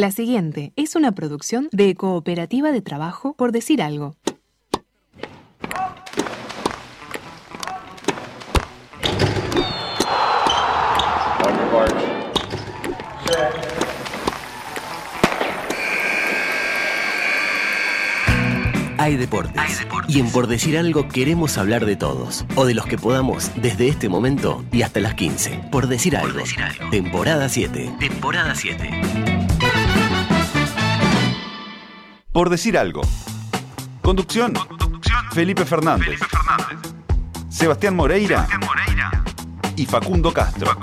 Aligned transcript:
La 0.00 0.10
siguiente 0.12 0.72
es 0.76 0.96
una 0.96 1.12
producción 1.12 1.68
de 1.72 1.94
Cooperativa 1.94 2.72
de 2.72 2.80
Trabajo 2.80 3.34
por 3.34 3.52
decir 3.52 3.82
algo. 3.82 4.16
Hay 18.96 19.16
deportes. 19.18 19.86
Y 20.08 20.20
en 20.20 20.32
Por 20.32 20.46
Decir 20.46 20.78
Algo 20.78 21.08
queremos 21.08 21.58
hablar 21.58 21.84
de 21.84 21.96
todos. 21.96 22.46
O 22.54 22.64
de 22.64 22.72
los 22.72 22.86
que 22.86 22.96
podamos 22.96 23.50
desde 23.60 23.88
este 23.88 24.08
momento 24.08 24.64
y 24.72 24.80
hasta 24.80 25.00
las 25.00 25.12
15. 25.12 25.68
Por 25.70 25.88
Decir 25.88 26.16
Algo. 26.16 26.40
Temporada 26.90 27.50
7. 27.50 27.96
Temporada 27.98 28.54
7. 28.54 29.29
Por 32.40 32.48
Decir 32.48 32.78
Algo. 32.78 33.02
Conducción. 34.00 34.54
Felipe 35.30 35.66
Fernández. 35.66 36.20
Sebastián 37.50 37.94
Moreira. 37.94 38.48
Y 39.76 39.84
Facundo 39.84 40.32
Castro. 40.32 40.74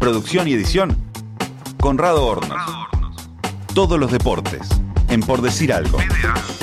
Producción 0.00 0.48
y 0.48 0.54
edición. 0.54 0.98
Conrado 1.78 2.26
Hornos. 2.26 2.60
Todos 3.72 4.00
los 4.00 4.10
deportes. 4.10 4.68
En 5.10 5.20
Por 5.20 5.42
Decir 5.42 5.72
Algo. 5.72 5.98
¿Se 6.00 6.59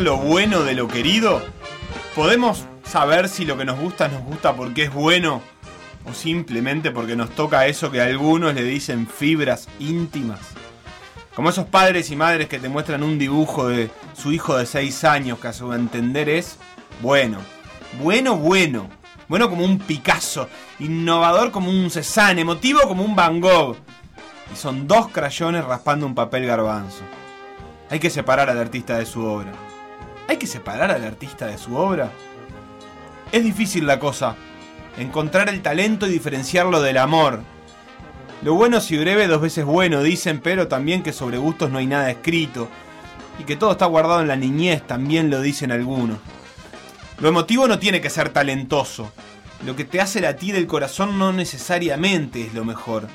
lo 0.00 0.16
bueno 0.16 0.62
de 0.62 0.74
lo 0.74 0.88
querido? 0.88 1.42
¿Podemos 2.14 2.64
saber 2.84 3.28
si 3.28 3.44
lo 3.44 3.56
que 3.56 3.64
nos 3.64 3.78
gusta 3.78 4.08
nos 4.08 4.22
gusta 4.22 4.54
porque 4.54 4.84
es 4.84 4.92
bueno 4.92 5.42
o 6.08 6.14
simplemente 6.14 6.90
porque 6.90 7.16
nos 7.16 7.30
toca 7.30 7.66
eso 7.66 7.90
que 7.90 8.00
a 8.00 8.04
algunos 8.04 8.54
le 8.54 8.62
dicen 8.62 9.06
fibras 9.06 9.68
íntimas? 9.78 10.40
Como 11.34 11.50
esos 11.50 11.66
padres 11.66 12.10
y 12.10 12.16
madres 12.16 12.48
que 12.48 12.58
te 12.58 12.68
muestran 12.68 13.02
un 13.02 13.18
dibujo 13.18 13.68
de 13.68 13.90
su 14.16 14.32
hijo 14.32 14.56
de 14.56 14.66
6 14.66 15.04
años 15.04 15.38
que 15.38 15.48
a 15.48 15.52
su 15.52 15.72
entender 15.72 16.28
es 16.28 16.58
bueno. 17.00 17.38
Bueno, 18.02 18.36
bueno. 18.36 18.88
Bueno 19.28 19.48
como 19.48 19.64
un 19.64 19.78
Picasso. 19.78 20.48
Innovador 20.80 21.52
como 21.52 21.70
un 21.70 21.90
Cézanne. 21.90 22.40
Emotivo 22.40 22.80
como 22.88 23.04
un 23.04 23.14
Van 23.14 23.40
Gogh. 23.40 23.76
Y 24.52 24.56
son 24.56 24.88
dos 24.88 25.08
crayones 25.08 25.64
raspando 25.64 26.06
un 26.06 26.14
papel 26.14 26.44
garbanzo. 26.46 27.02
Hay 27.90 28.00
que 28.00 28.10
separar 28.10 28.50
al 28.50 28.58
artista 28.58 28.98
de 28.98 29.06
su 29.06 29.24
obra. 29.24 29.67
¿Hay 30.28 30.36
que 30.36 30.46
separar 30.46 30.90
al 30.90 31.04
artista 31.04 31.46
de 31.46 31.56
su 31.56 31.74
obra? 31.74 32.12
Es 33.32 33.42
difícil 33.42 33.86
la 33.86 33.98
cosa. 33.98 34.36
Encontrar 34.98 35.48
el 35.48 35.62
talento 35.62 36.06
y 36.06 36.10
diferenciarlo 36.10 36.82
del 36.82 36.98
amor. 36.98 37.40
Lo 38.42 38.52
bueno 38.52 38.82
si 38.82 38.98
breve 38.98 39.26
dos 39.26 39.40
veces 39.40 39.64
bueno, 39.64 40.02
dicen, 40.02 40.40
pero 40.40 40.68
también 40.68 41.02
que 41.02 41.14
sobre 41.14 41.38
gustos 41.38 41.70
no 41.70 41.78
hay 41.78 41.86
nada 41.86 42.10
escrito. 42.10 42.68
Y 43.38 43.44
que 43.44 43.56
todo 43.56 43.72
está 43.72 43.86
guardado 43.86 44.20
en 44.20 44.28
la 44.28 44.36
niñez, 44.36 44.86
también 44.86 45.30
lo 45.30 45.40
dicen 45.40 45.72
algunos. 45.72 46.18
Lo 47.20 47.30
emotivo 47.30 47.66
no 47.66 47.78
tiene 47.78 48.02
que 48.02 48.10
ser 48.10 48.28
talentoso. 48.28 49.10
Lo 49.64 49.76
que 49.76 49.84
te 49.84 49.98
hace 49.98 50.20
latir 50.20 50.56
el 50.56 50.66
corazón 50.66 51.18
no 51.18 51.32
necesariamente 51.32 52.42
es 52.44 52.52
lo 52.52 52.66
mejor. 52.66 53.08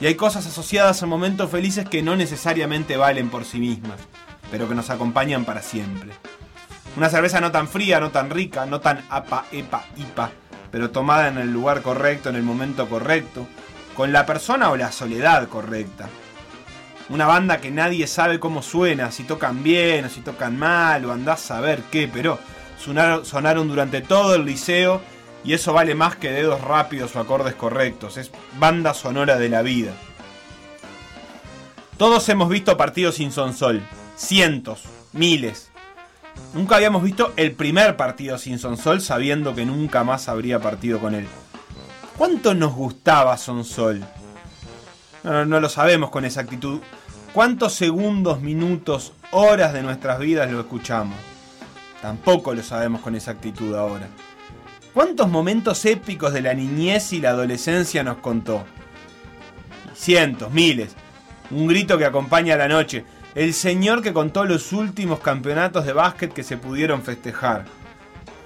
Y 0.00 0.06
hay 0.06 0.16
cosas 0.16 0.46
asociadas 0.46 1.00
a 1.00 1.06
momentos 1.06 1.48
felices 1.48 1.88
que 1.88 2.02
no 2.02 2.16
necesariamente 2.16 2.96
valen 2.96 3.30
por 3.30 3.44
sí 3.44 3.60
mismas, 3.60 4.00
pero 4.54 4.68
que 4.68 4.76
nos 4.76 4.88
acompañan 4.88 5.44
para 5.44 5.62
siempre. 5.62 6.12
Una 6.96 7.08
cerveza 7.08 7.40
no 7.40 7.50
tan 7.50 7.66
fría, 7.66 7.98
no 7.98 8.12
tan 8.12 8.30
rica, 8.30 8.66
no 8.66 8.78
tan 8.78 9.04
apa, 9.10 9.46
epa, 9.50 9.82
ipa, 9.96 10.30
pero 10.70 10.92
tomada 10.92 11.26
en 11.26 11.38
el 11.38 11.52
lugar 11.52 11.82
correcto, 11.82 12.28
en 12.28 12.36
el 12.36 12.44
momento 12.44 12.88
correcto, 12.88 13.48
con 13.96 14.12
la 14.12 14.24
persona 14.26 14.70
o 14.70 14.76
la 14.76 14.92
soledad 14.92 15.48
correcta. 15.48 16.08
Una 17.08 17.26
banda 17.26 17.60
que 17.60 17.72
nadie 17.72 18.06
sabe 18.06 18.38
cómo 18.38 18.62
suena, 18.62 19.10
si 19.10 19.24
tocan 19.24 19.64
bien 19.64 20.04
o 20.04 20.08
si 20.08 20.20
tocan 20.20 20.56
mal, 20.56 21.04
o 21.04 21.12
andás 21.12 21.42
a 21.42 21.56
saber 21.56 21.82
qué, 21.90 22.06
pero 22.06 22.38
sonaron, 22.78 23.26
sonaron 23.26 23.66
durante 23.66 24.02
todo 24.02 24.36
el 24.36 24.44
liceo 24.44 25.00
y 25.42 25.54
eso 25.54 25.72
vale 25.72 25.96
más 25.96 26.14
que 26.14 26.30
dedos 26.30 26.60
rápidos 26.60 27.16
o 27.16 27.18
acordes 27.18 27.56
correctos. 27.56 28.18
Es 28.18 28.30
banda 28.60 28.94
sonora 28.94 29.36
de 29.36 29.48
la 29.48 29.62
vida. 29.62 29.90
Todos 31.98 32.28
hemos 32.28 32.48
visto 32.48 32.76
partidos 32.76 33.16
sin 33.16 33.32
Sonsol. 33.32 33.82
Cientos, 34.16 34.84
miles. 35.12 35.70
Nunca 36.52 36.76
habíamos 36.76 37.02
visto 37.02 37.32
el 37.36 37.52
primer 37.52 37.96
partido 37.96 38.38
sin 38.38 38.58
Sonsol 38.58 39.00
sabiendo 39.00 39.54
que 39.54 39.66
nunca 39.66 40.04
más 40.04 40.28
habría 40.28 40.60
partido 40.60 41.00
con 41.00 41.14
él. 41.14 41.26
¿Cuánto 42.16 42.54
nos 42.54 42.74
gustaba 42.74 43.36
Sonsol? 43.36 44.04
No, 45.24 45.44
no 45.44 45.60
lo 45.60 45.68
sabemos 45.68 46.10
con 46.10 46.24
exactitud. 46.24 46.80
¿Cuántos 47.32 47.74
segundos, 47.74 48.40
minutos, 48.40 49.12
horas 49.32 49.72
de 49.72 49.82
nuestras 49.82 50.20
vidas 50.20 50.50
lo 50.50 50.60
escuchamos? 50.60 51.18
Tampoco 52.00 52.54
lo 52.54 52.62
sabemos 52.62 53.00
con 53.00 53.16
exactitud 53.16 53.74
ahora. 53.74 54.06
¿Cuántos 54.92 55.28
momentos 55.28 55.84
épicos 55.86 56.32
de 56.32 56.42
la 56.42 56.54
niñez 56.54 57.12
y 57.12 57.20
la 57.20 57.30
adolescencia 57.30 58.04
nos 58.04 58.18
contó? 58.18 58.64
Cientos, 59.96 60.52
miles. 60.52 60.94
Un 61.50 61.66
grito 61.66 61.98
que 61.98 62.04
acompaña 62.04 62.56
la 62.56 62.68
noche. 62.68 63.04
El 63.34 63.52
señor 63.52 64.00
que 64.00 64.12
contó 64.12 64.44
los 64.44 64.72
últimos 64.72 65.18
campeonatos 65.18 65.84
de 65.84 65.92
básquet 65.92 66.32
que 66.32 66.44
se 66.44 66.56
pudieron 66.56 67.02
festejar. 67.02 67.64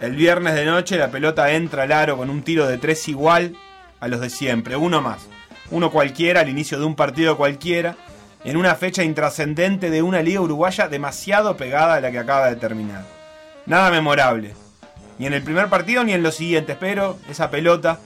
El 0.00 0.16
viernes 0.16 0.54
de 0.54 0.64
noche 0.64 0.96
la 0.96 1.10
pelota 1.10 1.52
entra 1.52 1.82
al 1.82 1.92
aro 1.92 2.16
con 2.16 2.30
un 2.30 2.42
tiro 2.42 2.66
de 2.66 2.78
tres 2.78 3.06
igual 3.08 3.54
a 4.00 4.08
los 4.08 4.20
de 4.20 4.30
siempre, 4.30 4.76
uno 4.76 5.02
más. 5.02 5.28
Uno 5.70 5.90
cualquiera 5.90 6.40
al 6.40 6.48
inicio 6.48 6.78
de 6.78 6.86
un 6.86 6.94
partido 6.94 7.36
cualquiera, 7.36 7.96
en 8.44 8.56
una 8.56 8.76
fecha 8.76 9.02
intrascendente 9.02 9.90
de 9.90 10.00
una 10.00 10.22
liga 10.22 10.40
uruguaya 10.40 10.88
demasiado 10.88 11.58
pegada 11.58 11.96
a 11.96 12.00
la 12.00 12.10
que 12.10 12.20
acaba 12.20 12.48
de 12.48 12.56
terminar. 12.56 13.04
Nada 13.66 13.90
memorable, 13.90 14.54
ni 15.18 15.26
en 15.26 15.34
el 15.34 15.42
primer 15.42 15.68
partido 15.68 16.02
ni 16.02 16.14
en 16.14 16.22
los 16.22 16.36
siguientes, 16.36 16.78
pero 16.80 17.18
esa 17.28 17.50
pelota 17.50 17.98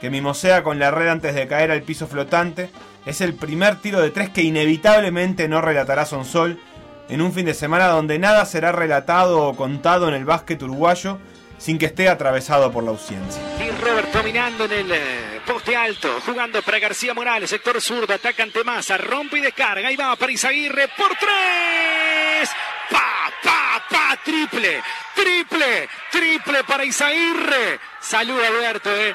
que 0.00 0.10
mimosea 0.10 0.64
con 0.64 0.80
la 0.80 0.90
red 0.90 1.06
antes 1.06 1.36
de 1.36 1.46
caer 1.46 1.70
al 1.70 1.82
piso 1.82 2.08
flotante 2.08 2.70
es 3.06 3.20
el 3.20 3.34
primer 3.34 3.80
tiro 3.80 4.00
de 4.00 4.10
tres 4.10 4.30
que 4.30 4.42
inevitablemente 4.42 5.48
no 5.48 5.60
relatará 5.60 6.06
Sonsol 6.06 6.60
en 7.08 7.20
un 7.20 7.32
fin 7.32 7.46
de 7.46 7.54
semana 7.54 7.88
donde 7.88 8.18
nada 8.18 8.44
será 8.46 8.72
relatado 8.72 9.42
o 9.42 9.56
contado 9.56 10.08
en 10.08 10.14
el 10.14 10.24
básquet 10.24 10.62
uruguayo 10.62 11.18
sin 11.58 11.78
que 11.78 11.86
esté 11.86 12.08
atravesado 12.08 12.70
por 12.72 12.84
la 12.84 12.90
ausencia. 12.90 13.40
Y 13.64 13.70
Robert 13.82 14.12
dominando 14.12 14.64
en 14.64 14.72
el 14.72 14.92
eh, 14.92 15.40
poste 15.46 15.76
alto, 15.76 16.20
jugando 16.24 16.60
para 16.62 16.78
García 16.78 17.14
Morales, 17.14 17.50
sector 17.50 17.80
zurdo, 17.80 18.12
ataca 18.14 18.42
ante 18.42 18.64
Massa, 18.64 18.98
rompe 18.98 19.38
y 19.38 19.40
descarga, 19.40 19.88
ahí 19.88 19.96
va 19.96 20.16
para 20.16 20.32
Izaguirre, 20.32 20.88
por 20.88 21.10
tres, 21.16 22.50
pa, 22.90 23.30
pa, 23.42 23.82
pa, 23.88 24.18
triple, 24.24 24.82
triple, 25.14 25.88
triple 26.10 26.64
para 26.64 26.84
Izaguirre. 26.84 27.78
Salud 28.00 28.40
Alberto, 28.42 28.90
eh. 28.94 29.14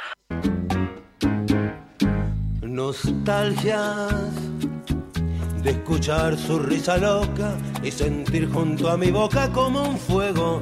Nostalgias 2.79 4.33
de 5.61 5.71
escuchar 5.71 6.37
su 6.37 6.59
risa 6.59 6.95
loca 6.95 7.57
y 7.83 7.91
sentir 7.91 8.49
junto 8.49 8.89
a 8.89 8.95
mi 8.95 9.11
boca 9.11 9.51
como 9.51 9.83
un 9.83 9.97
fuego 9.97 10.61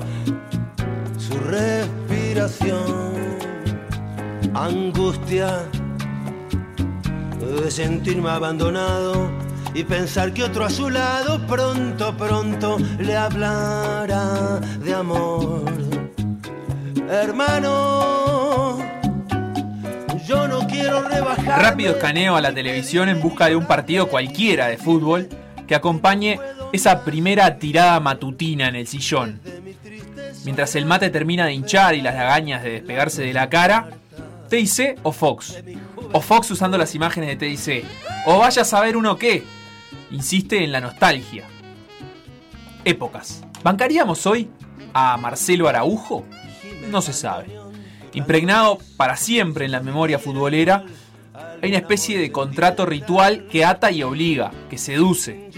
su 1.19 1.37
respiración. 1.37 3.13
Angustia 4.55 5.69
de 7.39 7.69
sentirme 7.69 8.31
abandonado 8.31 9.29
y 9.75 9.83
pensar 9.83 10.33
que 10.33 10.43
otro 10.43 10.65
a 10.65 10.71
su 10.71 10.89
lado 10.89 11.45
pronto, 11.45 12.17
pronto 12.17 12.77
le 12.97 13.15
hablará 13.15 14.59
de 14.83 14.91
amor. 14.91 15.65
Hermano 17.07 18.17
Rápido 21.45 21.93
escaneo 21.93 22.35
a 22.35 22.41
la 22.41 22.53
televisión 22.53 23.07
en 23.07 23.21
busca 23.21 23.47
de 23.47 23.55
un 23.55 23.65
partido 23.65 24.09
cualquiera 24.09 24.67
de 24.67 24.77
fútbol 24.77 25.29
que 25.67 25.75
acompañe 25.75 26.39
esa 26.73 27.03
primera 27.03 27.57
tirada 27.57 27.99
matutina 27.99 28.67
en 28.67 28.75
el 28.75 28.87
sillón. 28.87 29.39
Mientras 30.43 30.75
el 30.75 30.85
mate 30.85 31.09
termina 31.09 31.45
de 31.45 31.53
hinchar 31.53 31.95
y 31.95 32.01
las 32.01 32.15
lagañas 32.15 32.63
de 32.63 32.71
despegarse 32.71 33.21
de 33.21 33.33
la 33.33 33.49
cara, 33.49 33.89
TIC 34.49 34.99
o 35.03 35.11
Fox. 35.11 35.63
O 36.11 36.21
Fox 36.21 36.51
usando 36.51 36.77
las 36.77 36.93
imágenes 36.93 37.29
de 37.29 37.35
TIC. 37.35 37.85
O 38.25 38.39
vaya 38.39 38.63
a 38.63 38.65
saber 38.65 38.97
uno 38.97 39.17
qué. 39.17 39.43
Insiste 40.11 40.63
en 40.63 40.71
la 40.71 40.81
nostalgia. 40.81 41.45
Épocas. 42.83 43.43
¿Bancaríamos 43.63 44.25
hoy 44.25 44.49
a 44.93 45.17
Marcelo 45.17 45.67
Araujo? 45.67 46.25
No 46.89 47.01
se 47.01 47.13
sabe. 47.13 47.56
Impregnado 48.17 48.79
para 48.97 49.15
siempre 49.15 49.65
en 49.65 49.71
la 49.71 49.79
memoria 49.79 50.19
futbolera, 50.19 50.83
hay 51.61 51.69
una 51.69 51.77
especie 51.77 52.17
de 52.17 52.31
contrato 52.31 52.85
ritual 52.85 53.47
que 53.51 53.63
ata 53.63 53.91
y 53.91 54.03
obliga, 54.03 54.51
que 54.69 54.77
seduce. 54.77 55.51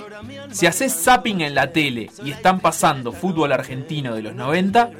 Si 0.51 0.65
haces 0.65 0.93
zapping 0.93 1.41
en 1.41 1.55
la 1.55 1.71
tele 1.71 2.09
y 2.23 2.31
están 2.31 2.59
pasando 2.59 3.11
fútbol 3.13 3.51
argentino 3.53 4.13
de 4.13 4.23
los 4.23 4.35
90, 4.35 4.91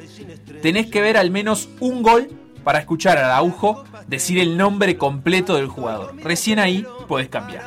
tenés 0.62 0.88
que 0.88 1.02
ver 1.02 1.18
al 1.18 1.32
menos 1.32 1.70
un 1.80 2.02
gol 2.02 2.30
para 2.64 2.80
escuchar 2.80 3.18
a 3.18 3.26
Araujo 3.26 3.84
decir 4.08 4.40
el 4.40 4.58
nombre 4.58 4.98
completo 4.98 5.56
del 5.56 5.68
jugador. 5.68 6.16
Recién 6.24 6.60
ahí 6.60 6.86
podés 7.08 7.30
cambiar. 7.30 7.64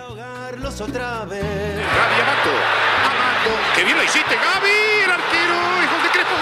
Gaby 0.62 2.21
Amato. 2.21 2.55
Amato. 3.05 3.85
Bien 3.85 3.97
lo 3.97 4.05
hiciste. 4.05 4.35
El. 4.37 4.83
Hijos 5.85 6.03
de 6.03 6.09
Crespo. 6.11 6.35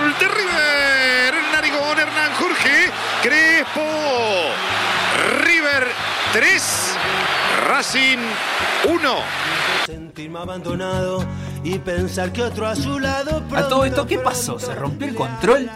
Gol 0.00 0.14
de 0.18 0.28
River. 0.28 1.34
El 1.34 1.52
narigón 1.52 1.98
Hernán 1.98 2.32
Jorge. 2.38 2.90
Crespo. 3.22 3.80
River 5.44 5.88
3. 6.32 6.96
Racing 7.80 8.18
1. 8.92 9.14
Sentirme 9.86 10.38
abandonado 10.38 11.24
y 11.64 11.78
pensar 11.78 12.30
que 12.30 12.42
otro 12.42 12.66
a 12.66 12.76
su 12.76 12.98
lado. 12.98 13.42
A 13.56 13.68
todo 13.68 13.86
esto, 13.86 14.06
¿qué 14.06 14.18
pasó? 14.18 14.58
¿Se 14.58 14.74
rompió 14.74 15.08
el 15.08 15.14
control? 15.14 15.70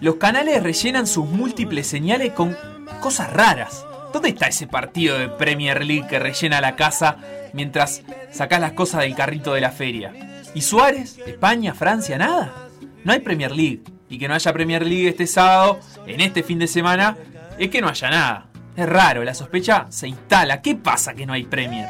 Los 0.00 0.16
canales 0.16 0.60
rellenan 0.60 1.06
sus 1.06 1.24
múltiples 1.26 1.86
señales 1.86 2.32
con 2.32 2.56
cosas 3.00 3.32
raras. 3.32 3.86
¿Dónde 4.12 4.30
está 4.30 4.48
ese 4.48 4.66
partido 4.66 5.16
de 5.16 5.28
Premier 5.28 5.84
League 5.84 6.08
que 6.08 6.18
rellena 6.18 6.60
la 6.60 6.74
casa 6.74 7.18
mientras 7.52 8.02
sacás 8.32 8.60
las 8.60 8.72
cosas 8.72 9.02
del 9.02 9.14
carrito 9.14 9.54
de 9.54 9.60
la 9.60 9.70
feria? 9.70 10.42
¿Y 10.52 10.62
Suárez? 10.62 11.20
¿España? 11.24 11.74
¿Francia? 11.74 12.18
¿Nada? 12.18 12.70
No 13.04 13.12
hay 13.12 13.20
Premier 13.20 13.52
League. 13.52 13.84
Y 14.08 14.18
que 14.18 14.26
no 14.26 14.34
haya 14.34 14.52
Premier 14.52 14.84
League 14.84 15.10
este 15.10 15.28
sábado, 15.28 15.78
en 16.08 16.20
este 16.20 16.42
fin 16.42 16.58
de 16.58 16.66
semana, 16.66 17.16
es 17.56 17.70
que 17.70 17.80
no 17.80 17.88
haya 17.88 18.10
nada. 18.10 18.46
Es 18.76 18.88
raro, 18.88 19.22
la 19.22 19.34
sospecha 19.34 19.86
se 19.90 20.08
instala. 20.08 20.60
¿Qué 20.60 20.74
pasa 20.74 21.14
que 21.14 21.26
no 21.26 21.32
hay 21.32 21.44
Premier? 21.44 21.88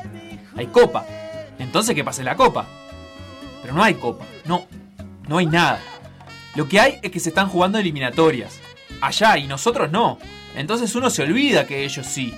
Hay 0.57 0.67
Copa. 0.67 1.07
Entonces 1.59 1.95
que 1.95 2.05
pase 2.05 2.23
la 2.23 2.37
Copa. 2.37 2.67
Pero 3.63 3.75
no 3.75 3.83
hay 3.83 3.95
Copa. 3.95 4.27
No, 4.45 4.67
no 5.27 5.39
hay 5.39 5.47
nada. 5.47 5.81
Lo 6.55 6.69
que 6.69 6.81
hay 6.81 6.99
es 7.03 7.11
que 7.11 7.21
se 7.21 7.31
están 7.31 7.49
jugando 7.49 7.79
eliminatorias. 7.79 8.61
Allá 9.01 9.39
y 9.39 9.47
nosotros 9.47 9.91
no. 9.91 10.19
Entonces 10.55 10.95
uno 10.95 11.11
se 11.11 11.23
olvida 11.23 11.67
que 11.67 11.85
ellos 11.85 12.07
sí. 12.07 12.35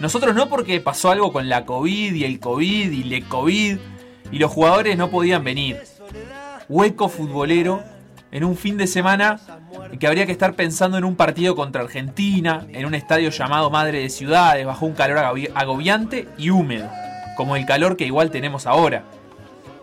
Nosotros 0.00 0.34
no 0.34 0.48
porque 0.48 0.80
pasó 0.80 1.10
algo 1.10 1.32
con 1.32 1.48
la 1.48 1.64
COVID 1.64 2.14
y 2.14 2.24
el 2.24 2.40
COVID 2.40 2.90
y 2.90 3.04
le 3.04 3.22
COVID 3.22 3.78
y 4.32 4.38
los 4.38 4.50
jugadores 4.50 4.96
no 4.96 5.10
podían 5.10 5.44
venir. 5.44 5.80
Hueco 6.68 7.08
futbolero 7.08 7.84
en 8.34 8.42
un 8.42 8.56
fin 8.56 8.76
de 8.76 8.88
semana 8.88 9.38
que 10.00 10.08
habría 10.08 10.26
que 10.26 10.32
estar 10.32 10.54
pensando 10.54 10.98
en 10.98 11.04
un 11.04 11.14
partido 11.14 11.54
contra 11.54 11.82
Argentina, 11.82 12.66
en 12.68 12.84
un 12.84 12.96
estadio 12.96 13.30
llamado 13.30 13.70
Madre 13.70 14.00
de 14.00 14.10
Ciudades, 14.10 14.66
bajo 14.66 14.86
un 14.86 14.94
calor 14.94 15.18
agobi- 15.18 15.52
agobiante 15.54 16.26
y 16.36 16.50
húmedo, 16.50 16.90
como 17.36 17.54
el 17.54 17.64
calor 17.64 17.96
que 17.96 18.06
igual 18.06 18.32
tenemos 18.32 18.66
ahora. 18.66 19.04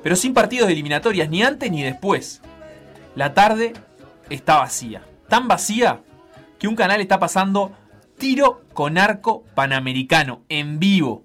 Pero 0.03 0.18
sin 0.18 0.33
partidos 0.33 0.68
de 0.68 0.74
eliminatorias, 0.74 1.30
ni 1.30 1.44
antes 1.44 1.71
ni 1.71 1.81
después. 1.81 2.42
La 3.15 3.33
tarde 3.33 3.71
está 4.30 4.57
vacía. 4.57 5.01
Tan 5.30 5.48
vacía 5.48 6.01
que 6.59 6.68
un 6.68 6.75
canal 6.75 7.00
está 7.00 7.19
pasando 7.19 7.71
tiro 8.18 8.63
con 8.74 8.98
arco 8.98 9.45
panamericano 9.56 10.42
en 10.50 10.77
vivo. 10.77 11.24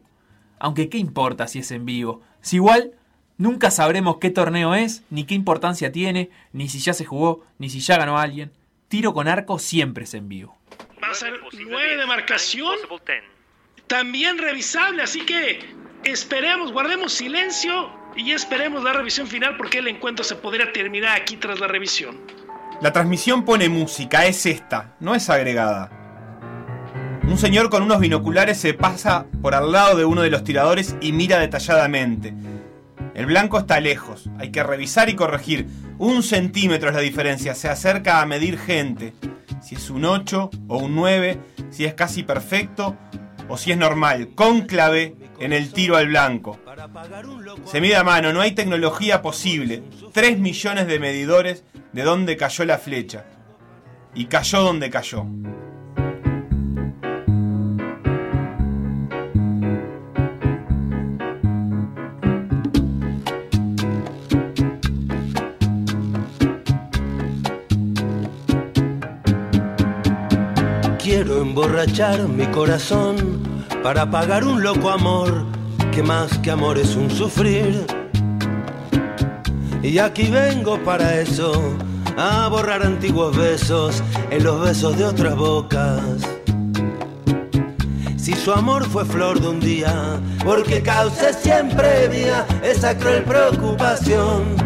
Aunque 0.60 0.88
qué 0.88 0.98
importa 0.98 1.48
si 1.48 1.58
es 1.58 1.72
en 1.72 1.86
vivo. 1.86 2.20
Si 2.40 2.56
igual 2.56 2.92
nunca 3.38 3.70
sabremos 3.70 4.18
qué 4.18 4.30
torneo 4.30 4.74
es, 4.74 5.02
ni 5.10 5.24
qué 5.24 5.34
importancia 5.34 5.92
tiene, 5.92 6.30
ni 6.52 6.68
si 6.68 6.78
ya 6.78 6.94
se 6.94 7.04
jugó, 7.04 7.44
ni 7.58 7.70
si 7.70 7.80
ya 7.80 7.98
ganó 7.98 8.18
alguien. 8.18 8.52
Tiro 8.88 9.12
con 9.12 9.28
arco 9.28 9.58
siempre 9.58 10.04
es 10.04 10.14
en 10.14 10.28
vivo. 10.28 10.56
Va 11.02 11.10
a 11.10 11.14
ser 11.14 11.34
9 11.52 11.96
de 11.96 12.06
marcación, 12.06 12.76
también 13.86 14.38
revisable, 14.38 15.02
así 15.02 15.24
que 15.24 15.60
esperemos, 16.04 16.72
guardemos 16.72 17.12
silencio 17.12 17.90
y 18.16 18.32
esperemos 18.32 18.82
la 18.82 18.92
revisión 18.92 19.26
final 19.26 19.56
porque 19.56 19.78
el 19.78 19.88
encuentro 19.88 20.24
se 20.24 20.36
podría 20.36 20.72
terminar 20.72 21.20
aquí 21.20 21.36
tras 21.36 21.60
la 21.60 21.68
revisión. 21.68 22.18
La 22.80 22.92
transmisión 22.92 23.44
pone 23.44 23.68
música, 23.68 24.26
es 24.26 24.44
esta, 24.46 24.96
no 25.00 25.14
es 25.14 25.30
agregada. 25.30 25.90
Un 27.22 27.38
señor 27.38 27.70
con 27.70 27.82
unos 27.82 28.00
binoculares 28.00 28.58
se 28.58 28.74
pasa 28.74 29.26
por 29.42 29.54
al 29.54 29.72
lado 29.72 29.96
de 29.96 30.04
uno 30.04 30.22
de 30.22 30.30
los 30.30 30.44
tiradores 30.44 30.96
y 31.00 31.12
mira 31.12 31.38
detalladamente. 31.38 32.34
El 33.16 33.24
blanco 33.24 33.58
está 33.58 33.80
lejos, 33.80 34.28
hay 34.38 34.50
que 34.50 34.62
revisar 34.62 35.08
y 35.08 35.14
corregir. 35.14 35.66
Un 35.96 36.22
centímetro 36.22 36.90
es 36.90 36.94
la 36.94 37.00
diferencia, 37.00 37.54
se 37.54 37.66
acerca 37.66 38.20
a 38.20 38.26
medir 38.26 38.58
gente. 38.58 39.14
Si 39.62 39.74
es 39.74 39.88
un 39.88 40.04
8 40.04 40.50
o 40.68 40.76
un 40.76 40.94
9, 40.94 41.40
si 41.70 41.86
es 41.86 41.94
casi 41.94 42.24
perfecto 42.24 42.94
o 43.48 43.56
si 43.56 43.72
es 43.72 43.78
normal. 43.78 44.32
Cónclave 44.34 45.16
en 45.40 45.54
el 45.54 45.72
tiro 45.72 45.96
al 45.96 46.08
blanco. 46.08 46.60
Se 47.64 47.80
mide 47.80 47.96
a 47.96 48.04
mano, 48.04 48.34
no 48.34 48.42
hay 48.42 48.52
tecnología 48.52 49.22
posible. 49.22 49.82
3 50.12 50.38
millones 50.38 50.86
de 50.86 50.98
medidores 50.98 51.64
de 51.94 52.02
dónde 52.02 52.36
cayó 52.36 52.66
la 52.66 52.76
flecha. 52.76 53.24
Y 54.14 54.26
cayó 54.26 54.60
donde 54.60 54.90
cayó. 54.90 55.24
Emborrachar 71.56 72.28
mi 72.28 72.44
corazón 72.48 73.40
para 73.82 74.10
pagar 74.10 74.44
un 74.44 74.62
loco 74.62 74.90
amor 74.90 75.46
que 75.90 76.02
más 76.02 76.36
que 76.40 76.50
amor 76.50 76.76
es 76.76 76.94
un 76.96 77.10
sufrir. 77.10 77.86
Y 79.82 79.96
aquí 79.96 80.28
vengo 80.28 80.78
para 80.84 81.18
eso, 81.18 81.74
a 82.18 82.46
borrar 82.48 82.82
antiguos 82.82 83.34
besos 83.34 84.02
en 84.30 84.44
los 84.44 84.60
besos 84.60 84.98
de 84.98 85.06
otras 85.06 85.34
bocas. 85.34 86.02
Si 88.18 88.34
su 88.34 88.52
amor 88.52 88.84
fue 88.84 89.06
flor 89.06 89.40
de 89.40 89.48
un 89.48 89.58
día, 89.58 90.20
porque 90.44 90.82
cause 90.82 91.32
siempre 91.32 92.10
mía 92.10 92.44
esa 92.62 92.98
cruel 92.98 93.22
preocupación. 93.22 94.56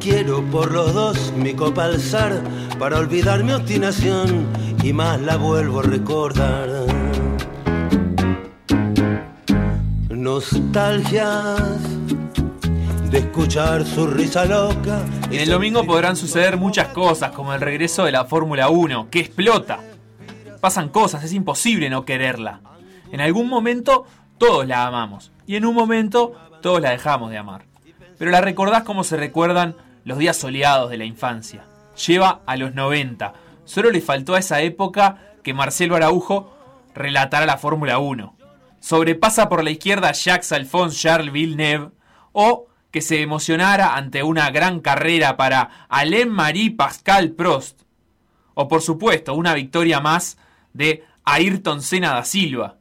Quiero 0.00 0.42
por 0.50 0.72
los 0.72 0.94
dos 0.94 1.32
mi 1.36 1.52
copa 1.52 1.84
alzar 1.84 2.40
para 2.78 2.98
olvidar 2.98 3.44
mi 3.44 3.52
obstinación 3.52 4.61
y 4.82 4.92
más 4.92 5.20
la 5.20 5.36
vuelvo 5.36 5.80
a 5.80 5.82
recordar. 5.84 6.68
Nostalgias 10.10 11.80
de 13.10 13.18
escuchar 13.18 13.84
su 13.84 14.06
risa 14.06 14.44
loca. 14.44 15.04
En 15.30 15.40
el 15.40 15.50
domingo 15.50 15.84
podrán 15.84 16.16
suceder 16.16 16.56
muchas 16.56 16.88
cosas, 16.88 17.30
como 17.32 17.54
el 17.54 17.60
regreso 17.60 18.04
de 18.04 18.12
la 18.12 18.24
Fórmula 18.24 18.70
1, 18.70 19.08
que 19.10 19.20
explota. 19.20 19.80
Pasan 20.60 20.88
cosas, 20.88 21.22
es 21.24 21.32
imposible 21.32 21.90
no 21.90 22.04
quererla. 22.04 22.60
En 23.12 23.20
algún 23.20 23.48
momento 23.48 24.06
todos 24.38 24.66
la 24.66 24.86
amamos, 24.86 25.30
y 25.46 25.56
en 25.56 25.66
un 25.66 25.74
momento 25.74 26.34
todos 26.60 26.80
la 26.80 26.90
dejamos 26.90 27.30
de 27.30 27.38
amar. 27.38 27.66
Pero 28.18 28.30
la 28.30 28.40
recordás 28.40 28.82
como 28.82 29.04
se 29.04 29.16
recuerdan 29.16 29.76
los 30.04 30.18
días 30.18 30.36
soleados 30.36 30.90
de 30.90 30.96
la 30.96 31.04
infancia. 31.04 31.64
Lleva 32.06 32.40
a 32.46 32.56
los 32.56 32.74
90. 32.74 33.34
Solo 33.64 33.90
le 33.90 34.00
faltó 34.00 34.34
a 34.34 34.38
esa 34.38 34.60
época 34.60 35.36
que 35.42 35.54
Marcelo 35.54 35.96
Araujo 35.96 36.56
relatara 36.94 37.46
la 37.46 37.58
Fórmula 37.58 37.98
1. 37.98 38.36
Sobrepasa 38.80 39.48
por 39.48 39.62
la 39.62 39.70
izquierda 39.70 40.12
Jacques 40.12 40.50
Alphonse 40.52 40.98
Charles 40.98 41.32
Villeneuve 41.32 41.92
o 42.32 42.66
que 42.90 43.00
se 43.00 43.22
emocionara 43.22 43.94
ante 43.94 44.22
una 44.22 44.50
gran 44.50 44.80
carrera 44.80 45.36
para 45.36 45.86
Alain 45.88 46.28
Marie 46.28 46.72
Pascal 46.72 47.30
Prost. 47.30 47.82
O 48.54 48.68
por 48.68 48.82
supuesto, 48.82 49.34
una 49.34 49.54
victoria 49.54 50.00
más 50.00 50.36
de 50.72 51.04
Ayrton 51.24 51.80
Senna 51.80 52.12
da 52.12 52.24
Silva. 52.24 52.78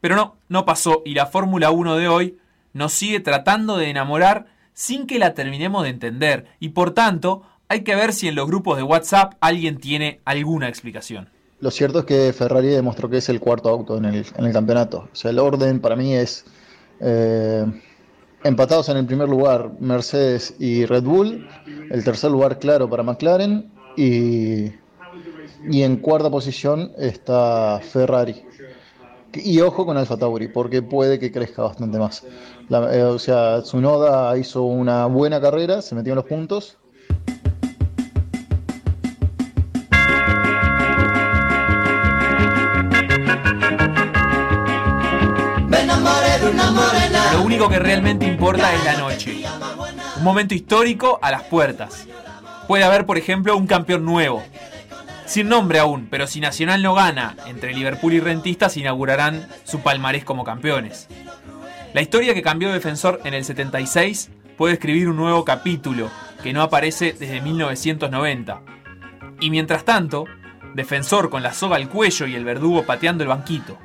Pero 0.00 0.14
no, 0.14 0.36
no 0.48 0.64
pasó 0.64 1.02
y 1.04 1.14
la 1.14 1.26
Fórmula 1.26 1.70
1 1.70 1.96
de 1.96 2.08
hoy 2.08 2.38
nos 2.72 2.92
sigue 2.92 3.20
tratando 3.20 3.76
de 3.76 3.90
enamorar 3.90 4.46
sin 4.72 5.06
que 5.06 5.18
la 5.18 5.34
terminemos 5.34 5.82
de 5.82 5.88
entender 5.88 6.46
y 6.60 6.68
por 6.68 6.92
tanto 6.92 7.42
hay 7.68 7.82
que 7.82 7.94
ver 7.94 8.12
si 8.12 8.28
en 8.28 8.34
los 8.34 8.46
grupos 8.46 8.76
de 8.76 8.82
WhatsApp 8.82 9.34
alguien 9.40 9.78
tiene 9.78 10.20
alguna 10.24 10.68
explicación. 10.68 11.28
Lo 11.60 11.70
cierto 11.70 12.00
es 12.00 12.04
que 12.04 12.32
Ferrari 12.32 12.68
demostró 12.68 13.10
que 13.10 13.18
es 13.18 13.28
el 13.28 13.40
cuarto 13.40 13.68
auto 13.68 13.96
en 13.98 14.04
el, 14.04 14.26
en 14.36 14.44
el 14.44 14.52
campeonato. 14.52 15.08
O 15.12 15.16
sea, 15.16 15.30
el 15.30 15.38
orden 15.38 15.80
para 15.80 15.96
mí 15.96 16.14
es 16.14 16.44
eh, 17.00 17.66
empatados 18.44 18.88
en 18.88 18.96
el 18.96 19.06
primer 19.06 19.28
lugar 19.28 19.72
Mercedes 19.80 20.54
y 20.58 20.86
Red 20.86 21.02
Bull, 21.02 21.48
el 21.90 22.04
tercer 22.04 22.30
lugar 22.30 22.58
claro 22.58 22.88
para 22.88 23.02
McLaren 23.02 23.70
y, 23.96 24.66
y 25.68 25.82
en 25.82 25.96
cuarta 25.96 26.30
posición 26.30 26.92
está 26.96 27.80
Ferrari. 27.82 28.44
Y 29.34 29.60
ojo 29.60 29.84
con 29.84 29.96
Alfa 29.96 30.16
Tauri, 30.16 30.48
porque 30.48 30.80
puede 30.80 31.18
que 31.18 31.30
crezca 31.30 31.62
bastante 31.62 31.98
más. 31.98 32.24
Eh, 32.70 33.02
o 33.02 33.18
sea, 33.18 33.60
Tsunoda 33.62 34.36
hizo 34.38 34.62
una 34.62 35.06
buena 35.06 35.40
carrera, 35.40 35.82
se 35.82 35.94
metió 35.94 36.12
en 36.12 36.16
los 36.16 36.24
puntos. 36.24 36.78
Lo 47.32 47.42
único 47.42 47.68
que 47.68 47.78
realmente 47.78 48.26
importa 48.26 48.74
es 48.74 48.84
la 48.84 48.94
noche. 48.94 49.44
Un 50.16 50.24
momento 50.24 50.54
histórico 50.54 51.18
a 51.22 51.30
las 51.30 51.44
puertas. 51.44 52.06
Puede 52.66 52.84
haber, 52.84 53.06
por 53.06 53.18
ejemplo, 53.18 53.56
un 53.56 53.66
campeón 53.66 54.04
nuevo, 54.04 54.42
sin 55.28 55.50
nombre 55.50 55.78
aún, 55.78 56.08
pero 56.10 56.26
si 56.26 56.40
Nacional 56.40 56.82
no 56.82 56.94
gana 56.94 57.36
entre 57.46 57.74
Liverpool 57.74 58.14
y 58.14 58.20
Rentistas, 58.20 58.78
inaugurarán 58.78 59.46
su 59.62 59.80
palmarés 59.80 60.24
como 60.24 60.42
campeones. 60.42 61.06
La 61.92 62.00
historia 62.00 62.32
que 62.32 62.40
cambió 62.40 62.72
Defensor 62.72 63.20
en 63.24 63.34
el 63.34 63.44
76 63.44 64.30
puede 64.56 64.74
escribir 64.74 65.06
un 65.06 65.16
nuevo 65.16 65.44
capítulo 65.44 66.10
que 66.42 66.54
no 66.54 66.62
aparece 66.62 67.12
desde 67.12 67.42
1990. 67.42 68.62
Y 69.40 69.50
mientras 69.50 69.84
tanto, 69.84 70.24
Defensor 70.74 71.28
con 71.28 71.42
la 71.42 71.52
soga 71.52 71.76
al 71.76 71.90
cuello 71.90 72.26
y 72.26 72.34
el 72.34 72.46
verdugo 72.46 72.86
pateando 72.86 73.22
el 73.22 73.28
banquito. 73.28 73.78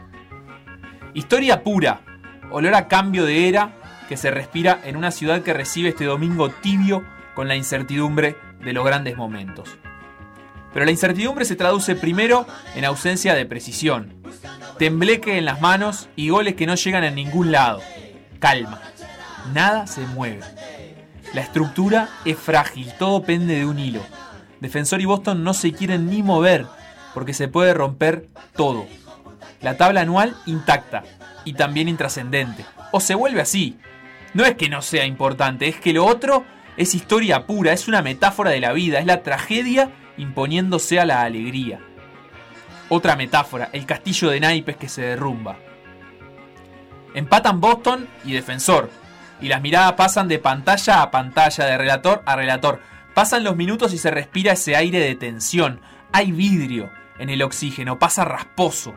Historia 1.14 1.62
pura, 1.62 2.02
olor 2.54 2.76
a 2.76 2.88
cambio 2.88 3.26
de 3.26 3.50
era 3.50 3.74
que 4.08 4.16
se 4.16 4.30
respira 4.30 4.80
en 4.84 4.96
una 4.96 5.10
ciudad 5.10 5.42
que 5.42 5.54
recibe 5.54 5.90
este 5.90 6.06
domingo 6.06 6.50
tibio 6.50 7.04
con 7.34 7.48
la 7.48 7.56
incertidumbre 7.56 8.38
de 8.64 8.74
los 8.74 8.86
grandes 8.86 9.18
momentos. 9.18 9.76
Pero 10.72 10.86
la 10.86 10.92
incertidumbre 10.92 11.46
se 11.46 11.56
traduce 11.56 11.96
primero 11.96 12.46
en 12.76 12.86
ausencia 12.86 13.34
de 13.34 13.48
precisión, 13.48 14.22
tembleque 14.78 15.38
en 15.38 15.46
las 15.46 15.62
manos 15.62 16.10
y 16.16 16.30
goles 16.30 16.54
que 16.54 16.68
no 16.68 16.76
llegan 16.76 17.04
a 17.04 17.10
ningún 17.10 17.52
lado. 17.52 17.82
Calma, 18.40 18.82
nada 19.54 19.88
se 19.88 20.02
mueve. 20.02 20.42
La 21.34 21.42
estructura 21.42 22.10
es 22.24 22.38
frágil, 22.38 22.94
todo 23.00 23.24
pende 23.24 23.56
de 23.56 23.66
un 23.66 23.80
hilo. 23.80 24.02
Defensor 24.60 25.02
y 25.02 25.06
Boston 25.06 25.44
no 25.44 25.56
se 25.56 25.72
quieren 25.74 26.08
ni 26.08 26.22
mover 26.22 26.68
porque 27.16 27.34
se 27.34 27.48
puede 27.48 27.74
romper 27.74 28.28
todo. 28.56 28.86
La 29.62 29.76
tabla 29.76 30.02
anual 30.02 30.36
intacta 30.46 31.04
y 31.46 31.54
también 31.54 31.90
intrascendente. 31.90 32.66
O 32.92 33.00
se 33.00 33.16
vuelve 33.16 33.42
así. 33.42 33.78
No 34.34 34.46
es 34.46 34.56
que 34.56 34.70
no 34.70 34.82
sea 34.82 35.06
importante, 35.06 35.68
es 35.68 35.80
que 35.80 35.94
lo 35.94 36.06
otro 36.06 36.44
es 36.76 36.96
historia 36.96 37.46
pura, 37.46 37.72
es 37.72 37.88
una 37.88 38.02
metáfora 38.02 38.50
de 38.50 38.60
la 38.60 38.74
vida, 38.74 39.00
es 39.00 39.06
la 39.06 39.22
tragedia 39.22 39.92
imponiéndose 40.18 41.00
a 41.00 41.06
la 41.06 41.22
alegría. 41.22 41.80
Otra 42.90 43.16
metáfora, 43.16 43.70
el 43.74 43.86
castillo 43.86 44.30
de 44.30 44.40
naipes 44.40 44.78
que 44.78 44.90
se 44.90 45.02
derrumba. 45.02 45.58
Empatan 47.14 47.62
Boston 47.62 48.08
y 48.26 48.34
Defensor, 48.34 48.90
y 49.40 49.50
las 49.50 49.62
miradas 49.62 49.94
pasan 49.94 50.28
de 50.28 50.40
pantalla 50.40 51.02
a 51.02 51.12
pantalla, 51.12 51.66
de 51.66 51.78
relator 51.78 52.24
a 52.26 52.36
relator. 52.36 52.82
Pasan 53.14 53.44
los 53.44 53.56
minutos 53.56 53.94
y 53.94 53.98
se 53.98 54.10
respira 54.10 54.54
ese 54.54 54.76
aire 54.76 55.00
de 55.00 55.16
tensión. 55.16 55.82
Hay 56.12 56.32
vidrio 56.32 56.90
en 57.20 57.30
el 57.30 57.44
oxígeno, 57.44 58.00
pasa 58.00 58.26
rasposo. 58.26 58.96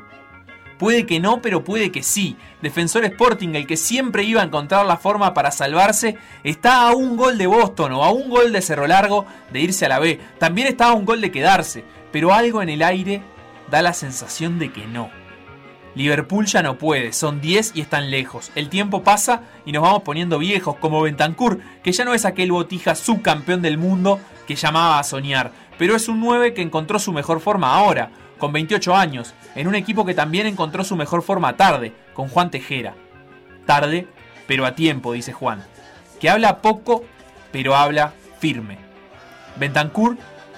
Puede 0.79 1.07
que 1.07 1.21
no, 1.21 1.41
pero 1.41 1.65
puede 1.65 1.91
que 1.91 2.03
sí. 2.03 2.37
Defensor 2.61 3.05
Sporting, 3.05 3.55
el 3.55 3.67
que 3.67 3.77
siempre 3.77 4.25
iba 4.25 4.43
a 4.43 4.45
encontrar 4.45 4.85
la 4.85 4.99
forma 4.99 5.33
para 5.33 5.51
salvarse, 5.51 6.19
está 6.45 6.89
a 6.89 6.95
un 6.95 7.17
gol 7.17 7.39
de 7.39 7.47
Boston 7.47 7.93
o 7.93 8.05
a 8.05 8.11
un 8.11 8.29
gol 8.29 8.53
de 8.53 8.61
Cerro 8.61 8.87
Largo 8.87 9.25
de 9.53 9.61
irse 9.61 9.87
a 9.87 9.89
la 9.89 9.99
B. 9.99 10.21
También 10.39 10.69
está 10.69 10.89
a 10.89 10.93
un 10.93 11.07
gol 11.07 11.23
de 11.23 11.31
quedarse, 11.31 11.85
pero 12.13 12.35
algo 12.35 12.61
en 12.63 12.69
el 12.69 12.83
aire 12.83 13.23
da 13.71 13.81
la 13.81 13.95
sensación 13.95 14.59
de 14.59 14.71
que 14.71 14.87
no. 14.87 15.11
Liverpool 15.95 16.45
ya 16.45 16.63
no 16.63 16.77
puede, 16.77 17.15
son 17.15 17.41
10 17.41 17.73
y 17.75 17.81
están 17.81 18.11
lejos. 18.11 18.53
El 18.55 18.69
tiempo 18.69 19.03
pasa 19.03 19.45
y 19.65 19.73
nos 19.73 19.83
vamos 19.83 20.03
poniendo 20.03 20.39
viejos, 20.39 20.77
como 20.77 21.01
Bentancur, 21.01 21.59
que 21.83 21.93
ya 21.93 22.05
no 22.05 22.13
es 22.13 22.27
aquel 22.27 22.53
botija 22.53 22.95
subcampeón 22.95 23.63
del 23.63 23.79
mundo 23.79 24.21
que 24.47 24.57
llamaba 24.57 24.99
a 24.99 25.05
soñar, 25.05 25.53
pero 25.79 25.97
es 25.97 26.07
un 26.09 26.21
9 26.21 26.53
que 26.53 26.61
encontró 26.61 26.99
su 26.99 27.15
mejor 27.15 27.41
forma 27.41 27.75
ahora 27.75 28.11
con 28.39 28.53
28 28.53 28.95
años, 28.95 29.35
en 29.55 29.69
un 29.69 29.75
equipo 29.75 30.05
que 30.05 30.15
también 30.15 30.47
encontró 30.47 30.85
su 30.85 30.97
mejor 30.97 31.23
forma 31.23 31.57
tarde, 31.57 31.93
con 32.15 32.29
Juan 32.29 32.51
Tejera. 32.51 32.95
Tarde, 33.65 34.07
pero 34.47 34.67
a 34.67 34.75
tiempo, 34.75 35.13
dice 35.13 35.33
Juan, 35.33 35.65
que 36.21 36.31
habla 36.31 36.63
poco, 36.63 37.05
pero 37.53 37.77
habla 37.77 38.13
firme. 38.39 38.79
Bentancur 39.57 40.17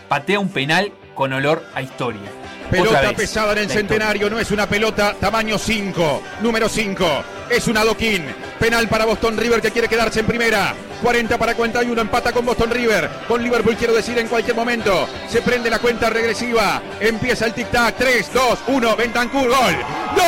patea 0.09 0.41
un 0.41 0.49
penal 0.49 0.93
con 1.15 1.33
olor 1.33 1.65
a 1.75 1.83
historia. 1.83 2.31
Pelota 2.71 3.13
pesada 3.13 3.53
en 3.53 3.59
el 3.59 3.71
centenario, 3.71 4.29
no 4.29 4.39
es 4.39 4.51
una 4.51 4.67
pelota 4.67 5.15
tamaño 5.19 5.59
5, 5.59 6.23
número 6.43 6.69
5, 6.69 7.25
es 7.49 7.67
un 7.67 7.79
adoquín. 7.79 8.27
Penal 8.59 8.89
para 8.89 9.07
Boston 9.07 9.37
River 9.37 9.63
que 9.63 9.71
quiere 9.71 9.89
quedarse 9.89 10.21
en 10.21 10.27
primera. 10.27 10.75
40 11.03 11.39
para 11.39 11.55
41, 11.55 12.01
empata 12.01 12.33
con 12.33 12.45
Boston 12.45 12.71
River. 12.71 13.09
Con 13.27 13.43
Liverpool 13.43 13.77
quiero 13.77 13.95
decir 13.95 14.19
en 14.19 14.29
cualquier 14.29 14.57
momento. 14.57 15.09
Se 15.29 15.41
prende 15.43 15.71
la 15.71 15.79
cuenta 15.79 16.11
regresiva. 16.11 16.83
Empieza 17.01 17.47
el 17.47 17.55
tic-tac. 17.55 17.95
3, 17.97 18.33
2, 18.35 18.59
1. 18.67 18.97
Bentancur, 18.97 19.49
gol. 19.49 19.77
¡Gol! 20.17 20.25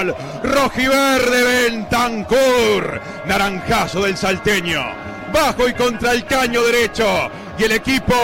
¡Gol! 0.00 0.14
Rojiverde 0.70 1.42
Bentancur. 1.42 3.00
Naranjazo 3.26 4.02
del 4.02 4.16
salteño. 4.16 4.80
Bajo 5.32 5.68
y 5.68 5.74
contra 5.74 6.12
el 6.12 6.24
caño 6.24 6.62
derecho 6.62 7.28
y 7.58 7.64
el 7.64 7.72
equipo 7.72 8.14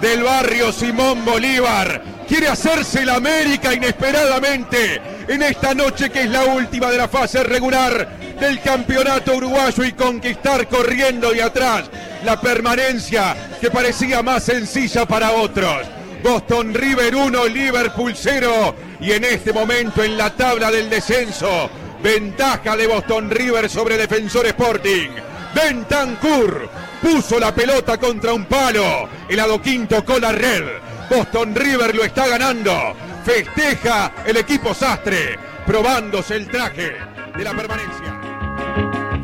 del 0.00 0.22
barrio 0.22 0.72
Simón 0.72 1.24
Bolívar 1.24 2.02
quiere 2.28 2.48
hacerse 2.48 3.04
la 3.04 3.16
América 3.16 3.74
inesperadamente 3.74 5.00
en 5.28 5.42
esta 5.42 5.74
noche 5.74 6.10
que 6.10 6.22
es 6.22 6.30
la 6.30 6.44
última 6.44 6.90
de 6.90 6.98
la 6.98 7.08
fase 7.08 7.42
regular 7.42 8.08
del 8.40 8.60
campeonato 8.60 9.34
uruguayo 9.34 9.84
y 9.84 9.92
conquistar 9.92 10.68
corriendo 10.68 11.30
de 11.30 11.42
atrás 11.42 11.84
la 12.24 12.40
permanencia 12.40 13.36
que 13.60 13.70
parecía 13.70 14.22
más 14.22 14.44
sencilla 14.44 15.06
para 15.06 15.32
otros. 15.32 15.86
Boston 16.22 16.72
River 16.74 17.14
1, 17.14 17.46
Liverpool 17.46 18.12
0 18.16 18.74
y 19.00 19.12
en 19.12 19.24
este 19.24 19.52
momento 19.52 20.02
en 20.02 20.16
la 20.16 20.34
tabla 20.34 20.70
del 20.70 20.90
descenso, 20.90 21.70
ventaja 22.02 22.76
de 22.76 22.86
Boston 22.86 23.30
River 23.30 23.68
sobre 23.68 23.96
Defensor 23.96 24.46
Sporting. 24.46 25.10
Bentancur 25.54 26.68
puso 27.00 27.38
la 27.38 27.54
pelota 27.54 27.98
contra 27.98 28.32
un 28.34 28.44
palo. 28.44 29.08
El 29.28 29.40
adoquín 29.40 29.86
tocó 29.86 30.18
la 30.18 30.32
red. 30.32 30.64
Boston 31.08 31.54
River 31.54 31.94
lo 31.94 32.04
está 32.04 32.26
ganando. 32.26 32.94
Festeja 33.24 34.12
el 34.24 34.36
equipo 34.36 34.74
Sastre, 34.74 35.38
probándose 35.66 36.36
el 36.36 36.48
traje 36.48 36.96
de 37.36 37.44
la 37.44 37.54
permanencia. 37.54 38.20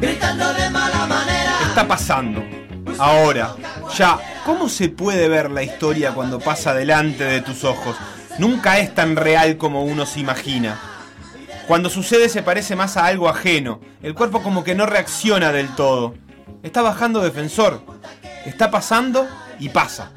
Gritando 0.00 0.52
de 0.54 0.70
mala 0.70 1.06
manera. 1.06 1.56
¿Qué 1.58 1.64
está 1.68 1.86
pasando? 1.86 2.44
Ahora, 2.98 3.54
ya, 3.96 4.18
¿cómo 4.44 4.68
se 4.68 4.88
puede 4.88 5.28
ver 5.28 5.50
la 5.50 5.62
historia 5.62 6.12
cuando 6.12 6.38
pasa 6.38 6.74
delante 6.74 7.24
de 7.24 7.40
tus 7.40 7.64
ojos? 7.64 7.96
Nunca 8.38 8.78
es 8.78 8.94
tan 8.94 9.16
real 9.16 9.56
como 9.56 9.84
uno 9.84 10.06
se 10.06 10.20
imagina. 10.20 10.78
Cuando 11.72 11.88
sucede 11.88 12.28
se 12.28 12.42
parece 12.42 12.76
más 12.76 12.98
a 12.98 13.06
algo 13.06 13.30
ajeno. 13.30 13.80
El 14.02 14.14
cuerpo 14.14 14.42
como 14.42 14.62
que 14.62 14.74
no 14.74 14.84
reacciona 14.84 15.52
del 15.52 15.74
todo. 15.74 16.12
Está 16.62 16.82
bajando 16.82 17.22
defensor. 17.22 17.80
Está 18.44 18.70
pasando 18.70 19.26
y 19.58 19.70
pasa. 19.70 20.10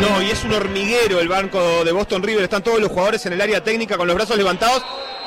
No, 0.00 0.22
y 0.22 0.30
es 0.30 0.42
un 0.44 0.54
hormiguero 0.54 1.20
el 1.20 1.28
banco 1.28 1.84
de 1.84 1.92
Boston 1.92 2.22
River. 2.22 2.44
Están 2.44 2.62
todos 2.62 2.80
los 2.80 2.88
jugadores 2.88 3.26
en 3.26 3.34
el 3.34 3.40
área 3.42 3.62
técnica 3.62 3.98
con 3.98 4.06
los 4.06 4.16
brazos 4.16 4.38
levantados. 4.38 4.82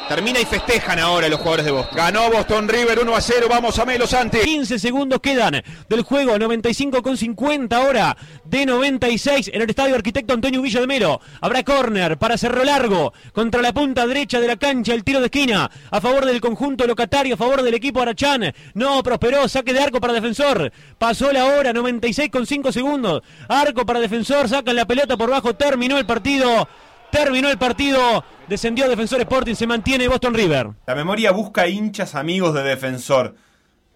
Termina 0.09 0.39
y 0.39 0.45
festejan 0.45 0.97
ahora 0.97 1.29
los 1.29 1.37
jugadores 1.37 1.65
de 1.65 1.71
Boston. 1.71 1.95
Ganó 1.95 2.31
Boston 2.31 2.67
River 2.67 2.97
1 2.99 3.15
a 3.15 3.21
0. 3.21 3.45
Vamos 3.47 3.77
a 3.77 3.85
Melo 3.85 4.07
Santi. 4.07 4.39
15 4.39 4.79
segundos 4.79 5.19
quedan 5.19 5.61
del 5.87 6.01
juego. 6.01 6.39
95 6.39 7.03
con 7.03 7.15
50 7.15 7.77
ahora 7.77 8.17
de 8.43 8.65
96 8.65 9.51
en 9.53 9.61
el 9.61 9.69
estadio 9.69 9.93
Arquitecto 9.93 10.33
Antonio 10.33 10.63
Villa 10.63 10.81
de 10.81 10.87
Melo. 10.87 11.21
Habrá 11.41 11.61
córner 11.61 12.17
para 12.17 12.39
Cerro 12.39 12.63
Largo 12.63 13.13
contra 13.33 13.61
la 13.61 13.71
punta 13.71 14.07
derecha 14.07 14.39
de 14.39 14.47
la 14.47 14.55
cancha. 14.55 14.95
El 14.95 15.03
tiro 15.03 15.19
de 15.19 15.27
esquina 15.27 15.69
a 15.91 16.01
favor 16.01 16.25
del 16.25 16.41
conjunto 16.41 16.87
locatario, 16.87 17.35
a 17.35 17.37
favor 17.37 17.61
del 17.61 17.75
equipo 17.75 18.01
Arachán. 18.01 18.51
No 18.73 19.03
prosperó. 19.03 19.47
Saque 19.47 19.73
de 19.73 19.79
arco 19.79 20.01
para 20.01 20.13
defensor. 20.13 20.73
Pasó 20.97 21.31
la 21.31 21.45
hora. 21.45 21.71
96 21.71 22.31
con 22.31 22.47
5 22.47 22.71
segundos. 22.71 23.21
Arco 23.47 23.85
para 23.85 23.99
defensor. 23.99 24.49
Sacan 24.49 24.75
la 24.75 24.87
pelota 24.87 25.15
por 25.15 25.29
bajo. 25.29 25.53
Terminó 25.53 25.99
el 25.99 26.07
partido. 26.07 26.67
Terminó 27.11 27.49
el 27.49 27.57
partido, 27.57 28.23
descendió 28.47 28.87
Defensor 28.87 29.21
Sporting, 29.21 29.55
se 29.55 29.65
mantiene 29.65 30.07
Boston 30.07 30.33
River. 30.33 30.69
La 30.85 30.95
memoria 30.95 31.31
busca 31.31 31.67
hinchas 31.67 32.13
amigos 32.13 32.53
de 32.53 32.63
Defensor. 32.63 33.35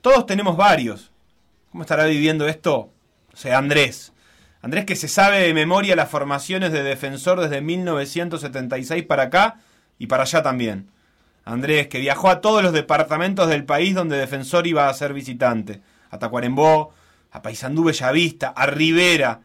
Todos 0.02 0.26
tenemos 0.26 0.58
varios. 0.58 1.12
¿Cómo 1.72 1.84
estará 1.84 2.06
viviendo 2.06 2.48
esto? 2.48 2.92
O 3.32 3.38
sea, 3.38 3.60
Andrés. 3.60 4.14
Andrés 4.62 4.86
que 4.86 4.96
se 4.96 5.08
sabe 5.08 5.40
de 5.40 5.54
memoria 5.54 5.96
las 5.96 6.10
formaciones 6.10 6.72
de 6.72 6.84
Defensor 6.84 7.40
desde 7.40 7.62
1976 7.62 9.04
para 9.04 9.24
acá 9.24 9.60
y 10.00 10.08
para 10.08 10.24
allá 10.24 10.42
también. 10.42 10.90
Andrés 11.46 11.88
que 11.88 12.00
viajó 12.00 12.30
a 12.30 12.42
todos 12.42 12.64
los 12.64 12.74
departamentos 12.74 13.48
del 13.50 13.66
país 13.66 13.94
donde 13.94 14.18
Defensor 14.18 14.66
iba 14.66 14.90
a 14.90 14.94
ser 14.94 15.14
visitante. 15.14 15.82
A 16.10 16.18
Tacuarembó, 16.18 16.94
a 17.32 17.42
Paysandú 17.42 17.84
Bellavista, 17.84 18.50
a 18.50 18.66
Rivera, 18.66 19.42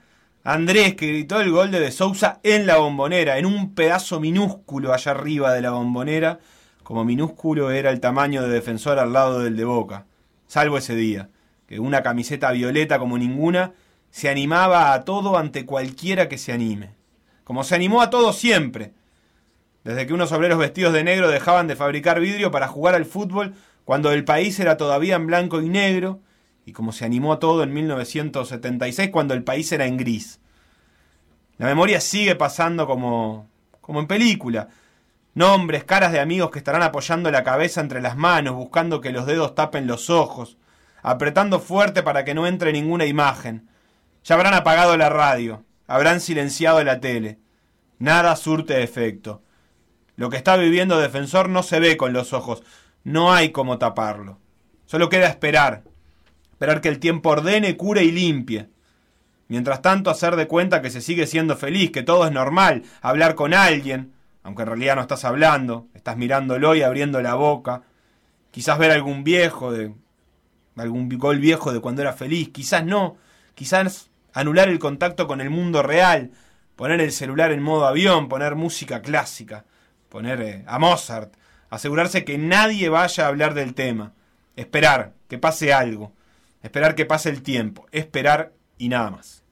Andrés 0.51 0.95
que 0.95 1.09
gritó 1.09 1.43
el 1.43 1.51
gol 1.51 1.71
de 1.71 1.79
De 1.79 1.91
Sousa 1.91 2.41
en 2.43 2.67
la 2.67 2.79
bombonera, 2.79 3.37
en 3.37 3.45
un 3.45 3.75
pedazo 3.75 4.19
minúsculo 4.19 4.95
allá 4.95 5.11
arriba 5.11 5.53
de 5.53 5.61
la 5.61 5.73
bombonera, 5.73 6.39
como 6.83 7.05
minúsculo 7.05 7.71
era 7.71 7.91
el 7.91 8.01
tamaño 8.01 8.41
de 8.41 8.49
defensor 8.49 8.99
al 8.99 9.13
lado 9.13 9.41
del 9.41 9.59
de 9.59 9.67
Boca, 9.67 10.07
salvo 10.47 10.79
ese 10.79 10.95
día, 10.95 11.29
que 11.67 11.79
una 11.81 12.03
camiseta 12.03 12.51
violeta 12.51 12.99
como 12.99 13.19
ninguna 13.19 13.75
se 14.11 14.31
animaba 14.31 14.95
a 14.95 15.05
todo 15.05 15.37
ante 15.37 15.67
cualquiera 15.67 16.31
que 16.31 16.39
se 16.39 16.51
anime, 16.51 16.95
como 17.45 17.63
se 17.63 17.75
animó 17.75 18.01
a 18.01 18.09
todo 18.09 18.33
siempre, 18.33 18.95
desde 19.85 20.07
que 20.07 20.15
unos 20.15 20.33
obreros 20.33 20.59
vestidos 20.59 20.95
de 20.95 21.05
negro 21.05 21.29
dejaban 21.29 21.67
de 21.67 21.77
fabricar 21.77 22.21
vidrio 22.21 22.51
para 22.51 22.69
jugar 22.69 22.95
al 22.95 23.05
fútbol 23.05 23.53
cuando 23.85 24.13
el 24.13 24.25
país 24.25 24.59
era 24.59 24.79
todavía 24.79 25.17
en 25.17 25.27
blanco 25.27 25.61
y 25.61 25.69
negro, 25.69 26.23
y 26.69 26.73
como 26.73 26.93
se 26.93 27.07
animó 27.07 27.39
todo 27.39 27.63
en 27.63 27.73
1976 27.73 29.09
cuando 29.09 29.33
el 29.33 29.43
país 29.43 29.73
era 29.73 29.87
en 29.87 29.97
gris. 29.97 30.39
La 31.57 31.65
memoria 31.65 31.99
sigue 31.99 32.35
pasando 32.35 32.87
como, 32.87 33.49
como 33.81 34.01
en 34.01 34.07
película. 34.07 34.69
Nombres, 35.33 35.85
caras 35.85 36.13
de 36.13 36.21
amigos 36.21 36.51
que 36.51 36.59
estarán 36.59 36.83
apoyando 36.83 37.31
la 37.31 37.43
cabeza 37.43 37.81
entre 37.81 38.03
las 38.03 38.19
manos, 38.19 38.55
buscando 38.55 39.01
que 39.01 39.13
los 39.13 39.25
dedos 39.25 39.55
tapen 39.55 39.87
los 39.87 40.11
ojos, 40.11 40.59
apretando 41.03 41.59
fuerte 41.59 42.03
para 42.03 42.27
que 42.27 42.35
no 42.35 42.47
entre 42.47 42.71
ninguna 42.75 43.07
imagen. 43.07 43.71
Ya 44.23 44.35
habrán 44.35 44.53
apagado 44.53 44.95
la 44.99 45.09
radio, 45.09 45.65
habrán 45.87 46.21
silenciado 46.21 46.85
la 46.85 47.01
tele. 47.01 47.39
Nada 47.99 48.37
surte 48.37 48.83
efecto. 48.83 49.43
Lo 50.17 50.29
que 50.29 50.37
está 50.37 50.59
viviendo 50.59 50.99
Defensor 50.99 51.49
no 51.49 51.63
se 51.63 51.81
ve 51.81 51.97
con 51.97 52.13
los 52.13 52.35
ojos, 52.35 52.63
no 53.05 53.33
hay 53.33 53.53
cómo 53.53 53.79
taparlo. 53.79 54.39
Solo 54.85 55.09
queda 55.09 55.29
esperar, 55.29 55.85
esperar 56.59 56.81
que 56.81 56.89
el 56.89 56.99
tiempo 56.99 57.31
ordene, 57.31 57.77
cure 57.77 58.03
y 58.03 58.11
limpie. 58.11 58.69
Mientras 59.47 59.81
tanto, 59.81 60.11
hacer 60.11 60.35
de 60.35 60.49
cuenta 60.49 60.83
que 60.83 60.91
se 60.91 61.01
sigue 61.01 61.29
siendo 61.29 61.57
feliz, 61.57 61.93
que 61.93 62.03
todo 62.03 62.27
es 62.27 62.33
normal, 62.33 62.83
hablar 63.01 63.37
con 63.37 63.55
alguien, 63.55 64.13
aunque 64.43 64.63
en 64.63 64.69
realidad 64.69 64.97
no 64.97 65.03
estás 65.03 65.25
hablando, 65.25 65.87
estás 65.95 66.17
mirándolo 66.17 66.75
y 66.75 66.83
abriendo 66.83 67.23
la 67.23 67.35
boca. 67.35 67.83
Quizás 68.51 68.77
ver 68.77 68.91
algún 68.91 69.23
viejo 69.23 69.71
de 69.71 69.95
algún 70.77 71.09
gol 71.11 71.39
viejo 71.39 71.73
de 71.73 71.81
cuando 71.81 72.03
era 72.03 72.13
feliz, 72.13 72.49
quizás 72.49 72.85
no, 72.85 73.17
quizás 73.55 74.11
anular 74.33 74.69
el 74.69 74.81
contacto 74.81 75.29
con 75.29 75.41
el 75.41 75.51
mundo 75.51 75.85
real, 75.85 76.33
poner 76.75 77.01
el 77.01 77.13
celular 77.13 77.53
en 77.53 77.63
modo 77.63 77.87
avión, 77.87 78.29
poner 78.29 78.57
música 78.57 79.01
clásica, 79.01 79.65
poner 80.09 80.41
eh, 80.41 80.65
a 80.67 80.81
Mozart, 80.81 81.35
asegurarse 81.71 82.25
que 82.25 82.37
nadie 82.37 82.89
vaya 82.89 83.25
a 83.25 83.29
hablar 83.29 83.55
del 83.55 83.75
tema, 83.75 84.13
esperar 84.57 85.13
que 85.29 85.39
pase 85.39 85.73
algo, 85.73 86.13
esperar 86.63 86.95
que 86.95 87.07
pase 87.07 87.31
el 87.31 87.43
tiempo, 87.43 87.87
esperar 87.93 88.53
y 88.77 88.89
nada 88.89 89.11
más. 89.11 89.45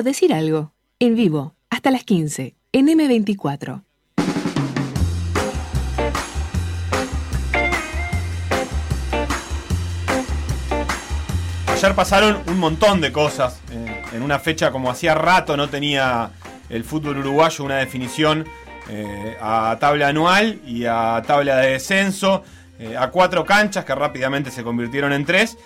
Por 0.00 0.06
decir 0.06 0.32
algo, 0.32 0.72
en 0.98 1.14
vivo, 1.14 1.56
hasta 1.68 1.90
las 1.90 2.04
15, 2.04 2.56
en 2.72 2.86
M24. 2.86 3.82
Ayer 11.66 11.94
pasaron 11.94 12.38
un 12.46 12.58
montón 12.58 13.02
de 13.02 13.12
cosas. 13.12 13.60
eh, 13.72 14.02
en 14.14 14.22
una 14.22 14.38
fecha 14.38 14.70
como 14.70 14.90
hacía 14.90 15.14
rato 15.14 15.54
no 15.58 15.68
tenía 15.68 16.30
el 16.70 16.82
fútbol 16.84 17.18
uruguayo 17.18 17.62
una 17.62 17.76
definición 17.76 18.46
eh, 18.88 19.36
a 19.38 19.76
tabla 19.78 20.08
anual 20.08 20.62
y 20.66 20.86
a 20.86 21.22
tabla 21.26 21.56
de 21.56 21.72
descenso. 21.72 22.42
eh, 22.78 22.96
a 22.96 23.10
cuatro 23.10 23.44
canchas 23.44 23.84
que 23.84 23.94
rápidamente 23.94 24.50
se 24.50 24.62
convirtieron 24.62 25.12
en 25.12 25.26
tres. 25.26 25.58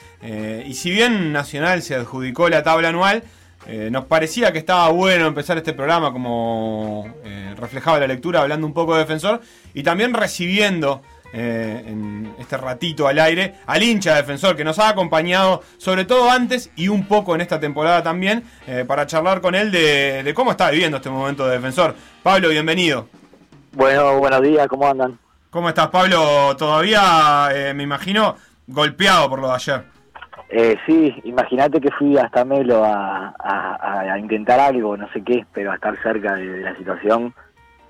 y 0.67 0.75
si 0.75 0.91
bien 0.91 1.33
Nacional 1.33 1.83
se 1.83 1.95
adjudicó 1.95 2.49
la 2.49 2.65
tabla 2.65 2.89
anual, 2.89 3.23
eh, 3.67 3.89
nos 3.91 4.05
parecía 4.05 4.53
que 4.53 4.59
estaba 4.59 4.89
bueno 4.91 5.27
empezar 5.27 5.57
este 5.57 5.73
programa 5.73 6.13
como 6.13 7.07
eh, 7.25 7.55
reflejaba 7.57 7.99
la 7.99 8.07
lectura, 8.07 8.43
hablando 8.43 8.67
un 8.67 8.75
poco 8.75 8.95
de 8.95 9.01
defensor 9.01 9.41
y 9.73 9.83
también 9.83 10.13
recibiendo 10.13 11.03
eh, 11.33 11.83
en 11.87 12.35
este 12.39 12.59
ratito 12.59 13.09
al 13.09 13.19
aire 13.19 13.55
al 13.67 13.83
hincha 13.83 14.17
defensor 14.17 14.55
que 14.55 14.65
nos 14.65 14.79
ha 14.79 14.91
acompañado 14.91 15.63
sobre 15.79 16.05
todo 16.05 16.31
antes 16.31 16.71
y 16.77 16.89
un 16.89 17.07
poco 17.09 17.35
en 17.35 17.41
esta 17.41 17.59
temporada 17.59 18.03
también 18.03 18.45
para 18.87 19.07
charlar 19.07 19.41
con 19.41 19.55
él 19.55 19.73
de, 19.73 20.23
de 20.23 20.35
cómo 20.35 20.51
está 20.51 20.71
viviendo 20.71 20.99
este 20.99 21.11
momento 21.11 21.47
de 21.47 21.53
defensor. 21.57 21.95
Pablo, 22.23 22.51
bienvenido. 22.51 23.09
Bueno, 23.73 24.19
buenos 24.19 24.43
días, 24.43 24.69
¿cómo 24.69 24.87
andan? 24.87 25.19
¿Cómo 25.51 25.69
estás, 25.69 25.89
Pablo? 25.89 26.55
Todavía, 26.57 27.49
me 27.75 27.83
imagino, 27.83 28.37
golpeado 28.67 29.29
por 29.29 29.41
lo 29.41 29.49
de 29.49 29.55
ayer. 29.55 29.94
Eh, 30.57 30.77
sí, 30.87 31.13
imagínate 31.25 31.81
que 31.81 31.91
fui 31.91 32.17
hasta 32.17 32.45
Melo 32.45 32.85
a, 32.85 33.35
a- 33.41 34.01
a 34.13 34.19
intentar 34.21 34.61
algo, 34.61 34.97
no 34.97 35.09
sé 35.13 35.21
qué, 35.25 35.45
pero 35.53 35.73
a 35.73 35.75
estar 35.75 36.01
cerca 36.01 36.35
de, 36.37 36.47
de 36.49 36.61
la 36.63 36.77
situación. 36.77 37.35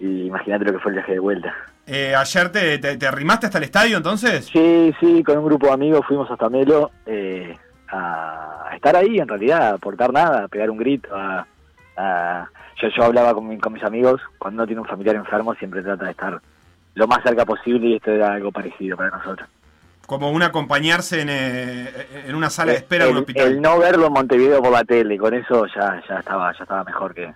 Y 0.00 0.26
imagínate 0.28 0.64
lo 0.64 0.72
que 0.72 0.78
fue 0.78 0.92
el 0.92 0.96
viaje 0.96 1.12
de 1.12 1.18
vuelta. 1.18 1.54
Eh, 1.86 2.14
¿Ayer 2.16 2.48
te, 2.50 2.78
te, 2.78 2.96
te 2.96 3.06
arrimaste 3.06 3.46
hasta 3.46 3.58
el 3.58 3.64
estadio 3.64 3.98
entonces? 3.98 4.46
Sí, 4.46 4.94
sí, 4.98 5.22
con 5.22 5.36
un 5.36 5.44
grupo 5.44 5.66
de 5.66 5.74
amigos 5.74 6.06
fuimos 6.08 6.30
hasta 6.30 6.48
Melo 6.48 6.90
eh, 7.04 7.54
a, 7.90 8.68
a 8.70 8.74
estar 8.76 8.96
ahí, 8.96 9.18
en 9.18 9.28
realidad, 9.28 9.60
a 9.62 9.74
aportar 9.74 10.10
nada, 10.10 10.44
a 10.44 10.48
pegar 10.48 10.70
un 10.70 10.78
grito. 10.78 11.10
A, 11.14 11.46
a- 11.98 12.48
yo, 12.80 12.88
yo 12.88 13.04
hablaba 13.04 13.34
con, 13.34 13.46
mi- 13.46 13.58
con 13.58 13.74
mis 13.74 13.84
amigos, 13.84 14.22
cuando 14.38 14.62
uno 14.62 14.66
tiene 14.66 14.80
un 14.80 14.88
familiar 14.88 15.16
enfermo 15.16 15.54
siempre 15.54 15.82
trata 15.82 16.06
de 16.06 16.12
estar 16.12 16.40
lo 16.94 17.06
más 17.06 17.22
cerca 17.22 17.44
posible 17.44 17.88
y 17.88 17.96
esto 17.96 18.10
era 18.10 18.32
algo 18.32 18.50
parecido 18.50 18.96
para 18.96 19.10
nosotros. 19.10 19.46
Como 20.06 20.30
un 20.30 20.42
acompañarse 20.42 21.20
en, 21.22 21.28
eh, 21.30 21.90
en 22.26 22.34
una 22.34 22.50
sala 22.50 22.72
de 22.72 22.78
espera 22.78 23.06
de 23.06 23.10
un 23.12 23.18
hospital. 23.18 23.46
el 23.48 23.60
no 23.60 23.78
verlo 23.78 24.06
en 24.08 24.12
Montevideo 24.12 24.62
por 24.62 24.72
la 24.72 24.84
tele, 24.84 25.16
con 25.18 25.32
eso 25.34 25.66
ya, 25.74 26.02
ya 26.08 26.18
estaba 26.18 26.52
ya 26.56 26.62
estaba 26.64 26.84
mejor 26.84 27.14
que, 27.14 27.32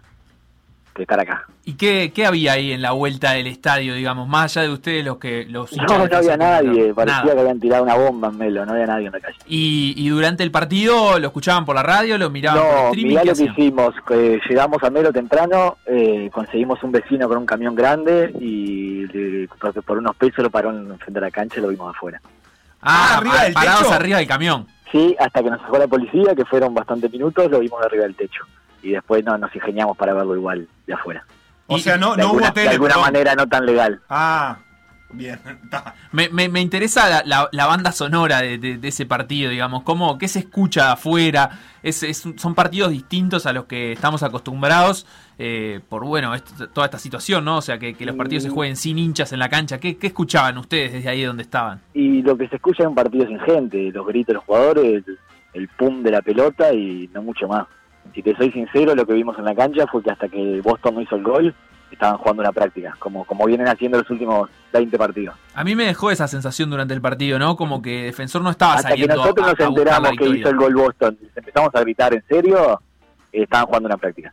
que 0.95 1.03
estar 1.03 1.19
acá. 1.19 1.45
¿Y 1.65 1.75
qué, 1.75 2.13
qué 2.15 2.25
había 2.27 2.53
ahí 2.53 2.73
en 2.73 2.81
la 2.83 2.93
vuelta 2.93 3.33
del 3.33 3.47
estadio, 3.47 3.95
digamos, 3.95 4.27
más 4.27 4.57
allá 4.57 4.67
de 4.67 4.73
ustedes 4.73 5.05
los 5.05 5.19
que 5.19 5.45
los 5.45 5.71
No, 5.77 5.83
de 6.03 6.09
no 6.09 6.17
había 6.17 6.37
nadie, 6.37 6.95
parecía 6.95 7.21
Nada. 7.23 7.35
que 7.35 7.41
habían 7.41 7.61
tirado 7.61 7.83
una 7.85 7.95
bomba 7.95 8.29
en 8.29 8.39
Melo, 8.39 8.65
no 8.67 8.73
había 8.73 8.87
nadie 8.87 9.07
en 9.07 9.13
la 9.13 9.21
calle. 9.21 9.37
Y, 9.47 9.95
y 9.97 10.09
durante 10.09 10.43
el 10.43 10.51
partido 10.51 11.19
lo 11.19 11.27
escuchaban 11.27 11.65
por 11.67 11.75
la 11.75 11.83
radio, 11.83 12.17
lo 12.17 12.31
miraban 12.31 12.63
por 12.63 12.73
No, 12.73 12.85
streaming. 12.89 13.09
mirá 13.11 13.23
¿qué 13.23 13.29
lo 13.29 13.35
que 13.35 13.43
hicimos, 13.45 13.95
que 14.07 14.41
llegamos 14.49 14.83
a 14.83 14.91
Melo 14.91 15.13
temprano, 15.13 15.77
eh, 15.87 16.31
conseguimos 16.33 16.83
un 16.83 16.93
vecino 16.93 17.29
con 17.29 17.37
un 17.39 17.47
camión 17.47 17.75
grande 17.75 18.33
y 18.41 19.07
le- 19.07 19.49
por, 19.61 19.73
por 19.83 19.99
unos 19.99 20.17
pesos 20.17 20.43
lo 20.43 20.51
paró 20.51 20.71
en 20.71 20.99
frente 20.99 21.19
a 21.19 21.23
la 21.23 21.31
cancha 21.31 21.59
y 21.59 21.63
lo 21.63 21.69
vimos 21.69 21.95
afuera. 21.95 22.21
Ah, 22.81 23.17
arriba 23.19 23.43
del 23.43 23.53
parados 23.53 23.83
techo. 23.83 23.93
arriba 23.95 24.19
del 24.19 24.27
camión. 24.29 24.67
Sí, 24.93 25.15
hasta 25.19 25.43
que 25.43 25.51
nos 25.51 25.61
sacó 25.61 25.79
la 25.79 25.87
policía, 25.87 26.35
que 26.35 26.45
fueron 26.45 26.75
bastantes 26.75 27.11
minutos, 27.13 27.51
lo 27.51 27.59
vimos 27.61 27.81
de 27.81 27.87
arriba 27.87 28.05
del 28.05 28.15
techo. 28.17 28.45
Y 28.83 28.93
después 28.93 29.25
no, 29.25 29.37
nos 29.37 29.55
ingeniamos 29.55 29.97
para 29.97 30.15
verlo 30.15 30.35
igual 30.37 30.69
de 30.87 30.95
afuera. 30.95 31.25
O 31.67 31.79
sea, 31.79 31.99
no, 31.99 32.13
de 32.17 32.23
no 32.23 32.29
alguna, 32.29 32.47
hubo 32.47 32.53
tele. 32.55 32.69
de 32.69 32.75
alguna 32.75 32.89
perdón. 32.95 33.03
manera 33.05 33.35
no 33.35 33.47
tan 33.47 33.67
legal. 33.67 34.01
Ah, 34.09 34.57
bien. 35.11 35.39
está. 35.65 35.95
Me, 36.13 36.29
me, 36.29 36.49
me 36.49 36.61
interesa 36.61 37.09
la, 37.09 37.23
la- 37.25 37.49
la 37.53 37.67
banda 37.67 37.93
sonora 37.93 38.41
de, 38.43 38.59
de- 38.59 38.79
de 38.79 38.89
ese 38.89 39.07
partido, 39.07 39.51
digamos, 39.51 39.83
cómo, 39.83 40.19
qué 40.19 40.29
se 40.29 40.41
escucha 40.41 40.93
afuera. 40.93 41.51
Es, 41.83 42.03
es 42.03 42.25
son 42.37 42.55
partidos 42.55 42.91
distintos 42.91 43.47
a 43.47 43.53
los 43.53 43.65
que 43.67 43.93
estamos 43.93 44.23
acostumbrados 44.23 45.07
eh, 45.39 45.81
por, 45.89 46.05
bueno, 46.05 46.35
esto- 46.35 46.69
toda 46.69 46.87
esta 46.87 46.99
situación, 46.99 47.45
¿no? 47.45 47.59
O 47.59 47.63
sea, 47.63 47.79
que, 47.79 47.95
que 47.95 48.05
los 48.05 48.17
partidos 48.17 48.43
se 48.45 48.51
jueguen 48.51 48.77
sin 48.77 48.99
hinchas 48.99 49.33
en 49.33 49.39
la 49.39 49.49
cancha. 49.49 49.79
¿Qué, 49.79 49.97
qué 49.97 50.09
escuchaban 50.09 50.59
ustedes 50.59 50.93
desde 50.93 51.09
ahí 51.09 51.23
donde 51.23 51.43
estaban? 51.43 51.81
Y 51.95 52.23
lo 52.23 52.37
que 52.37 52.49
se 52.49 52.57
escucha 52.57 52.83
en 52.83 52.91
un 52.91 52.95
partido 52.95 53.27
sin 53.27 53.39
gente, 53.41 53.91
los 53.93 54.07
gritos 54.07 54.29
de 54.29 54.35
los 54.35 54.45
jugadores, 54.45 55.05
el, 55.07 55.19
el 55.55 55.69
pum 55.69 56.03
de 56.03 56.11
la 56.11 56.23
pelota 56.23 56.73
y 56.75 57.09
no 57.15 57.23
mucho 57.23 57.47
más. 57.49 57.67
Si 58.15 58.23
te 58.23 58.35
soy 58.37 58.51
sincero, 58.53 58.95
lo 58.95 59.07
que 59.07 59.13
vimos 59.13 59.39
en 59.39 59.45
la 59.45 59.55
cancha 59.55 59.87
fue 59.87 60.03
que 60.03 60.11
hasta 60.11 60.29
que 60.29 60.61
Boston 60.63 60.95
no 60.97 61.01
hizo 61.03 61.15
el 61.17 61.23
gol, 61.23 61.55
estaban 61.91 62.19
jugando 62.19 62.43
una 62.43 62.53
práctica, 62.53 62.95
como, 62.99 63.25
como 63.25 63.47
vienen 63.47 63.69
haciendo 63.69 63.99
los 63.99 64.11
últimos 64.11 64.49
20 64.73 64.99
partidos. 64.99 65.37
A 65.55 65.65
mí 65.65 65.75
me 65.75 65.85
dejó 65.85 66.11
esa 66.11 66.29
sensación 66.29 66.71
durante 66.71 66.95
el 66.95 67.01
partido, 67.01 67.39
¿no? 67.39 67.57
Como 67.57 67.83
que 67.83 68.05
Defensor 68.05 68.43
no 68.43 68.51
estaba 68.51 68.75
Hasta 68.75 68.89
que 68.89 68.95
saliendo 68.95 69.17
nosotros 69.17 69.47
a, 69.47 69.51
nos 69.51 69.61
a 69.61 69.65
enteramos 69.65 70.11
que 70.19 70.29
hizo 70.29 70.49
el 70.49 70.57
gol 70.57 70.75
Boston, 70.75 71.19
empezamos 71.35 71.75
a 71.75 71.81
gritar 71.81 72.15
en 72.15 72.25
serio, 72.29 72.81
eh, 73.33 73.43
estaban 73.43 73.67
jugando 73.67 73.87
una 73.87 73.97
práctica. 73.97 74.33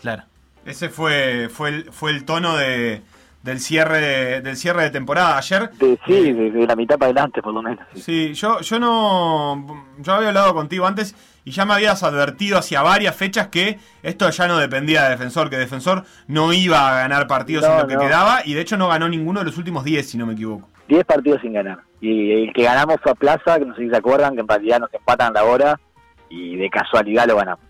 Claro. 0.00 0.24
Ese 0.64 0.88
fue, 0.88 1.48
fue, 1.48 1.68
el, 1.68 1.92
fue 1.92 2.10
el 2.10 2.24
tono 2.24 2.56
de, 2.56 3.00
del, 3.42 3.60
cierre 3.60 4.00
de, 4.00 4.40
del 4.40 4.56
cierre 4.56 4.82
de 4.82 4.90
temporada. 4.90 5.38
Ayer 5.38 5.70
De, 5.70 5.98
sí, 6.06 6.32
desde 6.32 6.66
la 6.66 6.74
mitad 6.74 6.98
para 6.98 7.10
adelante 7.10 7.40
por 7.40 7.54
lo 7.54 7.62
menos. 7.62 7.86
sí. 7.94 8.00
Sí, 8.02 8.34
yo, 8.34 8.60
yo 8.60 8.78
no. 8.78 9.84
Yo 9.98 10.12
había 10.12 10.28
hablado 10.28 10.54
contigo 10.54 10.86
antes 10.86 11.14
y 11.46 11.52
ya 11.52 11.64
me 11.64 11.72
habías 11.74 12.02
advertido 12.02 12.58
hacia 12.58 12.82
varias 12.82 13.14
fechas 13.16 13.46
que 13.48 13.78
esto 14.02 14.28
ya 14.28 14.48
no 14.48 14.58
dependía 14.58 15.04
de 15.04 15.10
Defensor, 15.10 15.48
que 15.48 15.56
Defensor 15.56 16.04
no 16.26 16.52
iba 16.52 16.90
a 16.90 17.00
ganar 17.00 17.26
partidos 17.28 17.64
No, 17.64 17.72
en 17.76 17.78
lo 17.82 17.86
que 17.86 17.94
no. 17.94 18.00
quedaba 18.00 18.40
y 18.44 18.52
de 18.54 18.60
hecho 18.60 18.76
no 18.76 18.88
ganó 18.88 19.08
ninguno 19.08 19.40
de 19.40 19.46
los 19.46 19.56
últimos 19.56 19.84
10, 19.84 20.10
si 20.10 20.18
no 20.18 20.26
me 20.26 20.32
equivoco. 20.34 20.68
10 20.88 21.04
partidos 21.04 21.40
sin 21.40 21.52
ganar. 21.54 21.78
Y 22.00 22.32
el 22.32 22.52
que 22.52 22.64
ganamos 22.64 22.96
fue 23.02 23.12
a 23.12 23.14
Plaza, 23.14 23.58
que 23.58 23.64
no 23.64 23.74
sé 23.76 23.82
si 23.84 23.88
se 23.90 23.96
acuerdan, 23.96 24.34
que 24.34 24.40
en 24.40 24.48
realidad 24.48 24.80
nos 24.80 24.92
empatan 24.92 25.32
la 25.32 25.44
hora 25.44 25.80
y 26.28 26.56
de 26.56 26.68
casualidad 26.68 27.26
lo 27.28 27.36
ganamos. 27.36 27.64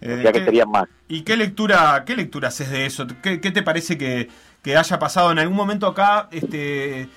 Eh, 0.00 0.16
o 0.18 0.22
sea 0.22 0.32
que 0.32 0.38
¿qué- 0.40 0.44
serían 0.46 0.70
más. 0.70 0.84
¿Y 1.06 1.20
qué 1.22 1.36
lectura, 1.36 2.02
qué 2.06 2.16
lectura 2.16 2.48
haces 2.48 2.70
de 2.70 2.86
eso? 2.86 3.06
¿Qué, 3.22 3.38
qué 3.40 3.50
te 3.50 3.62
parece 3.62 3.98
que, 3.98 4.28
que 4.62 4.76
haya 4.78 4.98
pasado 4.98 5.30
en 5.30 5.38
algún 5.40 5.56
momento 5.56 5.86
acá? 5.86 6.28
Este, 6.30 7.08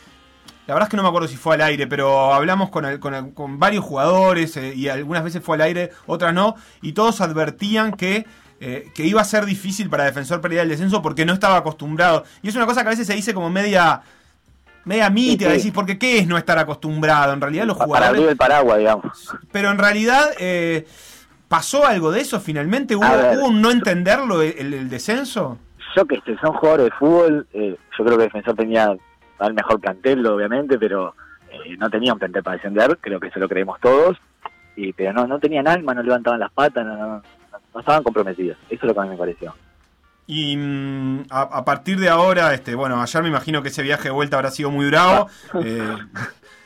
la 0.67 0.73
verdad 0.76 0.88
es 0.88 0.91
que 0.91 0.97
no 0.97 1.04
me 1.04 1.10
acuerdo 1.10 1.28
si 1.28 1.36
fue 1.38 1.56
al 1.56 1.62
aire, 1.62 1.88
pero 1.88 2.34
hablamos 2.34 2.69
con, 2.69 2.86
el- 2.86 2.99
con, 2.99 3.13
el- 3.13 3.34
con 3.34 3.60
varios 3.60 3.84
jugadores 3.84 4.56
eh, 4.58 4.73
y 4.76 4.88
algunas 4.89 5.23
veces 5.23 5.43
fue 5.43 5.56
al 5.58 5.62
aire, 5.62 5.91
otras 6.06 6.34
no, 6.34 6.56
y 6.82 6.93
todos 6.93 7.19
advertían 7.21 7.91
que, 7.93 8.26
eh, 8.60 8.89
que 8.95 9.06
iba 9.06 9.19
a 9.21 9.26
ser 9.26 9.45
difícil 9.45 9.89
para 9.89 10.06
Defensor 10.06 10.39
pelear 10.41 10.63
el 10.63 10.69
descenso 10.69 11.02
porque 11.02 11.26
no 11.26 11.34
estaba 11.34 11.58
acostumbrado. 11.58 12.23
Y 12.41 12.47
es 12.49 12.56
una 12.56 12.65
cosa 12.65 12.82
que 12.82 12.88
a 12.88 12.91
veces 12.91 13.08
se 13.08 13.13
dice 13.15 13.34
como 13.34 13.49
media 13.49 14.02
media 14.86 15.10
mítica, 15.10 15.49
sí. 15.52 15.58
decís, 15.58 15.71
porque 15.71 15.97
¿qué 15.97 16.19
es 16.19 16.28
no 16.28 16.38
estar 16.38 16.58
acostumbrado? 16.60 17.32
En 17.34 17.39
realidad 17.39 17.65
los 17.65 17.78
Para 17.78 17.86
jugadores... 17.86 18.10
abrir 18.10 18.30
el 18.30 18.36
paraguas, 18.38 18.78
digamos. 18.80 19.34
Pero 19.52 19.71
en 19.71 19.78
realidad, 19.78 20.32
eh, 20.39 20.86
¿pasó 21.47 21.86
algo 21.86 22.12
de 22.12 22.19
eso 22.19 22.39
finalmente? 22.41 22.95
¿Hubo, 22.95 23.10
ver. 23.10 23.38
hubo 23.38 23.47
un 23.47 23.62
no 23.62 23.71
entenderlo 23.71 24.41
el, 24.41 24.73
el 24.73 24.89
descenso? 24.89 25.58
Yo 25.95 26.06
que 26.06 26.19
son 26.41 26.54
jugadores 26.56 26.88
de 26.88 26.91
fútbol, 26.97 27.47
eh, 27.54 27.78
yo 27.97 28.04
creo 28.04 28.17
que 28.17 28.23
Defensor 28.26 28.56
tenía 28.56 28.93
al 29.45 29.53
mejor 29.53 29.79
plantel, 29.79 30.25
obviamente, 30.25 30.77
pero 30.77 31.15
eh, 31.51 31.75
no 31.77 31.89
tenía 31.89 32.13
un 32.13 32.19
plantel 32.19 32.43
para 32.43 32.56
descender, 32.58 32.97
creo 33.01 33.19
que 33.19 33.27
eso 33.27 33.39
lo 33.39 33.47
creemos 33.49 33.79
todos, 33.79 34.17
y, 34.75 34.93
pero 34.93 35.13
no, 35.13 35.27
no 35.27 35.39
tenían 35.39 35.67
alma, 35.67 35.93
no 35.93 36.01
levantaban 36.03 36.39
las 36.39 36.51
patas, 36.51 36.86
no, 36.86 36.95
no- 36.97 37.23
no 37.73 37.79
estaban 37.79 38.03
comprometidos, 38.03 38.58
eso 38.69 38.82
es 38.82 38.84
lo 38.84 38.93
que 38.93 38.99
a 38.99 39.03
mí 39.03 39.10
me 39.10 39.17
pareció. 39.17 39.53
Y 40.25 40.56
mm, 40.56 41.23
a, 41.29 41.41
a 41.41 41.65
partir 41.65 41.99
de 41.99 42.08
ahora, 42.10 42.53
este, 42.53 42.75
bueno, 42.75 43.01
ayer 43.01 43.21
me 43.23 43.29
imagino 43.29 43.62
que 43.62 43.67
ese 43.69 43.82
viaje 43.84 44.03
de 44.06 44.12
vuelta 44.12 44.38
habrá 44.38 44.51
sido 44.51 44.71
muy 44.71 44.86
bravo. 44.88 45.27
eh, 45.63 45.95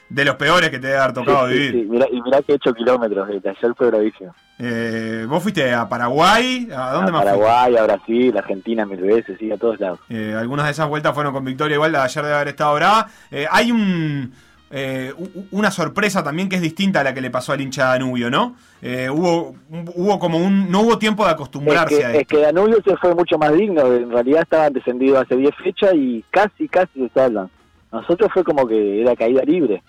de 0.09 0.25
los 0.25 0.35
peores 0.35 0.69
que 0.69 0.79
te 0.79 0.87
debe 0.87 0.99
haber 0.99 1.13
tocado 1.13 1.47
Sí, 1.49 1.53
sí, 1.53 1.59
vivir. 1.59 1.71
sí, 1.83 1.89
mirá- 1.89 2.07
y 2.11 2.21
mirá 2.21 2.41
que 2.41 2.53
he 2.53 2.55
hecho 2.55 2.73
kilómetros, 2.73 3.27
desde 3.27 3.49
ayer 3.49 3.73
fue 3.75 3.87
bravísimo. 3.87 4.33
Eh, 4.59 5.25
¿Vos 5.27 5.43
fuiste 5.43 5.73
a 5.73 5.87
Paraguay? 5.89 6.67
¿A 6.75 6.93
dónde 6.93 7.09
a 7.09 7.13
más 7.13 7.23
fuiste? 7.23 7.39
Paraguay, 7.39 7.75
a 7.77 7.83
Brasil, 7.83 8.35
a 8.35 8.39
Argentina 8.39 8.85
mil 8.85 9.01
veces, 9.01 9.37
sí, 9.37 9.51
a 9.51 9.57
todos 9.57 9.79
lados. 9.79 9.99
Eh, 10.09 10.33
algunas 10.37 10.65
de 10.65 10.71
esas 10.71 10.87
vueltas 10.87 11.13
fueron 11.13 11.33
con 11.33 11.43
victoria, 11.45 11.75
igual 11.75 11.91
la 11.91 11.99
de 11.99 12.05
ayer 12.05 12.23
debe 12.23 12.35
haber 12.35 12.47
estado 12.47 12.73
brava. 12.75 13.07
Eh, 13.31 13.45
hay 13.51 13.71
un, 13.71 14.31
eh, 14.71 15.13
una 15.51 15.71
sorpresa 15.71 16.23
también 16.23 16.47
que 16.49 16.55
es 16.55 16.61
distinta 16.61 17.01
a 17.01 17.03
la 17.03 17.13
que 17.13 17.21
le 17.21 17.29
pasó 17.29 17.51
al 17.53 17.61
hincha 17.61 17.85
Danubio, 17.87 18.29
¿no? 18.31 18.55
Eh, 18.81 19.09
hubo, 19.09 19.55
hubo 19.95 20.19
como 20.19 20.37
un. 20.39 20.71
No 20.71 20.81
hubo 20.81 20.97
tiempo 20.97 21.23
de 21.23 21.29
Es 21.31 21.35
acostumbrarse 21.35 21.97
que, 21.99 22.05
a 22.05 22.11
es 22.13 22.19
esto. 22.21 22.35
que 22.37 22.41
Danubio 22.43 22.77
se 22.83 22.95
fue 22.97 23.13
mucho 23.13 23.37
más 23.37 23.51
digno, 23.53 23.85
en 23.93 24.09
realidad 24.09 24.41
estaban 24.43 24.71
descendidos 24.73 25.21
hace 25.23 25.35
10 25.35 25.53
fechas 25.63 25.91
y 25.93 26.23
casi, 26.31 26.67
casi 26.69 26.93
se 27.07 27.09
salvan. 27.13 27.49
Nosotros 27.91 28.29
fue 28.33 28.43
como 28.43 28.67
que 28.67 29.01
era 29.01 29.15
caída 29.15 29.41
libre, 29.43 29.81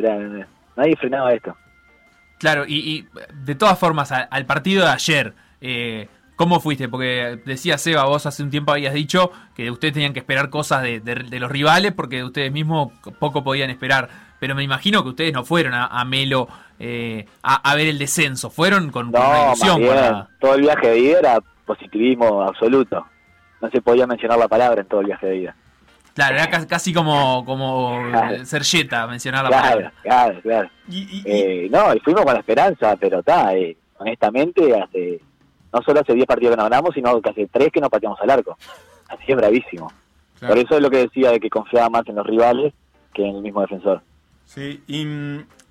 era 0.00 0.46
nadie 0.76 0.96
frenaba 0.96 1.32
esto. 1.32 1.56
Claro, 2.38 2.64
y, 2.66 2.76
y, 2.76 3.08
de 3.44 3.54
todas 3.54 3.78
formas, 3.78 4.10
al 4.12 4.46
partido 4.46 4.84
de 4.84 4.90
ayer, 4.90 5.32
eh, 5.60 6.08
¿cómo 6.34 6.58
fuiste? 6.60 6.88
Porque 6.88 7.40
decía 7.46 7.78
Seba, 7.78 8.04
vos 8.04 8.26
hace 8.26 8.42
un 8.42 8.50
tiempo 8.50 8.72
habías 8.72 8.94
dicho 8.94 9.30
que 9.54 9.70
ustedes 9.70 9.94
tenían 9.94 10.12
que 10.12 10.18
esperar 10.20 10.50
cosas 10.50 10.82
de, 10.82 10.98
de- 11.00 11.14
de 11.14 11.38
los 11.40 11.50
rivales 11.50 11.92
porque 11.92 12.24
ustedes 12.24 12.50
mismos 12.50 12.92
poco 13.20 13.44
podían 13.44 13.70
esperar. 13.70 14.08
Pero 14.40 14.56
me 14.56 14.64
imagino 14.64 15.04
que 15.04 15.10
ustedes 15.10 15.32
no 15.32 15.44
fueron 15.44 15.72
a, 15.72 15.86
a 15.86 16.04
Melo 16.04 16.48
eh, 16.80 17.26
a, 17.44 17.70
a 17.70 17.76
ver 17.76 17.86
el 17.86 17.98
descenso, 17.98 18.50
fueron 18.50 18.90
con, 18.90 19.12
con 19.12 19.20
una 19.20 19.28
No, 19.28 19.32
más 19.46 19.58
ilusión. 19.58 19.78
bien, 19.80 19.94
para- 19.94 20.28
todo 20.40 20.54
el 20.56 20.62
viaje 20.62 20.88
de 20.88 20.98
ida 20.98 21.18
era 21.20 21.38
positivismo 21.64 22.42
absoluto. 22.42 23.06
No 23.60 23.70
se 23.70 23.80
podía 23.80 24.08
mencionar 24.08 24.36
la 24.40 24.48
palabra 24.48 24.80
en 24.80 24.88
todo 24.88 24.98
el 25.00 25.06
viaje 25.06 25.26
de 25.28 25.36
ida. 25.36 25.56
Claro, 26.14 26.36
era 26.36 26.50
casi, 26.66 26.92
como, 26.92 27.44
como 27.44 27.98
Claro. 28.10 28.44
Sergeta 28.44 29.06
mencionar 29.06 29.44
la 29.44 29.48
Claro, 29.50 29.64
palabra. 29.64 29.92
claro, 30.02 30.40
claro. 30.42 30.70
Eh, 31.24 31.68
no, 31.70 31.94
y 31.94 32.00
fuimos 32.00 32.22
con 32.24 32.34
la 32.34 32.40
esperanza, 32.40 32.96
pero 32.96 33.20
está, 33.20 33.54
eh, 33.54 33.76
honestamente, 33.98 34.78
hace 34.78 35.20
no 35.72 35.80
solo 35.82 36.00
hace 36.00 36.12
10 36.12 36.26
partidos 36.26 36.50
que 36.52 36.56
no 36.58 36.64
ganamos, 36.64 36.90
sino 36.94 37.18
que 37.22 37.30
hace 37.30 37.46
3 37.50 37.70
que 37.72 37.80
no 37.80 37.88
pateamos 37.88 38.20
al 38.20 38.28
arco. 38.30 38.58
Así 39.08 39.24
es 39.26 39.36
bravísimo. 39.36 39.90
Claro. 40.38 40.54
Por 40.54 40.64
eso 40.64 40.76
es 40.76 40.82
lo 40.82 40.90
que 40.90 40.98
decía 40.98 41.30
de 41.30 41.40
que 41.40 41.48
confiaba 41.48 41.88
más 41.88 42.06
en 42.06 42.16
los 42.16 42.26
rivales 42.26 42.74
que 43.14 43.26
en 43.26 43.36
el 43.36 43.42
mismo 43.42 43.62
defensor. 43.62 44.02
Sí, 44.44 44.82
y, 44.86 45.06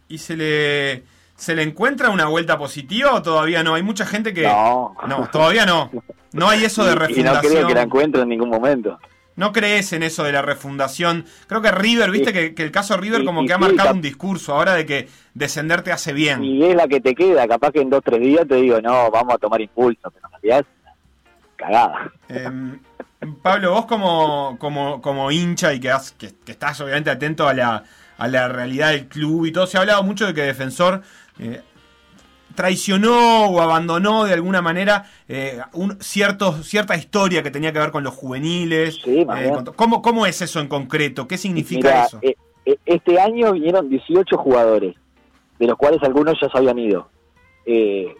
y 0.07 0.17
se 0.17 0.35
le. 0.37 1.03
¿Se 1.35 1.55
le 1.55 1.63
encuentra 1.63 2.09
una 2.11 2.25
vuelta 2.27 2.55
positiva 2.59 3.13
o 3.15 3.21
todavía 3.23 3.63
no? 3.63 3.73
Hay 3.73 3.81
mucha 3.83 4.05
gente 4.05 4.31
que. 4.33 4.43
No. 4.43 4.95
todavía 5.31 5.65
no. 5.65 5.89
No 6.33 6.49
hay 6.49 6.63
eso 6.65 6.83
de 6.83 6.91
Y- 6.91 6.93
y 6.93 6.97
no 6.97 6.99
refundación. 7.33 7.51
creo 7.51 7.67
que 7.67 7.73
la 7.73 7.81
encuentro 7.81 8.21
en 8.21 8.29
ningún 8.29 8.49
momento. 8.49 8.99
No 9.41 9.51
crees 9.51 9.91
en 9.91 10.03
eso 10.03 10.23
de 10.23 10.31
la 10.31 10.43
refundación. 10.43 11.25
Creo 11.47 11.63
que 11.63 11.71
River, 11.71 12.11
viste 12.11 12.31
que, 12.31 12.53
que 12.53 12.61
el 12.61 12.69
caso 12.69 12.95
River 12.95 13.25
como 13.25 13.43
que 13.43 13.51
ha 13.53 13.57
marcado 13.57 13.91
un 13.95 13.99
discurso 13.99 14.53
ahora 14.53 14.75
de 14.75 14.85
que 14.85 15.07
descender 15.33 15.81
te 15.81 15.91
hace 15.91 16.13
bien. 16.13 16.43
Y 16.43 16.63
es 16.63 16.75
la 16.75 16.87
que 16.87 17.01
te 17.01 17.15
queda, 17.15 17.47
capaz 17.47 17.71
que 17.71 17.81
en 17.81 17.89
2 17.89 18.03
3 18.05 18.19
días 18.21 18.47
te 18.47 18.57
digo, 18.57 18.79
no, 18.81 19.09
vamos 19.09 19.33
a 19.33 19.37
tomar 19.39 19.59
impulso, 19.59 20.11
pero 20.11 20.27
en 20.27 20.31
realidad 20.43 20.65
cagada. 21.55 22.11
Em, 22.29 22.79
Pablo, 23.41 23.71
vos 23.71 23.85
como, 23.87 24.57
como, 24.59 25.01
como 25.01 25.31
hincha 25.31 25.73
y 25.73 25.79
que, 25.79 25.89
has- 25.89 26.11
que, 26.11 26.33
que 26.45 26.51
estás 26.51 26.79
obviamente 26.81 27.09
atento 27.09 27.47
a 27.47 27.55
la, 27.55 27.83
a 28.19 28.27
la 28.27 28.47
realidad 28.47 28.91
del 28.91 29.07
club 29.07 29.47
y 29.47 29.51
todo, 29.51 29.65
se 29.65 29.77
ha 29.77 29.81
hablado 29.81 30.03
mucho 30.03 30.27
de 30.27 30.35
que 30.35 30.41
Defensor 30.43 31.01
eh, 31.39 31.61
traicionó 32.55 33.45
o 33.47 33.61
abandonó 33.61 34.25
de 34.25 34.33
alguna 34.33 34.61
manera 34.61 35.05
eh, 35.27 35.59
un 35.73 35.97
cierto, 36.01 36.53
cierta 36.63 36.95
historia 36.95 37.43
que 37.43 37.51
tenía 37.51 37.71
que 37.73 37.79
ver 37.79 37.91
con 37.91 38.03
los 38.03 38.13
juveniles. 38.13 38.99
más 39.25 39.41
Eh, 39.41 39.49
con- 39.53 39.65
¿cómo, 39.75 40.01
¿Cómo 40.01 40.25
es 40.25 40.41
eso 40.41 40.59
en 40.59 40.67
concreto? 40.67 41.27
¿Qué 41.27 41.37
significa 41.37 41.87
Mira, 41.89 42.03
eso? 42.05 42.19
eh, 42.21 42.35
este 42.85 43.19
año 43.19 43.53
vinieron 43.53 43.89
18 43.89 44.37
jugadores, 44.37 44.95
de 45.59 45.67
los 45.67 45.77
cuales 45.77 46.01
algunos 46.03 46.39
ya 46.39 46.49
se 46.49 46.57
habían 46.57 46.77
ido. 46.79 47.09
Eh, 47.65 48.13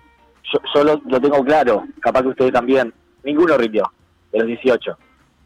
yo 0.52 0.60
yo 0.74 0.84
lo, 0.84 1.02
lo 1.06 1.22
tengo 1.22 1.44
claro, 1.44 1.84
capaz 2.00 2.22
que 2.24 2.30
ustedes 2.30 2.52
también. 2.52 2.94
Ninguno 3.24 3.56
rindió, 3.58 3.92
de 4.32 4.40
los 4.40 4.48
18. 4.48 4.98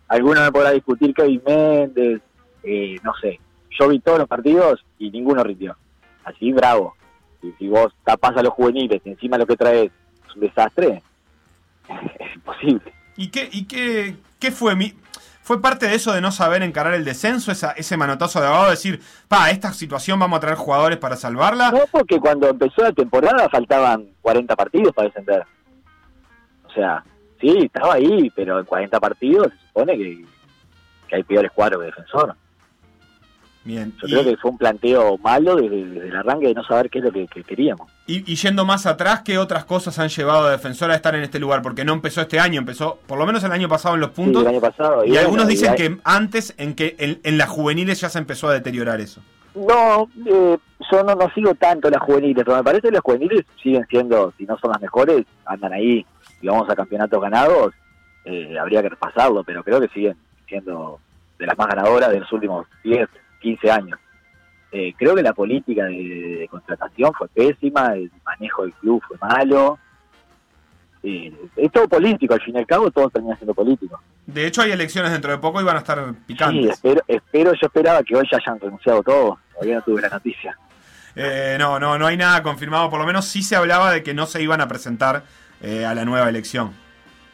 Algunos 0.07 0.43
me 0.43 0.51
podrá 0.51 0.71
discutir 0.71 1.13
Kevin 1.13 1.41
Méndez, 1.45 2.21
eh, 2.63 2.95
no 3.03 3.11
sé. 3.21 3.39
Yo 3.77 3.89
vi 3.89 3.99
todos 3.99 4.19
los 4.19 4.27
partidos 4.27 4.85
y 4.97 5.09
ninguno 5.11 5.43
rindió. 5.43 5.75
Así, 6.23 6.51
bravo. 6.53 6.95
Si 7.57 7.67
vos 7.67 7.93
tapás 8.03 8.35
a 8.37 8.43
los 8.43 8.53
juveniles 8.53 9.01
y 9.05 9.09
encima 9.09 9.37
lo 9.37 9.45
que 9.45 9.57
traes 9.57 9.91
es 10.27 10.35
un 10.35 10.41
desastre, 10.41 11.01
es 12.19 12.35
imposible. 12.35 12.93
¿Y 13.17 13.29
qué, 13.29 13.49
y 13.51 13.65
qué, 13.65 14.15
qué 14.39 14.51
fue 14.51 14.75
mi... 14.75 14.93
¿Fue 15.41 15.61
parte 15.61 15.87
de 15.87 15.93
eso 15.93 16.11
de 16.11 16.21
no 16.21 16.31
saber 16.31 16.63
encarar 16.63 16.95
el 16.95 17.05
descenso, 17.05 17.51
esa, 17.51 17.73
ese 17.73 17.97
manotazo 17.97 18.41
de 18.41 18.47
abogado, 18.47 18.71
decir, 18.71 18.99
pa, 19.27 19.51
esta 19.51 19.71
situación 19.73 20.19
vamos 20.19 20.37
a 20.37 20.39
traer 20.39 20.57
jugadores 20.57 20.97
para 20.97 21.15
salvarla? 21.15 21.69
No, 21.69 21.81
porque 21.91 22.19
cuando 22.19 22.49
empezó 22.49 22.81
la 22.81 22.91
temporada 22.91 23.47
faltaban 23.47 24.07
40 24.23 24.55
partidos 24.55 24.91
para 24.95 25.07
descender. 25.07 25.43
O 26.67 26.71
sea, 26.71 27.03
sí, 27.39 27.55
estaba 27.63 27.93
ahí, 27.93 28.31
pero 28.35 28.57
en 28.59 28.65
40 28.65 28.99
partidos 28.99 29.49
se 29.51 29.67
supone 29.67 29.95
que, 29.95 30.25
que 31.07 31.15
hay 31.15 31.21
peores 31.21 31.51
cuadros 31.51 31.81
que 31.81 31.85
defensor. 31.85 32.35
Bien. 33.65 33.93
Yo 34.01 34.07
Y- 34.07 34.11
creo 34.11 34.23
que 34.23 34.37
fue 34.37 34.51
un 34.51 34.57
planteo 34.57 35.17
malo 35.17 35.55
desde, 35.55 35.83
desde 35.85 36.07
el 36.07 36.15
arranque 36.15 36.47
de 36.47 36.53
no 36.53 36.63
saber 36.63 36.89
qué 36.89 36.99
es 36.99 37.05
lo 37.05 37.11
que, 37.11 37.27
que 37.27 37.43
queríamos. 37.43 37.91
Y, 38.07 38.31
y 38.31 38.35
yendo 38.35 38.63
más 38.63 38.85
atrás, 38.85 39.23
¿qué 39.25 39.37
otras 39.39 39.65
cosas 39.65 39.97
han 39.99 40.09
llevado 40.09 40.45
a 40.47 40.51
Defensor 40.51 40.91
a 40.91 40.95
estar 40.95 41.15
en 41.15 41.23
este 41.23 41.39
lugar? 41.39 41.61
Porque 41.63 41.83
no 41.83 41.91
empezó 41.93 42.21
este 42.21 42.39
año, 42.39 42.59
empezó 42.59 42.99
por 43.07 43.17
lo 43.17 43.25
menos 43.25 43.43
el 43.43 43.51
año 43.51 43.67
pasado 43.67 43.95
en 43.95 44.01
los 44.01 44.11
puntos. 44.11 44.43
Sí, 44.43 44.47
el 44.47 44.53
año 44.53 44.61
pasado. 44.61 45.03
y 45.03 45.07
Y 45.07 45.09
bueno, 45.09 45.21
algunos 45.25 45.47
dicen 45.47 45.71
hay- 45.71 45.77
que 45.77 45.97
antes, 46.03 46.53
en 46.57 46.75
que 46.75 46.95
en, 46.99 47.19
en 47.23 47.37
las 47.39 47.49
juveniles 47.49 47.99
ya 47.99 48.09
se 48.09 48.19
empezó 48.19 48.47
a 48.49 48.53
deteriorar 48.53 49.01
eso. 49.01 49.21
No, 49.55 50.09
eh, 50.25 50.57
yo 50.91 51.03
no, 51.03 51.15
no 51.15 51.29
sigo 51.33 51.55
tanto 51.55 51.89
las 51.89 52.01
juveniles, 52.03 52.43
pero 52.45 52.57
me 52.57 52.63
parece 52.63 52.89
que 52.89 52.93
las 52.93 53.01
juveniles 53.01 53.45
siguen 53.63 53.85
siendo, 53.89 54.31
si 54.37 54.45
no 54.45 54.57
son 54.59 54.71
las 54.71 54.81
mejores, 54.81 55.25
andan 55.45 55.73
ahí. 55.73 56.05
Y 56.41 56.47
vamos 56.47 56.69
a 56.69 56.75
campeonatos 56.75 57.19
ganados, 57.21 57.73
eh, 58.25 58.59
habría 58.59 58.81
que 58.83 58.89
repasarlo, 58.89 59.43
pero 59.43 59.63
creo 59.63 59.79
que 59.81 59.87
siguen 59.87 60.15
siendo 60.47 60.99
de 61.39 61.45
las 61.47 61.57
más 61.57 61.67
ganadoras 61.67 62.11
de 62.11 62.19
los 62.19 62.31
últimos 62.31 62.67
10, 62.83 63.07
15 63.45 63.71
años. 63.71 63.99
Eh, 64.71 64.93
creo 64.97 65.15
que 65.15 65.21
la 65.23 65.33
política 65.33 65.85
de, 65.85 66.37
de 66.39 66.47
contratación 66.49 67.13
fue 67.13 67.27
pésima, 67.29 67.93
el 67.93 68.11
manejo 68.25 68.63
del 68.63 68.73
club 68.73 69.01
fue 69.07 69.17
malo. 69.19 69.77
Eh, 71.03 71.31
es 71.55 71.71
todo 71.71 71.87
político, 71.87 72.33
al 72.33 72.41
fin 72.41 72.55
y 72.55 72.59
al 72.59 72.65
cabo 72.65 72.89
todo 72.89 73.09
termina 73.09 73.35
siendo 73.35 73.53
político. 73.53 74.01
De 74.25 74.47
hecho, 74.47 74.63
hay 74.63 74.71
elecciones 74.71 75.11
dentro 75.11 75.31
de 75.31 75.37
poco 75.37 75.61
y 75.61 75.63
van 75.63 75.75
a 75.75 75.79
estar 75.79 75.99
Sí, 76.09 76.15
picantes. 76.25 76.71
espero, 76.71 77.01
espero, 77.07 77.51
yo 77.53 77.67
esperaba 77.67 78.01
que 78.03 78.15
hoy 78.15 78.27
ya 78.31 78.37
hayan 78.37 78.59
renunciado 78.59 79.03
todos, 79.03 79.37
todavía 79.53 79.75
no 79.75 79.81
tuve 79.83 80.01
la 80.01 80.09
noticia. 80.09 80.57
Eh, 81.15 81.55
no, 81.59 81.79
no, 81.79 81.97
no 81.99 82.07
hay 82.07 82.17
nada 82.17 82.41
confirmado. 82.43 82.89
Por 82.89 82.99
lo 82.99 83.05
menos 83.05 83.25
sí 83.25 83.43
se 83.43 83.55
hablaba 83.55 83.91
de 83.91 84.01
que 84.03 84.13
no 84.15 84.25
se 84.25 84.41
iban 84.41 84.59
a 84.61 84.67
presentar 84.67 85.23
eh, 85.61 85.85
a 85.85 85.93
la 85.93 86.03
nueva 86.05 86.27
elección. 86.27 86.71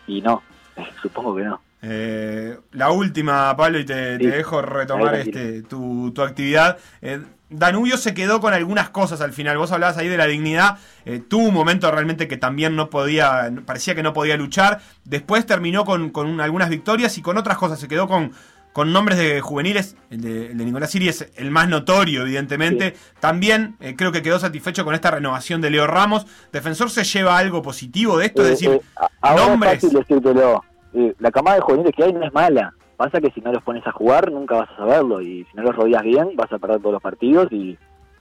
Y 0.06 0.22
no, 0.22 0.44
supongo 1.02 1.36
que 1.38 1.44
no. 1.44 1.62
Eh, 1.84 2.58
la 2.74 2.92
última, 2.92 3.56
Pablo, 3.58 3.80
y 3.80 3.86
te, 3.86 4.18
dejo 4.18 4.62
retomar 4.62 5.16
Ahí, 5.16 5.22
este, 5.22 5.64
tu, 5.64 6.12
tu 6.12 6.22
actividad. 6.22 6.78
Eh, 7.02 7.22
Danubio 7.50 7.98
se 7.98 8.14
quedó 8.14 8.40
con 8.40 8.54
algunas 8.54 8.90
cosas 8.92 9.20
al 9.20 9.34
final. 9.34 9.58
Vos 9.58 9.72
hablabas 9.72 9.98
ahí 9.98 10.08
de 10.08 10.16
la 10.18 10.26
dignidad. 10.28 10.78
Eh, 11.06 11.20
tuvo 11.28 11.48
un 11.48 11.54
momento 11.54 11.92
realmente 11.92 12.28
que 12.28 12.38
también 12.38 12.76
no 12.76 12.90
podía, 12.90 13.52
parecía 13.66 13.94
que 13.96 14.04
no 14.04 14.14
podía 14.14 14.38
luchar. 14.38 14.80
Después 15.04 15.46
terminó 15.46 15.84
con, 15.84 16.12
con 16.12 16.28
un- 16.28 16.40
algunas 16.40 16.70
victorias 16.70 17.18
y 17.18 17.22
con 17.22 17.38
otras 17.38 17.58
cosas. 17.58 17.78
Se 17.80 17.90
quedó 17.90 18.08
con, 18.08 18.32
con 18.72 18.94
nombres 18.94 19.18
de 19.18 19.42
juveniles, 19.42 19.98
el 20.12 20.22
de, 20.22 20.46
el 20.52 20.58
de 20.60 20.64
Nicolás 20.66 20.92
Siri 20.92 21.10
es 21.10 21.28
el 21.36 21.52
más 21.52 21.68
notorio, 21.68 22.22
evidentemente. 22.22 22.96
También 23.20 23.76
eh, 23.82 23.96
creo 23.98 24.14
que 24.14 24.22
quedó 24.22 24.40
satisfecho 24.40 24.86
con 24.86 24.96
esta 24.96 25.12
renovación 25.12 25.60
de 25.60 25.72
Leo 25.72 25.88
Ramos. 25.88 26.26
¿Defensor 26.54 26.90
se 26.90 27.04
lleva 27.04 27.38
algo 27.38 27.62
positivo 27.62 28.18
de 28.18 28.28
esto? 28.28 28.44
Eh, 28.44 28.46
es 28.46 28.50
decir, 28.52 28.70
eh, 28.70 28.82
ahora 29.20 29.48
nombres. 29.48 29.74
es 29.74 29.82
fácil 29.92 30.00
decírtelo. 30.00 30.64
Eh, 30.94 31.14
la 31.20 31.32
camada 31.32 31.56
de 31.58 31.62
juveniles 31.62 31.94
que 31.96 32.04
hay 32.04 32.14
no 32.14 32.24
es 32.26 32.34
mala. 32.34 32.74
Pasa 32.98 33.20
que 33.20 33.32
si 33.32 33.42
no 33.42 33.52
los 33.52 33.64
pones 33.64 33.86
a 33.88 33.92
jugar, 33.92 34.32
nunca 34.32 34.56
vas 34.56 34.70
a 34.72 34.76
saberlo. 34.78 35.22
Y 35.22 35.46
si 35.46 35.58
no 35.58 35.64
los 35.64 35.76
rodeas 35.76 36.04
bien, 36.04 36.36
vas 36.36 36.52
a 36.52 36.60
perder 36.60 36.80
todos 36.80 36.94
los 36.94 37.02
partidos 37.02 37.52
y, 37.52 37.78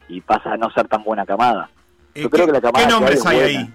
y 0.09 0.21
pasa 0.23 0.53
a 0.53 0.57
no 0.57 0.71
ser 0.71 0.89
tan 0.89 1.03
buena 1.05 1.27
camada. 1.27 1.69
Eh, 2.15 2.23
Yo 2.23 2.31
creo 2.31 2.47
¿qué- 2.47 2.53
que 2.53 2.59
la 2.59 2.61
camada 2.63 2.87
¿Qué 2.87 2.93
nombres 2.93 3.19
es 3.21 3.27
hay 3.27 3.37
buena. 3.39 3.61
ahí? 3.61 3.75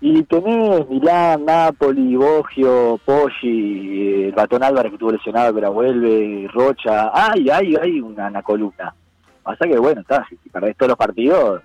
Y 0.00 0.22
tenés 0.24 0.88
Milán, 0.88 1.44
Napoli, 1.44 2.14
Bogio, 2.14 3.00
Poggi, 3.04 4.00
eh, 4.00 4.26
el 4.28 4.32
Batón 4.32 4.62
Álvarez 4.62 4.90
que 4.90 4.94
estuvo 4.94 5.10
lesionado 5.10 5.52
pero 5.52 5.72
vuelve, 5.72 6.48
Rocha. 6.52 7.10
Ay, 7.12 7.48
ay, 7.50 7.74
hay 7.74 8.00
una, 8.00 8.28
una 8.28 8.42
columna. 8.42 8.94
Pasa 9.42 9.66
que 9.66 9.76
bueno, 9.76 10.02
está, 10.02 10.24
si, 10.28 10.36
si 10.36 10.50
perdés 10.50 10.76
todos 10.76 10.90
los 10.90 10.98
partidos, 10.98 11.62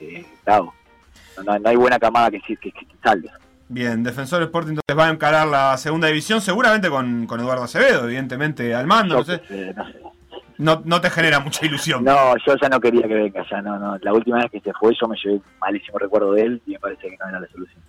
eh, 0.00 0.24
chao. 0.44 0.72
No, 1.46 1.58
no- 1.60 1.68
hay 1.68 1.76
buena 1.76 1.98
camada 2.00 2.30
que, 2.32 2.40
sí- 2.40 2.56
que, 2.56 2.72
que, 2.72 2.84
que 2.86 2.96
salve. 3.04 3.30
Bien, 3.72 4.02
Defensor 4.02 4.42
Sporting 4.42 4.70
entonces 4.70 4.98
va 4.98 5.06
a 5.06 5.12
encarar 5.12 5.46
la 5.46 5.76
segunda 5.76 6.08
división, 6.08 6.40
seguramente 6.40 6.90
con, 6.90 7.24
con 7.26 7.38
Eduardo 7.38 7.62
Acevedo, 7.62 8.04
evidentemente, 8.04 8.74
al 8.74 8.88
mando, 8.88 9.18
no 9.18 9.24
sé. 9.24 9.40
Eh, 9.48 9.72
no. 9.76 9.84
No, 10.58 10.82
no 10.84 11.00
te 11.00 11.08
genera 11.08 11.38
mucha 11.38 11.64
ilusión. 11.64 12.02
No, 12.04 12.34
yo 12.44 12.56
ya 12.60 12.68
no 12.68 12.80
quería 12.80 13.06
que 13.06 13.14
venga, 13.14 13.46
ya 13.48 13.62
no, 13.62 13.78
no. 13.78 13.96
La 13.98 14.12
última 14.12 14.38
vez 14.38 14.50
que 14.50 14.60
se 14.60 14.72
fue 14.72 14.92
yo 15.00 15.06
me 15.06 15.16
llevé 15.16 15.40
malísimo 15.60 15.98
recuerdo 15.98 16.32
de 16.32 16.42
él 16.42 16.62
y 16.66 16.72
me 16.72 16.80
parece 16.80 17.08
que 17.08 17.16
no 17.16 17.28
era 17.28 17.38
la 17.38 17.46
solución. 17.46 17.80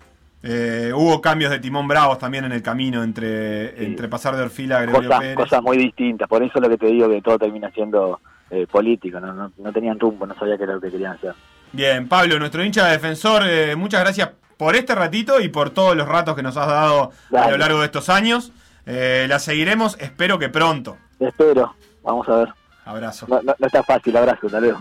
Eh, 0.44 0.92
hubo 0.94 1.20
cambios 1.20 1.50
de 1.50 1.58
timón 1.58 1.88
bravos 1.88 2.18
también 2.18 2.44
en 2.44 2.52
el 2.52 2.62
camino 2.62 3.02
entre, 3.02 3.84
entre 3.84 4.06
pasar 4.08 4.36
de 4.36 4.42
Orfila 4.42 4.78
a 4.78 4.82
Gregorio 4.82 5.08
Cosas, 5.08 5.20
Pérez. 5.20 5.36
cosas 5.36 5.62
muy 5.62 5.76
distintas, 5.78 6.28
por 6.28 6.44
eso 6.44 6.60
lo 6.60 6.68
que 6.68 6.78
te 6.78 6.86
digo 6.86 7.08
que 7.08 7.20
todo 7.20 7.40
termina 7.40 7.70
siendo 7.72 8.20
eh, 8.50 8.66
político, 8.70 9.18
¿no? 9.20 9.32
No, 9.32 9.52
no 9.58 9.72
tenían 9.72 9.98
rumbo, 9.98 10.26
no 10.26 10.34
sabía 10.36 10.56
qué 10.56 10.62
era 10.62 10.74
lo 10.74 10.80
que 10.80 10.90
querían 10.90 11.12
hacer. 11.14 11.34
Bien, 11.72 12.08
Pablo, 12.08 12.38
nuestro 12.38 12.64
hincha 12.64 12.86
de 12.86 12.92
defensor, 12.92 13.42
eh, 13.46 13.74
muchas 13.76 14.00
gracias 14.00 14.30
por 14.62 14.76
este 14.76 14.94
ratito 14.94 15.40
y 15.40 15.48
por 15.48 15.70
todos 15.70 15.96
los 15.96 16.06
ratos 16.06 16.36
que 16.36 16.42
nos 16.44 16.56
has 16.56 16.68
dado 16.68 17.10
a 17.36 17.50
lo 17.50 17.58
largo 17.58 17.80
de 17.80 17.86
estos 17.86 18.08
años. 18.08 18.52
Eh, 18.86 19.26
la 19.28 19.40
seguiremos, 19.40 19.96
espero 19.98 20.38
que 20.38 20.50
pronto. 20.50 20.98
Espero, 21.18 21.74
vamos 22.04 22.28
a 22.28 22.36
ver. 22.36 22.54
Abrazo. 22.84 23.26
No, 23.28 23.42
no, 23.42 23.56
no 23.58 23.66
está 23.66 23.82
fácil, 23.82 24.16
abrazo, 24.16 24.46
hasta 24.46 24.60
luego. 24.60 24.80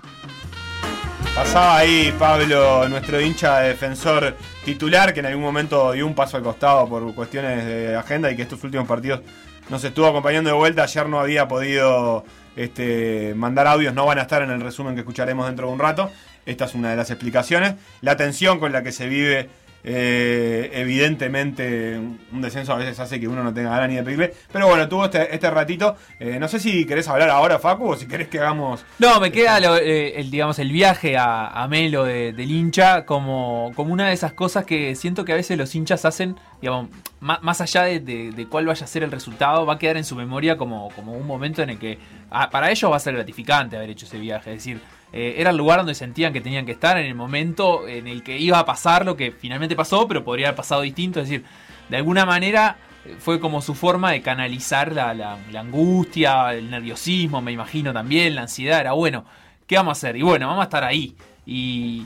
Pasaba 1.34 1.78
ahí 1.78 2.14
Pablo, 2.20 2.88
nuestro 2.90 3.20
hincha 3.20 3.62
de 3.62 3.70
defensor 3.70 4.36
titular, 4.64 5.16
que 5.16 5.22
en 5.22 5.26
algún 5.26 5.42
momento 5.42 5.94
dio 5.94 6.06
un 6.06 6.14
paso 6.14 6.38
al 6.38 6.44
costado 6.44 6.88
por 6.88 7.16
cuestiones 7.16 7.66
de 7.66 7.96
agenda 7.96 8.30
y 8.30 8.36
que 8.36 8.44
estos 8.44 8.64
últimos 8.64 8.88
partidos 8.88 9.22
nos 9.70 9.84
estuvo 9.84 10.06
acompañando 10.06 10.52
de 10.52 10.56
vuelta. 10.56 10.84
Ayer 10.84 11.10
no 11.10 11.20
había 11.20 11.48
podido 11.48 12.24
este, 12.56 13.34
mandar 13.36 13.66
audios, 13.66 13.96
no 13.96 14.06
van 14.06 14.20
a 14.20 14.22
estar 14.22 14.44
en 14.44 14.52
el 14.52 14.62
resumen 14.62 14.94
que 14.94 15.02
escucharemos 15.02 15.48
dentro 15.48 15.66
de 15.66 15.74
un 15.74 15.80
rato. 15.80 16.12
Esta 16.46 16.66
es 16.66 16.74
una 16.74 16.90
de 16.90 16.96
las 16.96 17.10
explicaciones. 17.12 17.76
La 18.02 18.18
tensión 18.18 18.60
con 18.60 18.72
la 18.72 18.84
que 18.84 18.92
se 18.92 19.08
vive, 19.08 19.50
eh, 19.84 20.70
evidentemente, 20.74 21.98
un 21.98 22.42
descenso 22.42 22.74
a 22.74 22.78
veces 22.78 23.00
hace 23.00 23.20
que 23.20 23.28
uno 23.28 23.44
no 23.44 23.54
tenga 23.54 23.70
ganas 23.72 23.90
ni 23.90 23.96
de 23.96 24.04
pedirle. 24.04 24.34
Pero 24.52 24.68
bueno, 24.68 24.88
tuvo 24.88 25.06
este, 25.06 25.34
este 25.34 25.50
ratito. 25.50 25.96
Eh, 26.20 26.38
no 26.40 26.48
sé 26.48 26.60
si 26.60 26.86
querés 26.86 27.08
hablar 27.08 27.30
ahora, 27.30 27.60
Facu, 27.60 27.90
o 27.90 27.96
si 27.96 28.08
querés 28.08 28.28
que 28.28 28.40
hagamos 28.40 28.84
No, 29.00 29.20
me 29.20 29.32
queda 29.32 29.60
lo- 29.60 29.78
eh, 29.78 30.20
el, 30.20 30.32
digamos, 30.32 30.60
el 30.60 30.72
viaje 30.72 31.18
a, 31.18 31.48
a 31.48 31.68
Melo 31.68 32.04
de- 32.04 32.34
del 32.34 32.52
hincha 32.52 33.06
como, 33.06 33.72
como 33.76 33.94
una 33.94 34.08
de 34.08 34.14
esas 34.14 34.34
cosas 34.34 34.66
que 34.66 34.96
siento 34.96 35.26
que 35.26 35.34
a 35.34 35.36
veces 35.36 35.58
los 35.58 35.74
hinchas 35.76 36.06
hacen, 36.06 36.36
digamos, 36.62 36.90
má- 37.20 37.40
más, 37.42 37.62
allá 37.62 37.84
de, 37.84 38.00
de- 38.00 38.32
de 38.32 38.48
cuál 38.48 38.66
vaya 38.66 38.84
a 38.86 38.88
ser 38.88 39.04
el 39.04 39.12
resultado, 39.12 39.66
va 39.66 39.74
a 39.74 39.80
quedar 39.80 39.98
en 39.98 40.04
su 40.06 40.16
memoria 40.16 40.58
como, 40.58 40.90
como 40.96 41.14
un 41.14 41.26
momento 41.28 41.62
en 41.62 41.72
el 41.72 41.80
que 41.80 41.98
ah, 42.30 42.50
para 42.50 42.72
ellos 42.72 42.92
va 42.92 42.96
a 42.98 43.00
ser 43.00 43.14
gratificante 43.16 43.76
haber 43.76 43.90
hecho 43.90 44.06
ese 44.06 44.20
viaje. 44.20 44.52
Es 44.52 44.58
decir, 44.58 44.80
eh, 45.14 45.36
era 45.38 45.50
el 45.50 45.58
lugar 45.58 45.80
donde 45.80 45.94
sentían 45.96 46.32
que 46.34 46.42
tenían 46.42 46.66
que 46.66 46.72
estar 46.72 46.98
en 46.98 47.06
el 47.06 47.16
momento 47.16 47.88
en 47.88 48.08
el 48.08 48.24
que 48.24 48.38
iba 48.38 48.60
a 48.60 48.66
pasar 48.66 49.06
lo 49.06 49.16
que 49.18 49.32
finalmente 49.32 49.76
pasó, 49.76 50.08
pero 50.08 50.24
podría 50.24 50.48
haber 50.48 50.56
pasado 50.58 50.82
distinto. 50.82 51.20
Es 51.20 51.30
decir, 51.30 51.46
de 51.90 51.98
alguna 51.98 52.26
manera 52.26 52.78
eh, 53.06 53.16
fue 53.20 53.40
como 53.40 53.62
su 53.62 53.76
forma 53.76 54.12
de 54.12 54.22
canalizar 54.22 54.94
la, 54.94 55.14
la- 55.14 55.38
angustia, 55.60 56.54
el 56.54 56.70
nerviosismo, 56.70 57.42
me 57.42 57.52
imagino 57.52 57.92
también, 57.94 58.36
la 58.36 58.44
ansiedad. 58.44 58.80
Era 58.80 58.94
bueno, 58.94 59.26
¿qué 59.68 59.76
vamos 59.76 59.92
a 59.92 59.98
hacer? 60.00 60.16
Y 60.16 60.22
bueno, 60.22 60.48
vamos 60.48 60.62
a 60.62 60.66
estar 60.66 60.84
ahí. 60.84 61.16
Y, 61.46 62.06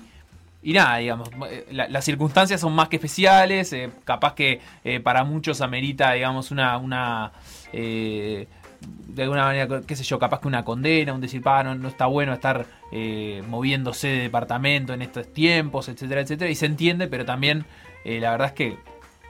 y 0.63 0.74
nada, 0.74 0.98
digamos, 0.98 1.30
eh, 1.50 1.68
la- 1.72 1.88
las 1.89 2.04
circunstancias 2.06 2.60
son 2.62 2.74
más 2.74 2.88
que 2.89 2.96
especiales. 2.96 3.76
capaz 4.04 4.34
que 4.34 4.60
para 5.04 5.24
muchos 5.24 5.62
amerita, 5.62 6.13
digamos, 6.13 6.50
una. 6.52 6.78
una 6.78 7.32
de 9.08 9.24
alguna 9.24 9.46
manera, 9.46 9.82
qué 9.88 9.96
sé 9.96 10.04
yo, 10.04 10.20
capaz 10.20 10.42
que 10.42 10.48
una 10.48 10.66
condena, 10.66 11.14
un 11.14 11.22
decir, 11.22 11.42
"Pa, 11.42 11.64
no, 11.64 11.88
está 11.88 12.06
bueno 12.06 12.34
estar 12.34 12.66
eh, 12.92 13.42
moviéndose 13.48 14.08
de 14.08 14.20
departamento 14.24 14.94
en 14.94 15.02
estos 15.02 15.32
tiempos, 15.32 15.90
etcétera, 15.90 16.22
etcétera. 16.22 16.50
Y 16.52 16.56
se 16.56 16.66
entiende, 16.66 17.08
pero 17.08 17.26
también 17.26 17.66
eh, 18.04 18.20
la 18.20 18.32
verdad 18.32 18.48
es 18.48 18.54
que 18.54 18.78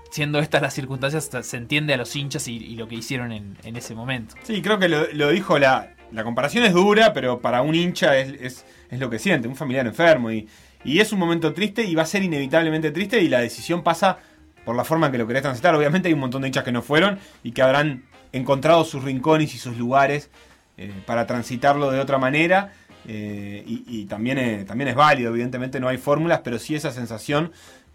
siendo 0.10 0.39
estas 0.39 0.62
las 0.62 0.73
circunstancias, 0.73 1.29
se 1.41 1.58
entiende 1.58 1.93
a 1.93 1.97
los 1.97 2.15
hinchas 2.15 2.47
y, 2.47 2.75
lo 2.75 2.88
que 2.88 2.95
hicieron 2.95 3.31
en, 3.31 3.58
ese 3.63 3.95
momento. 3.95 4.36
Sí, 4.43 4.62
creo 4.62 4.79
que 4.79 4.88
lo, 4.88 5.12
lo 5.13 5.29
dijo 5.29 5.60
la. 5.60 5.91
La 6.12 6.23
comparación 6.23 6.63
es 6.63 6.73
dura, 6.73 7.13
pero 7.13 7.41
para 7.41 7.63
un 7.63 7.73
hincha 7.73 8.15
es, 8.17 8.29
es, 8.39 8.65
es 8.89 8.99
lo 8.99 9.10
que 9.10 9.17
siente, 9.17 9.47
un 9.47 9.55
familiar 9.55 9.86
enfermo. 9.88 10.31
Y, 10.31 10.47
y 10.84 10.99
es 10.99 11.12
un 11.12 11.19
momento 11.19 11.51
triste 11.51 11.84
y 11.84 11.95
va 11.95 12.03
a 12.03 12.05
ser 12.05 12.23
inevitablemente 12.23 12.91
triste 12.91 13.21
y 13.21 13.27
la 13.27 13.39
decisión 13.39 13.84
pasa 13.84 14.19
por 14.63 14.75
la 14.75 14.84
forma 14.84 15.08
en 15.08 15.12
que 15.12 15.17
lo 15.17 15.27
querés 15.27 15.41
transitar. 15.41 15.73
Obviamente 15.75 16.08
hay 16.08 16.13
un 16.13 16.19
montón 16.19 16.43
de 16.43 16.47
hinchas 16.47 16.63
que 16.63 16.71
no 16.71 16.81
fueron 16.81 17.19
y 17.43 17.51
que 17.51 17.63
habrán 17.63 18.03
encontrado 18.31 18.83
sus 18.85 19.03
rincones 19.03 19.53
y 19.53 19.57
sus 19.57 19.77
lugares 19.77 20.29
eh, 20.77 20.91
para 21.05 21.25
transitarlo 21.27 21.91
de 21.91 21.99
otra 21.99 22.17
manera. 22.17 22.73
eh, 23.07 23.63
y 23.65 24.05
también, 24.05 24.38
eh, 24.39 24.65
también 24.65 24.88
es 24.88 24.95
válido, 24.95 25.29
evidentemente 25.31 25.79
no 25.79 25.88
hay 25.88 25.97
fórmulas, 25.97 26.41
pero 26.43 26.57
sí 26.59 26.73
esa 26.75 26.91
sensación. 26.91 27.51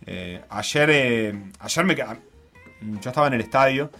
eh, 0.06 0.40
ayer, 0.48 1.34
ayer 1.58 1.84
me 1.84 1.94
yo 1.96 3.10
estaba 3.10 3.26
en 3.26 3.34
el 3.34 3.40
estadio 3.42 3.90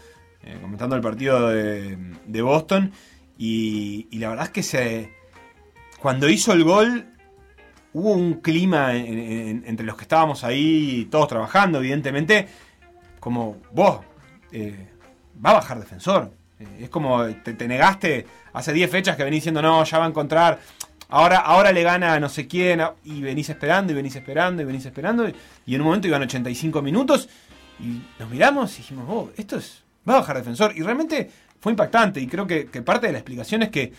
comentando 0.63 0.97
el 0.97 1.03
partido 1.03 1.49
de, 1.51 2.43
Boston 2.43 2.93
y, 3.37 4.09
la 4.19 4.31
verdad 4.31 4.47
es 4.47 4.51
que 4.53 4.63
se 4.63 5.11
cuando 6.01 6.29
hizo 6.31 6.53
el 6.55 6.65
gol 6.65 7.07
hubo 7.93 8.13
un 8.13 8.35
clima 8.41 8.95
en- 8.95 9.19
en- 9.19 9.65
entre 9.67 9.85
los 9.85 9.97
que 9.97 10.03
estábamos 10.05 10.43
ahí 10.45 11.07
todos 11.11 11.29
trabajando 11.29 11.79
evidentemente 11.81 12.49
como 13.19 13.59
vos 13.73 14.01
va 15.45 15.51
a 15.51 15.55
bajar 15.55 15.79
defensor 15.81 16.33
Eh, 16.59 16.85
es 16.85 16.91
como 16.91 17.25
te, 17.27 17.55
te 17.55 17.67
negaste 17.67 18.27
hace 18.53 18.73
10 18.73 18.91
fechas 18.91 19.17
que 19.17 19.25
venís 19.25 19.39
diciendo 19.39 19.63
no 19.63 19.83
ya 19.85 19.99
va 19.99 20.05
a 20.05 20.09
encontrar 20.09 20.61
ahora 21.09 21.39
ahora 21.39 21.73
le 21.73 21.83
gana 21.83 22.15
a 22.15 22.21
no 22.21 22.29
sé 22.29 22.47
quién 22.47 22.83
y 23.05 23.23
venís 23.23 23.49
esperando 23.49 23.93
y 23.93 23.97
venís 23.97 24.15
esperando 24.17 24.63
y 24.63 24.65
venís 24.67 24.85
esperando 24.85 25.29
y, 25.29 25.35
y 25.67 25.75
en 25.75 25.81
un 25.81 25.87
momento 25.87 26.07
iban 26.07 26.23
85 26.23 26.83
minutos 26.83 27.29
y 27.83 28.03
nos 28.19 28.31
miramos 28.31 28.75
y 28.75 28.79
dijimos, 28.79 29.07
oh, 29.09 29.31
esto 29.37 29.57
es. 29.57 29.83
Va 30.09 30.15
a 30.15 30.21
bajar 30.21 30.37
defensor. 30.37 30.73
Y 30.77 30.83
realmente 30.83 31.31
fue 31.61 31.73
impactante. 31.73 32.21
Y 32.21 32.27
creo 32.27 32.47
que, 32.47 32.67
que 32.67 32.83
parte 32.83 33.07
de 33.07 33.13
la 33.13 33.19
explicación 33.19 33.63
es 33.63 33.71
que 33.71 33.93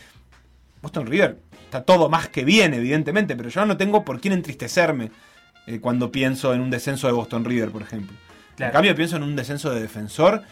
Boston 0.82 1.08
River 1.08 1.39
está 1.65 1.84
todo 1.84 2.10
más 2.10 2.30
que 2.30 2.43
bien, 2.43 2.73
evidentemente, 2.73 3.36
pero 3.36 3.49
yo 3.49 3.65
no 3.65 3.77
tengo 3.77 4.04
por 4.04 4.19
quién 4.19 4.34
entristecerme 4.34 5.12
eh, 5.67 5.80
cuando 5.80 6.12
pienso 6.12 6.54
en 6.54 6.62
un 6.62 6.69
descenso 6.69 7.08
de 7.08 7.13
Boston 7.13 7.45
River, 7.45 7.69
por 7.69 7.82
ejemplo. 7.82 8.15
Claro. 8.56 8.71
En 8.71 8.73
cambio, 8.73 8.95
pienso 8.95 9.15
en 9.15 9.23
un 9.23 9.36
descenso 9.36 9.71
de 9.71 9.82
defensor, 9.82 10.43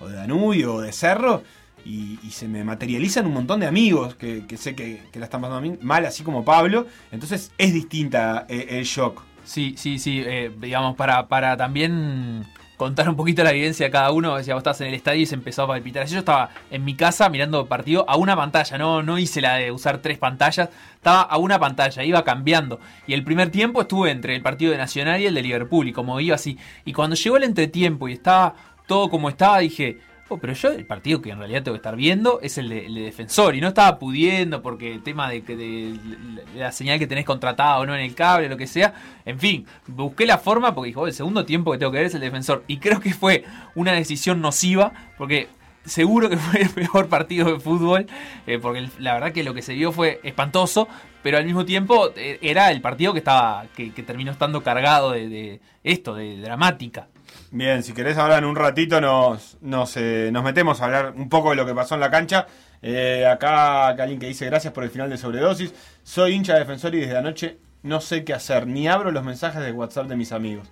o 0.00 0.08
de 0.08 0.16
Danubio, 0.16 0.74
o 0.74 0.80
de 0.80 0.92
Cerro, 0.92 1.42
y, 1.84 2.18
se 2.30 2.46
me 2.46 2.64
materializan 2.64 3.26
un 3.26 3.34
montón 3.34 3.60
de 3.60 3.66
amigos 3.66 4.14
que, 4.14 4.44
sé 4.56 4.74
que, 4.74 5.02
que 5.10 5.18
la 5.18 5.24
están 5.24 5.40
pasando 5.40 5.78
mal, 5.80 6.04
así 6.04 6.22
como 6.22 6.44
Pablo. 6.44 6.86
Entonces 7.10 7.52
es 7.56 7.72
distinta 7.72 8.46
eh, 8.48 8.66
el 8.70 8.84
shock. 8.84 9.22
Sí, 9.44 9.74
sí, 9.78 9.98
sí, 9.98 10.22
eh, 10.24 10.52
digamos, 10.60 10.94
para, 10.96 11.26
para 11.28 11.56
también 11.56 12.44
contar 12.76 13.08
un 13.08 13.16
poquito 13.16 13.42
la 13.42 13.50
evidencia 13.50 13.86
de 13.86 13.90
cada 13.90 14.12
uno, 14.12 14.36
decía, 14.36 14.54
vos 14.54 14.60
estabas 14.60 14.80
en 14.82 14.88
el 14.88 14.94
estadio 14.94 15.22
y 15.22 15.26
se 15.26 15.34
empezó 15.34 15.62
a 15.62 15.66
palpitar. 15.66 16.06
Yo 16.06 16.20
estaba 16.20 16.50
en 16.70 16.84
mi 16.84 16.94
casa 16.94 17.28
mirando 17.28 17.66
partido 17.66 18.08
a 18.08 18.16
una 18.16 18.36
pantalla, 18.36 18.78
no, 18.78 19.02
no 19.02 19.18
hice 19.18 19.40
la 19.40 19.56
de 19.56 19.72
usar 19.72 19.98
tres 19.98 20.18
pantallas, 20.18 20.68
estaba 20.94 21.22
a 21.22 21.38
una 21.38 21.58
pantalla, 21.58 22.04
iba 22.04 22.22
cambiando. 22.22 22.78
Y 23.06 23.14
el 23.14 23.24
primer 23.24 23.50
tiempo 23.50 23.80
estuve 23.80 24.10
entre 24.10 24.36
el 24.36 24.42
partido 24.42 24.70
de 24.70 24.78
Nacional 24.78 25.20
y 25.20 25.26
el 25.26 25.34
de 25.34 25.42
Liverpool, 25.42 25.88
y 25.88 25.92
como 25.92 26.20
iba 26.20 26.36
así. 26.36 26.56
Y 26.84 26.92
cuando 26.92 27.16
llegó 27.16 27.36
el 27.36 27.44
entretiempo 27.44 28.08
y 28.08 28.12
estaba 28.12 28.54
todo 28.88 29.08
como 29.10 29.28
estaba, 29.28 29.58
dije, 29.58 29.98
oh, 30.28 30.38
pero 30.38 30.52
yo 30.54 30.70
el 30.70 30.86
partido 30.86 31.22
que 31.22 31.30
en 31.30 31.38
realidad 31.38 31.62
tengo 31.62 31.74
que 31.74 31.78
estar 31.78 31.94
viendo 31.94 32.40
es 32.42 32.58
el 32.58 32.68
de, 32.68 32.86
el 32.86 32.94
de 32.94 33.02
defensor. 33.02 33.54
Y 33.54 33.60
no 33.60 33.68
estaba 33.68 33.98
pudiendo 33.98 34.62
porque 34.62 34.92
el 34.92 35.02
tema 35.02 35.28
de, 35.30 35.42
de, 35.42 35.54
de 35.54 36.58
la 36.58 36.72
señal 36.72 36.98
que 36.98 37.06
tenés 37.06 37.24
contratada 37.24 37.78
o 37.78 37.86
no 37.86 37.94
en 37.94 38.00
el 38.00 38.14
cable, 38.14 38.48
lo 38.48 38.56
que 38.56 38.66
sea. 38.66 38.94
En 39.24 39.38
fin, 39.38 39.66
busqué 39.86 40.26
la 40.26 40.38
forma 40.38 40.74
porque 40.74 40.88
dijo, 40.88 41.02
"Oh, 41.02 41.06
el 41.06 41.12
segundo 41.12 41.44
tiempo 41.44 41.70
que 41.70 41.78
tengo 41.78 41.92
que 41.92 41.98
ver 41.98 42.06
es 42.06 42.14
el 42.14 42.20
defensor. 42.20 42.64
Y 42.66 42.78
creo 42.78 43.00
que 43.00 43.12
fue 43.14 43.44
una 43.74 43.92
decisión 43.92 44.40
nociva 44.40 44.92
porque 45.16 45.48
seguro 45.84 46.28
que 46.28 46.36
fue 46.38 46.62
el 46.62 46.70
peor 46.70 47.08
partido 47.08 47.52
de 47.52 47.60
fútbol. 47.60 48.06
eh, 48.46 48.58
porque 48.58 48.88
la 48.98 49.14
verdad 49.14 49.32
que 49.32 49.44
lo 49.44 49.54
que 49.54 49.62
se 49.62 49.74
vio 49.74 49.92
fue 49.92 50.20
espantoso. 50.22 50.88
Pero 51.22 51.36
al 51.36 51.44
mismo 51.44 51.64
tiempo 51.64 52.10
eh, 52.16 52.38
era 52.42 52.70
el 52.70 52.80
partido 52.80 53.12
que 53.12 53.18
estaba 53.18 53.66
que, 53.76 53.90
terminó 53.90 54.30
estando 54.32 54.62
cargado 54.62 55.10
de 55.12 55.60
esto, 55.82 56.14
de 56.14 56.40
dramática. 56.40 57.08
Bien, 57.50 57.82
si 57.82 57.92
querés 57.92 58.18
ahora 58.18 58.38
en 58.38 58.44
un 58.44 58.56
ratito 58.56 59.00
nos, 59.00 59.56
eh, 59.96 60.30
nos 60.32 60.44
metemos 60.44 60.80
a 60.80 60.84
hablar 60.84 61.14
un 61.16 61.28
poco 61.28 61.50
de 61.50 61.56
lo 61.56 61.66
que 61.66 61.74
pasó 61.74 61.94
en 61.94 62.00
la 62.00 62.10
cancha. 62.10 62.46
Eh, 62.82 63.26
acá 63.26 63.88
alguien 63.88 64.18
que 64.18 64.26
dice 64.26 64.46
gracias 64.46 64.72
por 64.72 64.84
el 64.84 64.90
final 64.90 65.10
de 65.10 65.16
sobredosis. 65.16 65.74
Soy 66.02 66.34
hincha 66.34 66.54
de 66.54 66.60
defensor 66.60 66.94
y 66.94 67.00
desde 67.00 67.16
anoche 67.16 67.58
no 67.82 68.00
sé 68.00 68.24
qué 68.24 68.34
hacer. 68.34 68.66
Ni 68.66 68.88
abro 68.88 69.10
los 69.10 69.24
mensajes 69.24 69.62
de 69.62 69.72
WhatsApp 69.72 70.06
de 70.06 70.16
mis 70.16 70.32
amigos. 70.32 70.68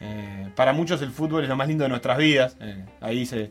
Eh, 0.00 0.48
para 0.54 0.72
muchos 0.72 1.02
el 1.02 1.10
fútbol 1.10 1.42
es 1.42 1.48
lo 1.48 1.56
más 1.56 1.68
lindo 1.68 1.84
de 1.84 1.90
nuestras 1.90 2.18
vidas. 2.18 2.56
Eh, 2.60 2.84
ahí 3.00 3.26
se. 3.26 3.50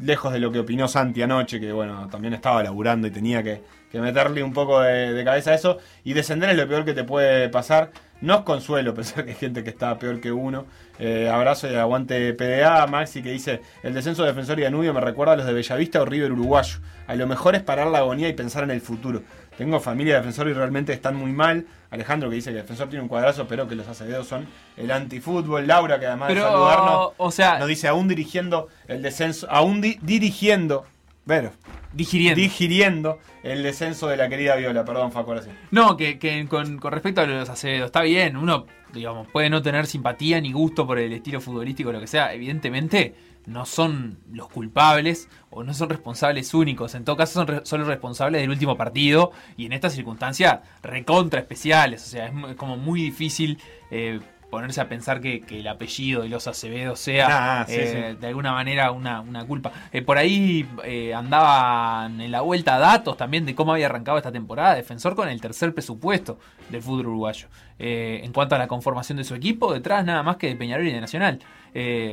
Lejos 0.00 0.32
de 0.32 0.40
lo 0.40 0.50
que 0.50 0.58
opinó 0.58 0.88
Santi 0.88 1.22
anoche, 1.22 1.60
que 1.60 1.70
bueno, 1.70 2.08
también 2.08 2.32
estaba 2.34 2.62
laburando 2.62 3.06
y 3.06 3.10
tenía 3.10 3.42
que, 3.42 3.62
que 3.92 4.00
meterle 4.00 4.42
un 4.42 4.52
poco 4.52 4.80
de, 4.80 5.12
de 5.12 5.24
cabeza 5.24 5.50
a 5.50 5.54
eso. 5.54 5.78
Y 6.02 6.14
descender 6.14 6.50
es 6.50 6.56
lo 6.56 6.66
peor 6.66 6.84
que 6.84 6.94
te 6.94 7.04
puede 7.04 7.48
pasar. 7.48 7.92
No 8.24 8.36
es 8.36 8.40
consuelo 8.40 8.94
pensar 8.94 9.24
que 9.24 9.30
hay 9.32 9.36
gente 9.36 9.62
que 9.62 9.70
está 9.70 9.98
peor 9.98 10.20
que 10.20 10.32
uno. 10.32 10.64
Eh, 10.98 11.28
abrazo 11.28 11.70
y 11.70 11.74
aguante 11.74 12.32
PDA. 12.34 12.86
Maxi 12.86 13.22
que 13.22 13.30
dice: 13.32 13.60
El 13.82 13.94
descenso 13.94 14.22
de 14.22 14.28
Defensor 14.28 14.58
y 14.58 14.62
Danubio 14.62 14.94
me 14.94 15.00
recuerda 15.00 15.34
a 15.34 15.36
los 15.36 15.46
de 15.46 15.52
Bellavista 15.52 16.00
o 16.00 16.04
River 16.04 16.32
Uruguayo. 16.32 16.78
A 17.06 17.14
lo 17.16 17.26
mejor 17.26 17.54
es 17.54 17.62
parar 17.62 17.88
la 17.88 17.98
agonía 17.98 18.28
y 18.28 18.32
pensar 18.32 18.64
en 18.64 18.70
el 18.70 18.80
futuro. 18.80 19.22
Tengo 19.58 19.78
familia 19.78 20.14
de 20.14 20.20
Defensor 20.20 20.48
y 20.48 20.52
realmente 20.52 20.92
están 20.92 21.14
muy 21.16 21.32
mal. 21.32 21.66
Alejandro 21.90 22.28
que 22.30 22.36
dice 22.36 22.50
que 22.50 22.56
Defensor 22.56 22.88
tiene 22.88 23.02
un 23.02 23.08
cuadrazo, 23.08 23.46
pero 23.46 23.68
que 23.68 23.74
los 23.76 23.86
Acevedos 23.88 24.26
son 24.26 24.46
el 24.76 24.90
antifútbol. 24.90 25.66
Laura 25.66 26.00
que 26.00 26.06
además 26.06 26.28
Pero, 26.28 26.44
de 26.44 26.50
saludarnos, 26.50 27.12
o 27.18 27.30
sea- 27.30 27.58
nos 27.58 27.68
dice: 27.68 27.88
aún 27.88 28.08
dirigiendo 28.08 28.68
el 28.88 29.02
descenso, 29.02 29.46
aún 29.50 29.80
di- 29.80 29.98
dirigiendo. 30.02 30.86
Pero, 31.26 31.52
digiriendo. 31.92 32.40
digiriendo 32.40 33.18
el 33.42 33.62
descenso 33.62 34.08
de 34.08 34.16
la 34.18 34.28
querida 34.28 34.56
Viola. 34.56 34.84
Perdón, 34.84 35.10
Facu, 35.10 35.30
ahora 35.30 35.42
sí. 35.42 35.50
No, 35.70 35.96
que, 35.96 36.18
que 36.18 36.46
con, 36.48 36.76
con 36.78 36.92
respecto 36.92 37.22
a 37.22 37.26
los 37.26 37.48
Acevedo, 37.48 37.86
está 37.86 38.02
bien, 38.02 38.36
uno, 38.36 38.66
digamos, 38.92 39.26
puede 39.28 39.48
no 39.48 39.62
tener 39.62 39.86
simpatía 39.86 40.40
ni 40.40 40.52
gusto 40.52 40.86
por 40.86 40.98
el 40.98 41.12
estilo 41.14 41.40
futbolístico 41.40 41.88
o 41.88 41.92
lo 41.92 42.00
que 42.00 42.06
sea, 42.06 42.34
evidentemente 42.34 43.14
no 43.46 43.66
son 43.66 44.18
los 44.32 44.48
culpables 44.48 45.28
o 45.50 45.62
no 45.64 45.74
son 45.74 45.90
responsables 45.90 46.52
únicos, 46.54 46.94
en 46.94 47.04
todo 47.04 47.16
caso 47.16 47.34
son 47.34 47.46
re- 47.46 47.60
solo 47.64 47.84
responsables 47.84 48.40
del 48.40 48.48
último 48.50 48.76
partido 48.76 49.32
y 49.56 49.66
en 49.66 49.72
estas 49.74 49.92
circunstancias 49.94 50.60
recontra 50.82 51.40
especiales, 51.40 52.02
o 52.04 52.06
sea, 52.06 52.26
es 52.28 52.56
como 52.56 52.76
muy 52.78 53.02
difícil 53.02 53.58
eh, 53.90 54.18
ponerse 54.54 54.80
a 54.80 54.88
pensar 54.88 55.20
que, 55.20 55.40
que 55.40 55.60
el 55.60 55.68
apellido 55.68 56.22
de 56.22 56.28
los 56.28 56.46
Acevedo 56.46 56.96
sea 56.96 57.60
Ah, 57.60 57.64
sí, 57.66 57.74
eh, 57.76 58.10
sí. 58.12 58.18
de 58.20 58.26
alguna 58.26 58.52
manera 58.52 58.90
una, 58.90 59.20
una 59.20 59.44
culpa. 59.44 59.72
Eh, 59.92 60.02
por 60.02 60.18
ahí 60.18 60.66
eh, 60.84 61.12
andaban 61.14 62.20
en 62.20 62.30
la 62.32 62.40
vuelta 62.40 62.78
datos 62.78 63.16
también 63.16 63.44
de 63.46 63.54
cómo 63.54 63.72
había 63.72 63.86
arrancado 63.86 64.16
esta 64.18 64.32
temporada. 64.32 64.74
Defensor 64.74 65.14
con 65.14 65.28
el 65.28 65.40
tercer 65.40 65.74
presupuesto 65.74 66.38
del 66.70 66.82
fútbol 66.82 67.06
uruguayo. 67.06 67.48
En 67.78 68.32
cuanto 68.32 68.54
a 68.54 68.58
la 68.58 68.68
conformación 68.68 69.18
de 69.18 69.24
su 69.24 69.34
equipo, 69.34 69.72
detrás 69.72 70.04
nada 70.04 70.22
más 70.22 70.36
que 70.36 70.46
de 70.48 70.56
Peñarol 70.56 70.86
y 70.86 70.92
de 70.92 71.00
Nacional. 71.00 71.40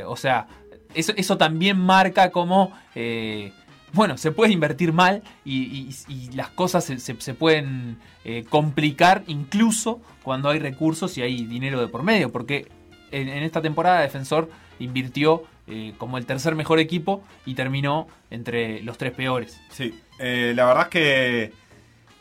O 0.07 0.15
sea, 0.15 0.47
eso, 0.93 1.13
eso 1.15 1.37
también 1.37 1.79
marca 1.79 2.31
cómo... 2.31 2.71
eh, 2.95 3.53
bueno, 3.93 4.17
se 4.17 4.31
puede 4.31 4.53
invertir 4.53 4.93
mal 4.93 5.21
y, 5.45 5.89
las 6.33 6.49
cosas 6.49 6.83
se, 6.85 6.99
se- 6.99 7.33
pueden 7.33 7.97
eh, 8.23 8.45
complicar 8.49 9.23
incluso 9.27 10.01
cuando 10.23 10.49
hay 10.49 10.59
recursos 10.59 11.17
y 11.17 11.21
hay 11.21 11.45
dinero 11.45 11.81
de 11.81 11.87
por 11.87 12.03
medio, 12.03 12.31
porque 12.31 12.67
en, 13.11 13.29
esta 13.29 13.61
temporada 13.61 14.01
Defensor 14.01 14.49
invirtió 14.79 15.43
eh, 15.67 15.93
como 15.97 16.17
el 16.17 16.25
tercer 16.25 16.55
mejor 16.55 16.79
equipo 16.79 17.23
y 17.45 17.53
terminó 17.53 18.07
entre 18.29 18.81
los 18.83 18.97
tres 18.97 19.11
peores. 19.11 19.59
Sí, 19.69 19.93
eh, 20.19 20.53
la 20.55 20.65
verdad 20.65 20.83
es 20.83 20.89
que, 20.89 21.53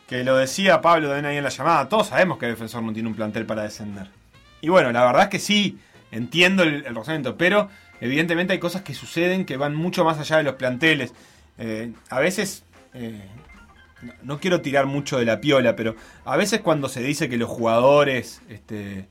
que 0.07 0.23
lo 0.23 0.35
decía 0.37 0.81
Pablo 0.81 1.07
también 1.07 1.25
ahí 1.25 1.37
en 1.37 1.43
la 1.43 1.49
llamada. 1.49 1.89
Todos 1.89 2.07
sabemos 2.07 2.37
que 2.37 2.47
Defensor 2.47 2.83
no 2.83 2.93
tiene 2.93 3.09
un 3.09 3.15
plantel 3.15 3.45
para 3.45 3.63
descender. 3.63 4.09
Y 4.61 4.69
bueno, 4.69 4.91
la 4.91 5.03
verdad 5.05 5.23
es 5.23 5.29
que 5.29 5.39
sí, 5.39 5.79
entiendo 6.11 6.63
el, 6.63 6.85
el 6.85 7.33
pero 7.35 7.69
evidentemente 7.99 8.53
hay 8.53 8.59
cosas 8.59 8.81
que 8.81 8.93
suceden 8.93 9.45
que 9.45 9.57
van 9.57 9.75
mucho 9.75 10.03
más 10.03 10.19
allá 10.19 10.37
de 10.37 10.43
los 10.43 10.55
planteles. 10.55 11.13
Eh, 11.63 11.93
a 12.09 12.19
veces, 12.19 12.63
eh, 12.95 13.21
no, 14.23 14.39
quiero 14.39 14.61
tirar 14.61 14.87
mucho 14.87 15.19
de 15.19 15.25
la 15.25 15.39
piola, 15.39 15.75
pero 15.75 15.95
a 16.25 16.35
veces 16.35 16.61
cuando 16.61 16.89
se 16.89 17.03
dice 17.03 17.29
que 17.29 17.37
los 17.37 17.49
jugadores 17.49 18.41
este, 18.49 19.07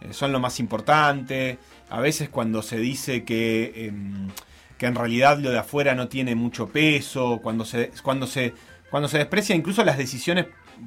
eh, 0.00 0.08
son 0.10 0.32
lo 0.32 0.40
más 0.40 0.58
importante, 0.58 1.58
a 1.88 2.00
veces 2.00 2.28
cuando 2.28 2.62
se 2.62 2.78
dice 2.78 3.22
que, 3.22 3.86
em, 3.86 4.28
que 4.76 4.86
en 4.86 4.96
realidad 4.96 5.38
lo 5.38 5.50
de 5.50 5.58
afuera 5.58 5.94
no 5.94 6.08
tiene 6.08 6.34
mucho 6.34 6.68
peso, 6.68 7.38
cuando 7.40 7.64
se, 7.64 7.92
cuando 8.02 8.26
se, 8.26 8.54
cuando 8.90 9.08
se 9.08 9.18
desprecia 9.18 9.54
incluso 9.54 9.84
las 9.84 9.96
decisiones 9.96 10.46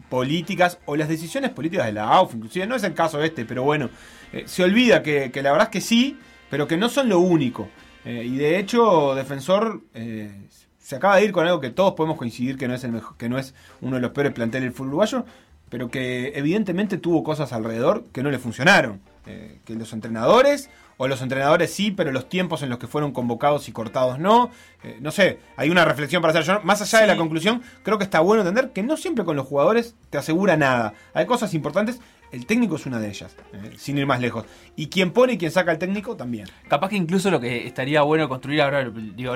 políticas 0.10 0.78
o 0.88 0.97
las 0.97 1.08
decisiones 1.08 1.51
políticas 1.51 1.86
de 1.86 1.93
la 1.93 2.10
AUF, 2.10 2.36
inclusive 2.36 2.68
no 2.68 2.76
es 2.76 2.84
el 2.84 2.93
caso 2.93 3.24
este, 3.24 3.45
pero 3.45 3.64
bueno, 3.64 3.89
se 4.45 4.62
olvida 4.62 5.01
que, 5.03 5.32
la 5.36 5.51
verdad 5.53 5.70
es 5.70 5.72
que 5.72 5.82
sí, 5.82 6.18
pero 6.49 6.68
que 6.68 6.76
no 6.76 6.89
son 6.89 7.08
lo 7.08 7.20
único. 7.20 7.70
Y 8.03 8.36
de 8.36 8.60
hecho, 8.60 9.16
Defensor 9.16 9.82
se 10.88 10.96
acaba 10.96 11.18
de 11.18 11.26
ir 11.26 11.34
con 11.34 11.46
algo 11.46 11.60
que 11.60 11.70
todos 11.70 11.96
podemos 11.96 12.18
coincidir 12.18 12.58
que 12.58 12.66
no 12.70 12.74
es 12.74 12.82
el 12.86 12.94
mejor, 12.94 13.18
que 13.18 13.28
no 13.28 13.38
es 13.38 13.54
uno 13.82 13.98
de 13.98 14.02
los 14.02 14.12
peores 14.12 14.32
planteles 14.32 14.70
del 14.70 14.74
fútbol 14.74 14.88
uruguayo, 14.92 15.26
pero 15.68 15.92
que 15.92 16.32
evidentemente 16.34 16.98
tuvo 16.98 17.26
cosas 17.26 17.52
alrededor 17.52 18.06
que 18.14 18.24
no 18.24 18.32
le 18.32 18.40
funcionaron. 18.40 19.02
Eh, 19.26 19.60
que 19.66 19.74
los 19.74 19.92
entrenadores, 19.92 20.70
o 20.96 21.10
los 21.10 21.22
entrenadores 21.22 21.74
sí, 21.74 21.92
pero 21.92 22.14
los 22.14 22.30
tiempos 22.30 22.64
en 22.64 22.70
los 22.70 22.80
que 22.80 22.88
fueron 22.88 23.12
convocados 23.12 23.68
y 23.68 23.74
cortados 23.74 24.18
no. 24.18 24.50
Eh, 24.86 24.98
no 25.02 25.12
sé, 25.12 25.40
hay 25.58 25.70
una 25.70 25.84
reflexión 25.84 26.22
para 26.22 26.32
hacer. 26.32 26.44
Yo, 26.44 26.62
más 26.64 26.82
allá 26.82 27.02
de 27.02 27.08
la 27.08 27.18
conclusión, 27.18 27.62
creo 27.84 27.98
que 27.98 28.06
está 28.06 28.22
bueno 28.22 28.44
entender 28.44 28.72
que 28.72 28.82
no 28.82 28.96
siempre 28.96 29.26
con 29.26 29.36
los 29.36 29.46
jugadores 29.46 29.96
te 30.10 30.18
asegura 30.18 30.56
nada. 30.56 30.94
Hay 31.14 31.26
cosas 31.26 31.54
importantes, 31.54 32.00
el 32.32 32.46
técnico 32.46 32.76
es 32.76 32.86
una 32.86 33.00
de 33.00 33.10
ellas, 33.10 33.36
eh, 33.54 33.72
sin 33.78 33.98
ir 33.98 34.06
más 34.06 34.20
lejos. 34.20 34.46
Y 34.76 34.88
quien 34.88 35.12
pone 35.12 35.34
y 35.34 35.38
quien 35.38 35.52
saca 35.52 35.72
al 35.72 35.78
técnico 35.78 36.16
también. 36.16 36.48
Capaz 36.68 36.90
que 36.90 36.98
incluso 36.98 37.32
lo 37.32 37.40
que 37.40 37.66
estaría 37.66 38.02
bueno 38.02 38.28
construir 38.28 38.62
ahora, 38.62 38.90
digo, 38.90 39.36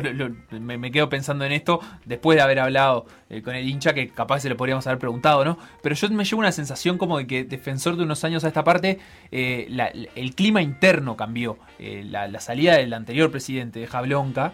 me, 0.59 0.91
quedo 0.91 1.07
pensando 1.09 1.45
en 1.45 1.53
esto 1.53 1.79
después 2.05 2.35
de 2.35 2.41
haber 2.41 2.59
hablado 2.59 3.05
eh, 3.29 3.41
con 3.41 3.55
el 3.55 3.67
hincha, 3.67 3.93
que 3.93 4.09
capaz 4.09 4.41
se 4.41 4.49
lo 4.49 4.57
podríamos 4.57 4.85
haber 4.87 4.99
preguntado, 4.99 5.45
¿no? 5.45 5.57
Pero 5.81 5.95
yo 5.95 6.09
me 6.09 6.25
llevo 6.25 6.39
una 6.39 6.51
sensación 6.51 6.97
como 6.97 7.17
de 7.17 7.27
que 7.27 7.43
defensor 7.45 7.95
de 7.95 8.03
unos 8.03 8.23
años 8.23 8.43
a 8.43 8.49
esta 8.49 8.63
parte, 8.63 8.99
eh, 9.31 9.67
el 10.15 10.35
clima 10.35 10.61
interno 10.61 11.15
cambió. 11.15 11.57
La, 11.79 12.39
salida 12.39 12.77
del 12.77 12.93
anterior 12.93 13.31
presidente 13.31 13.79
de 13.79 13.87
Jablonca 13.87 14.53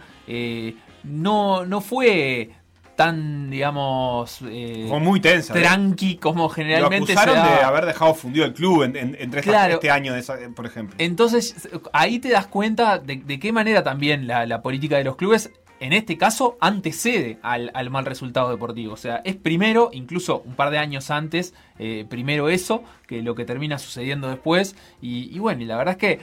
no, 1.04 1.66
no 1.66 1.82
fue 1.82 2.52
tan, 2.98 3.50
digamos... 3.50 4.40
eh, 4.50 4.90
muy 5.00 5.22
tensa. 5.22 5.58
¿eh? 5.58 5.62
Tranqui 5.62 6.18
como 6.18 6.50
generalmente 6.50 7.14
Lo 7.14 7.20
acusaron 7.20 7.36
se 7.46 7.52
da. 7.52 7.58
de 7.60 7.64
haber 7.64 7.86
dejado 7.86 8.14
fundido 8.16 8.44
el 8.46 8.54
club 8.54 8.84
en- 8.84 8.96
en- 8.98 9.16
entre 9.20 9.42
Claro. 9.42 9.76
este 9.76 9.92
año, 9.92 10.14
de 10.14 10.20
esa- 10.20 10.38
por 10.56 10.66
ejemplo. 10.66 10.96
Entonces, 10.98 11.70
ahí 11.94 12.20
te 12.20 12.30
das 12.30 12.48
cuenta 12.48 12.98
de, 12.98 13.18
de 13.18 13.40
qué 13.40 13.54
manera 13.54 13.84
también 13.84 14.28
la, 14.28 14.46
la 14.46 14.62
política 14.62 14.98
de 14.98 15.04
los 15.06 15.16
clubes, 15.16 15.52
en 15.80 15.94
este 15.94 16.18
caso, 16.18 16.58
antecede 16.60 17.38
al, 17.44 17.70
al 17.76 17.92
mal 17.92 18.04
resultado 18.06 18.50
deportivo. 18.50 18.94
O 18.94 18.98
sea, 18.98 19.22
es 19.24 19.36
primero, 19.36 19.92
incluso 19.94 20.42
un 20.44 20.56
par 20.56 20.72
de 20.72 20.80
años 20.80 21.12
antes, 21.12 21.54
eh, 21.78 22.04
primero 22.10 22.50
eso, 22.50 22.84
que 23.06 23.22
lo 23.22 23.36
que 23.36 23.46
termina 23.46 23.78
sucediendo 23.78 24.28
después. 24.28 24.76
Y, 25.04 25.30
y 25.34 25.38
bueno, 25.38 25.62
y 25.62 25.66
la 25.66 25.78
verdad 25.78 25.92
es 25.94 25.98
que 26.00 26.20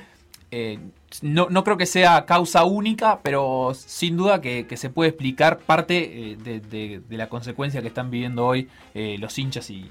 eh, 0.51 0.79
no, 1.23 1.49
no 1.51 1.65
creo 1.65 1.77
que 1.77 1.87
sea 1.87 2.25
causa 2.27 2.65
única, 2.65 3.21
pero 3.23 3.73
sin 3.75 4.17
duda 4.17 4.41
que, 4.41 4.67
que 4.67 4.77
se 4.77 4.91
puede 4.91 5.11
explicar 5.11 5.59
parte 5.59 6.33
eh, 6.33 6.37
de, 6.37 6.61
de- 6.61 7.03
la 7.17 7.29
consecuencia 7.29 7.81
que 7.83 7.89
están 7.89 8.11
viviendo 8.11 8.45
hoy 8.47 8.69
eh, 8.95 9.17
los 9.19 9.39
hinchas 9.39 9.71
y, 9.71 9.91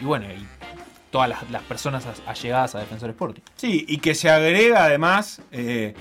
y- 0.00 0.04
bueno, 0.04 0.26
y 0.26 0.46
todas 1.10 1.28
las, 1.50 1.62
personas 1.64 2.06
allegadas 2.26 2.74
a 2.74 2.80
Defensor 2.80 3.10
Sporting. 3.10 3.42
Sí, 3.56 3.84
y 3.88 3.98
que 3.98 4.14
se 4.14 4.30
agrega 4.30 4.84
además, 4.84 5.42
eh, 5.52 5.94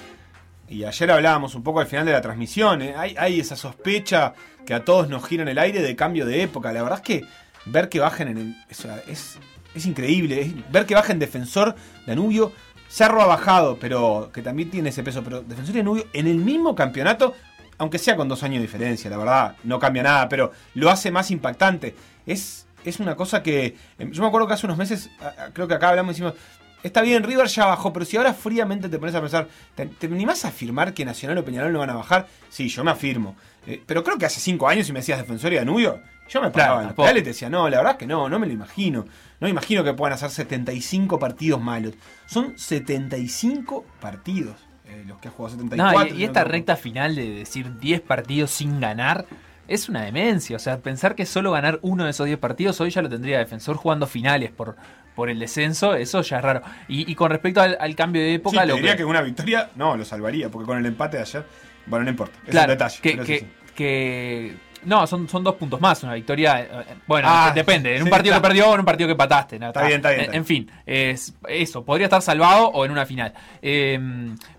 y 0.69 0.85
ayer 0.85 1.11
hablábamos 1.11 1.53
un 1.55 1.63
poco 1.63 1.81
al 1.81 1.87
final 1.87 2.05
de 2.05 2.13
la 2.13 2.21
transmisión, 2.21 2.81
hay, 2.81 3.15
hay 3.17 3.39
esa 3.41 3.57
sospecha 3.57 4.33
que 4.65 4.73
a 4.73 4.85
todos 4.85 5.09
nos 5.09 5.27
gira 5.27 5.43
en 5.43 5.49
el 5.49 5.57
aire 5.57 5.81
de 5.81 5.95
cambio 5.97 6.25
de 6.25 6.43
época. 6.43 6.71
La 6.71 6.81
verdad 6.81 6.99
es 6.99 7.03
que 7.05 7.25
ver 7.65 7.89
que 7.89 7.99
bajen 7.99 8.29
en 8.29 8.37
el. 8.37 8.55
o 8.69 9.11
es, 9.11 9.37
es 9.75 9.85
increíble. 9.85 10.53
ver 10.71 10.85
que 10.85 10.93
bajen 10.95 11.19
Defensor, 11.19 11.75
Danubio. 12.07 12.53
Cerro 12.91 13.21
ha 13.21 13.25
bajado, 13.25 13.77
pero 13.79 14.31
que 14.33 14.41
también 14.41 14.69
tiene 14.69 14.89
ese 14.89 15.01
peso. 15.01 15.23
Pero 15.23 15.41
Defensor 15.41 15.75
y 15.75 15.77
Danubio 15.77 16.05
en 16.11 16.27
el 16.27 16.35
mismo 16.37 16.75
campeonato, 16.75 17.33
aunque 17.77 17.97
sea 17.97 18.17
con 18.17 18.27
dos 18.27 18.43
años 18.43 18.57
de 18.57 18.63
diferencia, 18.63 19.09
la 19.09 19.17
verdad, 19.17 19.55
no 19.63 19.79
cambia 19.79 20.03
nada, 20.03 20.27
pero 20.27 20.51
lo 20.73 20.89
hace 20.89 21.09
más 21.09 21.31
impactante. 21.31 21.95
Es, 22.25 22.67
es 22.83 22.99
una 22.99 23.15
cosa 23.15 23.41
que. 23.41 23.77
em, 23.97 24.11
Yo 24.11 24.21
me 24.21 24.27
acuerdo 24.27 24.45
que 24.47 24.55
hace 24.55 24.65
unos 24.65 24.77
meses, 24.77 25.09
creo 25.53 25.67
que 25.69 25.73
acá 25.75 25.89
hablamos 25.89 26.11
y 26.11 26.21
decimos. 26.21 26.33
Está 26.83 27.01
bien, 27.01 27.21
River 27.23 27.45
ya 27.47 27.67
bajó, 27.67 27.93
pero 27.93 28.05
si 28.05 28.17
ahora 28.17 28.33
fríamente 28.33 28.89
te 28.89 28.97
pones 28.97 29.13
a 29.13 29.21
pensar, 29.21 29.47
¿te, 29.75 29.85
te 29.85 30.07
animás 30.07 30.43
a 30.45 30.47
afirmar 30.47 30.95
que 30.95 31.05
Nacional 31.05 31.37
o 31.37 31.45
Peñarol 31.45 31.71
no 31.71 31.77
van 31.77 31.91
a 31.91 31.93
bajar? 31.93 32.27
Sí, 32.49 32.69
yo 32.69 32.83
me 32.83 32.89
afirmo. 32.89 33.35
Eh, 33.67 33.81
pero 33.85 34.03
creo 34.03 34.17
que 34.17 34.25
hace 34.25 34.39
cinco 34.39 34.67
años, 34.67 34.87
si 34.87 34.91
me 34.91 34.99
decías 34.99 35.19
Defensor 35.19 35.53
y 35.53 35.57
Danubio, 35.57 36.01
yo 36.31 36.41
me 36.41 36.49
paraba 36.51 36.81
en 36.83 36.93
la 36.95 37.11
y 37.11 37.15
te 37.15 37.29
decía, 37.29 37.49
no, 37.49 37.67
la 37.69 37.77
verdad 37.77 37.93
es 37.93 37.97
que 37.97 38.07
no, 38.07 38.29
no 38.29 38.39
me 38.39 38.47
lo 38.47 38.53
imagino. 38.53 39.01
No 39.39 39.45
me 39.45 39.49
imagino 39.49 39.83
que 39.83 39.93
puedan 39.93 40.13
hacer 40.13 40.29
75 40.29 41.19
partidos 41.19 41.59
malos. 41.61 41.93
Son 42.25 42.57
75 42.57 43.85
partidos 43.99 44.55
eh, 44.85 45.03
los 45.07 45.17
que 45.19 45.27
ha 45.27 45.31
jugado 45.31 45.55
74. 45.57 45.99
No, 45.99 46.05
y, 46.05 46.07
y 46.09 46.11
si 46.13 46.17
no 46.19 46.25
esta 46.27 46.43
recta 46.43 46.75
final 46.75 47.15
de 47.15 47.29
decir 47.29 47.77
10 47.79 48.01
partidos 48.01 48.51
sin 48.51 48.79
ganar 48.79 49.25
es 49.67 49.89
una 49.89 50.03
demencia. 50.03 50.55
O 50.55 50.59
sea, 50.59 50.77
pensar 50.79 51.15
que 51.15 51.25
solo 51.25 51.51
ganar 51.51 51.79
uno 51.81 52.05
de 52.05 52.11
esos 52.11 52.25
10 52.25 52.39
partidos, 52.39 52.79
hoy 52.81 52.89
ya 52.91 53.01
lo 53.01 53.09
tendría 53.09 53.37
defensor 53.39 53.75
jugando 53.77 54.05
finales 54.07 54.51
por, 54.51 54.75
por 55.15 55.29
el 55.29 55.39
descenso, 55.39 55.95
eso 55.95 56.21
ya 56.21 56.37
es 56.37 56.43
raro. 56.43 56.61
Y, 56.87 57.09
y 57.09 57.15
con 57.15 57.31
respecto 57.31 57.61
al, 57.61 57.77
al 57.79 57.95
cambio 57.95 58.21
de 58.21 58.29
Sí, 58.29 58.35
época, 58.35 58.65
lo 58.65 58.75
diría 58.75 58.91
que, 58.91 58.97
que 58.97 59.05
una 59.05 59.21
victoria, 59.21 59.69
no, 59.75 59.95
lo 59.97 60.03
salvaría, 60.05 60.49
porque 60.49 60.65
con 60.67 60.77
el 60.77 60.85
empate 60.85 61.17
de 61.17 61.23
ayer, 61.23 61.45
bueno, 61.85 62.03
no 62.05 62.11
importa. 62.11 62.37
Es 62.45 62.51
claro, 62.51 62.73
un 62.73 62.77
detalle. 62.77 62.99
que, 63.01 63.11
pero 63.11 63.23
que- 63.25 63.39
sí, 63.39 63.45
sí. 63.45 63.73
que 63.75 64.55
No, 64.83 65.05
son, 65.05 65.27
son 65.29 65.43
dos 65.43 65.55
puntos 65.55 65.79
más, 65.79 66.01
una 66.03 66.13
victoria. 66.13 66.61
eh, 66.61 66.67
Bueno, 67.07 67.27
Ah, 67.29 67.51
depende. 67.53 67.95
En 67.97 68.03
un 68.03 68.09
partido 68.09 68.33
está. 68.35 68.41
que 68.41 68.47
perdió 68.49 68.69
o 68.69 68.73
en 68.73 68.79
un 68.79 68.85
partido 68.85 69.07
que 69.07 69.15
pataste. 69.15 69.59
¿no? 69.59 69.67
Está 69.67 69.83
bien, 69.83 69.97
está 69.97 70.09
bien, 70.09 70.19
En, 70.19 70.25
está 70.25 70.31
bien. 70.31 70.41
en 70.41 70.45
fin, 70.45 70.71
es 70.85 71.33
eso. 71.47 71.83
Podría 71.85 72.05
estar 72.07 72.21
salvado 72.21 72.67
o 72.69 72.83
en 72.85 72.91
una 72.91 73.05
final. 73.05 73.33
Eh, 73.61 73.99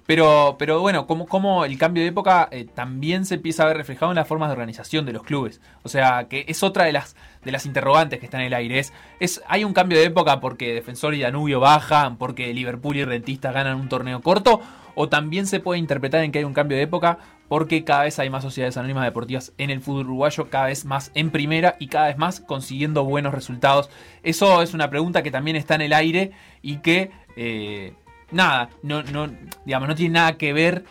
pero, 0.07 0.57
pero 0.59 0.81
bueno, 0.81 1.07
como, 1.07 1.27
como 1.27 1.65
el 1.65 1.79
cambio 1.79 2.03
de 2.03 2.09
época 2.11 2.49
eh, 2.51 2.67
también 2.75 3.25
se 3.25 3.37
empieza 3.37 3.63
a 3.63 3.67
ver 3.67 3.77
reflejado 3.77 4.11
en 4.13 4.17
las 4.17 4.27
formas 4.29 4.49
de 4.49 4.53
organización 4.53 5.07
de 5.07 5.13
los 5.13 5.23
clubes. 5.23 5.61
O 5.85 5.89
sea, 5.89 6.25
que 6.29 6.45
es 6.49 6.63
otra 6.63 6.85
de 6.85 6.93
las, 6.93 7.17
de 7.45 7.53
las 7.53 7.67
interrogantes 7.67 8.19
que 8.19 8.27
están 8.27 8.41
en 8.41 8.49
el 8.49 8.55
aire. 8.55 8.79
Es, 8.81 8.93
es, 9.21 9.43
hay 9.49 9.65
un 9.65 9.73
cambio 9.73 9.99
de 9.99 10.05
época 10.05 10.41
porque 10.41 10.75
Defensor 10.75 11.15
y 11.15 11.21
Danubio 11.21 11.61
bajan, 11.61 12.17
porque 12.17 12.53
Liverpool 12.53 12.97
y 12.97 13.05
Rentistas 13.05 13.55
ganan 13.55 13.77
un 13.81 13.89
torneo 13.89 14.21
corto, 14.21 14.61
o 14.95 15.09
también 15.09 15.47
se 15.47 15.61
puede 15.61 15.79
interpretar 15.79 16.23
en 16.23 16.33
que 16.33 16.41
hay 16.41 16.45
un 16.45 16.53
cambio 16.53 16.77
de 16.77 16.83
época 16.83 17.19
porque 17.53 17.85
cada 17.85 18.05
vez 18.05 18.19
hay 18.19 18.31
más 18.31 18.43
sociedades 18.45 18.79
anónimas 18.79 19.05
deportivas 19.05 19.53
en 19.59 19.69
el 19.69 19.83
fútbol 19.83 20.07
uruguayo, 20.07 20.49
cada 20.49 20.69
vez 20.69 20.87
más 20.87 21.11
en 21.15 21.31
primera 21.31 21.77
y 21.79 21.89
cada 21.89 22.07
vez 22.07 22.17
más 22.17 22.41
consiguiendo 22.41 23.05
buenos 23.05 23.35
resultados. 23.35 23.91
Eso 24.23 24.63
es 24.63 24.73
una 24.73 24.89
pregunta 24.89 25.23
que 25.23 25.31
también 25.31 25.57
está 25.59 25.75
en 25.75 25.83
el 25.83 25.93
aire 25.93 26.31
y 26.63 26.77
que, 26.79 27.11
eh, 27.37 27.93
nada, 28.31 28.71
no, 28.83 29.03
no, 29.03 29.31
digamos, 29.67 29.87
no 29.87 29.95
tiene 29.95 30.15
nada 30.15 30.39
que 30.39 30.55
ver 30.55 30.85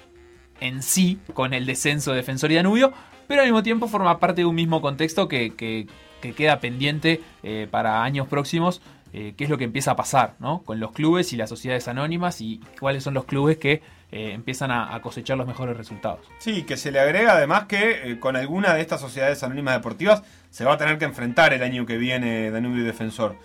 en 0.60 0.84
sí 0.84 1.18
con 1.34 1.56
el 1.56 1.66
descenso 1.66 2.12
de 2.12 2.18
Defensor 2.18 2.52
y 2.52 2.56
Danubio, 2.58 2.94
pero 3.28 3.42
al 3.42 3.48
mismo 3.48 3.64
tiempo 3.64 3.88
forma 3.88 4.20
parte 4.20 4.42
de 4.42 4.46
un 4.46 4.54
mismo 4.54 4.82
contexto 4.84 5.28
que, 5.28 5.56
que- 5.56 5.88
que 6.22 6.34
queda 6.34 6.60
pendiente 6.60 7.22
eh, 7.42 7.68
para 7.72 8.04
años 8.04 8.28
próximos, 8.28 8.84
eh, 9.14 9.34
qué 9.36 9.46
es 9.46 9.50
lo 9.50 9.58
que 9.58 9.64
empieza 9.64 9.90
a 9.90 9.96
pasar 9.96 10.36
¿no? 10.38 10.62
con 10.62 10.80
los 10.80 10.92
clubes 10.92 11.34
y 11.34 11.38
las 11.38 11.50
sociedades 11.50 11.88
anónimas 11.88 12.40
y 12.40 12.62
cuáles 12.80 13.04
son 13.04 13.16
los 13.16 13.26
clubes 13.26 13.58
que 13.58 13.82
eh, 14.14 14.34
empiezan 14.34 14.72
a, 14.72 14.94
a 14.94 15.02
cosechar 15.02 15.38
los 15.38 15.48
mejores 15.48 15.78
resultados. 15.78 16.20
Sí, 16.38 16.64
que 16.64 16.76
se 16.76 16.92
le 16.92 17.00
agrega 17.00 17.32
además 17.32 17.64
que 17.64 18.12
eh, 18.12 18.20
con 18.20 18.36
alguna 18.36 18.74
de 18.74 18.82
estas 18.82 19.00
sociedades 19.00 19.42
anónimas 19.42 19.76
deportivas 19.76 20.22
se 20.50 20.66
va 20.66 20.74
a 20.74 20.78
tener 20.78 20.98
que 20.98 21.06
enfrentar 21.06 21.54
el 21.54 21.64
año 21.64 21.86
que 21.86 21.96
viene 21.96 22.52
Danubio 22.52 22.84
y 22.84 22.86
Defensor. 22.86 23.38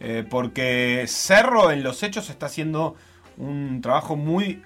Eh, 0.00 0.24
porque 0.28 1.04
Cerro 1.08 1.70
en 1.70 1.82
los 1.82 2.02
hechos 2.02 2.30
está 2.30 2.46
haciendo 2.46 2.96
un 3.36 3.82
trabajo 3.82 4.16
muy, 4.16 4.62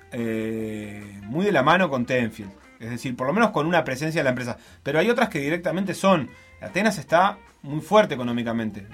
muy 1.22 1.44
de 1.44 1.52
la 1.52 1.62
mano 1.62 1.88
con 1.88 2.06
Tenfield. 2.06 2.52
Es 2.78 2.90
decir, 2.90 3.16
por 3.16 3.26
lo 3.26 3.32
menos 3.32 3.50
con 3.50 3.66
una 3.66 3.82
presencia 3.82 4.20
de 4.20 4.24
la 4.24 4.30
empresa. 4.30 4.58
Pero 4.82 5.00
hay 5.00 5.10
otras 5.10 5.28
que 5.28 5.40
directamente 5.40 5.94
son. 5.94 6.30
Atenas 6.60 6.98
está 6.98 7.38
muy 7.62 7.80
fuerte 7.80 8.14
económicamente. 8.14 8.86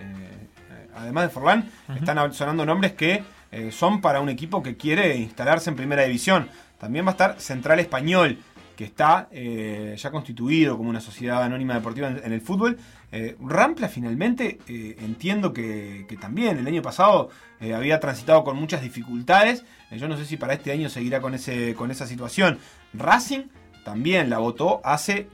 Además 0.96 1.24
de 1.24 1.30
Forlán, 1.30 1.70
están 1.94 2.32
sonando 2.32 2.64
nombres 2.64 2.92
que 2.92 3.22
eh, 3.55 3.70
son 3.72 4.00
para 4.00 4.20
un 4.20 4.28
equipo 4.28 4.62
que 4.62 4.76
quiere 4.76 5.16
instalarse 5.16 5.70
en 5.70 5.76
primera 5.76 6.02
división. 6.02 6.48
También 6.78 7.05
va 7.07 7.11
a 7.11 7.12
estar 7.12 7.40
Central 7.40 7.78
Español, 7.78 8.38
que 8.76 8.84
está 8.84 9.28
eh, 9.30 9.94
ya 9.96 10.11
constituido 10.11 10.76
como 10.76 10.90
una 10.90 11.00
sociedad 11.00 11.42
anónima 11.42 11.74
deportiva 11.74 12.09
en, 12.09 12.20
en 12.24 12.32
el 12.32 12.40
fútbol. 12.40 12.76
Eh, 13.12 13.36
Rampla 13.40 13.88
finalmente, 13.88 14.59
eh, 14.66 14.96
entiendo 15.00 15.52
que, 15.52 16.05
que 16.09 16.16
también 16.16 16.59
el 16.59 16.66
año 16.66 16.82
pasado 16.82 17.30
había 17.74 17.98
transitado 18.00 18.44
con 18.44 18.57
muchas 18.59 18.82
dificultades. 18.82 19.64
Yo 19.92 20.09
no 20.09 20.16
sé 20.18 20.26
si 20.26 20.36
para 20.36 20.52
este 20.55 20.72
año 20.72 20.90
seguirá 20.90 21.20
con, 21.20 21.32
ese, 21.34 21.74
con 21.74 21.90
esa 21.90 22.07
situación. 22.07 22.59
Racing 22.92 23.44
también 23.84 24.28
la 24.28 24.38
votó 24.38 24.82
hace 24.84 25.28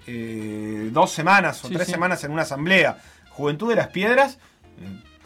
dos 0.92 1.10
semanas 1.10 1.64
o 1.64 1.68
Sí, 1.68 1.74
tres 1.74 1.86
sí. 1.86 1.92
semanas 1.92 2.22
en 2.22 2.30
una 2.30 2.42
asamblea. 2.42 2.98
Juventud 3.30 3.70
de 3.70 3.76
las 3.76 3.88
Piedras 3.88 4.38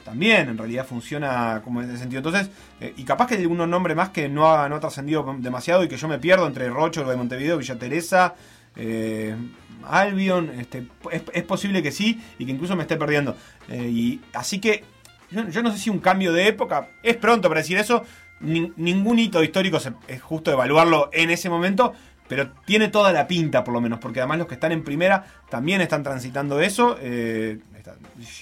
también 0.04 0.48
en 0.48 0.58
realidad 0.58 0.86
funciona 0.86 1.60
como 1.64 1.82
en 1.82 1.88
ese 1.90 1.98
sentido. 1.98 2.18
Entonces, 2.18 2.50
eh, 2.80 2.92
y 2.96 3.04
capaz 3.04 3.26
que 3.26 3.34
hay 3.36 3.42
algún 3.42 3.58
nombre 3.70 3.94
más 3.94 4.10
que 4.10 4.28
no 4.28 4.52
ha, 4.52 4.68
no 4.68 4.76
ha 4.76 4.80
trascendido 4.80 5.24
demasiado 5.38 5.82
y 5.84 5.88
que 5.88 5.96
yo 5.96 6.08
me 6.08 6.18
pierdo 6.18 6.46
entre 6.46 6.68
Rocho, 6.68 7.04
de 7.04 7.16
Montevideo, 7.16 7.58
Villa 7.58 7.78
Teresa, 7.78 8.34
eh, 8.76 9.34
Albion. 9.86 10.50
Este, 10.58 10.86
es, 11.10 11.42
posible 11.44 11.82
que 11.82 11.92
sí 11.92 12.20
y 12.38 12.46
que 12.46 12.52
incluso 12.52 12.76
me 12.76 12.82
esté 12.82 12.96
perdiendo. 12.96 13.36
Eh, 13.68 13.88
y 13.90 14.20
así 14.32 14.60
que 14.60 14.84
yo, 15.30 15.48
yo 15.48 15.62
no 15.62 15.72
sé 15.72 15.78
si 15.78 15.90
un 15.90 15.98
cambio 15.98 16.32
de 16.32 16.48
época 16.48 16.88
es 17.02 17.16
pronto 17.16 17.48
para 17.48 17.60
decir 17.60 17.78
eso. 17.78 18.04
Ni- 18.40 18.72
ningún 18.76 19.18
hito 19.18 19.42
histórico 19.42 19.80
se- 19.80 19.92
es 20.08 20.20
justo 20.20 20.50
evaluarlo 20.50 21.08
en 21.12 21.30
ese 21.30 21.48
momento. 21.48 21.94
Pero 22.28 22.50
tiene 22.64 22.88
toda 22.88 23.12
la 23.12 23.26
pinta, 23.26 23.64
por 23.64 23.74
lo 23.74 23.80
menos, 23.82 23.98
porque 23.98 24.20
además 24.20 24.38
los 24.38 24.46
que 24.46 24.54
están 24.54 24.72
en 24.72 24.82
primera 24.82 25.24
también 25.50 25.80
están 25.82 26.02
transitando 26.02 26.60
eso. 26.60 26.96
eh, 27.00 27.58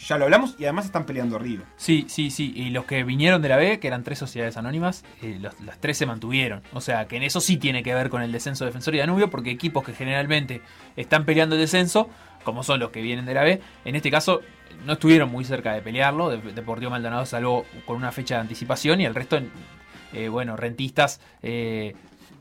ya 0.06 0.18
lo 0.18 0.24
hablamos 0.24 0.54
y 0.58 0.64
además 0.64 0.84
están 0.84 1.04
peleando 1.04 1.34
arriba. 1.36 1.64
Sí, 1.76 2.06
sí, 2.08 2.30
sí. 2.30 2.52
Y 2.54 2.70
los 2.70 2.84
que 2.84 3.02
vinieron 3.02 3.42
de 3.42 3.48
la 3.48 3.56
B, 3.56 3.80
que 3.80 3.88
eran 3.88 4.04
tres 4.04 4.18
sociedades 4.20 4.56
anónimas, 4.56 5.04
eh, 5.20 5.40
las 5.40 5.80
tres 5.80 5.96
se 5.98 6.06
mantuvieron. 6.06 6.62
O 6.72 6.80
sea, 6.80 7.08
que 7.08 7.16
en 7.16 7.24
eso 7.24 7.40
sí 7.40 7.56
tiene 7.56 7.82
que 7.82 7.92
ver 7.92 8.08
con 8.08 8.22
el 8.22 8.30
descenso 8.30 8.64
de 8.64 8.68
Defensor 8.70 8.94
y 8.94 8.98
Danubio, 8.98 9.30
porque 9.30 9.50
equipos 9.50 9.82
que 9.82 9.92
generalmente 9.94 10.62
están 10.96 11.24
peleando 11.24 11.56
el 11.56 11.60
descenso, 11.62 12.08
como 12.44 12.62
son 12.62 12.78
los 12.78 12.90
que 12.90 13.02
vienen 13.02 13.24
de 13.26 13.34
la 13.34 13.42
B, 13.42 13.60
en 13.84 13.96
este 13.96 14.10
caso 14.12 14.40
no 14.86 14.92
estuvieron 14.94 15.30
muy 15.30 15.44
cerca 15.44 15.72
de 15.72 15.82
pelearlo. 15.82 16.28
De- 16.30 16.52
Deportivo 16.52 16.90
Maldonado 16.92 17.26
salvó 17.26 17.64
con 17.84 17.96
una 17.96 18.12
fecha 18.12 18.36
de 18.36 18.42
anticipación 18.42 19.00
y 19.00 19.06
el 19.06 19.14
resto, 19.14 19.40
eh, 20.12 20.28
bueno, 20.28 20.56
rentistas. 20.56 21.20
eh, 21.42 21.94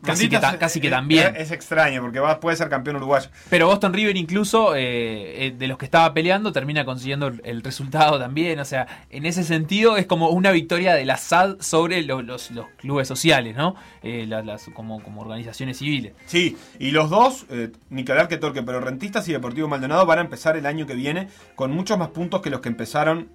Casi 0.04 0.30
que, 0.30 0.40
ta- 0.40 0.58
casi 0.58 0.80
que 0.82 0.90
también. 0.90 1.36
Es 1.36 1.52
extraño 1.52 2.02
porque 2.02 2.20
va, 2.20 2.40
puede 2.40 2.58
ser 2.58 2.70
campeón 2.70 2.96
uruguayo. 2.96 3.30
Pero 3.50 3.68
Boston 3.68 3.94
River 3.94 4.18
incluso, 4.18 4.76
eh, 4.76 5.46
eh, 5.48 5.54
de 5.58 5.68
los 5.68 5.78
que 5.78 5.86
estaba 5.86 6.14
peleando, 6.14 6.52
termina 6.52 6.86
consiguiendo 6.86 7.28
el, 7.44 7.62
resultado 7.62 8.18
también. 8.18 8.60
O 8.60 8.66
sea, 8.66 8.88
en 9.10 9.26
ese 9.26 9.44
sentido 9.44 9.98
es 9.98 10.06
como 10.08 10.30
una 10.30 10.52
victoria 10.52 10.96
de 10.96 11.06
la 11.06 11.18
SAD 11.18 11.62
sobre 11.62 12.02
lo- 12.02 12.22
los, 12.22 12.50
los 12.52 12.66
clubes 12.78 13.08
sociales, 13.08 13.56
¿no? 13.56 13.76
Eh, 14.02 14.26
las, 14.28 14.46
las- 14.46 14.70
como, 14.74 15.04
como 15.04 15.22
organizaciones 15.22 15.78
civiles. 15.78 16.14
Sí, 16.26 16.58
y 16.80 16.92
los 16.92 17.10
dos, 17.10 17.46
ni 17.90 18.04
que 18.04 18.12
hablar 18.12 18.28
que 18.28 18.38
Torque, 18.38 18.64
pero 18.64 18.80
Rentistas 18.82 19.28
y 19.30 19.34
Deportivo 19.34 19.68
Maldonado 19.68 20.06
van 20.06 20.18
a 20.20 20.22
empezar 20.22 20.58
el 20.58 20.66
año 20.66 20.88
que 20.88 20.96
viene 20.96 21.28
con 21.56 21.72
muchos 21.72 21.98
más 21.98 22.10
puntos 22.10 22.42
que 22.42 22.50
los 22.50 22.60
que 22.62 22.70
empezaron 22.70 23.30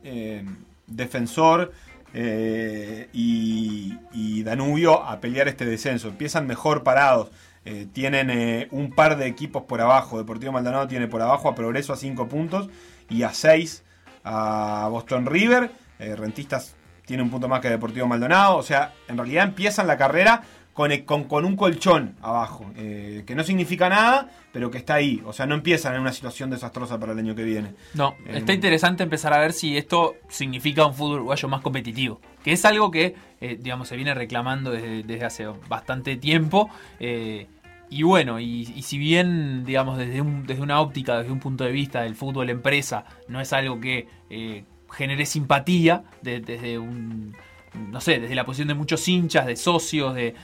Defensor 0.87 1.73
eh, 2.19 3.11
y, 3.13 4.43
Danubio 4.43 5.03
a 5.03 5.21
pelear 5.21 5.49
este 5.49 5.67
descenso. 5.67 6.09
Empiezan 6.09 6.47
mejor 6.47 6.83
parados. 6.83 7.31
Eh, 7.65 7.87
tienen 7.93 8.31
eh, 8.31 8.69
un 8.71 8.93
par 8.93 9.19
de 9.19 9.27
equipos 9.27 9.65
por 9.65 9.81
abajo. 9.81 10.17
Deportivo 10.17 10.53
Maldonado 10.53 10.87
tiene 10.87 11.09
por 11.09 11.21
abajo 11.21 11.49
a 11.49 11.55
Progreso 11.55 11.93
a 11.93 11.97
5 11.97 12.29
puntos 12.29 12.71
y 13.11 13.25
a 13.25 13.35
6 13.35 13.85
a 14.25 14.89
Boston 14.91 15.27
River. 15.27 15.71
Rentistas 15.99 16.75
tiene 17.05 17.23
un 17.23 17.31
punto 17.31 17.49
más 17.49 17.61
que 17.61 17.69
Deportivo 17.69 18.07
Maldonado. 18.07 18.57
O 18.57 18.63
sea, 18.63 18.95
en 19.09 19.19
realidad 19.19 19.45
empiezan 19.45 19.87
la 19.87 19.99
carrera 19.99 20.43
con, 20.77 20.95
con, 21.07 21.25
con 21.25 21.45
un 21.47 21.57
colchón 21.57 22.15
abajo. 22.23 22.67
eh, 22.77 23.25
que 23.27 23.35
no 23.35 23.43
significa 23.43 23.89
nada, 23.89 24.31
pero 24.53 24.71
que 24.71 24.79
está 24.79 24.95
ahí. 24.95 25.23
O 25.25 25.33
sea, 25.33 25.47
no 25.47 25.55
empiezan 25.55 25.95
en 25.95 26.03
una 26.03 26.13
situación 26.13 26.51
desastrosa 26.51 27.01
para 27.01 27.13
el 27.13 27.19
año 27.19 27.35
que 27.35 27.45
viene. 27.45 27.73
No, 27.95 28.15
Eh, 28.27 28.39
está 28.39 28.53
interesante 28.53 29.03
empezar 29.03 29.33
a 29.33 29.39
ver 29.39 29.53
si 29.55 29.77
esto 29.79 30.15
significa 30.29 30.85
un 30.87 30.93
fútbol 30.95 31.17
uruguayo 31.17 31.49
más 31.49 31.63
competitivo. 31.63 32.21
Que 32.45 32.53
es 32.53 32.65
algo 32.67 32.91
que, 32.91 33.15
eh, 33.41 33.57
digamos, 33.59 33.89
se 33.89 33.97
viene 33.97 34.13
reclamando 34.15 34.71
desde, 34.71 35.03
desde 35.03 35.25
hace 35.25 35.47
bastante 35.69 36.17
tiempo. 36.17 36.69
eh, 37.01 37.47
y 37.89 38.03
bueno, 38.03 38.41
y, 38.41 38.63
y 38.75 38.83
si 38.83 38.99
bien, 38.99 39.65
digamos, 39.65 39.97
desde, 39.97 40.21
un- 40.21 40.45
desde 40.45 40.61
una 40.61 40.81
óptica, 40.81 41.19
desde 41.19 41.31
un 41.33 41.39
punto 41.41 41.63
de 41.65 41.71
vista 41.73 42.03
del 42.03 42.17
fútbol 42.17 42.51
empresa, 42.51 43.05
no 43.29 43.41
es 43.41 43.53
algo 43.53 43.81
que 43.81 44.09
eh, 44.29 44.65
genere 44.91 45.25
simpatía 45.25 46.03
de- 46.21 46.41
desde 46.41 46.79
un 46.79 47.35
no 47.77 48.01
sé, 48.01 48.19
desde 48.19 48.35
la 48.35 48.45
posición 48.45 48.69
de 48.69 48.75
muchos 48.75 49.07
hinchas, 49.09 49.47
de 49.47 49.57
socios, 49.57 50.15
de, 50.15 50.35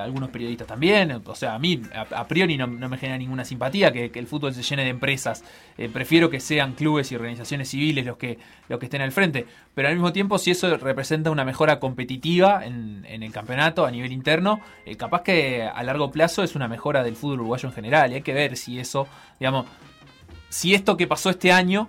algunos 0.00 0.30
periodistas 0.30 0.66
también. 0.66 1.22
O 1.24 1.34
sea, 1.34 1.54
a 1.54 1.58
mí 1.58 1.80
a, 1.94 2.26
priori 2.26 2.56
no, 2.56 2.66
me 2.66 2.96
genera 2.98 3.18
ninguna 3.18 3.44
simpatía 3.44 3.92
que, 3.92 4.10
el 4.14 4.26
fútbol 4.26 4.54
se 4.54 4.62
llene 4.62 4.84
de 4.84 4.90
empresas. 4.90 5.44
Eh, 5.78 5.88
prefiero 5.92 6.30
que 6.30 6.40
sean 6.40 6.72
clubes 6.72 7.12
y 7.12 7.16
organizaciones 7.16 7.68
civiles 7.68 8.06
los 8.06 8.16
que, 8.16 8.38
los 8.68 8.78
que 8.78 8.86
estén 8.86 9.02
al 9.02 9.12
frente. 9.12 9.46
Pero 9.74 9.88
al 9.88 9.94
mismo 9.94 10.12
tiempo, 10.12 10.38
si 10.38 10.50
eso 10.50 10.76
representa 10.76 11.30
una 11.30 11.44
mejora 11.44 11.80
competitiva 11.80 12.64
en, 12.64 13.04
en 13.08 13.22
el 13.22 13.32
campeonato 13.32 13.84
a 13.86 13.90
nivel 13.90 14.12
interno, 14.12 14.60
eh, 14.86 14.96
capaz 14.96 15.22
que 15.22 15.62
a 15.62 15.82
largo 15.82 16.10
plazo 16.10 16.42
es 16.42 16.54
una 16.54 16.68
mejora 16.68 17.02
del 17.02 17.16
fútbol 17.16 17.40
uruguayo 17.40 17.68
en 17.68 17.74
general. 17.74 18.12
Y 18.12 18.16
hay 18.16 18.22
que 18.22 18.34
ver 18.34 18.56
si 18.56 18.78
eso, 18.78 19.06
digamos, 19.38 19.66
si 20.48 20.74
esto 20.74 20.96
que 20.96 21.06
pasó 21.06 21.30
este 21.30 21.52
año, 21.52 21.88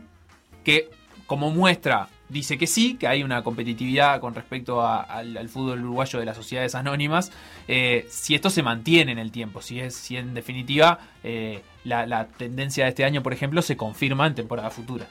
que 0.63 0.89
como 1.27 1.51
muestra 1.51 2.09
dice 2.29 2.57
que 2.57 2.67
sí, 2.67 2.95
que 2.95 3.07
hay 3.07 3.23
una 3.23 3.43
competitividad 3.43 4.19
con 4.19 4.35
respecto 4.35 4.85
al, 4.85 5.49
fútbol 5.49 5.83
uruguayo 5.83 6.19
de 6.19 6.25
las 6.25 6.35
sociedades 6.35 6.75
anónimas, 6.75 7.31
eh, 7.67 8.07
si 8.09 8.35
esto 8.35 8.49
se 8.49 8.63
mantiene 8.63 9.11
en 9.11 9.19
el 9.19 9.31
tiempo, 9.31 9.61
si, 9.61 9.79
es, 9.79 9.95
si 9.95 10.17
en 10.17 10.33
definitiva 10.33 10.99
eh, 11.23 11.61
la, 11.83 12.05
la 12.05 12.27
tendencia 12.27 12.85
de 12.85 12.89
este 12.89 13.05
año, 13.05 13.23
por 13.23 13.33
ejemplo, 13.33 13.61
se 13.61 13.77
confirma 13.77 14.27
en 14.27 14.35
temporada 14.35 14.69
futura. 14.69 15.05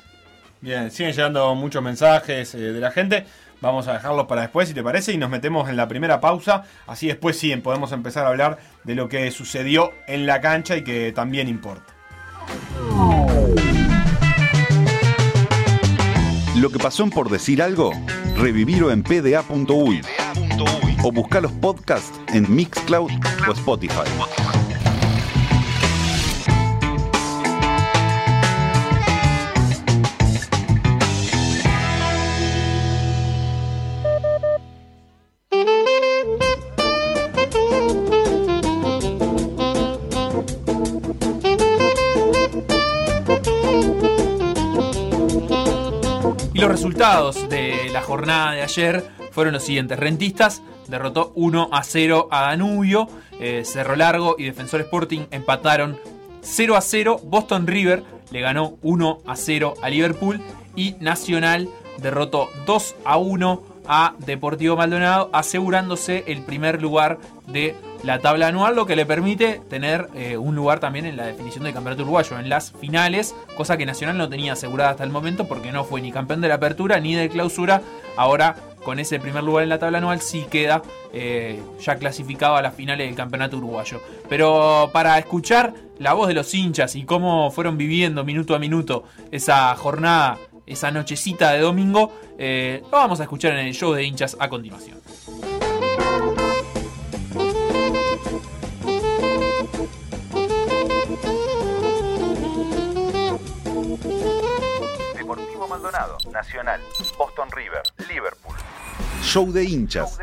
Bien, 0.60 0.92
siguen 0.92 1.12
llegando 1.12 1.54
muchos 1.56 1.82
mensajes 1.82 2.54
eh, 2.54 2.58
de 2.58 2.80
la 2.80 2.92
gente. 2.92 3.26
Vamos 3.60 3.86
a 3.88 3.94
dejarlos 3.94 4.26
para 4.26 4.42
después, 4.42 4.68
si 4.68 4.74
te 4.74 4.82
parece, 4.82 5.12
y 5.12 5.18
nos 5.18 5.30
metemos 5.30 5.68
en 5.68 5.76
la 5.76 5.88
primera 5.88 6.20
pausa. 6.20 6.64
Así 6.86 7.06
después 7.08 7.38
sí 7.38 7.54
podemos 7.56 7.92
empezar 7.92 8.24
a 8.26 8.28
hablar 8.28 8.58
de 8.84 8.94
lo 8.94 9.08
que 9.08 9.30
sucedió 9.30 9.92
en 10.06 10.26
la 10.26 10.40
cancha 10.40 10.76
y 10.76 10.84
que 10.84 11.12
también 11.12 11.48
importa. 11.48 11.92
Lo 16.62 16.70
que 16.70 16.78
pasó 16.78 17.02
en 17.02 17.10
Por 17.10 17.28
Decir 17.28 17.60
Algo, 17.60 17.90
revivirlo 18.36 18.92
en 18.92 19.02
pda.uy 19.02 20.00
o 21.02 21.10
buscar 21.10 21.42
los 21.42 21.50
podcasts 21.50 22.20
en 22.28 22.54
Mixcloud 22.54 23.10
o 23.48 23.52
Spotify. 23.52 24.08
De 47.02 47.90
la 47.92 48.00
jornada 48.00 48.52
de 48.52 48.62
ayer 48.62 49.04
fueron 49.32 49.54
los 49.54 49.64
siguientes. 49.64 49.98
Rentistas 49.98 50.62
derrotó 50.86 51.32
1 51.34 51.70
a 51.72 51.82
0 51.82 52.28
a 52.30 52.42
Danubio. 52.42 53.08
Eh, 53.40 53.64
Cerro 53.64 53.96
Largo 53.96 54.36
y 54.38 54.44
Defensor 54.44 54.82
Sporting 54.82 55.22
empataron 55.32 55.98
0 56.42 56.76
a 56.76 56.80
0. 56.80 57.20
Boston 57.24 57.66
River 57.66 58.04
le 58.30 58.40
ganó 58.40 58.74
1 58.82 59.18
a 59.26 59.34
0 59.34 59.74
a 59.82 59.90
Liverpool. 59.90 60.40
Y 60.76 60.94
Nacional 61.00 61.68
derrotó 61.98 62.48
2 62.66 62.94
a 63.04 63.16
1 63.16 63.62
a 63.86 64.14
Deportivo 64.18 64.76
Maldonado, 64.76 65.30
asegurándose 65.32 66.24
el 66.26 66.42
primer 66.42 66.80
lugar 66.80 67.18
de 67.46 67.74
la 68.02 68.18
tabla 68.18 68.48
anual, 68.48 68.74
lo 68.74 68.86
que 68.86 68.96
le 68.96 69.06
permite 69.06 69.60
tener 69.68 70.08
eh, 70.14 70.36
un 70.36 70.54
lugar 70.54 70.80
también 70.80 71.06
en 71.06 71.16
la 71.16 71.26
definición 71.26 71.64
del 71.64 71.72
campeonato 71.72 72.02
uruguayo, 72.02 72.38
en 72.38 72.48
las 72.48 72.72
finales, 72.72 73.34
cosa 73.56 73.76
que 73.76 73.86
Nacional 73.86 74.18
no 74.18 74.28
tenía 74.28 74.54
asegurada 74.54 74.90
hasta 74.90 75.04
el 75.04 75.10
momento 75.10 75.46
porque 75.46 75.72
no 75.72 75.84
fue 75.84 76.00
ni 76.00 76.10
campeón 76.10 76.40
de 76.40 76.48
la 76.48 76.54
apertura 76.54 76.98
ni 77.00 77.14
de 77.14 77.28
clausura. 77.28 77.82
Ahora, 78.16 78.56
con 78.84 78.98
ese 78.98 79.20
primer 79.20 79.44
lugar 79.44 79.62
en 79.62 79.68
la 79.68 79.78
tabla 79.78 79.98
anual, 79.98 80.20
sí 80.20 80.46
queda 80.50 80.82
eh, 81.12 81.62
ya 81.80 81.96
clasificado 81.96 82.56
a 82.56 82.62
las 82.62 82.74
finales 82.74 83.06
del 83.06 83.14
campeonato 83.14 83.58
uruguayo. 83.58 84.00
Pero 84.28 84.90
para 84.92 85.18
escuchar 85.18 85.72
la 85.98 86.14
voz 86.14 86.28
de 86.28 86.34
los 86.34 86.52
hinchas 86.52 86.96
y 86.96 87.04
cómo 87.04 87.50
fueron 87.52 87.78
viviendo 87.78 88.24
minuto 88.24 88.56
a 88.56 88.58
minuto 88.58 89.04
esa 89.30 89.74
jornada 89.76 90.38
esa 90.66 90.90
nochecita 90.90 91.52
de 91.52 91.60
domingo, 91.60 92.12
eh, 92.38 92.82
lo 92.84 92.98
vamos 92.98 93.20
a 93.20 93.24
escuchar 93.24 93.52
en 93.52 93.66
el 93.66 93.74
show 93.74 93.92
de 93.92 94.04
hinchas 94.04 94.36
a 94.38 94.48
continuación. 94.48 95.00
Deportivo 105.16 105.68
Maldonado, 105.68 106.18
Nacional, 106.30 106.80
Boston 107.18 107.48
River, 107.52 107.82
Liverpool. 108.08 108.56
Show 109.22 109.52
de 109.52 109.64
hinchas. 109.64 110.18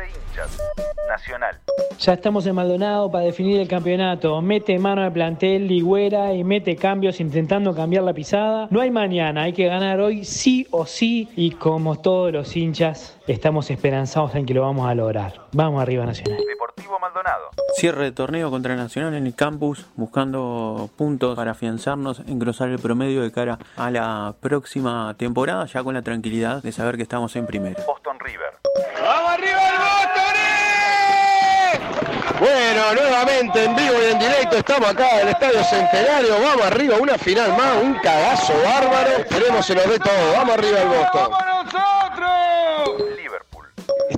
Nacional. 1.08 1.56
Ya 1.98 2.12
estamos 2.12 2.46
en 2.46 2.54
Maldonado 2.54 3.10
para 3.10 3.24
definir 3.24 3.58
el 3.58 3.66
campeonato. 3.66 4.40
Mete 4.42 4.78
mano 4.78 5.02
al 5.02 5.12
plantel, 5.12 5.66
ligüera 5.66 6.32
y 6.34 6.44
mete 6.44 6.76
cambios 6.76 7.18
intentando 7.18 7.74
cambiar 7.74 8.04
la 8.04 8.12
pisada. 8.12 8.68
No 8.70 8.80
hay 8.80 8.90
mañana, 8.90 9.44
hay 9.44 9.52
que 9.52 9.66
ganar 9.66 10.00
hoy 10.00 10.24
sí 10.24 10.66
o 10.70 10.86
sí. 10.86 11.28
Y 11.34 11.52
como 11.52 11.98
todos 11.98 12.32
los 12.32 12.56
hinchas, 12.56 13.18
estamos 13.30 13.70
esperanzados 13.70 14.34
en 14.34 14.46
que 14.46 14.54
lo 14.54 14.62
vamos 14.62 14.88
a 14.88 14.94
lograr. 14.94 15.46
Vamos 15.52 15.80
arriba, 15.80 16.04
Nacional. 16.04 16.40
Deportivo 16.46 16.98
Maldonado. 16.98 17.50
Cierre 17.76 18.04
de 18.04 18.12
torneo 18.12 18.50
contra 18.50 18.74
Nacional 18.76 19.14
en 19.14 19.26
el 19.26 19.34
campus, 19.34 19.86
buscando 19.96 20.90
puntos 20.96 21.36
para 21.36 21.52
afianzarnos, 21.52 22.20
engrosar 22.26 22.68
el 22.68 22.78
promedio 22.78 23.22
de 23.22 23.30
cara 23.32 23.58
a 23.76 23.90
la 23.90 24.34
próxima 24.40 25.14
temporada, 25.16 25.66
ya 25.66 25.82
con 25.82 25.94
la 25.94 26.02
tranquilidad 26.02 26.62
de 26.62 26.72
saber 26.72 26.96
que 26.96 27.02
estamos 27.02 27.36
en 27.36 27.46
primera. 27.46 27.82
Boston 27.86 28.18
River. 28.20 28.58
¡Vamos 29.02 29.30
arriba 29.30 29.60
el 29.68 29.80
Bueno, 32.40 32.94
nuevamente 32.94 33.64
en 33.64 33.76
vivo 33.76 33.94
y 34.02 34.12
en 34.12 34.18
directo 34.18 34.56
estamos 34.56 34.88
acá 34.88 35.20
en 35.20 35.28
el 35.28 35.34
Estadio 35.34 35.62
Centenario. 35.64 36.40
Vamos 36.40 36.66
arriba, 36.66 36.96
una 37.00 37.18
final 37.18 37.50
más, 37.56 37.82
un 37.82 37.94
cagazo 37.94 38.54
bárbaro. 38.64 39.10
Esperemos 39.18 39.66
se 39.66 39.74
nos 39.74 39.88
dé 39.88 39.98
todo. 39.98 40.32
Vamos 40.36 40.54
arriba 40.54 40.80
el 40.80 40.88
Boston. 40.88 41.30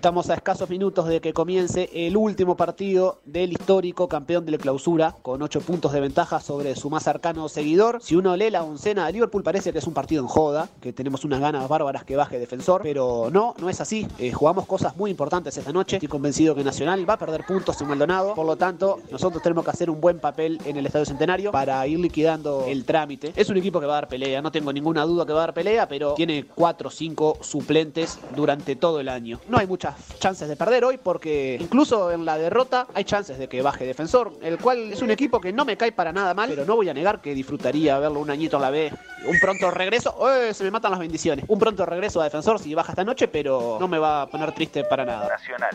Estamos 0.02 0.30
a 0.30 0.34
escasos 0.34 0.68
minutos 0.68 1.06
de 1.06 1.20
que 1.20 1.32
comience 1.32 1.88
el 1.94 2.16
último 2.16 2.56
partido 2.56 3.20
del 3.24 3.52
histórico 3.52 4.08
campeón 4.08 4.44
de 4.44 4.50
la 4.50 4.58
clausura, 4.58 5.14
con 5.22 5.40
8 5.40 5.60
puntos 5.60 5.92
de 5.92 6.00
ventaja 6.00 6.40
sobre 6.40 6.74
su 6.74 6.90
más 6.90 7.04
cercano 7.04 7.48
seguidor. 7.48 8.00
Si 8.02 8.16
uno 8.16 8.36
lee 8.36 8.50
la 8.50 8.64
oncena 8.64 9.06
de 9.06 9.12
Liverpool, 9.12 9.44
parece 9.44 9.72
que 9.72 9.78
es 9.78 9.86
un 9.86 9.94
partido 9.94 10.20
en 10.20 10.26
joda, 10.26 10.68
que 10.80 10.92
tenemos 10.92 11.24
unas 11.24 11.38
ganas 11.38 11.68
bárbaras 11.68 12.02
que 12.02 12.16
baje 12.16 12.40
defensor, 12.40 12.80
pero 12.82 13.28
no, 13.30 13.54
no 13.60 13.70
es 13.70 13.80
así. 13.80 14.08
Eh, 14.18 14.32
jugamos 14.32 14.66
cosas 14.66 14.96
muy 14.96 15.08
importantes 15.08 15.56
esta 15.56 15.72
noche. 15.72 15.98
Estoy 15.98 16.08
convencido 16.08 16.56
que 16.56 16.64
Nacional 16.64 17.08
va 17.08 17.14
a 17.14 17.18
perder 17.18 17.46
puntos 17.46 17.80
en 17.80 17.86
Maldonado, 17.86 18.34
por 18.34 18.44
lo 18.44 18.56
tanto, 18.56 18.98
nosotros 19.08 19.40
tenemos 19.40 19.64
que 19.64 19.70
hacer 19.70 19.88
un 19.88 20.00
buen 20.00 20.18
papel 20.18 20.58
en 20.64 20.78
el 20.78 20.84
Estadio 20.84 21.06
Centenario 21.06 21.52
para 21.52 21.86
ir 21.86 22.00
liquidando 22.00 22.64
el 22.66 22.84
trámite. 22.84 23.32
Es 23.36 23.50
un 23.50 23.56
equipo 23.56 23.78
que 23.78 23.86
va 23.86 23.92
a 23.92 24.00
dar 24.00 24.08
pelea, 24.08 24.42
no 24.42 24.50
tengo 24.50 24.72
ninguna 24.72 25.04
duda 25.04 25.24
que 25.24 25.32
va 25.32 25.44
a 25.44 25.46
dar 25.46 25.54
pelea, 25.54 25.86
pero 25.86 26.14
tiene 26.14 26.44
4 26.44 26.88
o 26.88 26.90
5 26.90 27.38
suplentes 27.40 28.18
durante 28.34 28.74
todo 28.74 28.98
el 28.98 29.08
año. 29.08 29.38
No 29.48 29.58
hay 29.58 29.68
muchas 29.68 29.91
chances 30.18 30.48
de 30.48 30.56
perder 30.56 30.84
hoy 30.84 30.98
porque 30.98 31.58
incluso 31.60 32.10
en 32.12 32.24
la 32.24 32.38
derrota 32.38 32.86
hay 32.94 33.04
chances 33.04 33.38
de 33.38 33.48
que 33.48 33.62
baje 33.62 33.84
defensor, 33.84 34.32
el 34.42 34.58
cual 34.58 34.92
es 34.92 35.02
un 35.02 35.10
equipo 35.10 35.40
que 35.40 35.52
no 35.52 35.64
me 35.64 35.76
cae 35.76 35.92
para 35.92 36.12
nada 36.12 36.34
mal, 36.34 36.48
pero 36.50 36.64
no 36.64 36.76
voy 36.76 36.88
a 36.88 36.94
negar 36.94 37.20
que 37.20 37.34
disfrutaría 37.34 37.98
verlo 37.98 38.20
un 38.20 38.30
añito 38.30 38.56
a 38.56 38.60
la 38.60 38.70
B. 38.70 38.92
Un 39.24 39.38
pronto 39.38 39.70
regreso, 39.70 40.16
¡eh! 40.28 40.52
se 40.52 40.64
me 40.64 40.70
matan 40.70 40.90
las 40.90 41.00
bendiciones. 41.00 41.44
Un 41.48 41.58
pronto 41.58 41.86
regreso 41.86 42.20
a 42.20 42.24
defensor 42.24 42.58
si 42.58 42.74
baja 42.74 42.92
esta 42.92 43.04
noche, 43.04 43.28
pero 43.28 43.76
no 43.78 43.88
me 43.88 43.98
va 43.98 44.22
a 44.22 44.26
poner 44.26 44.52
triste 44.52 44.84
para 44.84 45.04
nada. 45.04 45.28
Nacional. 45.28 45.70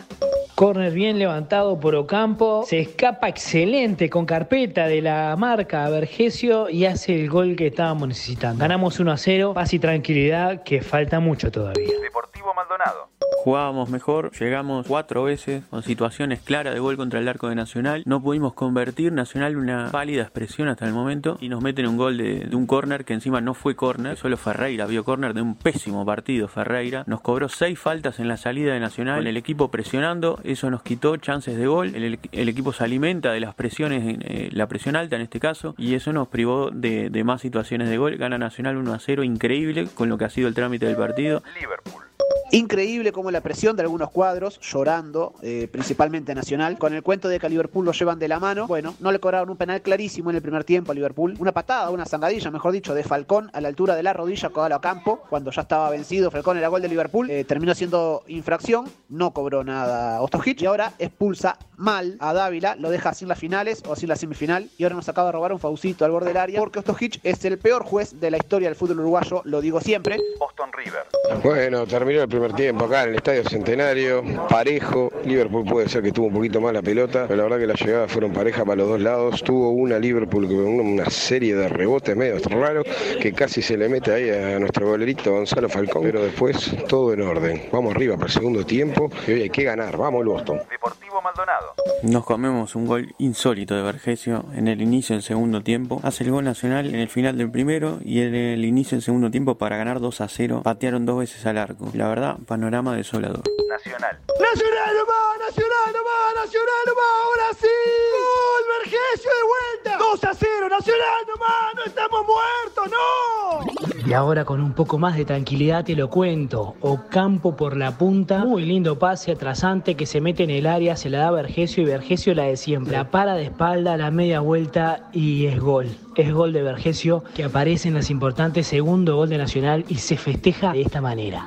Corner 0.54 0.92
bien 0.92 1.18
levantado 1.18 1.78
por 1.78 1.94
Ocampo. 1.94 2.64
Se 2.66 2.80
escapa 2.80 3.28
excelente 3.28 4.10
con 4.10 4.26
carpeta 4.26 4.86
de 4.86 5.00
la 5.00 5.34
marca 5.36 5.86
a 5.86 5.90
Vergesio 5.90 6.68
y 6.68 6.84
hace 6.84 7.14
el 7.14 7.30
gol 7.30 7.56
que 7.56 7.68
estábamos 7.68 8.08
necesitando. 8.08 8.60
Ganamos 8.60 8.98
1 9.00 9.12
a 9.12 9.16
0. 9.16 9.52
Paz 9.54 9.72
y 9.72 9.78
tranquilidad 9.78 10.62
que 10.62 10.82
falta 10.82 11.20
mucho 11.20 11.50
todavía. 11.50 11.88
Deportivo 12.02 12.52
Maldonado. 12.54 13.08
Jugábamos 13.44 13.88
mejor, 13.88 14.32
llegamos 14.32 14.86
cuatro 14.86 15.22
veces 15.22 15.64
con 15.70 15.82
situaciones 15.82 16.40
claras 16.40 16.74
de 16.74 16.80
gol 16.80 16.96
contra 16.96 17.20
el 17.20 17.28
arco 17.28 17.48
de 17.48 17.54
Nacional. 17.54 18.02
No 18.04 18.20
pudimos 18.20 18.52
convertir 18.52 19.12
Nacional 19.12 19.56
una 19.56 19.90
pálida 19.90 20.22
expresión 20.22 20.68
hasta 20.68 20.84
el 20.86 20.92
momento 20.92 21.38
y 21.40 21.48
nos 21.48 21.62
meten 21.62 21.86
un 21.86 21.96
gol 21.96 22.18
de, 22.18 22.40
de 22.40 22.56
un 22.56 22.66
córner 22.66 23.04
que 23.04 23.14
encima 23.14 23.37
no 23.40 23.54
fue 23.54 23.76
córner, 23.76 24.16
solo 24.16 24.36
Ferreira 24.36 24.86
vio 24.86 25.04
córner 25.04 25.34
de 25.34 25.42
un 25.42 25.54
pésimo 25.56 26.04
partido 26.04 26.48
Ferreira. 26.48 27.04
Nos 27.06 27.20
cobró 27.20 27.48
seis 27.48 27.78
faltas 27.78 28.18
en 28.18 28.28
la 28.28 28.36
salida 28.36 28.74
de 28.74 28.80
Nacional, 28.80 29.18
con 29.18 29.26
el 29.26 29.36
equipo 29.36 29.70
presionando, 29.70 30.40
eso 30.44 30.70
nos 30.70 30.82
quitó 30.82 31.16
chances 31.16 31.56
de 31.56 31.66
gol. 31.66 31.94
El, 31.94 32.48
equipo 32.48 32.72
se 32.72 32.84
alimenta 32.84 33.32
de 33.32 33.40
las 33.40 33.54
presiones, 33.54 34.18
eh, 34.20 34.48
la 34.52 34.66
presión 34.66 34.96
alta 34.96 35.16
en 35.16 35.22
este 35.22 35.40
caso, 35.40 35.74
y 35.78 35.94
eso 35.94 36.12
nos 36.12 36.28
privó 36.28 36.70
de, 36.70 37.10
de 37.10 37.24
más 37.24 37.40
situaciones 37.40 37.88
de 37.88 37.98
gol. 37.98 38.16
Gana 38.16 38.38
Nacional 38.38 38.76
1 38.76 38.92
a 38.92 38.98
0, 38.98 39.22
increíble 39.24 39.88
con 39.94 40.08
lo 40.08 40.18
que 40.18 40.24
ha 40.24 40.30
sido 40.30 40.48
el 40.48 40.54
trámite 40.54 40.86
del 40.86 40.96
partido. 40.96 41.42
Liverpool. 41.60 42.07
Increíble 42.50 43.12
como 43.12 43.30
la 43.30 43.42
presión 43.42 43.76
de 43.76 43.82
algunos 43.82 44.10
cuadros, 44.10 44.58
llorando, 44.60 45.34
eh, 45.42 45.68
principalmente 45.70 46.34
Nacional, 46.34 46.78
con 46.78 46.94
el 46.94 47.02
cuento 47.02 47.28
de 47.28 47.38
que 47.38 47.46
a 47.46 47.48
Liverpool 47.48 47.84
lo 47.84 47.92
llevan 47.92 48.18
de 48.18 48.26
la 48.26 48.40
mano. 48.40 48.66
Bueno, 48.66 48.94
no 49.00 49.12
le 49.12 49.20
cobraron 49.20 49.50
un 49.50 49.56
penal 49.56 49.82
clarísimo 49.82 50.30
en 50.30 50.36
el 50.36 50.42
primer 50.42 50.64
tiempo 50.64 50.92
a 50.92 50.94
Liverpool. 50.94 51.36
Una 51.38 51.52
patada, 51.52 51.90
una 51.90 52.06
zangadilla, 52.06 52.50
mejor 52.50 52.72
dicho, 52.72 52.94
de 52.94 53.04
Falcón 53.04 53.50
a 53.52 53.60
la 53.60 53.68
altura 53.68 53.94
de 53.96 54.02
la 54.02 54.14
rodilla, 54.14 54.48
cogalo 54.48 54.76
a 54.76 54.80
campo, 54.80 55.20
cuando 55.28 55.50
ya 55.50 55.62
estaba 55.62 55.90
vencido. 55.90 56.30
Falcón 56.30 56.56
era 56.56 56.68
gol 56.68 56.80
de 56.80 56.88
Liverpool. 56.88 57.30
Eh, 57.30 57.44
terminó 57.44 57.74
siendo 57.74 58.24
infracción, 58.28 58.86
no 59.10 59.32
cobró 59.32 59.62
nada 59.62 60.22
Ostojic 60.22 60.62
y 60.62 60.66
ahora 60.66 60.94
expulsa 60.98 61.58
mal 61.76 62.16
a 62.18 62.32
Dávila, 62.32 62.76
lo 62.76 62.90
deja 62.90 63.14
sin 63.14 63.28
las 63.28 63.38
finales 63.38 63.82
o 63.86 63.94
sin 63.94 64.08
la 64.08 64.16
semifinal. 64.16 64.70
Y 64.78 64.84
ahora 64.84 64.96
nos 64.96 65.08
acaba 65.08 65.28
de 65.28 65.32
robar 65.32 65.52
un 65.52 65.60
faucito 65.60 66.04
al 66.04 66.10
borde 66.10 66.28
del 66.28 66.38
área, 66.38 66.60
porque 66.60 66.78
Ostojic 66.78 67.20
es 67.22 67.44
el 67.44 67.58
peor 67.58 67.84
juez 67.84 68.18
de 68.18 68.30
la 68.30 68.38
historia 68.38 68.68
del 68.68 68.76
fútbol 68.76 69.00
uruguayo, 69.00 69.42
lo 69.44 69.60
digo 69.60 69.80
siempre. 69.80 70.18
Boston 70.38 70.70
River. 70.72 71.04
Bueno, 71.42 71.86
terminó 71.86 72.17
el 72.22 72.28
primer 72.28 72.52
tiempo 72.52 72.84
acá 72.84 73.04
en 73.04 73.10
el 73.10 73.16
Estadio 73.16 73.44
Centenario, 73.44 74.22
parejo. 74.48 75.10
Liverpool 75.24 75.64
puede 75.64 75.88
ser 75.88 76.02
que 76.02 76.12
tuvo 76.12 76.26
un 76.26 76.34
poquito 76.34 76.60
más 76.60 76.72
la 76.72 76.82
pelota, 76.82 77.26
pero 77.28 77.36
la 77.36 77.42
verdad 77.44 77.58
que 77.58 77.66
las 77.66 77.80
llegadas 77.80 78.10
fueron 78.10 78.32
parejas 78.32 78.64
para 78.64 78.76
los 78.76 78.88
dos 78.88 79.00
lados. 79.00 79.42
Tuvo 79.42 79.70
una 79.70 79.98
Liverpool 79.98 80.46
con 80.46 80.58
una 80.58 81.10
serie 81.10 81.54
de 81.54 81.68
rebotes 81.68 82.16
medio 82.16 82.38
raros 82.48 82.84
que 83.20 83.32
casi 83.32 83.62
se 83.62 83.76
le 83.76 83.88
mete 83.88 84.12
ahí 84.12 84.30
a 84.30 84.58
nuestro 84.58 84.88
golerito 84.88 85.32
Gonzalo 85.32 85.68
Falcón, 85.68 86.02
pero 86.02 86.22
después 86.22 86.74
todo 86.88 87.12
en 87.12 87.22
orden. 87.22 87.62
Vamos 87.72 87.94
arriba 87.94 88.16
para 88.16 88.26
el 88.26 88.32
segundo 88.32 88.64
tiempo 88.64 89.10
y 89.26 89.32
hoy 89.32 89.42
hay 89.42 89.50
que 89.50 89.64
ganar. 89.64 89.96
Vamos 89.96 90.22
el 90.22 90.28
Boston. 90.28 90.60
Deportivo 90.70 91.20
Maldonado. 91.22 91.74
Nos 92.02 92.24
comemos 92.24 92.74
un 92.74 92.86
gol 92.86 93.14
insólito 93.18 93.74
de 93.74 93.82
Vergesio 93.82 94.44
en 94.54 94.68
el 94.68 94.80
inicio 94.80 95.14
del 95.14 95.22
segundo 95.22 95.62
tiempo. 95.62 96.00
Hace 96.02 96.24
el 96.24 96.30
gol 96.30 96.44
nacional 96.44 96.86
en 96.88 96.96
el 96.96 97.08
final 97.08 97.36
del 97.36 97.50
primero 97.50 97.98
y 98.04 98.20
en 98.20 98.34
el 98.34 98.64
inicio 98.64 98.96
del 98.96 99.02
segundo 99.02 99.30
tiempo 99.30 99.56
para 99.56 99.76
ganar 99.76 100.00
2 100.00 100.20
a 100.20 100.28
0. 100.28 100.60
Patearon 100.64 101.06
dos 101.06 101.18
veces 101.18 101.44
al 101.46 101.58
arco. 101.58 101.90
La 101.94 102.07
verdad, 102.08 102.36
panorama 102.46 102.94
desolador. 102.96 103.42
Nacional. 103.68 104.18
Nacional 104.40 104.96
nomás, 104.96 105.38
Nacional 105.48 105.92
nomás, 105.92 106.34
Nacional 106.44 106.82
nomás, 106.86 107.10
ahora 107.24 107.48
sí. 107.60 107.76
Gol, 108.12 108.62
Vergesio 108.78 109.30
de 109.30 109.44
vuelta. 109.52 109.98
2 109.98 110.24
a 110.24 110.34
0, 110.34 110.68
Nacional 110.68 111.26
nomás, 111.28 111.74
no 111.74 111.84
estamos 111.84 112.26
muertos, 112.26 112.90
no. 112.90 113.97
Y 114.08 114.14
ahora 114.14 114.46
con 114.46 114.62
un 114.62 114.72
poco 114.72 114.96
más 114.96 115.18
de 115.18 115.26
tranquilidad 115.26 115.84
te 115.84 115.94
lo 115.94 116.08
cuento. 116.08 116.76
Ocampo 116.80 117.54
por 117.54 117.76
la 117.76 117.98
punta, 117.98 118.42
muy 118.42 118.64
lindo 118.64 118.98
pase 118.98 119.32
atrasante 119.32 119.96
que 119.96 120.06
se 120.06 120.22
mete 120.22 120.44
en 120.44 120.48
el 120.48 120.66
área, 120.66 120.96
se 120.96 121.10
la 121.10 121.18
da 121.18 121.30
Vergesio 121.30 121.82
y 121.82 121.86
Vergesio 121.86 122.34
la 122.34 122.44
de 122.44 122.56
siempre. 122.56 122.96
La 122.96 123.10
para 123.10 123.34
de 123.34 123.44
espalda, 123.44 123.98
la 123.98 124.10
media 124.10 124.40
vuelta 124.40 125.10
y 125.12 125.44
es 125.44 125.60
gol. 125.60 125.88
Es 126.16 126.32
gol 126.32 126.54
de 126.54 126.62
Vergesio 126.62 127.22
que 127.34 127.44
aparece 127.44 127.88
en 127.88 127.94
las 127.96 128.08
importantes 128.08 128.66
segundo 128.66 129.14
gol 129.14 129.28
de 129.28 129.36
Nacional 129.36 129.84
y 129.90 129.96
se 129.96 130.16
festeja 130.16 130.72
de 130.72 130.80
esta 130.80 131.02
manera. 131.02 131.46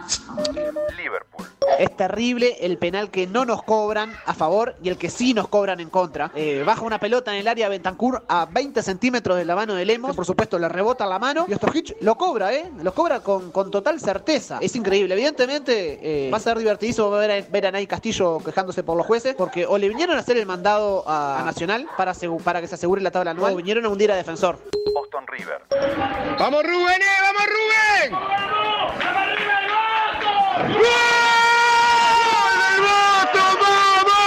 Es 1.79 1.95
terrible 1.95 2.57
el 2.61 2.77
penal 2.77 3.09
que 3.09 3.25
no 3.27 3.45
nos 3.45 3.63
cobran 3.63 4.13
a 4.25 4.33
favor 4.33 4.75
y 4.83 4.89
el 4.89 4.97
que 4.97 5.09
sí 5.09 5.33
nos 5.33 5.47
cobran 5.47 5.79
en 5.79 5.89
contra. 5.89 6.31
Eh, 6.35 6.63
baja 6.65 6.81
una 6.81 6.99
pelota 6.99 7.33
en 7.33 7.39
el 7.39 7.47
área 7.47 7.69
Bentancur 7.69 8.23
a 8.27 8.45
20 8.45 8.83
centímetros 8.83 9.37
de 9.37 9.45
la 9.45 9.55
mano 9.55 9.73
de 9.73 9.85
Lemos. 9.85 10.15
por 10.15 10.25
supuesto 10.25 10.59
le 10.59 10.69
rebota 10.69 11.05
la 11.07 11.17
mano 11.17 11.45
y 11.47 11.53
Ostojic 11.53 11.97
lo 12.01 12.15
cobra, 12.15 12.53
¿eh? 12.53 12.69
Lo 12.83 12.93
cobra 12.93 13.21
con, 13.21 13.51
con 13.51 13.71
total 13.71 13.99
certeza. 13.99 14.59
Es 14.61 14.75
increíble. 14.75 15.13
Evidentemente 15.15 16.27
eh, 16.27 16.29
va 16.31 16.37
a 16.37 16.41
ser 16.41 16.57
divertidísimo 16.57 17.09
ver 17.09 17.31
a, 17.31 17.41
ver 17.49 17.71
Nay 17.71 17.87
Castillo 17.87 18.39
quejándose 18.39 18.83
por 18.83 18.97
los 18.97 19.05
jueces 19.05 19.35
porque 19.35 19.65
o 19.65 19.77
le 19.77 19.87
vinieron 19.89 20.15
a 20.17 20.19
hacer 20.19 20.37
el 20.37 20.45
mandado 20.45 21.03
a, 21.07 21.41
Nacional 21.45 21.87
para, 21.97 22.13
para 22.43 22.61
que 22.61 22.67
se 22.67 22.75
asegure 22.75 23.01
la 23.01 23.11
tabla 23.11 23.31
anual 23.31 23.53
o 23.53 23.55
vinieron 23.55 23.85
a 23.85 23.89
hundir 23.89 24.11
a 24.11 24.15
Defensor. 24.15 24.59
Boston 24.93 25.25
River. 25.27 25.61
¡Vamos 26.39 26.63
Rubén, 26.63 27.01
eh! 27.01 27.21
¡Vamos 27.21 27.45
Rubén! 27.47 28.11
¡Gol 30.61 30.91
del 32.59 32.81
Voto! 32.81 33.43
¡Vamos! 34.03 34.21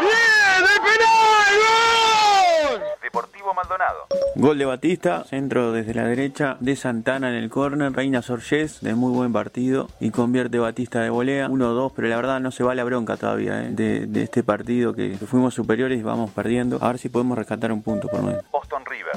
¡Bien! 0.00 0.58
¡De 0.62 0.74
penal! 0.80 1.50
¡Gol! 1.62 2.80
Deportivo 3.02 3.54
Maldonado. 3.54 4.06
Gol 4.38 4.58
de 4.58 4.66
Batista, 4.66 5.24
centro 5.24 5.72
desde 5.72 5.94
la 5.94 6.04
derecha 6.04 6.58
de 6.60 6.76
Santana 6.76 7.30
en 7.30 7.36
el 7.36 7.48
córner, 7.48 7.94
Reina 7.94 8.20
Sorges 8.20 8.82
de 8.82 8.94
muy 8.94 9.10
buen 9.10 9.32
partido 9.32 9.88
y 9.98 10.10
convierte 10.10 10.58
Batista 10.58 11.00
de 11.00 11.08
volea 11.08 11.48
1-2, 11.48 11.92
pero 11.96 12.08
la 12.08 12.16
verdad 12.16 12.38
no 12.40 12.50
se 12.50 12.62
va 12.62 12.74
la 12.74 12.84
bronca 12.84 13.16
todavía 13.16 13.64
¿eh? 13.64 13.70
de, 13.70 14.06
de 14.06 14.22
este 14.22 14.42
partido 14.42 14.92
que 14.92 15.16
fuimos 15.16 15.54
superiores 15.54 15.98
y 15.98 16.02
vamos 16.02 16.30
perdiendo. 16.32 16.78
A 16.82 16.88
ver 16.88 16.98
si 16.98 17.08
podemos 17.08 17.38
rescatar 17.38 17.72
un 17.72 17.82
punto 17.82 18.08
por 18.08 18.20
lo 18.20 18.26
menos. 18.26 18.44
Boston 18.52 18.82
River. 18.84 19.14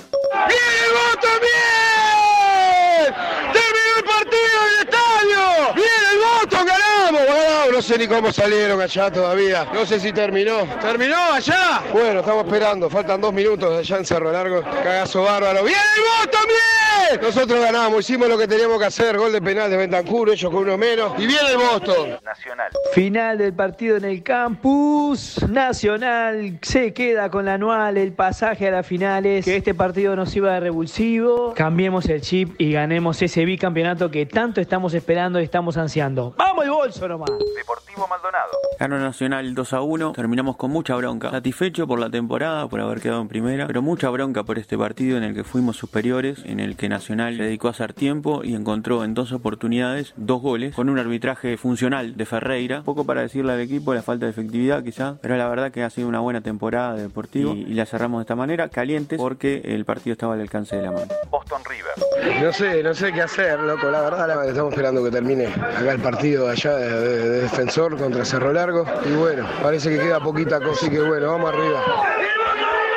¡Bien 0.47 0.59
el 0.85 0.91
Voto! 0.93 1.27
¡Bien! 1.41 3.13
¡Terminó 3.51 3.97
el 3.97 4.03
partido 4.05 4.57
en 4.63 4.73
el 4.73 4.79
estadio! 4.87 5.73
¡Bien 5.75 6.01
el 6.13 6.17
Voto! 6.23 6.57
¡Ganamos! 6.65 7.21
¡Ganamos! 7.27 7.73
No 7.73 7.78
sé 7.89 7.97
ni 7.97 8.07
cómo 8.07 8.31
salieron 8.31 8.79
allá 8.79 9.11
todavía. 9.11 9.65
No 9.73 9.83
sé 9.83 9.99
si 9.99 10.13
terminó. 10.13 10.59
¿Terminó 10.79 11.15
allá? 11.33 11.81
Bueno, 11.91 12.19
estamos 12.19 12.45
esperando. 12.45 12.87
Faltan 12.87 13.19
dos 13.19 13.33
minutos 13.33 13.79
allá 13.79 13.97
en 13.97 14.05
Cerro 14.05 14.31
Largo. 14.31 14.61
Cagazo 14.61 15.23
bárbaro. 15.23 15.63
¡Bien 15.63 15.79
el 15.95 16.27
Voto! 16.27 16.37
¡Bien! 16.47 17.19
Nosotros 17.19 17.59
ganamos. 17.59 18.01
Hicimos 18.01 18.29
lo 18.29 18.37
que 18.37 18.47
teníamos 18.47 18.77
que 18.77 18.85
hacer. 18.85 19.17
Gol 19.17 19.31
de 19.31 19.41
penal 19.41 19.71
de 19.71 19.77
Bentancur. 19.77 20.29
Ellos 20.29 20.51
con 20.51 20.61
uno 20.61 20.77
menos. 20.77 21.13
Y 21.17 21.25
bien 21.25 21.39
el 21.49 21.57
Boston. 21.57 22.19
Nacional. 22.23 22.69
Final 22.93 23.39
del 23.39 23.53
partido 23.53 23.97
en 23.97 24.05
el 24.05 24.21
campus. 24.21 25.43
Nacional 25.49 26.59
se 26.61 26.93
queda 26.93 27.31
con 27.31 27.45
la 27.45 27.55
anual, 27.55 27.97
el 27.97 28.13
pasaje 28.13 28.67
a 28.67 28.71
las 28.71 28.85
finales. 28.85 29.45
Que 29.45 29.55
este 29.55 29.73
partido 29.73 30.15
nos 30.15 30.35
iba 30.35 30.53
de 30.53 30.59
revulsivo. 30.59 31.55
Cambiemos 31.55 32.07
el 32.07 32.21
chip 32.21 32.53
y 32.61 32.71
ganemos 32.71 33.19
ese 33.23 33.45
bicampeonato 33.45 34.11
que 34.11 34.27
tanto 34.27 34.61
estamos 34.61 34.93
esperando 34.93 35.41
y 35.41 35.43
estamos 35.43 35.75
ansiando. 35.77 36.35
¡Vamos 36.37 36.65
el 36.65 36.69
bolso 36.69 37.07
nomás! 37.07 37.31
Deportivo 37.55 37.78
Maldonado. 38.09 38.51
Ganó 38.79 38.97
Nacional 38.99 39.53
2 39.53 39.73
a 39.73 39.81
1, 39.81 40.11
terminamos 40.13 40.55
con 40.57 40.71
mucha 40.71 40.95
bronca. 40.95 41.31
Satisfecho 41.31 41.85
por 41.87 41.99
la 41.99 42.09
temporada, 42.09 42.67
por 42.67 42.79
haber 42.81 43.01
quedado 43.01 43.21
en 43.21 43.27
primera, 43.27 43.67
pero 43.67 43.81
mucha 43.81 44.09
bronca 44.09 44.43
por 44.43 44.57
este 44.57 44.77
partido 44.77 45.17
en 45.17 45.23
el 45.23 45.33
que 45.33 45.43
fuimos 45.43 45.77
superiores, 45.77 46.39
en 46.45 46.59
el 46.59 46.75
que 46.77 46.87
Nacional 46.89 47.37
se 47.37 47.43
dedicó 47.43 47.67
a 47.67 47.71
hacer 47.71 47.93
tiempo 47.93 48.41
y 48.43 48.55
encontró 48.55 49.03
en 49.03 49.13
dos 49.13 49.31
oportunidades 49.31 50.13
dos 50.15 50.41
goles, 50.41 50.73
con 50.75 50.89
un 50.89 50.97
arbitraje 50.99 51.57
funcional 51.57 52.15
de 52.15 52.25
Ferreira. 52.25 52.81
Poco 52.83 53.05
para 53.05 53.21
decirle 53.21 53.53
al 53.53 53.59
equipo, 53.61 53.93
la 53.93 54.01
falta 54.01 54.25
de 54.25 54.31
efectividad 54.31 54.83
quizá, 54.83 55.15
pero 55.21 55.35
la 55.37 55.47
verdad 55.49 55.71
que 55.71 55.83
ha 55.83 55.89
sido 55.89 56.07
una 56.07 56.19
buena 56.19 56.41
temporada 56.41 56.95
de 56.95 57.03
Deportivo 57.03 57.53
y, 57.55 57.61
y 57.63 57.73
la 57.73 57.85
cerramos 57.85 58.19
de 58.19 58.23
esta 58.23 58.35
manera, 58.35 58.69
calientes, 58.69 59.17
porque 59.17 59.61
el 59.65 59.83
partido 59.85 60.13
estaba 60.13 60.35
al 60.35 60.41
alcance 60.41 60.75
de 60.75 60.83
la 60.83 60.91
mano. 60.91 61.07
Boston 61.29 61.61
River. 61.65 62.43
No 62.43 62.53
sé, 62.53 62.83
no 62.83 62.93
sé 62.93 63.11
qué 63.11 63.21
hacer, 63.21 63.59
loco. 63.59 63.89
La 63.89 64.01
verdad, 64.01 64.27
la- 64.27 64.45
estamos 64.45 64.71
esperando 64.73 65.03
que 65.03 65.11
termine 65.11 65.47
acá 65.47 65.91
el 65.91 65.99
partido 65.99 66.47
allá 66.49 66.75
de, 66.75 66.89
de- 67.01 67.29
de 67.29 67.49
defensor 67.59 67.97
contra 67.97 68.23
Cerro 68.23 68.53
Largo. 68.53 68.85
Y 69.05 69.11
bueno, 69.15 69.45
parece 69.61 69.89
que 69.89 69.99
queda 69.99 70.21
poquita 70.21 70.59
cosa. 70.59 70.79
Así 70.79 70.89
que 70.89 71.01
bueno, 71.01 71.29
vamos 71.33 71.53
arriba. 71.53 71.83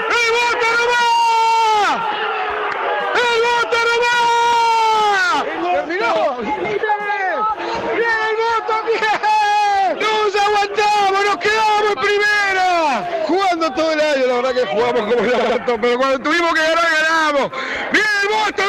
¡El 0.09 0.31
voto 0.39 0.67
nomás! 0.79 1.99
¡El 3.19 3.41
voto 3.43 3.79
nomás! 3.91 5.45
¡Terminó! 5.75 6.15
¡Bien! 6.43 6.63
¡Bien 7.97 8.21
el 8.31 8.37
voto! 8.39 8.75
¡Bien! 8.87 9.99
¡Nos 9.99 10.37
aguantamos! 10.37 11.21
¡Nos 11.25 11.37
quedamos 11.39 11.83
en 11.89 11.99
primera! 12.01 13.25
Jugando 13.27 13.75
todo 13.75 13.93
el 13.93 14.01
año, 14.01 14.27
la 14.29 14.35
verdad 14.35 14.53
que 14.53 14.67
jugamos 14.67 15.03
como 15.03 15.25
el 15.25 15.35
orto, 15.35 15.77
pero 15.81 15.99
cuando 15.99 16.19
tuvimos 16.21 16.55
que 16.55 16.61
ganar, 16.61 16.87
ganamos. 17.03 17.51
¡Bien 17.93 18.05
el 18.23 18.29
voto! 18.29 18.63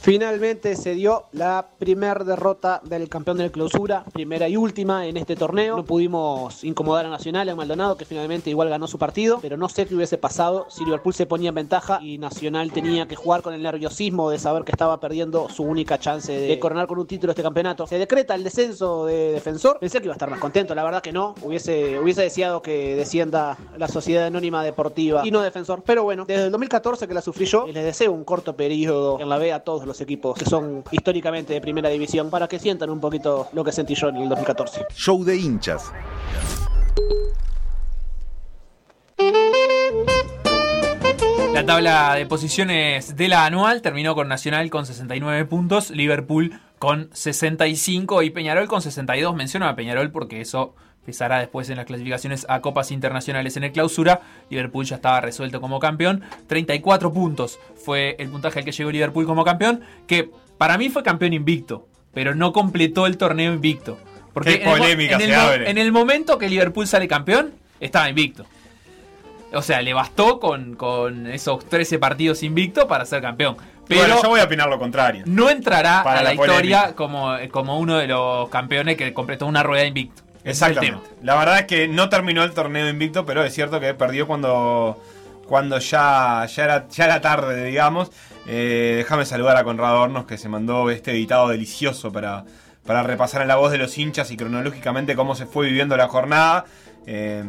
Finalmente 0.00 0.76
se 0.76 0.94
dio 0.94 1.26
la 1.32 1.70
primer 1.78 2.24
derrota 2.24 2.80
del 2.84 3.08
campeón 3.08 3.38
de 3.38 3.44
la 3.44 3.50
clausura, 3.50 4.04
primera 4.12 4.48
y 4.48 4.56
última 4.56 5.06
en 5.06 5.16
este 5.16 5.34
torneo. 5.34 5.76
No 5.76 5.84
pudimos 5.84 6.62
incomodar 6.62 7.06
a 7.06 7.10
Nacional 7.10 7.48
en 7.48 7.56
Maldonado, 7.56 7.96
que 7.96 8.04
finalmente 8.04 8.48
igual 8.48 8.68
ganó 8.68 8.86
su 8.86 8.98
partido, 8.98 9.38
pero 9.42 9.56
no 9.56 9.68
sé 9.68 9.86
qué 9.86 9.94
hubiese 9.94 10.16
pasado 10.16 10.66
si 10.70 10.84
Liverpool 10.84 11.14
se 11.14 11.26
ponía 11.26 11.48
en 11.48 11.56
ventaja 11.56 11.98
y 12.00 12.18
Nacional 12.18 12.72
tenía 12.72 13.08
que 13.08 13.16
jugar 13.16 13.42
con 13.42 13.54
el 13.54 13.62
nerviosismo 13.62 14.30
de 14.30 14.38
saber 14.38 14.64
que 14.64 14.72
estaba 14.72 15.00
perdiendo 15.00 15.48
su 15.48 15.64
única 15.64 15.98
chance 15.98 16.32
de 16.32 16.58
coronar 16.58 16.86
con 16.86 16.98
un 16.98 17.06
título 17.06 17.32
este 17.32 17.42
campeonato. 17.42 17.86
Se 17.86 17.98
decreta 17.98 18.34
el 18.34 18.44
descenso 18.44 19.04
de 19.04 19.32
defensor. 19.32 19.78
Pensé 19.80 19.98
que 19.98 20.04
iba 20.04 20.14
a 20.14 20.16
estar 20.16 20.30
más 20.30 20.38
contento, 20.38 20.74
la 20.74 20.84
verdad 20.84 21.02
que 21.02 21.12
no. 21.12 21.34
Hubiese, 21.42 21.98
hubiese 21.98 22.22
deseado 22.22 22.62
que 22.62 22.94
descienda 22.94 23.58
la 23.76 23.88
Sociedad 23.88 24.26
Anónima 24.26 24.62
Deportiva 24.62 25.26
y 25.26 25.30
no 25.30 25.42
defensor. 25.42 25.82
Pero 25.84 26.04
bueno, 26.04 26.24
desde 26.24 26.44
el 26.44 26.52
2014 26.52 27.08
que 27.08 27.14
la 27.14 27.20
sufrí 27.20 27.46
yo, 27.46 27.66
les 27.66 27.84
deseo 27.84 28.12
un 28.12 28.24
corto 28.24 28.54
periodo 28.54 29.18
en 29.20 29.28
la 29.28 29.38
B 29.38 29.52
a 29.52 29.60
todos 29.60 29.87
los 29.88 30.00
equipos 30.00 30.38
que 30.38 30.44
son 30.44 30.84
históricamente 30.92 31.54
de 31.54 31.60
primera 31.60 31.88
división 31.88 32.30
para 32.30 32.46
que 32.46 32.58
sientan 32.58 32.90
un 32.90 33.00
poquito 33.00 33.48
lo 33.52 33.64
que 33.64 33.72
sentí 33.72 33.94
yo 33.94 34.08
en 34.08 34.16
el 34.16 34.28
2014. 34.28 34.86
Show 34.94 35.24
de 35.24 35.36
hinchas. 35.36 35.92
La 41.52 41.66
tabla 41.66 42.14
de 42.14 42.26
posiciones 42.26 43.16
de 43.16 43.26
la 43.26 43.44
anual 43.44 43.82
terminó 43.82 44.14
con 44.14 44.28
Nacional 44.28 44.70
con 44.70 44.86
69 44.86 45.44
puntos, 45.46 45.90
Liverpool 45.90 46.60
con 46.78 47.10
65 47.12 48.22
y 48.22 48.30
Peñarol 48.30 48.68
con 48.68 48.80
62. 48.80 49.34
Menciono 49.34 49.66
a 49.66 49.74
Peñarol 49.74 50.12
porque 50.12 50.40
eso 50.40 50.76
pesará 51.08 51.38
después 51.38 51.70
en 51.70 51.78
las 51.78 51.86
clasificaciones 51.86 52.44
a 52.50 52.60
copas 52.60 52.90
internacionales 52.90 53.56
en 53.56 53.64
el 53.64 53.72
clausura. 53.72 54.20
Liverpool 54.50 54.84
ya 54.84 54.96
estaba 54.96 55.22
resuelto 55.22 55.58
como 55.62 55.80
campeón. 55.80 56.22
34 56.48 57.10
puntos 57.14 57.58
fue 57.82 58.14
el 58.18 58.28
puntaje 58.28 58.58
al 58.58 58.64
que 58.66 58.72
llegó 58.72 58.90
Liverpool 58.90 59.24
como 59.24 59.42
campeón, 59.42 59.80
que 60.06 60.30
para 60.58 60.76
mí 60.76 60.90
fue 60.90 61.02
campeón 61.02 61.32
invicto, 61.32 61.88
pero 62.12 62.34
no 62.34 62.52
completó 62.52 63.06
el 63.06 63.16
torneo 63.16 63.54
invicto. 63.54 63.98
Porque 64.34 64.58
Qué 64.58 64.62
en 64.64 64.68
el 64.68 64.68
mo- 64.68 64.76
polémica 64.82 65.14
en 65.14 65.20
el 65.22 65.34
abre. 65.34 65.70
en 65.70 65.78
el 65.78 65.92
momento 65.92 66.36
que 66.36 66.50
Liverpool 66.50 66.86
sale 66.86 67.08
campeón, 67.08 67.54
estaba 67.80 68.10
invicto. 68.10 68.44
O 69.54 69.62
sea, 69.62 69.80
le 69.80 69.94
bastó 69.94 70.38
con, 70.38 70.76
con 70.76 71.26
esos 71.26 71.64
13 71.66 71.98
partidos 71.98 72.42
invicto 72.42 72.86
para 72.86 73.06
ser 73.06 73.22
campeón. 73.22 73.56
Pero 73.88 74.02
bueno, 74.02 74.22
yo 74.22 74.28
voy 74.28 74.40
a 74.40 74.44
opinar 74.44 74.68
lo 74.68 74.78
contrario. 74.78 75.22
no 75.24 75.48
entrará 75.48 76.02
Para 76.04 76.20
a 76.20 76.22
la, 76.22 76.28
la 76.28 76.34
historia 76.34 76.92
como, 76.94 77.30
como 77.50 77.78
uno 77.78 77.96
de 77.96 78.06
los 78.06 78.50
campeones 78.50 78.98
que 78.98 79.14
completó 79.14 79.46
una 79.46 79.62
rueda 79.62 79.86
invicto. 79.86 80.22
Exactamente. 80.48 81.08
La 81.22 81.36
verdad 81.36 81.60
es 81.60 81.66
que 81.66 81.88
no 81.88 82.08
terminó 82.08 82.42
el 82.44 82.52
torneo 82.52 82.88
invicto, 82.88 83.24
pero 83.26 83.44
es 83.44 83.54
cierto 83.54 83.80
que 83.80 83.94
perdió 83.94 84.26
cuando, 84.26 85.00
cuando 85.46 85.78
ya, 85.78 86.46
ya, 86.46 86.64
era, 86.64 86.88
ya 86.88 87.04
era 87.04 87.20
tarde, 87.20 87.64
digamos. 87.64 88.10
Eh, 88.46 88.94
déjame 88.98 89.26
saludar 89.26 89.56
a 89.56 89.64
Conrado 89.64 90.00
Hornos 90.00 90.26
que 90.26 90.38
se 90.38 90.48
mandó 90.48 90.90
este 90.90 91.10
editado 91.10 91.48
delicioso 91.48 92.10
para, 92.10 92.44
para 92.86 93.02
repasar 93.02 93.42
en 93.42 93.48
la 93.48 93.56
voz 93.56 93.70
de 93.70 93.78
los 93.78 93.96
hinchas 93.98 94.30
y 94.30 94.36
cronológicamente 94.36 95.14
cómo 95.14 95.34
se 95.34 95.46
fue 95.46 95.66
viviendo 95.66 95.96
la 95.96 96.08
jornada. 96.08 96.64
Eh, 97.06 97.42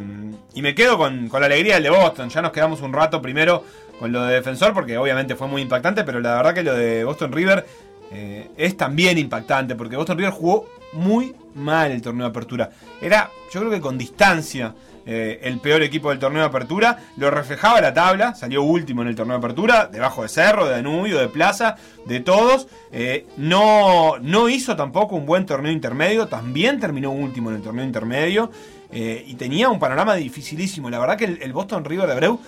y 0.54 0.62
me 0.62 0.74
quedo 0.74 0.96
con, 0.96 1.28
con 1.28 1.40
la 1.40 1.46
alegría 1.46 1.74
del 1.74 1.84
de 1.84 1.90
Boston. 1.90 2.28
Ya 2.28 2.42
nos 2.42 2.52
quedamos 2.52 2.80
un 2.82 2.92
rato 2.92 3.20
primero 3.20 3.64
con 3.98 4.12
lo 4.12 4.24
de 4.24 4.34
defensor, 4.34 4.72
porque 4.72 4.96
obviamente 4.96 5.36
fue 5.36 5.46
muy 5.46 5.60
impactante, 5.60 6.04
pero 6.04 6.20
la 6.20 6.34
verdad 6.34 6.54
que 6.54 6.62
lo 6.62 6.74
de 6.74 7.04
Boston 7.04 7.32
River 7.32 7.66
eh, 8.10 8.50
es 8.56 8.76
también 8.76 9.18
impactante, 9.18 9.74
porque 9.74 9.96
Boston 9.96 10.18
River 10.18 10.32
jugó 10.32 10.66
muy 10.92 11.34
mal 11.54 11.90
el 11.92 12.02
torneo 12.02 12.24
de 12.24 12.30
apertura. 12.30 12.70
Era, 13.00 13.30
yo 13.52 13.60
creo 13.60 13.70
que 13.70 13.80
con 13.80 13.96
distancia, 13.96 14.74
eh, 15.06 15.40
el 15.42 15.58
peor 15.60 15.82
equipo 15.82 16.10
del 16.10 16.18
torneo 16.18 16.42
de 16.42 16.48
apertura. 16.48 16.98
Lo 17.16 17.30
reflejaba 17.30 17.80
la 17.80 17.94
tabla, 17.94 18.34
salió 18.34 18.62
último 18.62 19.02
en 19.02 19.08
el 19.08 19.14
torneo 19.14 19.38
de 19.38 19.44
apertura, 19.44 19.86
debajo 19.86 20.22
de 20.22 20.28
Cerro, 20.28 20.66
de 20.66 20.72
Danubio, 20.72 21.18
de 21.18 21.28
Plaza, 21.28 21.76
de 22.06 22.20
todos. 22.20 22.66
Eh, 22.92 23.26
no, 23.36 24.18
no 24.18 24.48
hizo 24.48 24.76
tampoco 24.76 25.16
un 25.16 25.24
buen 25.24 25.46
torneo 25.46 25.72
intermedio, 25.72 26.26
también 26.26 26.80
terminó 26.80 27.10
último 27.12 27.50
en 27.50 27.56
el 27.56 27.62
torneo 27.62 27.84
intermedio. 27.84 28.50
y 28.92 29.34
tenía 29.34 29.68
un 29.68 29.78
panorama 29.78 30.16
dificilísimo. 30.16 30.90
La 30.90 30.98
verdad 30.98 31.16
que 31.16 31.24
el, 31.24 31.52
Boston 31.52 31.84
River 31.84 32.06
de 32.06 32.12
Abreu 32.12 32.40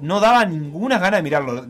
no 0.00 0.18
daba 0.18 0.44
ninguna 0.44 0.98
gana 0.98 1.18
de 1.18 1.22
mirarlo. 1.22 1.66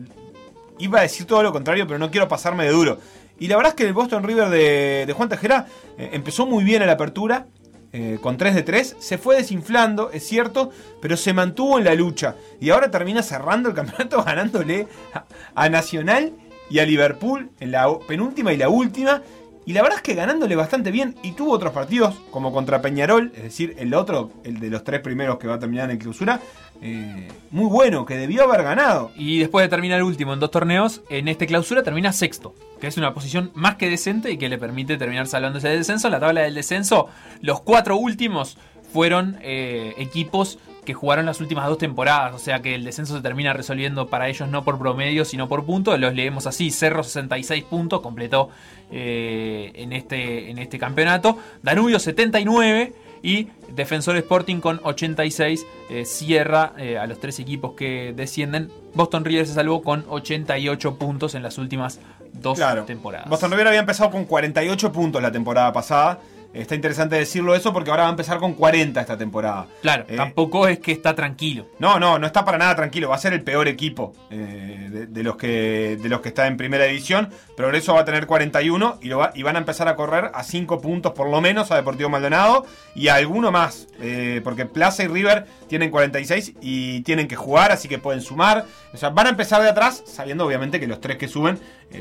Iba 0.79 0.99
a 0.99 1.01
decir 1.03 1.25
todo 1.25 1.43
lo 1.43 1.51
contrario, 1.51 1.85
pero 1.87 1.99
no 1.99 2.11
quiero 2.11 2.27
pasarme 2.27 2.65
de 2.65 2.71
duro. 2.71 2.99
Y 3.39 3.47
la 3.47 3.57
verdad 3.57 3.71
es 3.71 3.75
que 3.75 3.87
el 3.87 3.93
Boston 3.93 4.23
River 4.23 4.49
de, 4.49 5.13
Juan 5.15 5.29
Tejera 5.29 5.67
eh, 5.97 6.11
empezó 6.13 6.45
muy 6.45 6.63
bien 6.63 6.81
en 6.81 6.87
la 6.87 6.93
apertura, 6.93 7.47
eh, 7.91 8.17
con 8.21 8.37
3 8.37 8.55
de 8.55 8.63
3. 8.63 8.95
Se 8.99 9.17
fue 9.17 9.35
desinflando, 9.35 10.09
es 10.11 10.25
cierto, 10.27 10.71
pero 11.01 11.17
se 11.17 11.33
mantuvo 11.33 11.77
en 11.77 11.85
la 11.85 11.93
lucha. 11.93 12.35
Y 12.59 12.69
ahora 12.69 12.89
termina 12.89 13.21
cerrando 13.21 13.69
el 13.69 13.75
campeonato 13.75 14.23
ganándole 14.25 14.87
a, 15.13 15.25
a 15.55 15.69
Nacional 15.69 16.33
y 16.69 16.79
a 16.79 16.85
Liverpool 16.85 17.51
en 17.59 17.71
la 17.71 17.87
penúltima 18.07 18.53
y 18.53 18.57
la 18.57 18.69
última. 18.69 19.21
Y 19.65 19.73
la 19.73 19.81
verdad 19.81 19.97
es 19.97 20.03
que 20.03 20.13
ganándole 20.13 20.55
bastante 20.55 20.91
bien. 20.91 21.15
Y 21.23 21.31
tuvo 21.31 21.51
otros 21.51 21.73
partidos, 21.73 22.15
como 22.31 22.51
contra 22.51 22.81
Peñarol, 22.81 23.31
es 23.35 23.43
decir, 23.43 23.75
el 23.77 23.93
otro, 23.93 24.31
el 24.43 24.59
de 24.59 24.69
los 24.69 24.83
tres 24.83 24.99
primeros 25.01 25.37
que 25.37 25.47
va 25.47 25.55
a 25.55 25.59
terminar 25.59 25.89
en 25.89 25.97
clausura, 25.97 26.41
eh, 26.81 27.29
muy 27.51 27.67
bueno, 27.67 28.05
que 28.05 28.17
debió 28.17 28.43
haber 28.43 28.63
ganado. 28.63 29.11
Y 29.15 29.39
después 29.39 29.63
de 29.63 29.69
terminar 29.69 29.99
el 29.99 30.03
último 30.03 30.33
en 30.33 30.39
dos 30.39 30.51
torneos, 30.51 31.01
en 31.09 31.27
este 31.27 31.47
clausura 31.47 31.81
termina 31.83 32.11
sexto, 32.11 32.55
que 32.81 32.87
es 32.87 32.97
una 32.97 33.13
posición 33.13 33.51
más 33.55 33.75
que 33.75 33.89
decente 33.89 34.31
y 34.31 34.37
que 34.37 34.49
le 34.49 34.57
permite 34.57 34.97
terminar 34.97 35.27
salvándose 35.27 35.69
del 35.69 35.79
descenso. 35.79 36.09
La 36.09 36.19
tabla 36.19 36.41
del 36.41 36.55
descenso, 36.55 37.07
los 37.41 37.61
cuatro 37.61 37.95
últimos 37.95 38.57
fueron 38.91 39.37
eh, 39.41 39.93
equipos 39.97 40.59
que 40.85 40.93
jugaron 40.93 41.25
las 41.25 41.41
últimas 41.41 41.67
dos 41.67 41.77
temporadas, 41.77 42.33
o 42.33 42.39
sea 42.39 42.61
que 42.61 42.75
el 42.75 42.83
descenso 42.83 43.15
se 43.15 43.21
termina 43.21 43.53
resolviendo 43.53 44.07
para 44.07 44.27
ellos 44.29 44.49
no 44.49 44.63
por 44.63 44.79
promedio, 44.79 45.25
sino 45.25 45.47
por 45.47 45.65
puntos. 45.65 45.99
Los 45.99 46.13
leemos 46.13 46.47
así: 46.47 46.71
Cerro 46.71 47.03
66 47.03 47.63
puntos, 47.63 48.01
completó 48.01 48.49
eh, 48.91 49.71
en, 49.75 49.93
este, 49.93 50.49
en 50.49 50.59
este 50.59 50.77
campeonato. 50.79 51.37
Danubio 51.61 51.99
79 51.99 52.93
y 53.23 53.47
Defensor 53.69 54.17
Sporting 54.17 54.59
con 54.59 54.79
86 54.83 55.65
eh, 55.89 56.05
cierra 56.05 56.73
eh, 56.77 56.97
a 56.97 57.07
los 57.07 57.19
tres 57.19 57.39
equipos 57.39 57.73
que 57.73 58.13
descienden. 58.15 58.69
Boston 58.93 59.25
River 59.25 59.47
se 59.47 59.53
salvó 59.53 59.81
con 59.81 60.05
88 60.07 60.95
puntos 60.97 61.33
en 61.33 61.41
las 61.41 61.57
últimas 61.57 61.99
dos 62.33 62.59
temporadas. 62.85 63.29
Boston 63.29 63.51
River 63.51 63.67
había 63.67 63.79
empezado 63.79 64.11
con 64.11 64.25
48 64.25 64.91
puntos 64.91 65.21
la 65.21 65.31
temporada 65.31 65.71
pasada. 65.71 66.19
Está 66.53 66.75
interesante 66.75 67.15
decirlo 67.15 67.55
eso 67.55 67.73
porque 67.73 67.89
ahora 67.89 68.03
va 68.03 68.09
a 68.09 68.11
empezar 68.11 68.37
con 68.37 68.53
40 68.53 69.01
esta 69.01 69.17
temporada. 69.17 69.65
Claro, 69.81 70.05
Eh, 70.07 70.15
tampoco 70.15 70.67
es 70.67 70.79
que 70.79 70.91
está 70.91 71.15
tranquilo. 71.15 71.65
No, 71.79 71.99
no, 71.99 72.19
no 72.19 72.27
está 72.27 72.45
para 72.45 72.57
nada 72.59 72.75
tranquilo. 72.75 73.09
Va 73.09 73.15
a 73.15 73.19
ser 73.19 73.33
el 73.33 73.41
peor 73.41 73.67
equipo 73.67 74.13
eh, 74.29 74.87
de, 74.91 75.05
de 75.07 75.23
los 75.23 75.35
que, 75.35 75.97
de 76.01 76.09
los 76.09 76.21
que 76.21 76.29
está 76.29 76.45
en 76.47 76.55
primera 76.57 76.85
división. 76.85 77.29
Progreso 77.57 77.93
va 77.95 78.01
a 78.01 78.05
tener 78.05 78.27
41 78.27 78.99
y, 79.01 79.07
lo 79.07 79.17
va- 79.17 79.31
y 79.33 79.41
van 79.43 79.55
a 79.55 79.59
empezar 79.59 79.87
a 79.87 79.95
correr 79.95 80.29
a 80.33 80.43
5 80.43 80.79
puntos 80.79 81.13
por 81.13 81.29
lo 81.29 81.41
menos 81.41 81.71
a 81.71 81.75
Deportivo 81.75 82.09
Maldonado 82.09 82.65
y 82.95 83.07
a 83.07 83.15
alguno 83.15 83.51
más. 83.51 83.87
eh, 83.99 84.41
porque 84.43 84.65
Plaza 84.65 85.03
y 85.03 85.07
River 85.07 85.45
tienen 85.67 85.89
46 85.89 86.53
y 86.61 87.01
tienen 87.01 87.27
que 87.27 87.35
jugar, 87.35 87.71
así 87.71 87.87
que 87.87 87.97
pueden 87.97 88.21
sumar. 88.21 88.65
O 88.93 88.97
sea, 88.97 89.09
van 89.09 89.25
a 89.27 89.29
empezar 89.31 89.61
de 89.61 89.69
atrás, 89.69 90.03
sabiendo 90.05 90.45
obviamente 90.45 90.79
que 90.79 90.85
los 90.87 90.99
tres 91.01 91.17
que 91.17 91.27
suben 91.27 91.57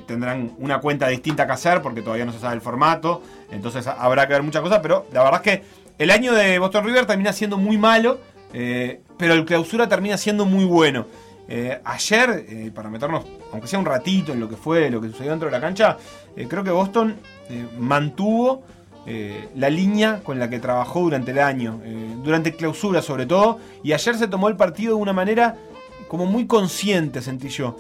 tendrán 0.07 0.53
una 0.59 0.79
cuenta 0.81 1.09
distinta 1.09 1.47
que 1.47 1.53
hacer 1.53 1.83
porque 1.83 2.03
todavía 2.03 2.25
no 2.25 2.33
se 2.33 2.39
sabe 2.39 2.55
el 2.55 2.61
formato. 2.61 3.23
Entonces 3.51 3.87
habrá 3.87 4.27
que 4.27 4.33
ver 4.35 4.42
muchas 4.43 4.63
cosas, 4.63 4.81
pero 4.83 5.07
la 5.13 5.23
verdad 5.23 5.41
es 5.45 5.59
que 5.59 5.65
el 5.99 6.11
año 6.11 6.33
de 6.33 6.59
Boston 6.59 6.85
River 6.85 7.07
termina 7.07 7.33
siendo 7.33 7.59
muy 7.59 7.79
malo, 7.79 8.19
eh, 8.53 9.01
pero 9.19 9.35
el 9.35 9.45
clausura 9.45 9.89
termina 9.89 10.17
siendo 10.17 10.45
muy 10.45 10.65
bueno. 10.65 11.07
Eh, 11.49 11.81
ayer, 11.85 12.47
eh, 12.49 12.71
para 12.75 12.89
meternos, 12.89 13.25
aunque 13.53 13.69
sea 13.69 13.79
un 13.79 13.85
ratito 13.85 14.33
en 14.33 14.41
lo 14.41 14.49
que 14.49 14.57
fue, 14.57 14.91
lo 14.91 15.01
que 15.01 15.09
sucedió 15.09 15.31
dentro 15.31 15.49
de 15.49 15.53
la 15.53 15.61
cancha, 15.61 15.99
creo 16.49 16.65
que 16.65 16.71
Boston 16.71 17.17
mantuvo 17.79 18.63
la 19.55 19.69
línea 19.69 20.21
con 20.23 20.39
la 20.39 20.49
que 20.49 20.59
trabajó 20.61 21.01
durante 21.01 21.33
el 21.33 21.41
año, 21.41 21.81
durante 22.23 22.55
clausura 22.55 23.03
sobre 23.03 23.27
todo, 23.27 23.59
y 23.83 23.93
ayer 23.93 24.17
se 24.17 24.29
tomó 24.29 24.49
el 24.49 24.57
partido 24.57 24.97
de 24.97 25.03
una 25.03 25.13
manera 25.13 25.57
como 26.09 26.25
muy 26.25 26.47
consciente, 26.47 27.21
sentí 27.21 27.49
yo. 27.49 27.77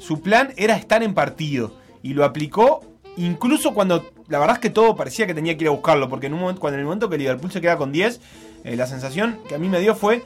Su 0.00 0.20
plan 0.20 0.52
era 0.56 0.74
estar 0.74 1.02
en 1.04 1.14
partido 1.14 1.74
y 2.02 2.14
lo 2.14 2.24
aplicó 2.24 2.82
incluso 3.16 3.74
cuando 3.74 4.04
la 4.28 4.38
verdad 4.38 4.56
es 4.56 4.60
que 4.60 4.70
todo 4.70 4.96
parecía 4.96 5.26
que 5.26 5.34
tenía 5.34 5.56
que 5.56 5.64
ir 5.64 5.68
a 5.68 5.72
buscarlo, 5.72 6.08
porque 6.08 6.26
en 6.26 6.34
un 6.34 6.40
momento, 6.40 6.60
cuando 6.60 6.76
en 6.76 6.80
el 6.80 6.86
momento 6.86 7.10
que 7.10 7.18
Liverpool 7.18 7.50
se 7.50 7.60
queda 7.60 7.76
con 7.76 7.92
10, 7.92 8.20
eh, 8.64 8.76
la 8.76 8.86
sensación 8.86 9.40
que 9.48 9.54
a 9.54 9.58
mí 9.58 9.68
me 9.68 9.80
dio 9.80 9.94
fue 9.94 10.24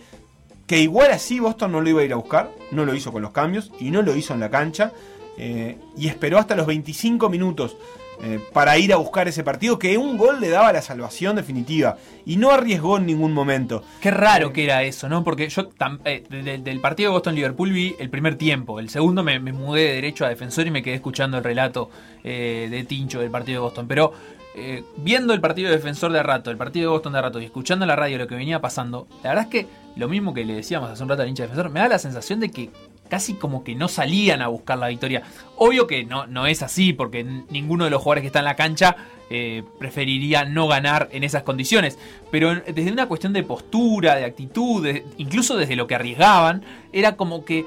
que 0.66 0.78
igual 0.78 1.10
así 1.10 1.40
Boston 1.40 1.72
no 1.72 1.80
lo 1.80 1.88
iba 1.88 2.02
a 2.02 2.04
ir 2.04 2.12
a 2.12 2.16
buscar, 2.16 2.52
no 2.70 2.84
lo 2.84 2.94
hizo 2.94 3.10
con 3.10 3.22
los 3.22 3.32
cambios 3.32 3.72
y 3.80 3.90
no 3.90 4.02
lo 4.02 4.14
hizo 4.14 4.34
en 4.34 4.40
la 4.40 4.50
cancha, 4.50 4.92
eh, 5.38 5.78
y 5.96 6.08
esperó 6.08 6.38
hasta 6.38 6.54
los 6.56 6.66
25 6.66 7.28
minutos 7.28 7.76
eh, 8.22 8.40
para 8.52 8.76
ir 8.78 8.92
a 8.92 8.96
buscar 8.96 9.28
ese 9.28 9.44
partido, 9.44 9.78
que 9.78 9.96
un 9.96 10.16
gol 10.16 10.40
le 10.40 10.48
daba 10.48 10.72
la 10.72 10.82
salvación 10.82 11.36
definitiva, 11.36 11.96
y 12.26 12.36
no 12.36 12.50
arriesgó 12.50 12.98
en 12.98 13.06
ningún 13.06 13.32
momento. 13.32 13.84
Qué 14.00 14.10
raro 14.10 14.52
que 14.52 14.64
era 14.64 14.82
eso, 14.82 15.08
¿no? 15.08 15.22
Porque 15.24 15.48
yo 15.48 15.68
eh, 16.04 16.24
de- 16.28 16.42
de- 16.42 16.58
del 16.58 16.80
partido 16.80 17.10
de 17.10 17.14
Boston-Liverpool 17.14 17.72
vi 17.72 17.96
el 17.98 18.10
primer 18.10 18.36
tiempo. 18.36 18.80
El 18.80 18.88
segundo 18.90 19.22
me, 19.22 19.38
me 19.40 19.52
mudé 19.52 19.82
de 19.84 19.94
derecho 19.94 20.24
a 20.24 20.28
defensor 20.28 20.66
y 20.66 20.70
me 20.70 20.82
quedé 20.82 20.94
escuchando 20.96 21.38
el 21.38 21.44
relato 21.44 21.90
eh, 22.24 22.68
de 22.70 22.84
Tincho 22.84 23.20
del 23.20 23.30
partido 23.30 23.60
de 23.60 23.64
Boston. 23.64 23.86
Pero 23.88 24.12
eh, 24.56 24.82
viendo 24.96 25.32
el 25.32 25.40
partido 25.40 25.70
de 25.70 25.76
defensor 25.76 26.10
de 26.12 26.22
rato, 26.22 26.50
el 26.50 26.56
partido 26.56 26.90
de 26.90 26.94
Boston 26.96 27.12
de 27.12 27.22
rato 27.22 27.40
y 27.40 27.44
escuchando 27.44 27.84
en 27.84 27.88
la 27.88 27.96
radio 27.96 28.18
lo 28.18 28.26
que 28.26 28.34
venía 28.34 28.60
pasando, 28.60 29.06
la 29.22 29.30
verdad 29.30 29.44
es 29.44 29.50
que 29.50 29.66
lo 29.94 30.08
mismo 30.08 30.34
que 30.34 30.44
le 30.44 30.54
decíamos 30.54 30.90
hace 30.90 31.02
un 31.02 31.08
rato 31.08 31.22
al 31.22 31.28
hincha 31.28 31.44
defensor, 31.44 31.70
me 31.70 31.80
da 31.80 31.88
la 31.88 31.98
sensación 31.98 32.40
de 32.40 32.50
que 32.50 32.70
casi 33.08 33.34
como 33.34 33.64
que 33.64 33.74
no 33.74 33.88
salían 33.88 34.42
a 34.42 34.48
buscar 34.48 34.78
la 34.78 34.88
victoria. 34.88 35.22
Obvio 35.56 35.86
que 35.86 36.04
no, 36.04 36.26
no 36.26 36.46
es 36.46 36.62
así, 36.62 36.92
porque 36.92 37.24
ninguno 37.50 37.84
de 37.84 37.90
los 37.90 38.00
jugadores 38.02 38.22
que 38.22 38.26
está 38.28 38.38
en 38.40 38.44
la 38.46 38.56
cancha 38.56 38.96
eh, 39.30 39.62
preferiría 39.78 40.44
no 40.44 40.68
ganar 40.68 41.08
en 41.12 41.24
esas 41.24 41.42
condiciones. 41.42 41.98
Pero 42.30 42.54
desde 42.54 42.92
una 42.92 43.06
cuestión 43.08 43.32
de 43.32 43.42
postura, 43.42 44.14
de 44.16 44.24
actitud, 44.24 44.82
de- 44.84 45.04
incluso 45.18 45.56
desde 45.56 45.76
lo 45.76 45.86
que 45.86 45.94
arriesgaban, 45.94 46.64
era 46.92 47.16
como 47.16 47.44
que 47.44 47.64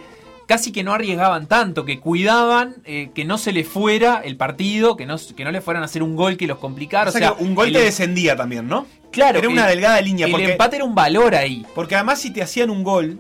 casi 0.48 0.72
que 0.74 0.84
no 0.84 0.92
arriesgaban 0.94 1.48
tanto, 1.48 1.86
que 1.86 2.00
cuidaban 2.00 2.76
eh, 2.84 3.12
que 3.16 3.24
no 3.26 3.38
se 3.38 3.54
le 3.54 3.64
fuera 3.64 4.22
el 4.26 4.36
partido, 4.38 4.98
que 4.98 5.06
no, 5.06 5.16
que 5.36 5.44
no 5.46 5.52
le 5.52 5.62
fueran 5.62 5.82
a 5.84 5.86
hacer 5.86 6.04
un 6.04 6.16
gol 6.16 6.36
que 6.36 6.46
los 6.48 6.58
complicara. 6.58 7.10
O 7.10 7.14
sea, 7.14 7.34
un 7.34 7.56
gol 7.56 7.68
el- 7.68 7.74
te 7.74 7.80
descendía 7.84 8.36
también, 8.36 8.68
¿no? 8.68 8.86
Claro, 9.12 9.40
Era 9.40 9.48
una 9.50 9.64
el- 9.66 9.76
delgada 9.76 10.02
línea. 10.02 10.26
el 10.26 10.32
porque, 10.32 10.52
empate 10.54 10.78
era 10.78 10.86
un 10.86 10.96
valor 10.96 11.36
ahí. 11.36 11.66
Porque 11.76 11.96
además 11.96 12.20
si 12.20 12.32
te 12.32 12.42
hacían 12.42 12.70
un 12.70 12.84
gol 12.84 13.20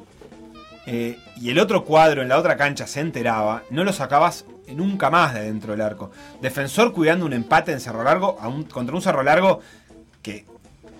eh, 0.88 1.18
y 1.42 1.50
el 1.50 1.58
otro 1.58 1.84
cuadro 1.84 2.22
en 2.22 2.30
la 2.30 2.38
otra 2.38 2.56
cancha 2.56 2.86
se 2.86 3.00
enteraba, 3.00 3.64
no 3.72 3.84
lo 3.84 3.92
sacabas 3.92 4.46
nunca 4.76 5.10
más 5.10 5.34
de 5.34 5.42
dentro 5.42 5.72
del 5.72 5.82
arco. 5.82 6.12
Defensor 6.40 6.94
cuidando 6.94 7.26
un 7.26 7.34
empate 7.34 7.72
en 7.72 7.80
Cerro 7.80 8.04
Largo 8.04 8.38
contra 8.72 8.96
un 8.96 9.02
Cerro 9.02 9.24
Largo 9.24 9.60
que 10.22 10.46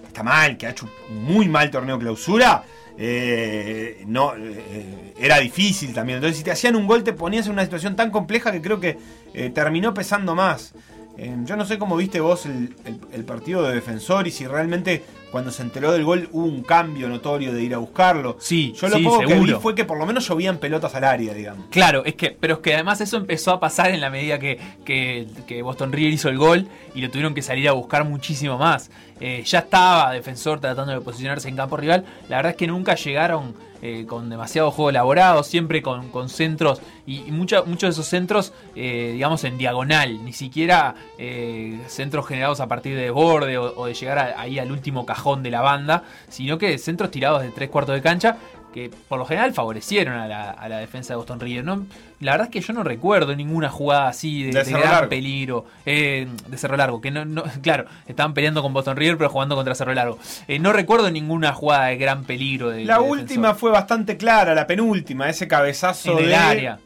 está 0.08 0.24
mal, 0.24 0.58
que 0.58 0.66
ha 0.66 0.72
hecho 0.72 0.90
un 1.10 1.24
muy 1.24 1.48
mal 1.48 1.70
torneo 1.70 2.00
clausura. 2.00 2.64
eh, 2.98 4.04
no 4.08 4.34
eh, 4.36 5.14
era 5.18 5.38
difícil 5.40 5.94
también. 5.94 6.18
Entonces, 6.18 6.38
si 6.38 6.44
te 6.44 6.52
hacían 6.52 6.76
un 6.76 6.88
gol, 6.88 7.04
te 7.04 7.14
ponías 7.14 7.46
en 7.46 7.54
una 7.54 7.64
situación 7.64 7.96
tan 7.96 8.12
compleja 8.12 8.52
que 8.52 8.62
creo 8.62 8.80
que 8.80 8.98
eh, 9.34 9.50
terminó 9.52 9.94
pesando 9.94 10.36
más. 10.36 10.74
Eh, 11.18 11.36
yo 11.46 11.56
no 11.56 11.66
sé 11.66 11.78
cómo 11.78 11.96
viste 11.98 12.20
vos 12.20 12.46
el, 12.46 12.74
el- 12.86 13.00
el 13.12 13.24
partido 13.26 13.64
de 13.64 13.76
defensor 13.76 14.28
y 14.28 14.32
si 14.32 14.48
realmente 14.48 15.04
cuando 15.32 15.50
se 15.52 15.62
enteró 15.62 15.92
del 15.94 16.04
gol 16.04 16.28
hubo 16.34 16.46
un 16.46 16.62
cambio 16.64 17.08
notorio 17.08 17.54
de 17.54 17.62
ir 17.64 17.74
a 17.74 17.78
buscarlo. 17.78 18.38
Sí, 18.40 18.74
yo 18.76 18.90
lo 18.90 18.98
sí, 18.98 19.04
poco 19.04 19.20
que 19.20 19.34
vi 19.40 19.52
fue 19.54 19.76
que 19.76 19.86
por 19.86 19.98
lo 19.98 20.06
menos 20.06 20.28
llovían 20.28 20.58
pelotas 20.58 20.94
al 20.96 21.04
área, 21.06 21.34
digamos. 21.34 21.68
Claro, 21.70 22.04
es 22.06 22.16
que, 22.16 22.36
pero 22.38 22.56
es 22.56 22.60
que 22.62 22.74
además 22.74 23.00
eso 23.02 23.18
empezó 23.18 23.52
a 23.52 23.60
pasar 23.60 23.92
en 23.92 24.02
la 24.02 24.10
medida 24.10 24.40
que, 24.40 24.60
que- 24.84 25.28
que 25.48 25.62
Boston 25.62 25.92
River 25.94 26.12
hizo 26.12 26.28
el 26.30 26.38
gol 26.38 26.68
y 26.96 27.02
lo 27.02 27.10
tuvieron 27.10 27.34
que 27.34 27.42
salir 27.42 27.70
a 27.70 27.74
buscar 27.74 28.04
muchísimo 28.04 28.58
más. 28.58 28.92
Eh, 29.20 29.44
ya 29.46 29.60
estaba 29.60 30.12
defensor 30.12 30.60
tratando 30.60 30.92
de 30.92 31.02
posicionarse 31.02 31.48
en 31.48 31.56
campo 31.56 31.78
rival. 31.78 32.04
La 32.28 32.38
verdad 32.38 32.52
es 32.52 32.58
que 32.58 32.68
nunca 32.68 32.96
llegaron 32.96 33.54
eh, 33.82 34.06
con 34.08 34.30
demasiado 34.30 34.72
juego 34.72 34.90
elaborado, 34.90 35.44
siempre 35.44 35.82
con, 35.82 36.10
con 36.10 36.30
centros 36.30 36.82
y, 37.06 37.24
y 37.28 37.32
muchos 37.32 37.66
de 37.66 37.90
esos 37.90 38.06
centros, 38.06 38.54
eh, 38.76 39.12
digamos, 39.14 39.44
en 39.44 39.58
diagonal, 39.58 40.24
ni 40.24 40.34
siquiera 40.34 40.96
eh, 41.18 41.80
centros 41.88 42.28
generados 42.28 42.60
a 42.60 42.68
partir 42.68 42.96
de 42.96 43.10
borde 43.10 43.58
o, 43.58 43.86
de 43.86 43.94
llegar 43.94 44.36
ahí 44.38 44.60
al 44.60 44.72
último 44.72 45.06
cajón 45.06 45.44
de 45.44 45.52
la 45.52 45.62
banda, 45.62 46.04
sino 46.30 46.58
que 46.58 46.78
centros 46.78 47.12
tirados 47.12 47.42
de 47.42 47.50
tres 47.50 47.70
cuartos 47.70 47.96
de 47.96 48.02
cancha 48.02 48.38
que 48.74 48.90
por 49.10 49.20
lo 49.20 49.26
general 49.26 49.54
favorecieron 49.54 50.16
a 50.18 50.28
la, 50.28 50.52
a 50.52 50.70
la 50.70 50.78
defensa 50.78 51.14
de 51.14 51.18
Boston 51.18 51.40
River. 51.40 51.66
¿no? 51.66 51.86
La 52.20 52.32
verdad 52.34 52.48
es 52.48 52.52
que 52.54 52.62
yo 52.62 52.74
no 52.74 52.84
recuerdo 52.84 53.36
ninguna 53.36 53.70
jugada 53.70 54.08
así 54.08 54.44
de, 54.44 54.52
De 54.52 54.60
de 54.60 54.66
Cerro 54.66 54.80
gran 54.80 54.92
Largo. 54.94 55.10
peligro. 55.10 55.66
eh, 55.86 56.28
de 56.48 56.58
Cerro 56.58 56.78
Largo, 56.78 57.02
que 57.02 57.12
no, 57.12 57.26
no- 57.26 57.44
claro, 57.62 57.86
estaban 58.08 58.34
peleando 58.34 58.62
con 58.62 58.74
Boston 58.74 58.96
River 58.98 59.18
pero 59.18 59.30
jugando 59.30 59.56
contra 59.56 59.76
Cerro 59.76 59.94
Largo. 59.94 60.18
Eh, 60.48 60.60
no 60.60 60.72
recuerdo 60.74 61.12
ninguna 61.12 61.54
jugada 61.54 61.88
de 61.88 61.98
gran 61.98 62.24
peligro. 62.24 62.70
De, 62.70 62.86
La 62.86 62.96
de 62.96 63.02
última 63.02 63.48
defensor. 63.50 63.56
fue 63.56 63.72
bastante 63.72 64.18
clara, 64.18 64.56
la 64.56 64.68
penúltima, 64.68 65.30
ese 65.30 65.48
cabezazo 65.48 66.14
en 66.14 66.20
el 66.26 66.30
de 66.30 66.36
área. 66.36 66.80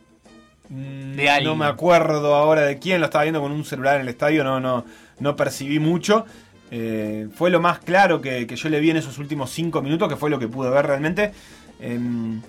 Mm, 0.69 1.15
de 1.15 1.29
alguien. 1.29 1.49
No 1.51 1.55
me 1.55 1.65
acuerdo 1.65 2.33
ahora 2.35 2.61
de 2.61 2.79
quién, 2.79 2.99
lo 2.99 3.05
estaba 3.05 3.23
viendo 3.23 3.41
con 3.41 3.51
un 3.51 3.63
celular 3.65 3.95
en 3.95 4.01
el 4.01 4.09
estadio, 4.09 4.43
no, 4.43 4.59
no, 4.59 4.85
no 5.19 5.35
percibí 5.35 5.79
mucho. 5.79 6.25
Eh, 6.71 7.27
fue 7.35 7.51
lo 7.51 7.61
más 7.61 7.77
claro 7.79 8.21
que, 8.21 8.47
que 8.47 8.55
yo 8.55 8.69
le 8.69 8.79
vi 8.79 8.89
en 8.89 8.97
esos 8.97 9.19
últimos 9.19 9.51
cinco 9.51 9.83
minutos, 9.83 10.09
que 10.09 10.15
fue 10.15 10.31
lo 10.31 10.39
que 10.39 10.47
pude 10.47 10.71
ver 10.71 10.87
realmente. 10.87 11.31
Em, 11.79 12.41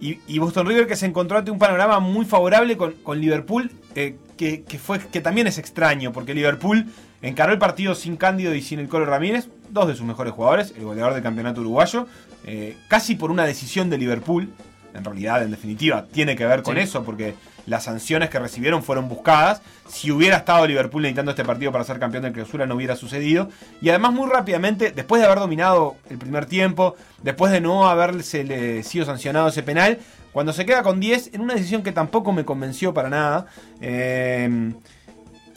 y, 0.00 0.18
y 0.26 0.38
Boston 0.38 0.66
River 0.66 0.86
que 0.86 0.96
se 0.96 1.06
encontró 1.06 1.38
ante 1.38 1.50
un 1.50 1.58
panorama 1.58 2.00
muy 2.00 2.24
favorable 2.24 2.76
con, 2.76 2.92
con 3.02 3.20
Liverpool, 3.20 3.70
eh, 3.94 4.16
que, 4.36 4.62
que 4.62 4.78
fue, 4.78 4.98
que 4.98 5.20
también 5.20 5.46
es 5.46 5.58
extraño, 5.58 6.12
porque 6.12 6.32
Liverpool 6.34 6.86
encaró 7.22 7.52
el 7.52 7.58
partido 7.58 7.94
sin 7.94 8.16
Cándido 8.16 8.54
y 8.54 8.62
sin 8.62 8.78
el 8.80 8.88
Colo 8.88 9.04
Ramírez, 9.04 9.48
dos 9.68 9.88
de 9.88 9.94
sus 9.94 10.06
mejores 10.06 10.32
jugadores, 10.32 10.72
el 10.76 10.84
goleador 10.84 11.12
del 11.14 11.22
campeonato 11.22 11.60
uruguayo, 11.60 12.06
eh, 12.44 12.76
casi 12.88 13.14
por 13.14 13.30
una 13.30 13.44
decisión 13.44 13.90
de 13.90 13.98
Liverpool, 13.98 14.48
en 14.94 15.04
realidad, 15.04 15.42
en 15.42 15.50
definitiva, 15.50 16.06
tiene 16.06 16.34
que 16.34 16.46
ver 16.46 16.62
con 16.62 16.76
Sí. 16.76 16.80
eso, 16.82 17.04
porque 17.04 17.34
las 17.70 17.84
sanciones 17.84 18.30
que 18.30 18.40
recibieron 18.40 18.82
fueron 18.82 19.08
buscadas. 19.08 19.62
Si 19.88 20.10
hubiera 20.10 20.38
estado 20.38 20.66
Liverpool 20.66 21.02
necesitando 21.02 21.30
este 21.30 21.44
partido 21.44 21.70
para 21.70 21.84
ser 21.84 22.00
campeón 22.00 22.24
de 22.24 22.32
clausura 22.32 22.66
no 22.66 22.74
hubiera 22.74 22.96
sucedido. 22.96 23.48
Y 23.80 23.90
además 23.90 24.12
muy 24.12 24.28
rápidamente, 24.28 24.90
después 24.90 25.20
de 25.20 25.26
haber 25.26 25.38
dominado 25.38 25.94
el 26.10 26.18
primer 26.18 26.46
tiempo, 26.46 26.96
después 27.22 27.52
de 27.52 27.60
no 27.60 27.88
haberse 27.88 28.82
sido 28.82 29.06
sancionado 29.06 29.48
ese 29.48 29.62
penal, 29.62 30.00
cuando 30.32 30.52
se 30.52 30.66
queda 30.66 30.82
con 30.82 30.98
10, 30.98 31.34
en 31.34 31.42
una 31.42 31.54
decisión 31.54 31.84
que 31.84 31.92
tampoco 31.92 32.32
me 32.32 32.44
convenció 32.44 32.92
para 32.92 33.08
nada, 33.08 33.46
eh, 33.80 34.72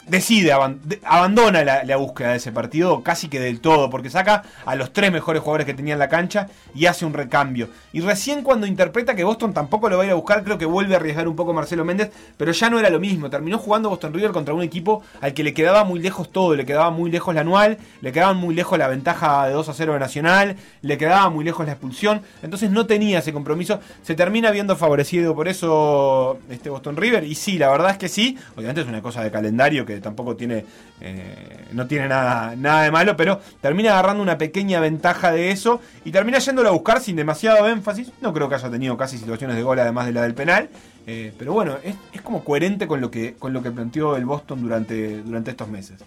decide, 0.06 0.52
abandona 0.52 1.64
la, 1.64 1.96
búsqueda 1.96 2.30
de 2.30 2.36
ese 2.36 2.52
partido 2.52 3.02
casi 3.02 3.28
que 3.28 3.40
del 3.40 3.60
todo, 3.60 3.88
porque 3.90 4.10
saca 4.10 4.42
a 4.66 4.74
los 4.74 4.92
tres 4.92 5.12
mejores 5.12 5.42
jugadores 5.42 5.66
que 5.66 5.74
tenía 5.74 5.94
en 5.94 5.98
la 5.98 6.08
cancha 6.08 6.48
y 6.74 6.86
hace 6.86 7.06
un 7.06 7.14
recambio. 7.14 7.68
Y 7.92 8.00
recién 8.00 8.42
cuando 8.42 8.66
interpreta 8.66 9.14
que 9.14 9.24
Boston 9.24 9.54
tampoco 9.54 9.88
lo 9.88 9.96
va 9.96 10.02
a 10.02 10.06
ir 10.06 10.12
a 10.12 10.16
buscar, 10.16 10.42
creo 10.44 10.58
que 10.58 10.66
vuelve 10.66 10.94
a 10.94 10.98
arriesgar 10.98 11.28
un 11.28 11.36
poco 11.36 11.52
Marcelo 11.52 11.84
Méndez, 11.84 12.10
pero 12.36 12.52
ya 12.52 12.68
no 12.68 12.78
era 12.78 12.90
lo 12.90 13.00
mismo. 13.00 13.30
Terminó 13.30 13.58
jugando 13.58 13.88
Boston 13.88 14.12
River 14.12 14.32
contra 14.32 14.54
un 14.54 14.62
equipo 14.62 15.02
al 15.20 15.34
que 15.34 15.44
le 15.44 15.54
quedaba 15.54 15.84
muy 15.84 16.00
lejos 16.00 16.30
todo, 16.30 16.54
le 16.54 16.66
quedaba 16.66 16.90
muy 16.90 17.10
lejos 17.10 17.34
la 17.34 17.42
anual, 17.42 17.78
le 18.00 18.12
quedaba 18.12 18.32
muy 18.34 18.54
lejos 18.54 18.78
la 18.78 18.88
ventaja 18.88 19.46
de 19.46 19.52
2 19.52 19.68
a 19.68 19.74
0 19.74 19.92
de 19.94 19.98
Nacional, 19.98 20.56
le 20.82 20.98
quedaba 20.98 21.30
muy 21.30 21.44
lejos 21.44 21.66
la 21.66 21.72
expulsión, 21.72 22.22
entonces 22.42 22.70
no 22.70 22.86
tenía 22.86 23.20
ese 23.20 23.32
compromiso, 23.32 23.80
se 24.02 24.14
termina 24.14 24.50
viendo 24.50 24.76
favorecido 24.76 25.34
por 25.34 25.48
eso 25.48 26.38
este 26.50 26.70
Boston 26.70 26.96
River, 26.96 27.24
y 27.24 27.34
sí, 27.34 27.58
la 27.58 27.70
verdad 27.70 27.90
es 27.90 27.98
que 27.98 28.08
sí, 28.08 28.36
obviamente 28.56 28.80
es 28.80 28.88
una 28.88 29.02
cosa 29.02 29.22
de 29.22 29.30
calendario 29.30 29.86
que 29.86 29.93
tampoco 30.00 30.36
tiene, 30.36 30.64
eh, 31.00 31.66
no 31.72 31.86
tiene 31.86 32.08
nada, 32.08 32.54
nada 32.56 32.82
de 32.82 32.90
malo, 32.90 33.16
pero 33.16 33.40
termina 33.60 33.92
agarrando 33.92 34.22
una 34.22 34.38
pequeña 34.38 34.80
ventaja 34.80 35.32
de 35.32 35.50
eso 35.50 35.80
y 36.04 36.10
termina 36.10 36.38
yéndolo 36.38 36.68
a 36.68 36.72
buscar 36.72 37.00
sin 37.00 37.16
demasiado 37.16 37.68
énfasis. 37.68 38.12
No 38.20 38.32
creo 38.32 38.48
que 38.48 38.54
haya 38.54 38.70
tenido 38.70 38.96
casi 38.96 39.18
situaciones 39.18 39.56
de 39.56 39.62
gol 39.62 39.78
además 39.78 40.06
de 40.06 40.12
la 40.12 40.22
del 40.22 40.34
penal, 40.34 40.68
eh, 41.06 41.32
pero 41.38 41.52
bueno, 41.52 41.76
es, 41.82 41.94
es, 42.12 42.22
como 42.22 42.44
coherente 42.44 42.86
con 42.86 43.00
lo 43.00 43.10
que, 43.10 43.34
con 43.34 43.52
lo 43.52 43.62
que 43.62 43.70
planteó 43.70 44.16
el 44.16 44.24
Boston 44.24 44.62
durante, 44.62 45.22
durante 45.22 45.50
estos 45.50 45.68
meses. 45.68 45.98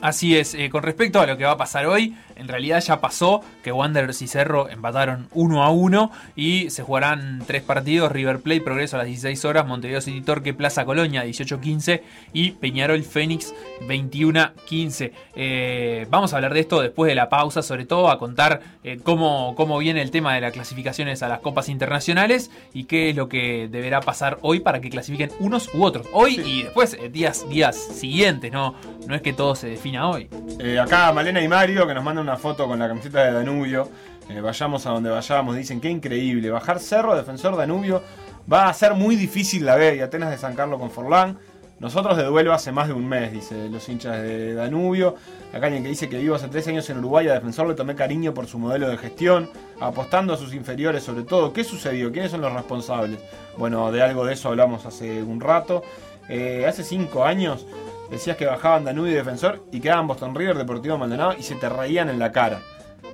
Así 0.00 0.36
es, 0.36 0.54
eh, 0.54 0.70
con 0.70 0.82
respecto 0.82 1.20
a 1.20 1.26
lo 1.26 1.36
que 1.36 1.44
va 1.44 1.52
a 1.52 1.56
pasar 1.56 1.86
hoy, 1.86 2.14
en 2.36 2.48
realidad 2.48 2.82
ya 2.82 3.00
pasó 3.00 3.40
que 3.62 3.72
Wanderers 3.72 4.20
y 4.22 4.26
Cerro 4.26 4.68
empataron 4.68 5.28
1 5.32 5.62
a 5.62 5.70
1 5.70 6.10
y 6.34 6.70
se 6.70 6.82
jugarán 6.82 7.42
tres 7.46 7.62
partidos, 7.62 8.10
River 8.10 8.40
Plate, 8.40 8.62
Progreso 8.62 8.96
a 8.96 8.98
las 8.98 9.06
16 9.06 9.44
horas, 9.44 9.66
Montevideo 9.66 10.00
City 10.00 10.20
Torque, 10.22 10.54
Plaza 10.54 10.84
Colonia 10.84 11.24
18-15 11.24 12.02
y 12.32 12.52
Peñarol 12.52 13.02
Fénix 13.04 13.54
21-15. 13.86 15.12
Eh, 15.36 16.06
vamos 16.10 16.32
a 16.32 16.36
hablar 16.36 16.54
de 16.54 16.60
esto 16.60 16.80
después 16.80 17.08
de 17.08 17.14
la 17.14 17.28
pausa, 17.28 17.62
sobre 17.62 17.84
todo 17.84 18.10
a 18.10 18.18
contar 18.18 18.60
eh, 18.82 18.98
cómo, 19.02 19.54
cómo 19.56 19.78
viene 19.78 20.02
el 20.02 20.10
tema 20.10 20.34
de 20.34 20.40
las 20.40 20.52
clasificaciones 20.52 21.22
a 21.22 21.28
las 21.28 21.40
copas 21.40 21.68
internacionales 21.68 22.50
y 22.72 22.84
qué 22.84 23.10
es 23.10 23.16
lo 23.16 23.28
que 23.28 23.68
deberá 23.70 24.00
pasar 24.00 24.38
hoy 24.42 24.60
para 24.60 24.80
que 24.80 24.90
clasifiquen 24.90 25.30
unos 25.38 25.72
u 25.74 25.84
otros. 25.84 26.06
Hoy 26.12 26.40
y 26.44 26.62
después 26.64 26.96
días, 27.12 27.48
días 27.48 27.76
siguientes, 27.76 28.52
¿no? 28.52 28.74
No 29.06 29.14
es 29.14 29.22
que 29.22 29.32
todo 29.32 29.54
se 29.54 29.66
hoy. 30.00 30.28
Eh, 30.60 30.78
acá 30.78 31.12
Malena 31.12 31.40
y 31.40 31.48
Mario, 31.48 31.86
que 31.86 31.94
nos 31.94 32.04
mandan 32.04 32.24
una 32.24 32.36
foto 32.36 32.68
con 32.68 32.78
la 32.78 32.86
camiseta 32.86 33.24
de 33.24 33.32
Danubio. 33.32 33.88
Eh, 34.28 34.40
vayamos 34.40 34.86
a 34.86 34.90
donde 34.90 35.10
vayamos, 35.10 35.56
dicen 35.56 35.80
que 35.80 35.90
increíble. 35.90 36.50
Bajar 36.50 36.78
cerro, 36.78 37.16
defensor 37.16 37.56
Danubio, 37.56 38.02
va 38.50 38.68
a 38.68 38.74
ser 38.74 38.94
muy 38.94 39.16
difícil 39.16 39.66
la 39.66 39.74
B 39.74 39.96
y 39.96 40.00
Atenas 40.00 40.30
de 40.30 40.38
San 40.38 40.54
Carlos 40.54 40.78
con 40.78 40.90
Forlán. 40.90 41.38
Nosotros 41.80 42.16
de 42.16 42.22
duelo 42.22 42.52
hace 42.52 42.70
más 42.70 42.86
de 42.86 42.94
un 42.94 43.08
mes, 43.08 43.32
dice 43.32 43.68
los 43.68 43.88
hinchas 43.88 44.22
de 44.22 44.54
Danubio. 44.54 45.16
Acá 45.52 45.66
alguien 45.66 45.82
que 45.82 45.88
dice 45.88 46.08
que 46.08 46.18
vivo 46.18 46.36
hace 46.36 46.46
tres 46.46 46.68
años 46.68 46.88
en 46.88 46.98
Uruguay, 46.98 47.26
a 47.26 47.34
defensor 47.34 47.66
le 47.66 47.74
tomé 47.74 47.96
cariño 47.96 48.32
por 48.32 48.46
su 48.46 48.60
modelo 48.60 48.88
de 48.88 48.96
gestión, 48.96 49.50
apostando 49.80 50.32
a 50.32 50.36
sus 50.36 50.54
inferiores 50.54 51.02
sobre 51.02 51.24
todo. 51.24 51.52
¿Qué 51.52 51.64
sucedió? 51.64 52.12
¿Quiénes 52.12 52.30
son 52.30 52.40
los 52.40 52.52
responsables? 52.52 53.18
Bueno, 53.58 53.90
de 53.90 54.00
algo 54.00 54.24
de 54.24 54.34
eso 54.34 54.50
hablamos 54.50 54.86
hace 54.86 55.24
un 55.24 55.40
rato. 55.40 55.82
Eh, 56.28 56.66
hace 56.68 56.84
cinco 56.84 57.24
años 57.24 57.66
decías 58.12 58.36
que 58.36 58.46
bajaban 58.46 58.84
Danubio 58.84 59.12
y 59.12 59.14
Defensor 59.14 59.64
y 59.72 59.80
quedaban 59.80 60.06
Boston 60.06 60.34
River, 60.34 60.58
Deportivo 60.58 60.98
Maldonado 60.98 61.34
y 61.38 61.42
se 61.42 61.54
te 61.56 61.68
reían 61.68 62.10
en 62.10 62.18
la 62.18 62.30
cara. 62.30 62.60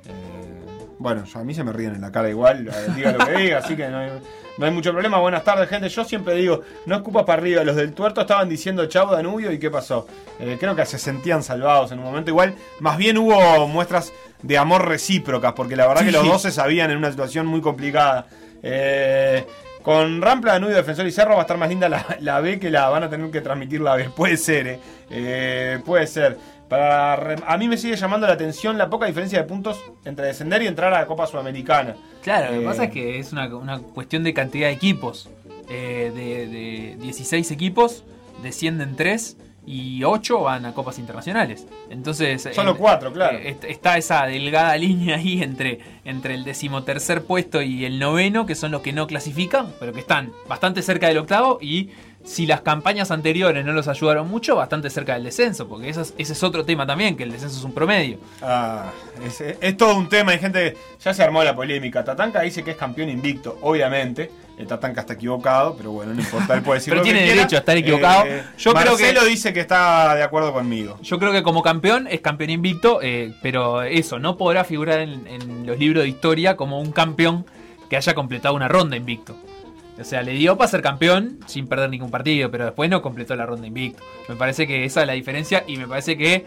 Eh, 0.05 0.49
bueno, 0.99 1.23
a 1.33 1.43
mí 1.45 1.53
se 1.53 1.63
me 1.63 1.71
ríen 1.71 1.95
en 1.95 2.01
la 2.01 2.11
cara 2.11 2.29
igual, 2.29 2.67
eh, 2.67 2.91
diga 2.93 3.13
lo 3.13 3.25
que 3.25 3.31
diga, 3.31 3.59
así 3.59 3.77
que 3.77 3.87
no 3.87 4.65
hay, 4.65 4.71
mucho 4.71 4.91
problema. 4.91 5.17
Buenas 5.19 5.45
tardes, 5.45 5.69
gente. 5.69 5.87
Yo 5.87 6.03
siempre 6.03 6.35
digo, 6.35 6.61
no 6.85 6.97
escupas 6.97 7.23
para 7.23 7.41
arriba. 7.41 7.63
Los 7.63 7.77
del 7.77 7.93
tuerto 7.93 8.19
estaban 8.19 8.49
diciendo 8.49 8.85
chau 8.87 9.09
Danubio 9.09 9.53
y 9.53 9.57
qué 9.57 9.71
pasó. 9.71 10.05
Eh, 10.37 10.57
creo 10.59 10.75
que 10.75 10.85
se 10.85 10.99
sentían 10.99 11.41
salvados 11.41 11.93
en 11.93 11.99
un 11.99 12.05
momento. 12.05 12.29
Igual, 12.29 12.55
más 12.81 12.97
bien 12.97 13.17
hubo 13.17 13.67
muestras 13.67 14.11
de 14.41 14.57
amor 14.57 14.85
recíprocas, 14.85 15.53
porque 15.53 15.77
la 15.77 15.87
verdad 15.87 16.03
que 16.03 16.11
los 16.11 16.25
dos 16.25 16.41
se 16.41 16.51
sabían 16.51 16.91
en 16.91 16.97
una 16.97 17.09
situación 17.09 17.47
muy 17.47 17.61
complicada. 17.61 18.27
Eh, 18.61 19.45
con 19.81 20.21
Rampla, 20.21 20.53
Danubio, 20.53 20.75
Defensor 20.75 21.07
y 21.07 21.11
Cerro 21.11 21.31
va 21.31 21.39
a 21.39 21.41
estar 21.41 21.57
más 21.57 21.69
linda 21.69 21.89
la, 22.19 22.39
B 22.41 22.59
que 22.59 22.69
la 22.69 22.89
van 22.89 23.03
a 23.03 23.09
tener 23.09 23.31
que 23.31 23.41
transmitir 23.41 23.81
la 23.81 23.95
B. 23.95 24.09
Puede 24.15 24.37
ser, 24.37 24.67
eh. 24.67 24.79
eh 25.09 25.79
puede 25.85 26.07
ser. 26.07 26.37
Para, 26.67 27.35
a 27.47 27.57
mí 27.57 27.67
me 27.67 27.77
sigue 27.77 27.95
llamando 27.95 28.27
la 28.27 28.33
atención 28.33 28.77
la 28.77 28.91
poca 28.91 29.07
diferencia 29.07 29.39
de 29.39 29.45
puntos 29.45 29.83
entre 30.05 30.27
descender 30.27 30.61
y 30.61 30.67
entrar 30.67 30.93
a 30.93 30.99
la 30.99 31.07
Copa 31.07 31.25
Sudamericana. 31.25 31.95
Claro, 32.21 32.53
lo 32.53 32.59
que 32.59 32.65
pasa 32.65 32.83
es 32.85 32.91
que 32.91 33.17
es 33.17 33.31
una, 33.31 33.49
cuestión 33.79 34.23
de 34.23 34.33
cantidad 34.35 34.67
de 34.67 34.73
equipos. 34.73 35.29
Eh, 35.67 36.11
de, 36.15 36.47
de 36.47 36.95
16 37.01 37.49
equipos, 37.51 38.03
descienden 38.43 38.95
3 38.95 39.37
y 39.65 40.03
8 40.03 40.41
van 40.41 40.65
a 40.65 40.73
copas 40.73 40.99
internacionales. 40.99 41.67
Entonces. 41.89 42.49
Solo 42.53 42.77
4, 42.77 43.13
claro. 43.13 43.37
Eh, 43.37 43.57
está 43.67 43.97
esa 43.97 44.25
delgada 44.25 44.75
línea 44.77 45.17
ahí 45.17 45.41
entre, 45.43 45.79
entre 46.05 46.35
el 46.35 46.43
decimotercer 46.43 47.23
puesto 47.23 47.61
y 47.61 47.85
el 47.85 47.99
noveno, 47.99 48.45
que 48.45 48.55
son 48.55 48.71
los 48.71 48.81
que 48.81 48.93
no 48.93 49.07
clasifican, 49.07 49.73
pero 49.79 49.93
que 49.93 49.99
están 49.99 50.31
bastante 50.47 50.81
cerca 50.81 51.07
del 51.07 51.19
octavo 51.19 51.59
y 51.61 51.91
si 52.23 52.45
las 52.45 52.61
campañas 52.61 53.11
anteriores 53.11 53.65
no 53.65 53.71
los 53.71 53.87
ayudaron 53.87 54.29
mucho, 54.29 54.55
bastante 54.55 54.89
cerca 54.89 55.13
del 55.13 55.23
descenso, 55.23 55.67
porque 55.67 55.89
ese 55.89 56.13
es 56.17 56.43
otro 56.43 56.65
tema 56.65 56.85
también, 56.85 57.15
que 57.15 57.23
el 57.23 57.31
descenso 57.31 57.57
es 57.57 57.63
un 57.63 57.73
promedio. 57.73 58.17
Ah, 58.41 58.91
es, 59.23 59.77
todo 59.77 59.95
un 59.95 60.09
tema, 60.09 60.31
hay 60.33 60.39
gente, 60.39 60.75
ya 60.99 61.13
se 61.13 61.23
armó 61.23 61.43
la 61.43 61.55
polémica. 61.55 62.03
Tatanka 62.03 62.41
dice 62.41 62.63
que 62.63 62.71
es 62.71 62.77
campeón 62.77 63.09
invicto, 63.09 63.57
obviamente. 63.61 64.29
El 64.59 64.67
Tatanka 64.67 65.01
está 65.01 65.13
equivocado, 65.13 65.75
pero 65.75 65.91
bueno, 65.91 66.13
no 66.13 66.19
importa, 66.21 66.53
él 66.53 66.61
puede 66.61 66.79
decir 66.79 66.91
Pero 66.93 67.01
tiene 67.01 67.21
derecho 67.21 67.55
a 67.55 67.59
estar 67.59 67.75
equivocado. 67.77 68.25
Eh, 68.27 68.43
yo 68.57 68.73
creo 68.73 68.97
que 68.97 69.13
dice 69.27 69.53
que 69.53 69.61
está 69.61 70.13
de 70.15 70.21
acuerdo 70.21 70.53
conmigo. 70.53 70.99
Yo 71.01 71.17
creo 71.17 71.31
que 71.31 71.41
como 71.41 71.63
campeón 71.63 72.07
es 72.07 72.21
campeón 72.21 72.51
invicto, 72.51 72.99
eh, 73.01 73.33
pero 73.41 73.81
eso, 73.81 74.19
no 74.19 74.37
podrá 74.37 74.63
figurar 74.65 74.99
en 74.99 75.65
los 75.65 75.79
libros 75.79 76.03
de 76.03 76.09
historia 76.09 76.55
como 76.55 76.79
un 76.79 76.91
campeón 76.91 77.45
que 77.89 77.97
haya 77.97 78.13
completado 78.13 78.53
una 78.53 78.67
ronda 78.67 78.95
invicto. 78.95 79.35
O 79.99 80.03
sea, 80.03 80.21
le 80.23 80.31
dio 80.31 80.57
para 80.57 80.69
ser 80.69 80.81
campeón 80.81 81.39
sin 81.45 81.67
perder 81.67 81.89
ningún 81.89 82.09
partido, 82.09 82.49
pero 82.49 82.65
después 82.65 82.89
no 82.89 83.01
completó 83.01 83.35
la 83.35 83.45
ronda 83.45 83.67
invicto. 83.67 84.01
Me 84.29 84.35
parece 84.35 84.65
que 84.65 84.85
esa 84.85 85.01
es 85.01 85.07
la 85.07 85.13
diferencia 85.13 85.65
y 85.67 85.75
me 85.75 85.87
parece 85.87 86.17
que 86.17 86.45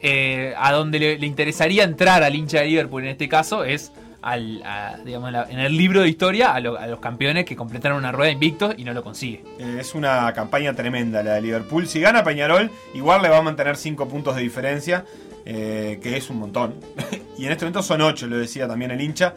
eh, 0.00 0.54
a 0.56 0.72
donde 0.72 0.98
le, 0.98 1.26
interesaría 1.26 1.84
entrar 1.84 2.22
al 2.22 2.34
hincha 2.34 2.60
de 2.60 2.66
Liverpool 2.66 3.02
en 3.02 3.10
este 3.10 3.28
caso 3.28 3.64
es 3.64 3.92
al, 4.22 4.62
digamos, 5.04 5.32
en 5.48 5.58
el 5.58 5.76
libro 5.76 6.02
de 6.02 6.08
historia 6.08 6.54
a, 6.54 6.60
los 6.60 7.00
campeones 7.00 7.44
que 7.44 7.56
completaron 7.56 7.98
una 7.98 8.12
rueda 8.12 8.30
invicto 8.30 8.72
y 8.76 8.84
no 8.84 8.92
lo 8.92 9.02
consigue. 9.02 9.44
Eh, 9.58 9.78
es 9.80 9.94
una 9.94 10.32
campaña 10.32 10.74
tremenda 10.74 11.22
la 11.22 11.34
de 11.34 11.42
Liverpool. 11.42 11.86
Si 11.86 12.00
gana 12.00 12.24
Peñarol, 12.24 12.70
igual 12.94 13.22
le 13.22 13.28
va 13.28 13.38
a 13.38 13.42
mantener 13.42 13.76
5 13.76 14.08
puntos 14.08 14.36
de 14.36 14.42
diferencia. 14.42 15.04
Eh, 15.50 15.98
que 16.02 16.14
es 16.14 16.28
un 16.28 16.40
montón. 16.40 16.74
y 17.38 17.46
en 17.46 17.52
este 17.52 17.64
momento 17.64 17.82
son 17.82 18.02
8, 18.02 18.26
lo 18.26 18.36
decía 18.36 18.68
también 18.68 18.90
el 18.90 19.00
hincha. 19.00 19.34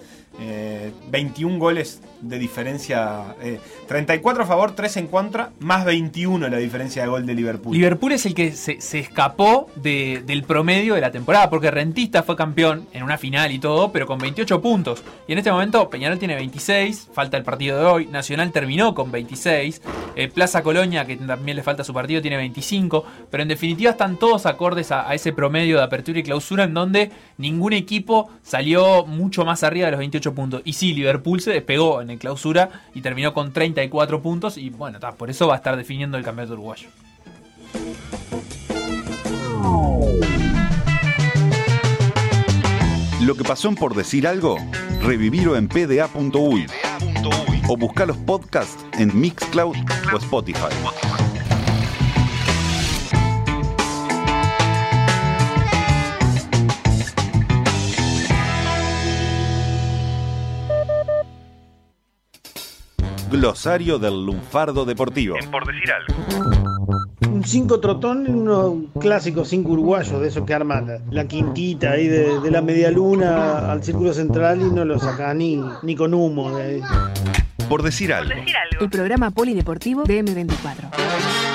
21 1.09 1.59
goles 1.59 2.01
de 2.22 2.39
diferencia. 2.39 3.36
34 3.88 4.41
eh, 4.41 4.43
a 4.43 4.47
favor, 4.47 4.72
3 4.76 4.97
en 4.97 5.07
contra, 5.07 5.51
más 5.59 5.86
21 5.86 6.47
la 6.47 6.57
diferencia 6.57 7.01
de 7.01 7.07
gol 7.07 7.26
de 7.26 7.34
Liverpool. 7.34 7.76
Liverpool 7.76 8.11
es 8.13 8.26
el 8.26 8.34
que 8.34 8.51
se, 8.53 8.78
escapó 8.99 9.69
del 9.76 10.43
promedio 10.47 10.95
de 10.95 11.01
la 11.01 11.11
temporada, 11.11 11.49
porque 11.49 11.72
Rentista 11.72 12.24
fue 12.24 12.36
campeón 12.36 12.88
en 12.93 13.03
una 13.03 13.17
final 13.17 13.51
y 13.51 13.59
todo, 13.59 13.91
pero 13.91 14.05
con 14.05 14.19
28 14.19 14.61
puntos. 14.61 15.03
Y 15.28 15.34
en 15.34 15.38
este 15.38 15.51
momento 15.51 15.89
Peñarol 15.89 16.19
tiene 16.19 16.36
26, 16.36 17.09
falta 17.13 17.38
el 17.38 17.43
partido 17.43 17.80
de 17.80 17.86
hoy. 17.86 18.07
Nacional 18.07 18.51
terminó 18.51 18.93
con 18.93 19.11
26. 19.11 19.82
Eh, 20.15 20.28
Plaza 20.28 20.61
Colonia, 20.63 21.05
que 21.05 21.15
también 21.17 21.57
le 21.57 21.63
falta 21.63 21.84
su 21.84 21.93
partido, 21.93 22.22
tiene 22.22 22.38
25. 22.38 23.05
Pero 23.30 23.43
en 23.43 23.49
definitiva 23.49 23.91
están 23.91 24.17
todos 24.17 24.45
acordes 24.45 24.91
a, 24.91 25.13
ese 25.13 25.34
promedio 25.34 25.78
de 25.78 25.84
apertura 25.84 26.19
y 26.19 26.24
clausura 26.24 26.63
en 26.65 26.74
donde 26.74 27.11
ningún 27.38 27.74
equipo 27.74 28.30
salió 28.43 29.05
mucho 29.05 29.45
más 29.45 29.63
arriba 29.63 29.86
de 29.86 29.91
los 29.91 29.99
28 29.99 30.34
puntos. 30.34 30.61
Y 30.65 30.74
sí, 30.74 30.93
Liverpool 30.93 31.41
se 31.41 31.51
despegó 31.51 32.01
el 32.12 32.20
clausura 32.20 32.70
y 32.93 33.01
terminó 33.01 33.34
con 33.34 33.51
34 33.51 34.22
puntos 34.22 34.57
y 34.57 34.70
bueno, 34.70 34.99
por 35.18 35.30
eso 35.30 35.47
va 35.47 35.55
a 35.55 35.57
estar 35.57 35.76
definiendo 35.78 36.18
el 36.18 36.24
campeonato 36.24 36.53
uruguayo. 36.53 36.89
Lo 43.22 43.36
que 43.36 43.43
pasó 43.43 43.70
en 43.70 43.76
por 43.76 43.95
decir 43.95 44.28
algo, 44.28 44.57
revivirlo 45.01 45.55
en 45.55 45.68
pda.uy 45.68 46.66
o 47.68 47.78
buscar 47.78 48.07
los 48.07 48.18
podcasts 48.18 48.84
en 48.97 49.18
Mixcloud 49.20 49.76
o 50.12 50.18
Spotify. 50.18 50.74
Glosario 63.32 63.97
del 63.97 64.25
lunfardo 64.25 64.84
deportivo. 64.86 65.36
Por 65.49 65.65
decir 65.65 65.89
algo. 65.91 66.13
Un 67.32 67.43
5 67.45 67.79
trotón, 67.79 68.27
unos 68.29 68.73
clásicos 68.99 69.47
5 69.47 69.71
uruguayos, 69.71 70.21
de 70.21 70.27
esos 70.27 70.45
que 70.45 70.53
arman 70.53 70.86
la, 70.86 70.99
la 71.09 71.27
quintita 71.27 71.91
ahí 71.91 72.07
de, 72.07 72.39
de 72.41 72.51
la 72.51 72.61
media 72.61 72.91
luna 72.91 73.71
al 73.71 73.84
círculo 73.84 74.13
central 74.13 74.61
y 74.61 74.65
no 74.69 74.84
lo 74.86 74.99
saca 74.99 75.34
ni, 75.34 75.63
ni 75.82 75.95
con 75.95 76.13
humo. 76.13 76.55
de 76.57 76.63
ahí. 76.63 76.82
Por 77.69 77.84
decir 77.84 78.11
algo. 78.13 78.34
El 78.82 78.89
programa 78.89 79.32
polideportivo 79.32 80.03
de 80.03 80.23
M24. 80.25 81.51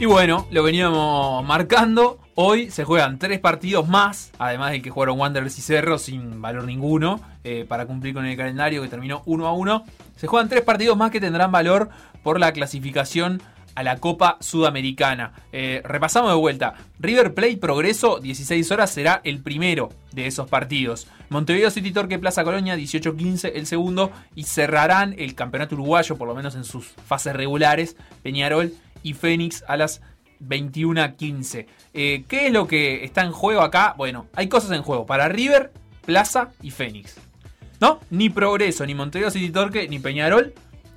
Y 0.00 0.06
bueno, 0.06 0.46
lo 0.52 0.62
veníamos 0.62 1.44
marcando. 1.44 2.20
Hoy 2.36 2.70
se 2.70 2.84
juegan 2.84 3.18
tres 3.18 3.40
partidos 3.40 3.88
más, 3.88 4.30
además 4.38 4.70
del 4.70 4.80
que 4.80 4.90
jugaron 4.90 5.18
Wanderers 5.18 5.58
y 5.58 5.60
Cerro 5.60 5.98
sin 5.98 6.40
valor 6.40 6.66
ninguno, 6.66 7.20
eh, 7.42 7.64
para 7.68 7.84
cumplir 7.84 8.14
con 8.14 8.24
el 8.24 8.36
calendario 8.36 8.80
que 8.80 8.86
terminó 8.86 9.22
1 9.26 9.48
a 9.48 9.52
1. 9.52 9.84
Se 10.14 10.28
juegan 10.28 10.48
tres 10.48 10.62
partidos 10.62 10.96
más 10.96 11.10
que 11.10 11.20
tendrán 11.20 11.50
valor 11.50 11.88
por 12.22 12.38
la 12.38 12.52
clasificación 12.52 13.42
a 13.78 13.82
la 13.82 13.98
Copa 13.98 14.38
Sudamericana. 14.40 15.32
Eh, 15.52 15.82
repasamos 15.84 16.30
de 16.30 16.36
vuelta. 16.36 16.74
River 17.00 17.34
Plate 17.34 17.58
Progreso, 17.58 18.20
16 18.20 18.70
horas, 18.70 18.90
será 18.90 19.20
el 19.22 19.40
primero 19.40 19.90
de 20.12 20.26
esos 20.26 20.48
partidos. 20.48 21.06
Montevideo 21.28 21.70
City 21.70 21.92
Torque 21.92 22.18
Plaza 22.18 22.42
Colonia, 22.42 22.76
18-15 22.76 23.52
el 23.54 23.66
segundo. 23.66 24.10
Y 24.34 24.44
cerrarán 24.44 25.14
el 25.18 25.34
campeonato 25.34 25.76
uruguayo, 25.76 26.16
por 26.16 26.26
lo 26.26 26.34
menos 26.34 26.56
en 26.56 26.64
sus 26.64 26.86
fases 26.86 27.36
regulares, 27.36 27.96
Peñarol 28.22 28.72
y 29.02 29.14
Fénix 29.14 29.64
a 29.68 29.76
las 29.76 30.00
21-15. 30.40 31.66
Eh, 31.94 32.24
¿Qué 32.28 32.46
es 32.46 32.52
lo 32.52 32.66
que 32.66 33.04
está 33.04 33.22
en 33.22 33.32
juego 33.32 33.62
acá? 33.62 33.94
Bueno, 33.96 34.26
hay 34.34 34.48
cosas 34.48 34.70
en 34.72 34.82
juego 34.82 35.06
para 35.06 35.28
River, 35.28 35.72
Plaza 36.04 36.50
y 36.62 36.70
Fénix. 36.70 37.16
¿No? 37.80 38.00
Ni 38.10 38.28
Progreso, 38.28 38.84
ni 38.86 38.94
Montevideo 38.94 39.30
City 39.30 39.50
Torque, 39.50 39.88
ni 39.88 39.98
Peñarol 40.00 40.52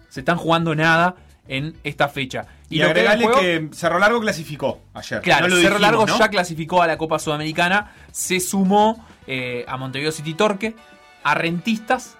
se 0.09 0.21
están 0.21 0.37
jugando 0.37 0.73
nada 0.75 1.15
en 1.47 1.75
esta 1.83 2.07
fecha. 2.09 2.45
Y, 2.69 2.79
lo 2.79 2.93
que 2.93 3.05
juego- 3.25 3.39
que 3.39 3.69
Cerro 3.71 3.99
Largo 3.99 4.19
clasificó 4.19 4.81
ayer. 4.93 5.21
Claro, 5.21 5.47
No 5.47 5.55
lo 5.55 5.61
Cerro 5.61 5.75
dijimos, 5.75 5.81
Largo 5.81 6.05
¿no? 6.07 6.17
ya 6.17 6.29
clasificó 6.29 6.81
a 6.81 6.87
la 6.87 6.97
Copa 6.97 7.19
Sudamericana, 7.19 7.93
se 8.11 8.39
sumó 8.39 9.05
eh, 9.27 9.63
a 9.67 9.77
Montevideo 9.77 10.11
City 10.11 10.33
Torque, 10.33 10.75
a 11.23 11.35
Rentistas, 11.35 12.17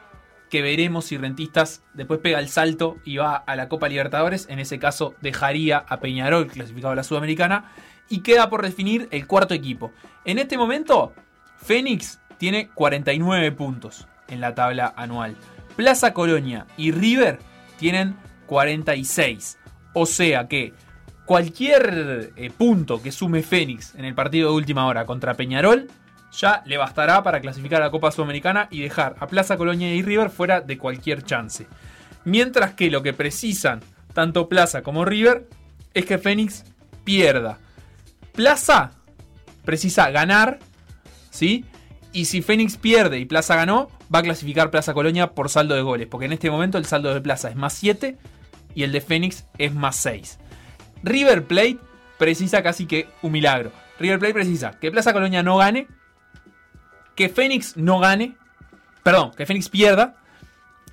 que 0.52 0.62
veremos 0.62 1.06
si 1.06 1.18
Rentistas 1.18 1.82
después 1.93 2.20
pega 2.20 2.38
el 2.38 2.49
salto 2.49 2.97
y 3.06 3.18
va 3.18 3.38
a 3.38 3.56
la 3.56 3.70
Copa 3.70 3.88
Libertadores, 3.88 4.47
en 4.49 4.60
ese 4.60 4.80
caso 4.80 5.16
dejaría 5.22 5.78
a 5.78 6.02
Peñarol 6.02 6.47
clasificado 6.47 6.91
a 6.91 6.95
la 6.95 7.04
Sudamericana, 7.04 7.72
y 8.10 8.20
queda 8.20 8.49
por 8.49 8.62
definir 8.62 9.08
el 9.12 9.26
cuarto 9.26 9.54
equipo. 9.54 9.93
En 10.26 10.38
este 10.38 10.58
momento, 10.58 11.14
Fénix 11.56 12.20
tiene 12.38 12.68
49 12.68 13.54
puntos 13.54 14.08
en 14.28 14.41
la 14.41 14.54
tabla 14.54 14.93
anual. 14.97 15.38
Plaza 15.78 16.14
Colonia 16.14 16.68
y 16.76 16.91
River 16.91 17.39
tienen 17.80 18.18
46. 18.47 19.58
O 19.93 20.06
sea 20.06 20.49
que 20.49 20.74
cualquier 21.26 22.34
eh, 22.36 22.49
punto 22.49 23.02
que 23.02 23.14
sume 23.14 23.41
Fénix 23.41 23.95
en 23.95 24.04
el 24.04 24.16
partido 24.16 24.49
de 24.49 24.56
última 24.58 24.86
hora 24.86 25.06
contra 25.06 25.36
Peñarol 25.36 25.88
ya 26.32 26.64
le 26.66 26.78
bastará 26.78 27.24
para 27.24 27.42
clasificar 27.42 27.82
a 27.82 27.86
la 27.86 27.92
Copa 27.92 28.12
Sudamericana 28.12 28.68
y 28.72 28.82
dejar 28.82 29.16
a 29.20 29.28
Plaza 29.28 29.58
Colonia 29.58 29.94
y 29.94 30.02
River 30.02 30.30
fuera 30.30 30.62
de 30.62 30.78
cualquier 30.78 31.24
chance. 31.24 31.68
Mientras 32.24 32.74
que 32.74 32.92
lo 32.92 33.02
que 33.04 33.14
precisan 33.14 33.82
tanto 34.14 34.48
Plaza 34.48 34.82
como 34.82 35.06
River 35.06 35.48
es 35.94 36.06
que 36.06 36.18
Fénix 36.18 36.64
pierda. 37.04 37.58
Plaza 38.34 38.92
precisa 39.66 40.10
ganar, 40.12 40.60
¿sí? 41.30 41.66
Y 42.14 42.26
si 42.26 42.42
Fénix 42.42 42.78
pierde 42.78 43.20
y 43.20 43.26
Plaza 43.26 43.56
ganó, 43.56 43.90
va 44.14 44.20
a 44.20 44.24
clasificar 44.24 44.72
Plaza 44.72 44.94
Colonia 44.94 45.32
por 45.32 45.50
saldo 45.50 45.76
de 45.76 45.82
goles. 45.82 46.08
Porque 46.08 46.26
en 46.26 46.34
este 46.34 46.52
momento 46.52 46.78
el 46.78 46.86
saldo 46.86 47.14
de 47.14 47.22
Plaza 47.22 47.50
es 47.50 47.56
más 47.56 47.74
7 47.74 48.18
y 48.76 48.84
el 48.84 48.92
de 48.92 49.02
Fénix 49.02 49.46
es 49.58 49.74
más 49.74 49.96
6. 49.98 50.40
River 51.04 51.46
Plate 51.46 51.80
precisa 52.18 52.62
casi 52.62 52.86
que 52.86 53.08
un 53.22 53.32
milagro. 53.32 53.72
River 54.00 54.20
Plate 54.20 54.34
precisa 54.34 54.72
que 54.80 54.92
Plaza 54.92 55.14
Colonia 55.14 55.44
no 55.44 55.58
gane, 55.58 55.88
que 57.16 57.30
Fénix 57.30 57.78
no 57.78 57.99
gane, 57.99 58.36
perdón, 59.03 59.32
que 59.36 59.45
Fénix 59.45 59.70
pierda, 59.70 60.16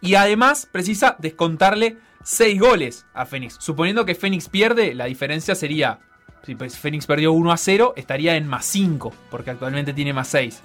y 0.01 0.15
además 0.15 0.69
precisa 0.71 1.17
descontarle 1.19 1.99
6 2.25 2.61
goles 2.61 3.07
a 3.15 3.27
Fénix. 3.27 3.57
Suponiendo 3.61 4.05
que 4.05 4.15
Fénix 4.15 4.49
pierde, 4.49 4.95
la 4.95 5.07
diferencia 5.07 5.55
sería, 5.55 6.01
si 6.45 6.55
pues 6.55 6.79
Fénix 6.79 7.07
perdió 7.07 7.33
1 7.33 7.53
a 7.53 7.57
0, 7.57 7.95
estaría 7.97 8.37
en 8.37 8.47
más 8.47 8.67
5, 8.67 9.13
porque 9.31 9.51
actualmente 9.51 9.93
tiene 9.93 10.13
más 10.13 10.29
6. 10.29 10.63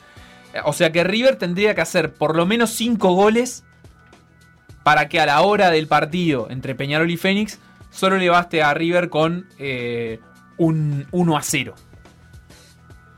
O 0.65 0.73
sea 0.73 0.91
que 0.91 1.03
River 1.03 1.37
tendría 1.37 1.73
que 1.73 1.81
hacer 1.81 2.13
por 2.13 2.35
lo 2.35 2.45
menos 2.45 2.69
5 2.71 3.13
goles 3.13 3.63
para 4.83 5.07
que 5.09 5.19
a 5.19 5.25
la 5.25 5.41
hora 5.41 5.71
del 5.71 5.87
partido 5.87 6.47
entre 6.49 6.75
Peñarol 6.75 7.09
y 7.09 7.17
Fénix 7.17 7.59
solo 7.89 8.17
le 8.17 8.29
baste 8.29 8.61
a 8.61 8.73
River 8.73 9.09
con 9.09 9.47
eh, 9.57 10.19
un 10.57 11.07
1 11.11 11.37
a 11.37 11.41
0. 11.41 11.75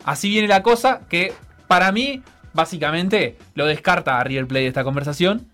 Así 0.05 0.29
viene 0.29 0.47
la 0.47 0.61
cosa 0.61 1.01
que 1.09 1.33
para 1.67 1.91
mí 1.91 2.21
básicamente 2.53 3.37
lo 3.53 3.65
descarta 3.65 4.19
a 4.19 4.23
River 4.23 4.47
Plate 4.47 4.61
de 4.63 4.67
esta 4.67 4.83
conversación. 4.83 5.47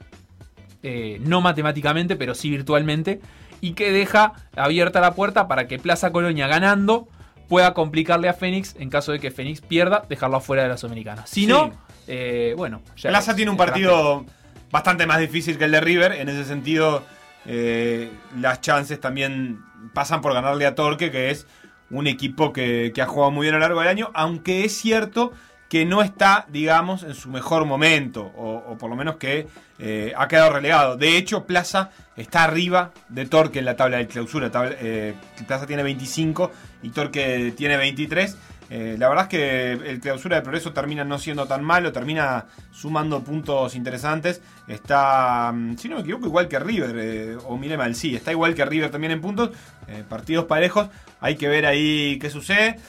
Eh, 0.84 1.20
no 1.24 1.42
matemáticamente, 1.42 2.16
pero 2.16 2.34
sí 2.36 2.50
virtualmente. 2.50 3.22
Y 3.60 3.74
que 3.74 3.92
deja 3.92 4.34
abierta 4.56 5.00
la 5.02 5.14
puerta 5.14 5.48
para 5.48 5.68
que 5.68 5.78
Plaza 5.78 6.12
Colonia 6.12 6.48
ganando 6.48 7.08
pueda 7.48 7.74
complicarle 7.74 8.30
a 8.30 8.34
Fénix 8.34 8.76
en 8.80 8.90
caso 8.90 9.12
de 9.12 9.20
que 9.20 9.30
Fénix 9.30 9.62
pierda, 9.62 10.04
dejarlo 10.10 10.38
afuera 10.38 10.64
de 10.64 10.70
la 10.70 10.78
Sudamericana. 10.78 11.26
Si 11.28 11.42
Sí. 11.42 11.48
no, 11.48 11.72
eh, 12.08 12.54
bueno. 12.58 12.82
ya 12.96 13.10
Plaza 13.10 13.32
es- 13.32 13.36
tiene 13.38 13.52
un 13.52 13.58
partido 13.58 14.26
bastante 14.72 15.06
más 15.06 15.20
difícil 15.20 15.58
que 15.58 15.66
el 15.66 15.72
de 15.72 15.82
River. 15.82 16.14
En 16.14 16.30
ese 16.30 16.46
sentido, 16.46 17.04
eh, 17.46 18.10
las 18.40 18.62
chances 18.62 19.00
también 19.00 19.60
pasan 19.94 20.22
por 20.22 20.34
ganarle 20.34 20.66
a 20.66 20.74
Torque, 20.76 21.12
que 21.12 21.30
es 21.30 21.46
un 21.92 22.08
equipo 22.08 22.54
que, 22.54 22.92
que 22.96 23.02
ha 23.02 23.06
jugado 23.06 23.32
muy 23.32 23.46
bien 23.46 23.56
a 23.56 23.58
lo 23.58 23.66
largo 23.66 23.82
del 23.82 23.90
año, 23.90 24.10
aunque 24.14 24.64
es 24.64 24.76
cierto 24.78 25.34
que 25.72 25.86
no 25.86 26.02
está, 26.02 26.46
digamos, 26.50 27.04
en 27.04 27.16
su 27.16 27.30
mejor 27.30 27.64
momento, 27.64 28.24
o, 28.36 28.78
por 28.78 28.90
lo 28.90 28.98
menos 28.98 29.16
que 29.16 29.48
eh, 29.80 30.12
ha 30.18 30.28
quedado 30.28 30.52
relegado. 30.52 30.98
De 30.98 31.16
hecho, 31.16 31.46
Plaza 31.46 31.92
está 32.18 32.44
arriba 32.44 32.92
de 33.08 33.26
Torque 33.26 33.60
en 33.60 33.64
la 33.64 33.78
tabla 33.78 33.96
de 33.96 34.08
clausura. 34.08 34.52
Eh, 34.82 35.14
Plaza 35.48 35.66
tiene 35.66 35.82
25 35.84 36.52
y 36.84 36.90
Torque 36.90 37.54
tiene 37.56 37.78
23. 37.78 38.36
Eh, 38.74 38.96
la 38.98 39.10
verdad 39.10 39.26
es 39.26 39.30
que 39.30 39.72
el 39.74 40.00
clausura 40.00 40.38
de 40.38 40.44
progreso 40.44 40.72
termina 40.72 41.04
no 41.04 41.20
siendo 41.20 41.46
tan 41.46 41.62
malo, 41.62 41.92
termina 41.92 42.46
sumando 42.72 43.22
puntos 43.22 43.76
interesantes. 43.76 44.42
Está, 44.66 45.52
mm, 45.54 45.76
si 45.76 45.90
no 45.90 45.96
me 45.96 46.02
equivoco, 46.04 46.28
igual 46.28 46.48
que 46.48 46.58
River, 46.58 46.96
eh, 46.98 47.38
o 47.48 47.58
mire 47.58 47.76
mal, 47.76 47.94
sí, 47.96 48.16
está 48.16 48.32
igual 48.32 48.56
que 48.56 48.64
River 48.64 48.90
también 48.90 49.12
en 49.12 49.20
puntos. 49.20 49.50
eh, 49.88 50.06
partidos 50.08 50.46
parejos, 50.46 50.88
hay 51.20 51.36
que 51.36 51.50
ver 51.50 51.66
ahí 51.66 52.18
qué 52.18 52.30
sucede. 52.30 52.80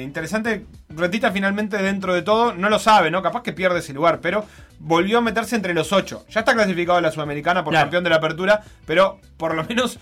Interesante, 0.00 0.66
Retita 0.88 1.32
finalmente 1.32 1.78
dentro 1.78 2.14
de 2.14 2.22
todo, 2.22 2.54
no 2.54 2.68
lo 2.68 2.78
sabe, 2.78 3.10
¿no? 3.10 3.20
Capaz 3.20 3.42
que 3.42 3.52
pierde 3.52 3.80
ese 3.80 3.92
lugar, 3.92 4.20
pero 4.20 4.44
volvió 4.78 5.18
a 5.18 5.20
meterse 5.20 5.56
entre 5.56 5.74
los 5.74 5.92
ocho. 5.92 6.24
Ya 6.28 6.40
está 6.40 6.54
clasificado 6.54 6.98
a 6.98 7.00
la 7.00 7.10
Sudamericana 7.10 7.64
por 7.64 7.74
campeón 7.74 8.04
de 8.04 8.10
la 8.10 8.16
apertura, 8.16 8.62
pero 8.86 9.18
por 9.36 9.56
lo 9.56 9.64
menos 9.64 9.98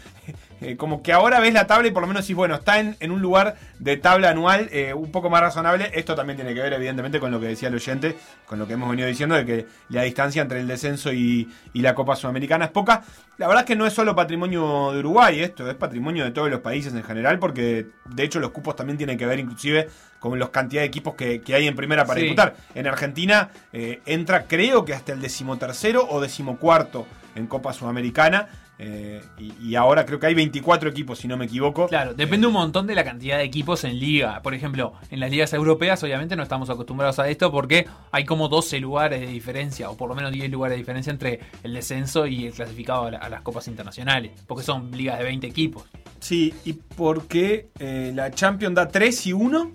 eh, 0.70 0.76
como 0.76 1.02
que 1.02 1.12
ahora 1.12 1.40
ves 1.40 1.52
la 1.52 1.66
tabla 1.66 1.88
y 1.88 1.90
por 1.90 2.02
lo 2.02 2.06
menos 2.08 2.24
sí, 2.24 2.34
bueno, 2.34 2.54
está 2.54 2.78
en, 2.80 2.96
en 3.00 3.10
un 3.10 3.20
lugar 3.22 3.56
de 3.78 3.96
tabla 3.96 4.30
anual 4.30 4.68
eh, 4.72 4.94
un 4.94 5.10
poco 5.12 5.30
más 5.30 5.40
razonable. 5.40 5.90
Esto 5.94 6.14
también 6.14 6.36
tiene 6.36 6.54
que 6.54 6.60
ver, 6.60 6.72
evidentemente, 6.72 7.20
con 7.20 7.30
lo 7.30 7.38
que 7.40 7.46
decía 7.46 7.68
el 7.68 7.74
oyente, 7.74 8.16
con 8.46 8.58
lo 8.58 8.66
que 8.66 8.72
hemos 8.74 8.88
venido 8.90 9.06
diciendo, 9.08 9.34
de 9.34 9.44
que 9.44 9.66
la 9.90 10.02
distancia 10.02 10.42
entre 10.42 10.60
el 10.60 10.66
descenso 10.66 11.12
y, 11.12 11.48
y 11.72 11.80
la 11.82 11.94
Copa 11.94 12.16
Sudamericana 12.16 12.64
es 12.66 12.70
poca. 12.70 13.02
La 13.36 13.48
verdad 13.48 13.64
es 13.64 13.66
que 13.66 13.76
no 13.76 13.86
es 13.86 13.92
solo 13.92 14.14
patrimonio 14.14 14.92
de 14.92 15.00
Uruguay, 15.00 15.40
esto 15.40 15.68
es 15.68 15.74
patrimonio 15.74 16.24
de 16.24 16.30
todos 16.30 16.48
los 16.50 16.60
países 16.60 16.94
en 16.94 17.02
general, 17.02 17.38
porque 17.40 17.86
de 18.04 18.22
hecho 18.22 18.38
los 18.38 18.50
cupos 18.52 18.76
también 18.76 18.96
tienen 18.96 19.18
que 19.18 19.26
ver 19.26 19.40
inclusive 19.40 19.88
con 20.20 20.38
la 20.38 20.48
cantidad 20.50 20.82
de 20.82 20.86
equipos 20.86 21.14
que, 21.16 21.40
que 21.42 21.54
hay 21.54 21.66
en 21.66 21.74
primera 21.74 22.04
para 22.06 22.20
Sí. 22.20 22.26
disputar. 22.26 22.54
En 22.74 22.86
Argentina 22.86 23.50
eh, 23.72 24.00
entra 24.06 24.44
creo 24.44 24.84
que 24.84 24.94
hasta 24.94 25.12
el 25.12 25.20
decimotercero 25.20 26.06
o 26.08 26.20
decimocuarto 26.20 27.06
en 27.34 27.46
Copa 27.48 27.72
Sudamericana. 27.72 28.48
Eh, 28.78 29.22
y, 29.38 29.52
y 29.70 29.74
ahora 29.76 30.04
creo 30.04 30.18
que 30.18 30.26
hay 30.26 30.34
24 30.34 30.90
equipos, 30.90 31.18
si 31.18 31.28
no 31.28 31.36
me 31.36 31.44
equivoco. 31.44 31.86
Claro, 31.88 32.12
depende 32.14 32.46
un 32.46 32.52
montón 32.54 32.86
de 32.86 32.94
la 32.94 33.04
cantidad 33.04 33.38
de 33.38 33.44
equipos 33.44 33.84
en 33.84 33.98
liga. 34.00 34.40
Por 34.42 34.52
ejemplo, 34.54 34.94
en 35.10 35.20
las 35.20 35.30
ligas 35.30 35.52
europeas 35.52 36.02
obviamente 36.02 36.34
no 36.36 36.42
estamos 36.42 36.68
acostumbrados 36.70 37.18
a 37.20 37.28
esto 37.28 37.50
porque 37.52 37.86
hay 38.10 38.24
como 38.24 38.48
12 38.48 38.80
lugares 38.80 39.20
de 39.20 39.26
diferencia, 39.28 39.90
o 39.90 39.96
por 39.96 40.08
lo 40.08 40.14
menos 40.16 40.32
10 40.32 40.50
lugares 40.50 40.74
de 40.74 40.78
diferencia 40.78 41.10
entre 41.12 41.40
el 41.62 41.72
descenso 41.74 42.26
y 42.26 42.46
el 42.46 42.52
clasificado 42.52 43.04
a, 43.06 43.10
la- 43.12 43.18
a 43.18 43.28
las 43.28 43.42
copas 43.42 43.68
internacionales, 43.68 44.32
porque 44.46 44.64
son 44.64 44.90
ligas 44.90 45.18
de 45.18 45.24
20 45.24 45.46
equipos. 45.46 45.84
Sí, 46.18 46.52
¿y 46.64 46.72
por 46.72 47.26
qué 47.28 47.68
eh, 47.78 48.10
la 48.14 48.30
Champions 48.32 48.74
da 48.74 48.88
3 48.88 49.26
y 49.28 49.32
1? 49.34 49.70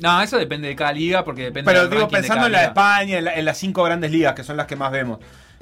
No, 0.00 0.22
eso 0.22 0.38
depende 0.38 0.68
de 0.68 0.76
cada 0.76 0.92
liga, 0.92 1.24
porque 1.24 1.42
depende 1.44 1.72
Pero 1.72 1.88
digo, 1.88 2.02
de 2.02 2.06
pensando 2.08 2.34
cada 2.42 2.46
en 2.46 2.52
la 2.52 2.58
de. 2.60 2.66
España, 2.66 3.18
en, 3.18 3.24
la- 3.24 3.34
en 3.34 3.44
las 3.44 3.58
cinco 3.58 3.82
grandes 3.82 4.12
ligas, 4.12 4.34
que 4.34 4.44
son 4.44 4.56
las 4.56 4.66
que 4.68 4.76
más 4.76 4.92
vemos, 4.92 5.18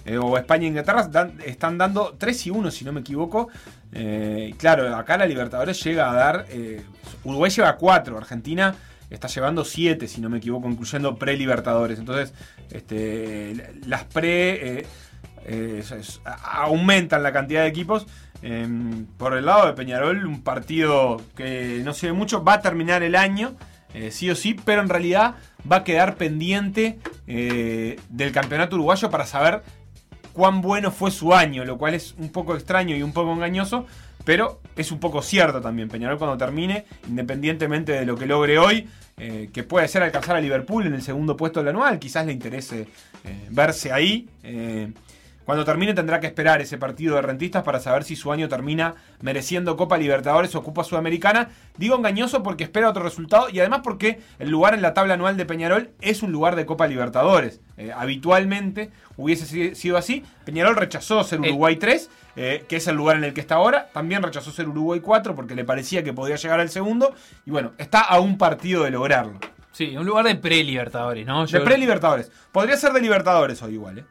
eh, 0.06 0.18
o 0.18 0.38
España 0.38 0.66
e 0.66 0.68
Inglaterra, 0.68 1.10
están 1.44 1.78
dando 1.78 2.14
3 2.16 2.46
y 2.46 2.50
1, 2.50 2.70
si 2.70 2.84
no 2.84 2.92
me 2.92 3.00
equivoco. 3.00 3.48
Eh, 3.92 4.54
claro, 4.56 4.94
acá 4.94 5.18
la 5.18 5.26
Libertadores 5.26 5.82
llega 5.82 6.08
a 6.08 6.14
dar. 6.14 6.46
eh, 6.48 6.84
Uruguay 7.24 7.50
lleva 7.50 7.76
4, 7.76 8.16
Argentina 8.16 8.74
está 9.10 9.26
llevando 9.26 9.64
7, 9.64 10.06
si 10.06 10.20
no 10.20 10.28
me 10.28 10.38
equivoco, 10.38 10.68
incluyendo 10.68 11.16
pre-Libertadores. 11.16 11.98
Entonces, 11.98 12.32
este, 12.70 13.74
las 13.84 14.04
pre 14.04 14.86
aumentan 16.42 17.22
la 17.24 17.32
cantidad 17.32 17.62
de 17.62 17.68
equipos. 17.68 18.06
Em, 18.42 19.06
por 19.16 19.36
el 19.36 19.46
lado 19.46 19.66
de 19.66 19.72
Peñarol, 19.72 20.24
un 20.26 20.42
partido 20.42 21.20
que 21.34 21.82
no 21.84 21.94
se 21.94 22.12
mucho, 22.12 22.44
va 22.44 22.54
a 22.54 22.62
terminar 22.62 23.02
el 23.02 23.16
año, 23.16 23.56
sí 24.10 24.28
o 24.30 24.36
sí, 24.36 24.54
pero 24.54 24.82
en 24.82 24.88
realidad 24.88 25.36
va 25.70 25.76
a 25.76 25.84
quedar 25.84 26.16
pendiente 26.16 26.98
del 27.26 28.32
campeonato 28.32 28.76
uruguayo 28.76 29.08
para 29.08 29.24
saber 29.24 29.62
cuán 30.36 30.60
bueno 30.60 30.90
fue 30.90 31.10
su 31.10 31.32
año, 31.32 31.64
lo 31.64 31.78
cual 31.78 31.94
es 31.94 32.14
un 32.18 32.28
poco 32.28 32.54
extraño 32.54 32.94
y 32.94 33.02
un 33.02 33.14
poco 33.14 33.32
engañoso, 33.32 33.86
pero 34.22 34.60
es 34.76 34.92
un 34.92 35.00
poco 35.00 35.22
cierto 35.22 35.62
también. 35.62 35.88
Peñarol 35.88 36.18
cuando 36.18 36.36
termine, 36.36 36.84
independientemente 37.08 37.92
de 37.92 38.04
lo 38.04 38.16
que 38.16 38.26
logre 38.26 38.58
hoy, 38.58 38.86
eh, 39.16 39.48
que 39.50 39.62
puede 39.62 39.88
ser 39.88 40.02
alcanzar 40.02 40.36
a 40.36 40.40
Liverpool 40.42 40.86
en 40.86 40.92
el 40.92 41.00
segundo 41.00 41.38
puesto 41.38 41.60
del 41.60 41.70
anual, 41.70 41.98
quizás 41.98 42.26
le 42.26 42.32
interese 42.32 42.86
eh, 43.24 43.48
verse 43.48 43.92
ahí. 43.92 44.28
eh, 44.42 44.92
cuando 45.46 45.64
termine 45.64 45.94
tendrá 45.94 46.20
que 46.20 46.26
esperar 46.26 46.60
ese 46.60 46.76
partido 46.76 47.14
de 47.16 47.22
rentistas 47.22 47.62
para 47.62 47.80
saber 47.80 48.04
si 48.04 48.16
su 48.16 48.30
año 48.32 48.48
termina 48.48 48.96
mereciendo 49.22 49.76
Copa 49.76 49.96
Libertadores 49.96 50.54
o 50.56 50.62
Copa 50.62 50.84
Sudamericana. 50.84 51.48
Digo 51.78 51.96
engañoso 51.96 52.42
porque 52.42 52.64
espera 52.64 52.90
otro 52.90 53.02
resultado 53.02 53.48
y 53.50 53.60
además 53.60 53.80
porque 53.82 54.20
el 54.38 54.50
lugar 54.50 54.74
en 54.74 54.82
la 54.82 54.92
tabla 54.92 55.14
anual 55.14 55.36
de 55.38 55.46
Peñarol 55.46 55.90
es 56.02 56.22
un 56.22 56.32
lugar 56.32 56.56
de 56.56 56.66
Copa 56.66 56.86
Libertadores. 56.86 57.60
Eh, 57.78 57.92
habitualmente 57.96 58.90
hubiese 59.16 59.46
si- 59.46 59.74
sido 59.74 59.96
así. 59.96 60.24
Peñarol 60.44 60.76
rechazó 60.76 61.22
ser 61.24 61.40
Uruguay 61.40 61.76
3, 61.76 62.10
eh, 62.36 62.64
que 62.68 62.76
es 62.76 62.86
el 62.88 62.96
lugar 62.96 63.16
en 63.16 63.24
el 63.24 63.32
que 63.32 63.40
está 63.40 63.54
ahora. 63.54 63.88
También 63.92 64.22
rechazó 64.22 64.50
ser 64.50 64.68
Uruguay 64.68 65.00
4 65.00 65.34
porque 65.36 65.54
le 65.54 65.64
parecía 65.64 66.02
que 66.02 66.12
podía 66.12 66.36
llegar 66.36 66.58
al 66.60 66.70
segundo. 66.70 67.14
Y 67.46 67.50
bueno, 67.50 67.72
está 67.78 68.00
a 68.00 68.18
un 68.20 68.36
partido 68.36 68.82
de 68.82 68.90
lograrlo. 68.90 69.38
Sí, 69.72 69.96
un 69.96 70.06
lugar 70.06 70.24
de 70.24 70.34
pre-Libertadores, 70.36 71.26
¿no? 71.26 71.46
De 71.46 71.60
pre-Libertadores. 71.60 72.32
Podría 72.50 72.76
ser 72.76 72.92
de 72.92 73.00
Libertadores 73.00 73.62
hoy 73.62 73.74
igual, 73.74 73.98
¿eh? 73.98 74.04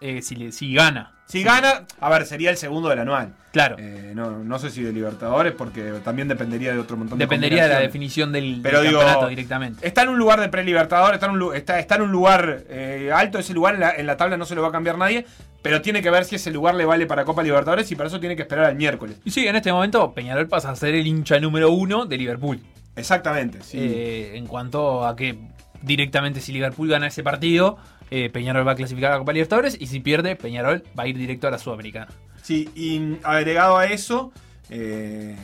Eh, 0.00 0.22
si, 0.22 0.74
gana. 0.74 1.12
Si 1.26 1.42
gana, 1.42 1.84
a 2.00 2.08
ver, 2.08 2.24
sería 2.24 2.50
el 2.50 2.56
segundo 2.56 2.88
del 2.88 3.00
anual. 3.00 3.34
Claro. 3.52 3.76
Eh, 3.78 4.12
no, 4.14 4.44
no 4.44 4.58
sé 4.58 4.70
si 4.70 4.82
de 4.82 4.92
Libertadores, 4.92 5.52
porque 5.52 5.94
también 6.04 6.28
dependería 6.28 6.72
de 6.72 6.78
otro 6.78 6.96
montón 6.96 7.18
de 7.18 7.24
Dependería 7.24 7.64
de 7.64 7.74
la 7.74 7.80
definición 7.80 8.30
del, 8.30 8.60
Pero 8.62 8.78
del 8.78 8.88
digo, 8.88 9.00
campeonato 9.00 9.28
directamente. 9.28 9.86
Está 9.86 10.02
en 10.02 10.10
un 10.10 10.18
lugar 10.18 10.40
de 10.40 10.48
pre-libertadores, 10.48 11.14
está, 11.14 11.26
en 11.26 11.42
un 11.42 11.56
está, 11.56 11.78
está 11.80 11.96
en 11.96 12.02
un 12.02 12.12
lugar 12.12 12.64
eh, 12.68 13.10
alto, 13.12 13.38
ese 13.38 13.54
lugar 13.54 13.74
en 13.74 13.80
la, 13.80 13.90
en 13.90 14.06
la 14.06 14.16
tabla 14.16 14.36
no 14.36 14.44
se 14.44 14.54
lo 14.54 14.62
va 14.62 14.68
a 14.68 14.72
cambiar 14.72 14.98
nadie, 14.98 15.26
pero 15.62 15.82
tiene 15.82 16.00
que 16.02 16.10
ver 16.10 16.24
si 16.24 16.36
ese 16.36 16.52
lugar 16.52 16.76
le 16.76 16.84
vale 16.84 17.06
para 17.06 17.24
Copa 17.24 17.42
Libertadores 17.42 17.90
y 17.90 17.96
para 17.96 18.08
eso 18.08 18.20
tiene 18.20 18.36
que 18.36 18.42
esperar 18.42 18.66
al 18.66 18.76
miércoles. 18.76 19.16
Y 19.24 19.32
sí, 19.32 19.46
en 19.48 19.56
este 19.56 19.72
momento 19.72 20.14
Peñarol 20.14 20.46
pasa 20.46 20.70
a 20.70 20.76
ser 20.76 20.94
el 20.94 21.06
hincha 21.06 21.40
número 21.40 21.72
uno 21.72 22.06
de 22.06 22.16
Liverpool. 22.16 22.60
Exactamente, 22.94 23.62
sí. 23.62 23.78
Eh, 23.80 24.36
en 24.36 24.46
cuanto 24.46 25.06
a 25.06 25.16
que 25.16 25.38
directamente 25.82 26.40
si 26.40 26.52
Liverpool 26.52 26.88
gana 26.88 27.06
ese 27.06 27.22
partido, 27.22 27.78
eh, 28.10 28.30
Peñarol 28.30 28.66
va 28.66 28.72
a 28.72 28.76
clasificar 28.76 29.10
a 29.10 29.14
la 29.14 29.18
Copa 29.20 29.32
Libertadores 29.32 29.76
y 29.80 29.86
si 29.86 30.00
pierde, 30.00 30.36
Peñarol 30.36 30.82
va 30.98 31.04
a 31.04 31.06
ir 31.06 31.16
directo 31.16 31.48
a 31.48 31.50
la 31.50 31.58
Sudamericana. 31.58 32.08
Sí, 32.42 32.70
y 32.74 33.18
agregado 33.24 33.76
a 33.76 33.86
eso, 33.86 34.32
eh, 34.70 35.36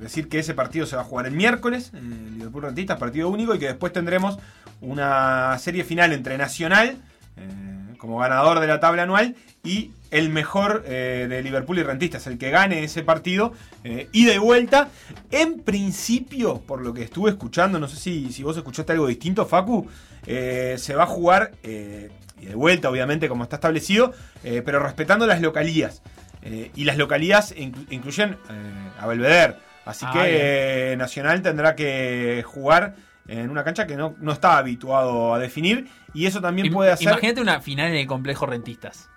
decir 0.00 0.28
que 0.28 0.38
ese 0.38 0.54
partido 0.54 0.86
se 0.86 0.96
va 0.96 1.02
a 1.02 1.04
jugar 1.04 1.26
el 1.26 1.32
miércoles, 1.32 1.92
eh, 1.94 2.00
Liverpool 2.36 2.62
Rentistas, 2.62 2.98
partido 2.98 3.28
único, 3.28 3.54
y 3.54 3.58
que 3.58 3.66
después 3.66 3.92
tendremos 3.92 4.38
una 4.80 5.58
serie 5.58 5.84
final 5.84 6.12
entre 6.12 6.38
Nacional, 6.38 6.96
eh, 7.36 7.94
como 7.98 8.18
ganador 8.18 8.60
de 8.60 8.66
la 8.66 8.80
tabla 8.80 9.02
anual, 9.02 9.36
y 9.64 9.92
el 10.10 10.30
mejor 10.30 10.84
eh, 10.86 11.26
de 11.28 11.42
Liverpool 11.42 11.78
y 11.78 11.82
Rentistas, 11.82 12.26
el 12.26 12.38
que 12.38 12.50
gane 12.50 12.84
ese 12.84 13.02
partido, 13.02 13.52
eh, 13.84 14.08
ida 14.12 14.32
y 14.34 14.38
vuelta. 14.38 14.88
En 15.30 15.60
principio, 15.60 16.60
por 16.60 16.80
lo 16.82 16.92
que 16.94 17.02
estuve 17.02 17.30
escuchando, 17.30 17.78
no 17.78 17.88
sé 17.88 17.96
si, 17.96 18.32
si 18.32 18.42
vos 18.42 18.56
escuchaste 18.56 18.92
algo 18.92 19.06
distinto, 19.06 19.46
Facu, 19.46 19.86
eh, 20.26 20.76
se 20.78 20.94
va 20.94 21.04
a 21.04 21.06
jugar, 21.06 21.52
eh, 21.62 22.10
y 22.40 22.46
de 22.46 22.54
vuelta 22.54 22.90
obviamente 22.90 23.28
como 23.28 23.44
está 23.44 23.56
establecido, 23.56 24.12
eh, 24.44 24.62
pero 24.64 24.78
respetando 24.80 25.26
las 25.26 25.40
localías. 25.40 26.02
Y 26.76 26.84
las 26.84 26.96
localías 26.96 27.56
inclu- 27.56 27.86
incluyen 27.90 28.36
a 29.00 29.06
Belvedere. 29.08 29.56
Así 29.84 30.04
Ah, 30.08 30.12
que 30.12 30.94
Nacional 30.96 31.42
tendrá 31.42 31.74
que 31.74 32.44
jugar 32.46 32.94
en 33.26 33.50
una 33.50 33.64
cancha 33.64 33.84
que 33.88 33.96
no, 33.96 34.14
no 34.20 34.30
está 34.30 34.56
habituado 34.58 35.34
a 35.34 35.40
definir. 35.40 35.88
Y 36.14 36.26
eso 36.26 36.40
también 36.40 36.68
Im- 36.68 36.72
puede 36.72 36.92
hacer. 36.92 37.08
Imagínate 37.08 37.40
una 37.40 37.60
final 37.60 37.88
en 37.90 37.96
el 37.96 38.06
complejo 38.06 38.46
Rentistas. 38.46 39.10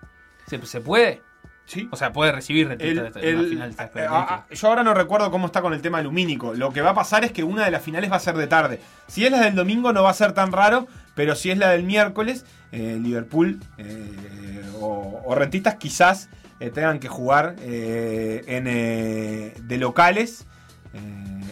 ¿Se, 0.49 0.65
se 0.65 0.81
puede? 0.81 1.21
Sí. 1.65 1.87
O 1.91 1.95
sea, 1.95 2.11
puede 2.11 2.31
recibir 2.31 2.75
en 2.79 2.97
una 2.99 3.07
el- 3.09 3.47
final 3.49 3.75
de 3.75 4.55
yo 4.55 4.67
ahora 4.67 4.83
no 4.83 4.95
recuerdo 4.95 5.29
cómo 5.29 5.45
está 5.45 5.61
con 5.61 5.73
el 5.73 5.81
tema 5.81 6.01
lumínico. 6.01 6.55
Lo 6.55 6.73
que 6.73 6.81
va 6.81 6.89
a 6.91 6.93
pasar 6.95 7.23
es 7.23 7.31
que 7.31 7.43
una 7.43 7.63
de 7.63 7.69
las 7.69 7.83
finales 7.83 8.11
va 8.11 8.15
a 8.15 8.19
ser 8.19 8.35
de 8.35 8.47
tarde. 8.47 8.79
Si 9.07 9.23
es 9.23 9.31
la 9.31 9.39
del 9.41 9.53
domingo 9.53 9.93
no 9.93 10.01
va 10.01 10.09
a 10.09 10.13
ser 10.15 10.31
tan 10.33 10.51
raro, 10.51 10.87
pero 11.13 11.35
si 11.35 11.51
es 11.51 11.59
la 11.59 11.69
del 11.69 11.83
miércoles, 11.83 12.43
eh, 12.71 12.97
Liverpool 12.99 13.59
eh, 13.77 14.63
o, 14.81 15.21
o 15.23 15.35
Rentistas 15.35 15.75
quizás 15.75 16.29
eh, 16.59 16.71
tengan 16.71 16.97
que 16.99 17.07
jugar 17.07 17.55
en, 17.59 18.63
de 18.65 19.77
locales 19.77 20.47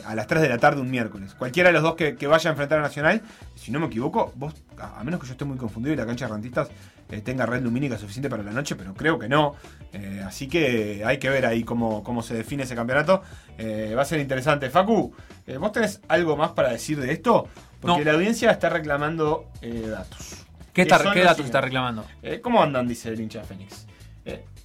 a 0.06 0.15
las 0.15 0.26
3 0.26 0.41
de 0.41 0.49
la 0.49 0.57
tarde 0.57 0.80
un 0.82 0.90
miércoles. 0.90 1.36
Cualquiera 1.36 1.69
de 1.69 1.74
los 1.74 1.84
dos 1.84 1.95
que, 1.95 2.15
que 2.15 2.28
vaya 2.28 2.49
a 2.49 2.53
enfrentar 2.53 2.80
a 2.80 2.82
Nacional, 2.82 3.22
si 3.56 3.72
no 3.72 3.80
me 3.80 3.88
equivoco, 3.88 4.32
vos, 4.36 4.53
a 4.80 5.03
menos 5.03 5.19
que 5.19 5.28
yo 5.28 5.34
esté 5.34 5.44
muy 5.44 5.57
confundido 5.57 5.94
y 5.94 5.98
la 5.98 6.06
cancha 6.06 6.26
de 6.28 6.34
Rentistas 6.34 6.69
eh, 7.10 7.22
tenga 7.22 7.46
red 7.46 7.62
lumínica 7.62 7.98
suficiente 7.98 8.30
para 8.30 8.44
la 8.44 8.52
noche, 8.52 8.76
pero 8.76 8.94
creo 8.94 9.18
que 9.18 9.30
no. 9.30 9.56
Eh, 9.94 10.22
así 10.26 10.48
que 10.48 11.04
hay 11.06 11.18
que 11.20 11.30
ver 11.30 11.46
ahí 11.46 11.64
cómo, 11.64 12.04
cómo 12.04 12.22
se 12.22 12.34
define 12.36 12.64
ese 12.64 12.76
campeonato. 12.76 13.22
Eh, 13.58 13.94
va 13.96 14.02
a 14.02 14.06
ser 14.06 14.20
interesante. 14.20 14.70
Facu, 14.70 15.14
¿vos 15.60 15.72
tenés 15.72 16.02
algo 16.08 16.36
más 16.36 16.52
para 16.52 16.70
decir 16.70 17.00
de 17.00 17.12
esto? 17.14 17.48
Porque 17.80 18.00
No. 18.00 18.04
la 18.06 18.14
audiencia 18.14 18.52
está 18.52 18.70
reclamando 18.70 19.46
datos. 19.62 20.46
¿Qué, 20.74 20.82
está- 20.84 21.12
qué 21.14 21.24
datos 21.24 21.46
está 21.46 21.62
reclamando? 21.62 22.06
¿Cómo 22.42 22.62
andan? 22.62 22.88
Dice 22.88 23.10
el 23.10 23.20
hincha 23.22 23.40
de 23.40 23.46
Fénix. 23.46 23.88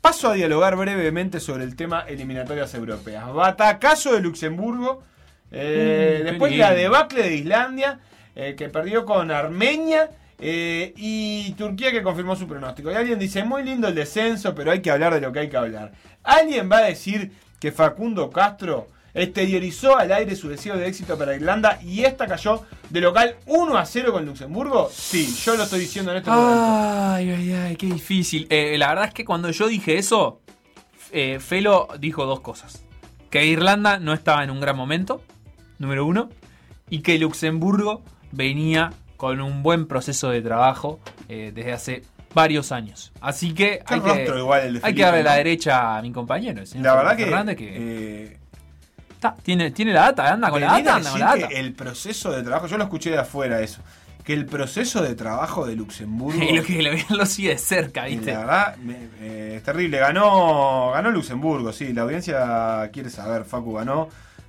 Paso 0.01 0.31
a 0.31 0.35
dialogar 0.35 0.75
brevemente 0.75 1.39
sobre 1.39 1.63
el 1.63 1.77
tema 1.77 2.01
eliminatorias 2.09 2.75
europeas. 2.75 3.33
Batacazo 3.33 4.13
de 4.15 4.21
Luxemburgo. 4.21 5.05
Mm, 5.53 6.25
después 6.25 6.57
la 6.57 6.73
debacle 6.75 7.23
de 7.23 7.35
Islandia, 7.37 8.01
que 8.35 8.69
perdió 8.69 9.05
con 9.05 9.31
Armenia. 9.31 10.11
Eh, 10.45 10.93
y 10.97 11.53
Turquía 11.53 11.93
que 11.93 12.03
confirmó 12.03 12.35
su 12.35 12.49
pronóstico. 12.49 12.91
Y 12.91 12.95
alguien 12.95 13.17
dice, 13.17 13.45
muy 13.45 13.63
lindo 13.63 13.87
el 13.87 13.95
descenso, 13.95 14.57
pero 14.57 14.73
hay 14.73 14.83
que 14.83 14.91
hablar 14.91 15.15
de 15.15 15.21
lo 15.21 15.31
que 15.33 15.39
hay 15.39 15.49
que 15.49 15.57
hablar. 15.57 15.93
¿Alguien 16.25 16.69
va 16.71 16.79
a 16.79 16.83
decir 16.83 17.31
que 17.61 17.71
Facundo 17.71 18.29
Castro 18.29 18.89
exteriorizó 19.15 19.97
al 19.97 20.11
aire 20.11 20.35
su 20.35 20.49
deseo 20.49 20.77
de 20.77 20.89
éxito 20.89 21.17
para 21.17 21.37
Irlanda 21.37 21.79
y 21.81 22.03
esta 22.03 22.27
cayó 22.27 22.63
de 22.91 23.01
local 23.01 23.37
1 23.47 23.77
a 23.77 23.87
0 23.87 24.13
con 24.13 24.27
Luxemburgo? 24.27 24.91
Sí, 24.93 25.33
yo 25.45 25.55
lo 25.55 25.63
estoy 25.63 25.79
diciendo 25.79 26.11
en 26.11 26.17
este 26.17 26.31
momento. 26.31 26.61
Ay, 26.61 27.31
ay, 27.31 27.53
ay, 27.53 27.77
qué 27.77 27.87
difícil. 27.87 28.49
Eh, 28.51 28.77
la 28.79 28.89
verdad 28.89 29.05
es 29.05 29.15
que 29.15 29.25
cuando 29.25 29.49
yo 29.53 29.69
dije 29.69 29.97
eso, 29.97 30.41
eh, 31.13 31.39
Felo 31.39 31.87
dijo 32.01 32.27
dos 32.27 32.41
cosas. 32.41 32.83
Que 33.31 33.47
Irlanda 33.47 34.01
no 34.01 34.13
estaba 34.13 34.43
en 34.43 34.51
un 34.51 34.61
gran 34.61 34.77
momento, 34.77 35.23
número 35.79 36.05
uno, 36.05 36.31
y 36.91 37.03
que 37.03 37.17
Luxemburgo 37.21 38.03
venía 38.33 38.93
con 39.23 39.41
un 39.41 39.63
buen 39.63 39.87
proceso 39.87 40.31
de 40.31 40.43
trabajo 40.43 40.99
eh, 41.29 41.53
desde 41.55 41.73
hace 41.73 42.03
varios 42.35 42.73
años. 42.73 43.13
Así 43.21 43.55
que 43.55 43.81
hay 43.87 44.01
que, 44.01 44.25
igual 44.37 44.63
el 44.63 44.73
de 44.73 44.79
hay 44.79 44.81
Felipe, 44.81 44.97
que 44.97 45.03
darle 45.03 45.23
la 45.23 45.35
derecha 45.37 45.97
a 45.97 46.03
mi 46.03 46.11
compañero. 46.11 46.61
el 46.61 46.83
La 46.83 46.97
verdad 46.97 47.11
Felipe 47.13 47.25
que, 47.25 47.31
Fernández, 47.31 47.57
eh, 47.61 48.39
tiene, 49.45 49.71
tiene 49.71 49.93
la 49.93 50.01
data, 50.11 50.33
anda 50.33 50.51
con 50.51 50.61
la 50.61 50.67
data, 50.67 50.97
anda 50.97 51.11
con 51.13 51.21
la 51.21 51.27
decir 51.27 51.43
data. 51.43 51.55
que 51.55 51.61
el 51.61 51.73
proceso 51.73 52.33
de 52.33 52.43
trabajo, 52.43 52.67
yo 52.67 52.77
lo 52.79 52.83
escuché 52.83 53.11
de 53.11 53.19
afuera 53.19 53.61
eso, 53.61 53.81
que 54.25 54.33
el 54.33 54.45
proceso 54.45 55.01
de 55.01 55.15
trabajo 55.15 55.67
de 55.67 55.77
Luxemburgo... 55.77 56.43
Y 56.43 56.57
lo 56.57 56.65
que 56.65 56.83
lo, 56.83 56.91
lo 57.17 57.25
sigue 57.25 57.51
de 57.51 57.59
cerca, 57.59 58.07
¿viste? 58.07 58.33
La 58.33 58.39
verdad, 58.41 58.77
eh, 59.21 59.55
es 59.59 59.63
terrible. 59.63 59.99
Ganó, 59.99 60.91
ganó 60.91 61.13
Luxemburgo, 61.13 61.73
sí. 61.73 61.93
La 61.93 62.03
audiencia 62.03 62.91
quiere 62.93 63.09
saber. 63.09 63.45
Facu 63.45 63.75
ganó 63.75 64.09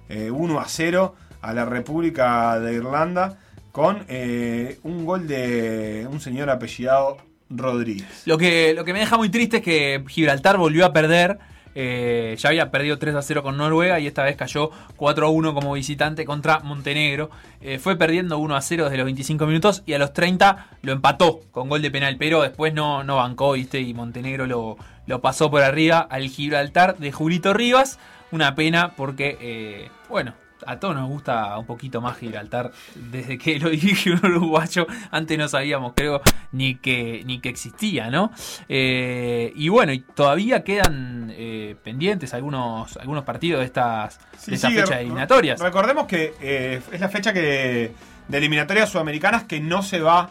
eh, 0.09 0.31
1 0.31 0.59
a 0.59 0.65
0 0.67 1.15
a 1.41 1.53
la 1.53 1.63
República 1.63 2.59
de 2.59 2.73
Irlanda 2.73 3.37
con 3.73 4.05
eh, 4.07 4.77
un 4.83 5.03
gol 5.03 5.27
de 5.27 6.07
un 6.09 6.21
señor 6.21 6.49
apellidado 6.51 7.17
Rodríguez. 7.49 8.21
Lo 8.25 8.37
que, 8.37 8.73
lo 8.75 8.85
que 8.85 8.93
me 8.93 8.99
deja 8.99 9.17
muy 9.17 9.29
triste 9.29 9.57
es 9.57 9.63
que 9.63 10.03
Gibraltar 10.07 10.57
volvió 10.57 10.85
a 10.85 10.93
perder. 10.93 11.39
eh, 11.75 12.35
ya 12.37 12.49
había 12.49 12.69
perdido 12.69 12.99
3 12.99 13.15
a 13.15 13.23
0 13.23 13.41
con 13.41 13.57
Noruega 13.57 13.99
y 13.99 14.05
esta 14.05 14.23
vez 14.23 14.35
cayó 14.35 14.69
4 14.95 15.25
a 15.25 15.29
1 15.31 15.55
como 15.55 15.73
visitante 15.73 16.23
contra 16.23 16.59
Montenegro. 16.59 17.31
Eh, 17.61 17.79
fue 17.79 17.95
perdiendo 17.97 18.37
1 18.37 18.55
a 18.55 18.61
0 18.61 18.83
desde 18.83 18.97
los 18.97 19.05
25 19.05 19.47
minutos 19.47 19.81
y 19.87 19.93
a 19.93 19.97
los 19.97 20.13
30 20.13 20.67
lo 20.83 20.91
empató 20.91 21.41
con 21.49 21.67
gol 21.67 21.81
de 21.81 21.89
penal, 21.89 22.15
pero 22.19 22.43
después 22.43 22.75
no, 22.75 23.03
no 23.03 23.15
bancó, 23.15 23.53
¿viste? 23.53 23.81
Y 23.81 23.95
Montenegro 23.95 24.45
lo, 24.45 24.77
lo 25.07 25.19
pasó 25.19 25.49
por 25.49 25.63
arriba 25.63 25.97
al 25.97 26.29
Gibraltar 26.29 26.99
de 26.99 27.11
Julito 27.11 27.55
Rivas. 27.55 27.97
Una 28.31 28.53
pena 28.53 28.93
porque, 28.95 29.89
bueno, 30.09 30.35
a 30.68 30.80
todos 30.80 30.95
nos 30.95 31.10
gusta 31.10 31.57
un 31.57 31.65
poquito 31.65 32.02
más 32.02 32.18
Gibraltar 32.18 32.72
desde 32.95 33.38
que 33.38 33.60
lo 33.60 33.69
dirige 33.72 34.11
un 34.11 34.19
uruguayo. 34.23 34.88
Antes 35.11 35.38
no 35.38 35.48
sabíamos, 35.48 35.94
creo, 35.95 36.22
ni 36.52 36.76
que, 36.76 37.23
ni 37.26 37.40
que 37.40 37.49
existía, 37.49 38.10
¿no? 38.10 38.31
Eh, 38.69 39.52
y 39.56 39.69
bueno, 39.69 39.94
y 39.94 39.99
todavía 39.99 40.64
quedan 40.64 41.34
eh, 41.35 41.76
pendientes 41.84 42.34
algunos, 42.34 42.98
algunos 42.98 43.23
partidos 43.23 43.60
de 43.60 43.65
estas 43.65 44.19
de 44.45 44.56
esta 44.56 44.69
sí, 44.69 44.76
fecha 44.76 44.95
de 44.95 45.02
eliminatorias. 45.02 45.60
Recordemos 45.60 46.07
que 46.07 46.34
eh, 46.41 46.81
es 46.91 47.02
la 47.02 47.10
fecha 47.10 47.34
que 47.34 47.91
de 48.27 48.38
eliminatorias 48.38 48.90
sudamericanas 48.90 49.44
que 49.44 49.60
no 49.60 49.81
se 49.81 49.99
va, 49.99 50.30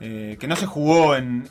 que 0.00 0.46
no 0.48 0.56
se 0.56 0.66
jugó 0.66 1.14
en 1.14 1.48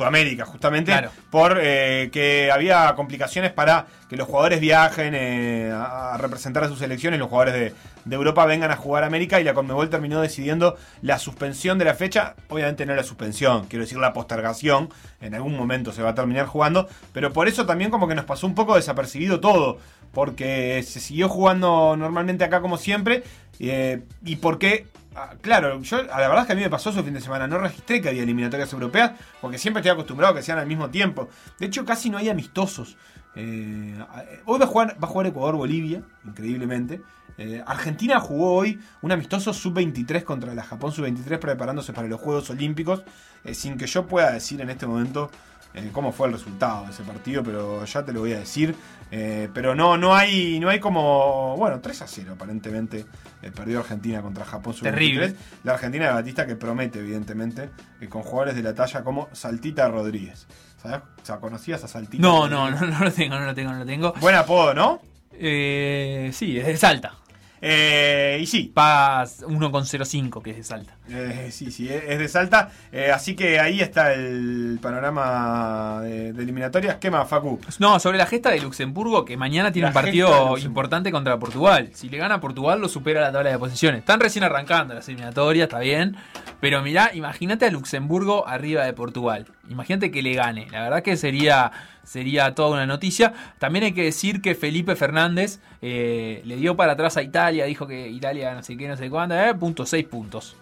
Sudamérica, 0.00 0.44
justamente 0.46 0.92
Claro. 0.92 1.10
por 1.30 1.58
eh, 1.60 2.08
que 2.12 2.50
había 2.50 2.92
complicaciones 2.96 3.52
para 3.52 3.86
que 4.08 4.16
los 4.16 4.26
jugadores 4.26 4.58
viajen 4.60 5.14
eh, 5.14 5.70
a 5.74 6.16
representar 6.18 6.64
a 6.64 6.68
sus 6.68 6.78
selecciones, 6.78 7.20
los 7.20 7.28
jugadores 7.28 7.54
de, 7.54 7.74
de 8.06 8.16
Europa 8.16 8.44
vengan 8.46 8.70
a 8.70 8.76
jugar 8.76 9.04
a 9.04 9.06
América 9.06 9.40
y 9.40 9.44
la 9.44 9.52
Conmebol 9.54 9.90
terminó 9.90 10.20
decidiendo 10.22 10.76
la 11.02 11.18
suspensión 11.18 11.78
de 11.78 11.84
la 11.84 11.94
fecha, 11.94 12.34
obviamente 12.48 12.86
no 12.86 12.94
la 12.94 13.04
suspensión, 13.04 13.66
quiero 13.66 13.84
decir 13.84 13.98
la 13.98 14.12
postergación, 14.12 14.88
en 15.20 15.34
algún 15.34 15.54
momento 15.56 15.92
se 15.92 16.02
va 16.02 16.10
a 16.10 16.14
terminar 16.14 16.46
jugando, 16.46 16.88
pero 17.12 17.32
por 17.32 17.46
eso 17.46 17.66
también 17.66 17.90
como 17.90 18.08
que 18.08 18.14
nos 18.14 18.24
pasó 18.24 18.46
un 18.46 18.54
poco 18.54 18.74
desapercibido 18.76 19.38
todo, 19.40 19.78
porque 20.12 20.82
se 20.86 20.98
siguió 20.98 21.28
jugando 21.28 21.94
normalmente 21.96 22.42
acá 22.44 22.60
como 22.60 22.78
siempre, 22.78 23.22
eh, 23.60 24.00
y 24.24 24.36
porque 24.36 24.86
Ah, 25.14 25.34
Claro, 25.40 25.80
yo 25.82 26.02
la 26.02 26.16
verdad 26.16 26.40
es 26.40 26.46
que 26.46 26.52
a 26.52 26.56
mí 26.56 26.62
me 26.62 26.70
pasó 26.70 26.90
ese 26.90 27.02
fin 27.02 27.14
de 27.14 27.20
semana, 27.20 27.46
no 27.46 27.58
registré 27.58 28.00
que 28.00 28.08
había 28.08 28.22
eliminatorias 28.22 28.72
europeas, 28.72 29.12
porque 29.40 29.58
siempre 29.58 29.80
estoy 29.80 29.92
acostumbrado 29.92 30.32
a 30.32 30.36
que 30.36 30.42
sean 30.42 30.58
al 30.58 30.66
mismo 30.66 30.90
tiempo. 30.90 31.28
De 31.58 31.66
hecho, 31.66 31.84
casi 31.84 32.10
no 32.10 32.18
hay 32.18 32.28
amistosos. 32.28 32.96
Eh, 33.34 33.96
hoy 34.44 34.58
va 34.58 34.64
a 34.64 34.68
jugar, 34.68 34.96
va 35.02 35.08
a 35.08 35.10
jugar 35.10 35.26
Ecuador-Bolivia, 35.26 36.02
increíblemente. 36.24 37.00
Eh, 37.38 37.62
Argentina 37.66 38.20
jugó 38.20 38.54
hoy 38.54 38.78
un 39.02 39.12
amistoso 39.12 39.52
sub-23 39.52 40.24
contra 40.24 40.54
la 40.54 40.62
Japón 40.62 40.92
sub-23 40.92 41.38
preparándose 41.38 41.92
para 41.92 42.06
los 42.06 42.20
Juegos 42.20 42.50
Olímpicos, 42.50 43.02
eh, 43.44 43.54
sin 43.54 43.78
que 43.78 43.86
yo 43.86 44.06
pueda 44.06 44.30
decir 44.32 44.60
en 44.60 44.70
este 44.70 44.86
momento 44.86 45.30
cómo 45.92 46.12
fue 46.12 46.28
el 46.28 46.34
resultado 46.34 46.84
de 46.84 46.92
ese 46.92 47.02
partido, 47.02 47.42
pero 47.42 47.84
ya 47.84 48.04
te 48.04 48.12
lo 48.12 48.20
voy 48.20 48.32
a 48.32 48.38
decir. 48.40 48.74
Eh, 49.12 49.48
pero 49.52 49.74
no, 49.74 49.96
no 49.96 50.14
hay, 50.14 50.60
no 50.60 50.68
hay 50.68 50.78
como, 50.78 51.56
bueno, 51.56 51.80
3 51.80 52.02
a 52.02 52.06
0 52.06 52.32
aparentemente 52.34 53.06
eh, 53.42 53.50
perdió 53.50 53.80
Argentina 53.80 54.22
contra 54.22 54.44
Japón 54.44 54.74
sub-23. 54.74 54.90
Terrible. 54.90 55.34
La 55.64 55.72
Argentina 55.72 56.06
de 56.06 56.12
Batista 56.12 56.46
que 56.46 56.54
promete, 56.54 57.00
evidentemente, 57.00 57.70
eh, 58.00 58.08
con 58.08 58.22
jugadores 58.22 58.54
de 58.54 58.62
la 58.62 58.74
talla 58.74 59.02
como 59.02 59.28
Saltita 59.32 59.88
Rodríguez. 59.88 60.46
¿Sabes? 60.80 61.00
O 61.22 61.26
sea, 61.26 61.36
¿conocías 61.38 61.82
a 61.84 61.88
Saltita? 61.88 62.22
No, 62.22 62.48
no, 62.48 62.70
no, 62.70 62.86
no 62.86 63.00
lo 63.00 63.12
tengo, 63.12 63.38
no 63.38 63.46
lo 63.46 63.54
tengo, 63.54 63.72
no 63.72 63.78
lo 63.80 63.86
tengo. 63.86 64.14
Buen 64.20 64.36
apodo, 64.36 64.74
¿no? 64.74 65.00
Eh, 65.32 66.30
sí, 66.32 66.58
es 66.58 66.66
de 66.66 66.76
Salta. 66.76 67.14
Y 67.60 68.46
sí. 68.46 68.70
Pagas 68.72 69.42
1,05 69.42 70.40
que 70.40 70.50
es 70.52 70.56
de 70.56 70.64
Salta. 70.64 70.96
Eh, 71.12 71.48
sí, 71.50 71.70
sí, 71.72 71.88
es 71.88 72.18
de 72.18 72.28
Salta. 72.28 72.70
Eh, 72.92 73.10
así 73.12 73.34
que 73.34 73.58
ahí 73.58 73.80
está 73.80 74.12
el 74.12 74.78
panorama 74.80 76.00
de, 76.02 76.32
de 76.32 76.42
eliminatorias. 76.42 76.96
¿Qué 76.96 77.10
más, 77.10 77.28
Facu? 77.28 77.58
No, 77.78 77.98
sobre 77.98 78.18
la 78.18 78.26
gesta 78.26 78.50
de 78.50 78.60
Luxemburgo, 78.60 79.24
que 79.24 79.36
mañana 79.36 79.72
tiene 79.72 79.86
La 79.86 79.90
un 79.90 79.94
partido 79.94 80.56
importante 80.58 81.10
contra 81.10 81.38
Portugal. 81.38 81.90
Si 81.94 82.08
le 82.08 82.18
gana 82.18 82.40
Portugal, 82.40 82.80
lo 82.80 82.88
supera 82.88 83.20
la 83.20 83.32
tabla 83.32 83.50
de 83.50 83.58
posiciones. 83.58 84.00
Están 84.00 84.20
recién 84.20 84.44
arrancando 84.44 84.94
las 84.94 85.08
eliminatorias, 85.08 85.64
está 85.64 85.80
bien. 85.80 86.16
Pero 86.60 86.82
mirá, 86.82 87.10
imagínate 87.14 87.66
a 87.66 87.70
Luxemburgo 87.70 88.46
arriba 88.46 88.84
de 88.84 88.92
Portugal. 88.92 89.46
Imagínate 89.68 90.10
que 90.10 90.22
le 90.22 90.34
gane. 90.34 90.68
La 90.70 90.82
verdad 90.82 91.02
que 91.02 91.16
sería, 91.16 91.72
sería 92.04 92.54
toda 92.54 92.70
una 92.70 92.86
noticia. 92.86 93.32
También 93.58 93.84
hay 93.84 93.92
que 93.92 94.04
decir 94.04 94.42
que 94.42 94.54
Felipe 94.54 94.94
Fernández 94.94 95.60
eh, 95.82 96.42
le 96.44 96.56
dio 96.56 96.76
para 96.76 96.92
atrás 96.92 97.16
a 97.16 97.22
Italia, 97.22 97.64
dijo 97.64 97.86
que 97.86 98.08
Italia 98.08 98.54
no 98.54 98.62
sé 98.62 98.76
qué, 98.76 98.88
no 98.88 98.96
sé 98.96 99.08
cuándo, 99.10 99.34
eh, 99.34 99.54
punto 99.54 99.86
6 99.86 100.06
puntos. 100.06 100.56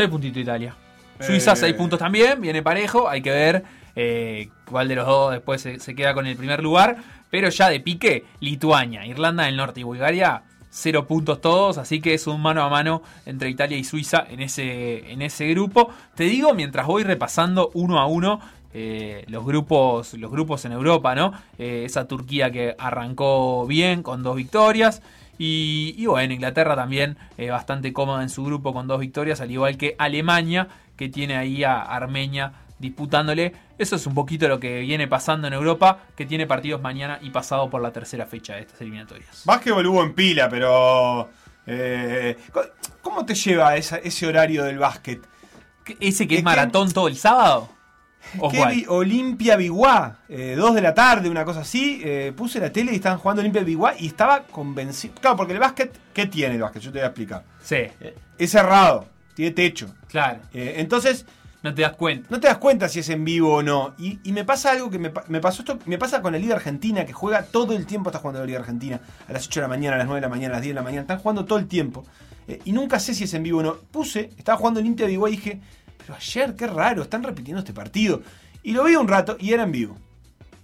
6 0.00 0.10
puntitos 0.10 0.42
Italia. 0.42 0.74
Suiza 1.20 1.52
Eh. 1.52 1.56
6 1.56 1.74
puntos 1.74 1.98
también, 1.98 2.40
viene 2.40 2.62
parejo, 2.62 3.08
hay 3.08 3.20
que 3.20 3.30
ver 3.30 3.64
eh, 3.94 4.48
cuál 4.64 4.88
de 4.88 4.94
los 4.94 5.06
dos 5.06 5.32
después 5.32 5.60
se, 5.60 5.78
se 5.78 5.94
queda 5.94 6.14
con 6.14 6.26
el 6.26 6.36
primer 6.36 6.62
lugar. 6.62 6.96
Pero 7.30 7.48
ya 7.50 7.68
de 7.68 7.80
pique, 7.80 8.24
Lituania, 8.40 9.06
Irlanda 9.06 9.44
del 9.44 9.56
Norte 9.56 9.80
y 9.80 9.82
Bulgaria, 9.82 10.42
0 10.70 11.06
puntos 11.06 11.40
todos, 11.40 11.78
así 11.78 12.00
que 12.00 12.14
es 12.14 12.26
un 12.26 12.40
mano 12.40 12.62
a 12.62 12.68
mano 12.68 13.02
entre 13.26 13.50
Italia 13.50 13.76
y 13.76 13.84
Suiza 13.84 14.24
en 14.28 14.40
ese, 14.40 15.12
en 15.12 15.20
ese 15.20 15.46
grupo. 15.48 15.90
Te 16.14 16.24
digo, 16.24 16.54
mientras 16.54 16.86
voy 16.86 17.02
repasando 17.02 17.70
uno 17.74 17.98
a 18.00 18.06
uno 18.06 18.40
eh, 18.72 19.24
los 19.26 19.44
grupos 19.44 20.14
los 20.14 20.30
grupos 20.30 20.64
en 20.64 20.72
Europa, 20.72 21.14
¿no? 21.16 21.32
Eh, 21.58 21.82
esa 21.84 22.06
Turquía 22.06 22.52
que 22.52 22.76
arrancó 22.78 23.66
bien 23.66 24.02
con 24.02 24.22
dos 24.22 24.36
victorias. 24.36 25.02
Y, 25.42 25.94
y 25.96 26.04
bueno, 26.04 26.34
Inglaterra 26.34 26.76
también 26.76 27.16
eh, 27.38 27.48
bastante 27.48 27.94
cómoda 27.94 28.22
en 28.22 28.28
su 28.28 28.44
grupo 28.44 28.74
con 28.74 28.86
dos 28.86 29.00
victorias, 29.00 29.40
al 29.40 29.50
igual 29.50 29.78
que 29.78 29.96
Alemania, 29.98 30.68
que 30.98 31.08
tiene 31.08 31.38
ahí 31.38 31.64
a 31.64 31.80
Armenia 31.80 32.52
disputándole. 32.78 33.54
Eso 33.78 33.96
es 33.96 34.06
un 34.06 34.12
poquito 34.14 34.48
lo 34.48 34.60
que 34.60 34.80
viene 34.80 35.08
pasando 35.08 35.46
en 35.48 35.54
Europa, 35.54 36.00
que 36.14 36.26
tiene 36.26 36.46
partidos 36.46 36.82
mañana 36.82 37.18
y 37.22 37.30
pasado 37.30 37.70
por 37.70 37.80
la 37.80 37.90
tercera 37.90 38.26
fecha 38.26 38.54
de 38.56 38.60
estas 38.60 38.82
eliminatorias. 38.82 39.42
Básquetbol 39.46 39.86
hubo 39.86 40.02
en 40.02 40.12
pila, 40.14 40.50
pero. 40.50 41.30
eh, 41.66 42.36
¿Cómo 43.00 43.24
te 43.24 43.34
lleva 43.34 43.76
esa- 43.76 43.96
ese 43.96 44.26
horario 44.26 44.62
del 44.64 44.76
básquet? 44.78 45.26
¿Ese 46.00 46.28
que 46.28 46.36
es 46.36 46.44
maratón 46.44 46.92
todo 46.92 47.08
el 47.08 47.16
sábado? 47.16 47.70
¿O 48.38 48.48
¿Qué 48.50 48.58
cuál? 48.58 48.74
vi- 48.74 48.84
Olimpia 48.88 49.56
Biguá, 49.56 50.18
eh, 50.28 50.54
dos 50.56 50.74
de 50.74 50.82
la 50.82 50.94
tarde, 50.94 51.28
una 51.30 51.44
cosa 51.44 51.60
así. 51.60 52.00
eh, 52.04 52.32
puse 52.36 52.60
la 52.60 52.70
tele 52.72 52.92
y 52.92 52.96
estaban 52.96 53.18
jugando 53.18 53.40
Olimpia 53.40 53.62
Biguá 53.62 53.94
y 53.98 54.06
estaba 54.06 54.42
convencido. 54.44 55.14
Claro, 55.20 55.36
porque 55.36 55.52
el 55.54 55.58
básquet, 55.58 55.92
¿qué 56.12 56.26
tiene 56.26 56.54
el 56.54 56.60
básquet? 56.62 56.82
Yo 56.82 56.92
te 56.92 56.98
voy 56.98 57.04
a 57.04 57.08
explicar. 57.08 57.44
Sí. 57.62 57.76
Es 58.38 58.50
cerrado, 58.50 59.08
tiene 59.34 59.50
techo. 59.52 59.94
Claro. 60.08 60.40
Eh, 60.52 60.74
entonces. 60.78 61.26
No 61.62 61.74
te 61.74 61.82
das 61.82 61.92
cuenta. 61.92 62.26
No 62.30 62.40
te 62.40 62.46
das 62.46 62.56
cuenta 62.56 62.88
si 62.88 63.00
es 63.00 63.08
en 63.10 63.22
vivo 63.22 63.56
o 63.56 63.62
no. 63.62 63.94
Y, 63.98 64.18
y 64.24 64.32
me 64.32 64.44
pasa 64.46 64.70
algo 64.70 64.88
que 64.90 64.98
me, 64.98 65.10
pa- 65.10 65.24
me 65.28 65.40
pasó 65.40 65.60
esto, 65.60 65.78
me 65.84 65.98
pasa 65.98 66.22
con 66.22 66.32
la 66.32 66.38
Liga 66.38 66.54
Argentina, 66.56 67.04
que 67.04 67.12
juega 67.12 67.42
todo 67.42 67.74
el 67.76 67.84
tiempo, 67.84 68.08
está 68.08 68.18
jugando 68.18 68.40
la 68.40 68.46
Liga 68.46 68.60
Argentina. 68.60 68.98
A 69.28 69.32
las 69.34 69.46
8 69.46 69.60
de 69.60 69.64
la 69.64 69.68
mañana, 69.68 69.96
a 69.96 69.98
las 69.98 70.06
9 70.06 70.20
de 70.22 70.26
la 70.26 70.30
mañana, 70.30 70.54
a 70.54 70.56
las 70.56 70.62
10 70.62 70.70
de 70.70 70.80
la 70.80 70.82
mañana. 70.82 71.02
Están 71.02 71.18
jugando 71.18 71.44
todo 71.44 71.58
el 71.58 71.66
tiempo. 71.66 72.06
Eh, 72.48 72.60
y 72.64 72.72
nunca 72.72 72.98
sé 72.98 73.12
si 73.12 73.24
es 73.24 73.34
en 73.34 73.42
vivo 73.42 73.58
o 73.58 73.62
no. 73.62 73.74
Puse, 73.74 74.30
estaba 74.38 74.56
jugando 74.56 74.80
Olimpia 74.80 75.04
Biguá 75.06 75.28
y 75.28 75.32
dije, 75.32 75.60
pero 76.00 76.14
ayer, 76.16 76.54
qué 76.56 76.66
raro, 76.66 77.02
están 77.02 77.22
repitiendo 77.22 77.60
este 77.60 77.72
partido. 77.72 78.22
Y 78.62 78.72
lo 78.72 78.84
vi 78.84 78.96
un 78.96 79.08
rato 79.08 79.36
y 79.38 79.52
era 79.52 79.62
en 79.62 79.72
vivo. 79.72 79.96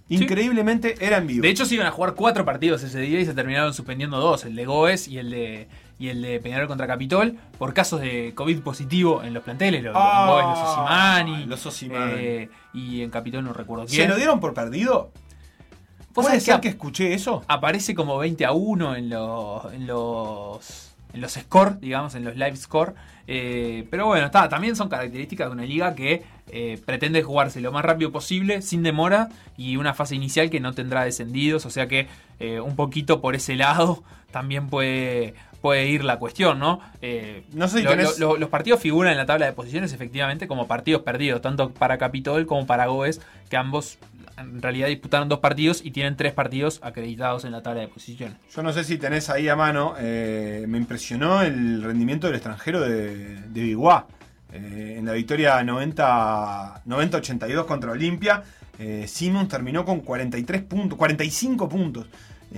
Increíblemente 0.09 0.95
era 1.05 1.17
en 1.17 1.27
vivo. 1.27 1.41
De 1.41 1.49
hecho, 1.49 1.65
se 1.65 1.75
iban 1.75 1.87
a 1.87 1.91
jugar 1.91 2.13
cuatro 2.13 2.45
partidos 2.45 2.81
ese 2.83 2.99
día 2.99 3.19
y 3.19 3.25
se 3.25 3.33
terminaron 3.33 3.73
suspendiendo 3.73 4.19
dos, 4.19 4.45
el 4.45 4.55
de 4.55 4.65
Goes 4.65 5.07
y 5.07 5.17
el 5.17 5.29
de 5.31 5.67
y 5.99 6.09
el 6.09 6.21
de 6.21 6.39
Peñarol 6.39 6.67
contra 6.67 6.85
Capitol, 6.85 7.35
por 7.57 7.73
casos 7.73 8.01
de 8.01 8.33
COVID 8.35 8.59
positivo 8.59 9.23
en 9.23 9.33
los 9.33 9.43
planteles. 9.43 9.83
Los, 9.83 9.95
Ah, 9.97 10.27
Goes, 10.29 11.47
los 11.47 11.65
Osimani. 11.65 12.05
los 12.05 12.19
eh, 12.19 12.49
y 12.73 13.01
en 13.01 13.09
Capitol 13.09 13.43
no 13.43 13.51
recuerdo 13.51 13.85
quién. 13.87 14.03
¿Se 14.03 14.07
lo 14.07 14.15
dieron 14.15 14.39
por 14.39 14.53
perdido? 14.53 15.11
¿Vos 16.13 16.25
¿Puede 16.25 16.39
ser 16.39 16.55
que 16.55 16.61
que 16.61 16.67
escuché 16.69 17.13
eso? 17.13 17.43
Aparece 17.47 17.95
como 17.95 18.17
20 18.17 18.45
a 18.45 18.51
1 18.51 18.95
en 18.95 19.09
los, 19.09 19.73
en 19.73 19.87
los, 19.87 20.91
en 21.13 21.21
los 21.21 21.31
score, 21.33 21.79
digamos, 21.79 22.13
en 22.15 22.25
los 22.25 22.35
live 22.35 22.55
score. 22.55 22.93
Eh, 23.27 23.85
pero 23.91 24.05
bueno, 24.05 24.25
está, 24.25 24.47
también 24.47 24.75
son 24.75 24.87
características 24.87 25.47
de 25.47 25.53
una 25.53 25.65
liga 25.65 25.93
que 25.93 26.23
eh, 26.49 26.79
pretende 26.85 27.21
jugarse 27.23 27.59
lo 27.59 27.73
más 27.73 27.83
rápido 27.83 28.11
posible, 28.11 28.61
sin 28.61 28.83
demora, 28.83 29.29
y 29.57 29.75
una 29.75 29.93
fase 29.93 30.15
inicial 30.15 30.49
que 30.49 30.61
no 30.61 30.73
tendrá 30.73 31.03
descendidos. 31.03 31.65
O 31.65 31.69
sea 31.69 31.87
que 31.87 32.07
eh, 32.39 32.61
un 32.61 32.75
poquito 32.75 33.19
por 33.21 33.35
ese 33.35 33.55
lado 33.55 34.03
también 34.31 34.67
puede, 34.69 35.35
puede 35.61 35.87
ir 35.87 36.03
la 36.03 36.17
cuestión, 36.19 36.59
¿no? 36.59 36.79
Eh, 37.01 37.43
No 37.53 37.67
sé 37.67 37.79
si 37.79 37.83
lo- 37.83 37.91
tenés- 37.91 38.17
lo- 38.19 38.33
lo- 38.33 38.37
los 38.37 38.49
partidos 38.49 38.79
figuran 38.79 39.11
en 39.11 39.17
la 39.17 39.25
tabla 39.25 39.45
de 39.45 39.53
posiciones 39.53 39.93
efectivamente 39.93 40.47
como 40.47 40.67
partidos 40.67 41.01
perdidos, 41.03 41.41
tanto 41.41 41.71
para 41.73 41.97
Capitol 41.97 42.45
como 42.45 42.65
para 42.65 42.85
Goes, 42.87 43.21
que 43.49 43.57
ambos 43.57 43.97
en 44.37 44.61
realidad 44.61 44.87
disputaron 44.87 45.29
dos 45.29 45.39
partidos 45.39 45.81
y 45.83 45.89
tienen 45.89 46.15
tres 46.15 46.31
partidos 46.31 46.79
acreditados 46.83 47.43
en 47.43 47.51
la 47.53 47.63
tabla 47.63 47.81
de 47.81 47.87
posiciones. 47.87 48.37
Yo 48.55 48.61
no 48.61 48.71
sé 48.71 48.83
si 48.83 48.99
tenés 48.99 49.31
ahí 49.31 49.49
a 49.49 49.55
mano, 49.55 49.95
eh, 49.99 50.65
me 50.67 50.77
impresionó 50.77 51.41
el 51.41 51.81
rendimiento 51.81 52.27
del 52.27 52.35
extranjero 52.35 52.81
de, 52.81 53.35
de 53.41 53.61
Biguá. 53.61 54.05
Eh, 54.53 54.95
en 54.99 55.05
la 55.05 55.13
victoria 55.13 55.61
90 55.63 56.81
90-82 56.85 57.65
contra 57.65 57.91
Olimpia, 57.91 58.43
eh, 58.79 59.05
Simmons 59.07 59.49
terminó 59.49 59.83
con 59.83 60.01
43 60.01 60.61
puntos, 60.61 60.97
45 60.97 61.67
puntos. 61.67 62.05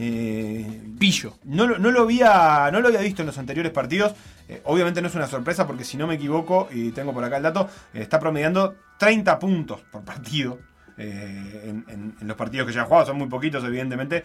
Eh, 0.02 0.82
Pillo. 0.98 1.38
No, 1.44 1.68
no, 1.68 1.92
lo 1.92 2.02
había, 2.04 2.70
no 2.72 2.80
lo 2.80 2.88
había 2.88 3.02
visto 3.02 3.22
en 3.22 3.26
los 3.28 3.38
anteriores 3.38 3.72
partidos. 3.74 4.14
Eh, 4.48 4.62
obviamente 4.64 5.02
no 5.02 5.08
es 5.10 5.16
una 5.16 5.28
sorpresa 5.28 5.68
porque 5.68 5.84
si 5.84 5.98
no 5.98 6.08
me 6.08 6.16
equivoco, 6.16 6.70
y 6.72 6.92
tengo 6.92 7.14
por 7.14 7.24
acá 7.24 7.36
el 7.38 7.44
dato, 7.44 7.70
eh, 7.94 8.02
está 8.02 8.20
promediando 8.20 8.76
30 8.98 9.38
puntos 9.40 9.82
por 9.92 10.04
partido. 10.04 10.60
en, 10.98 12.16
los 12.22 12.36
partidos 12.38 12.68
que 12.68 12.74
ya 12.74 12.82
ha 12.82 12.86
jugado, 12.86 13.06
son 13.08 13.18
muy 13.18 13.28
poquitos 13.28 13.64
evidentemente, 13.64 14.24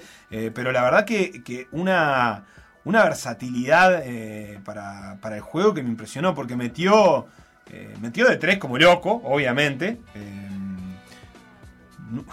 pero 0.52 0.72
la 0.72 0.82
verdad 0.82 1.04
que, 1.04 1.42
que 1.44 1.68
una, 1.70 2.44
una 2.84 3.04
versatilidad 3.04 4.02
para, 4.64 5.16
para 5.20 5.36
el 5.36 5.42
juego 5.42 5.72
que 5.72 5.84
me 5.84 5.90
impresionó 5.90 6.34
porque 6.34 6.56
metió, 6.56 7.26
metió 8.00 8.28
de 8.28 8.36
tres 8.38 8.58
como 8.58 8.76
loco, 8.76 9.20
obviamente. 9.24 9.98
nu- 12.10 12.24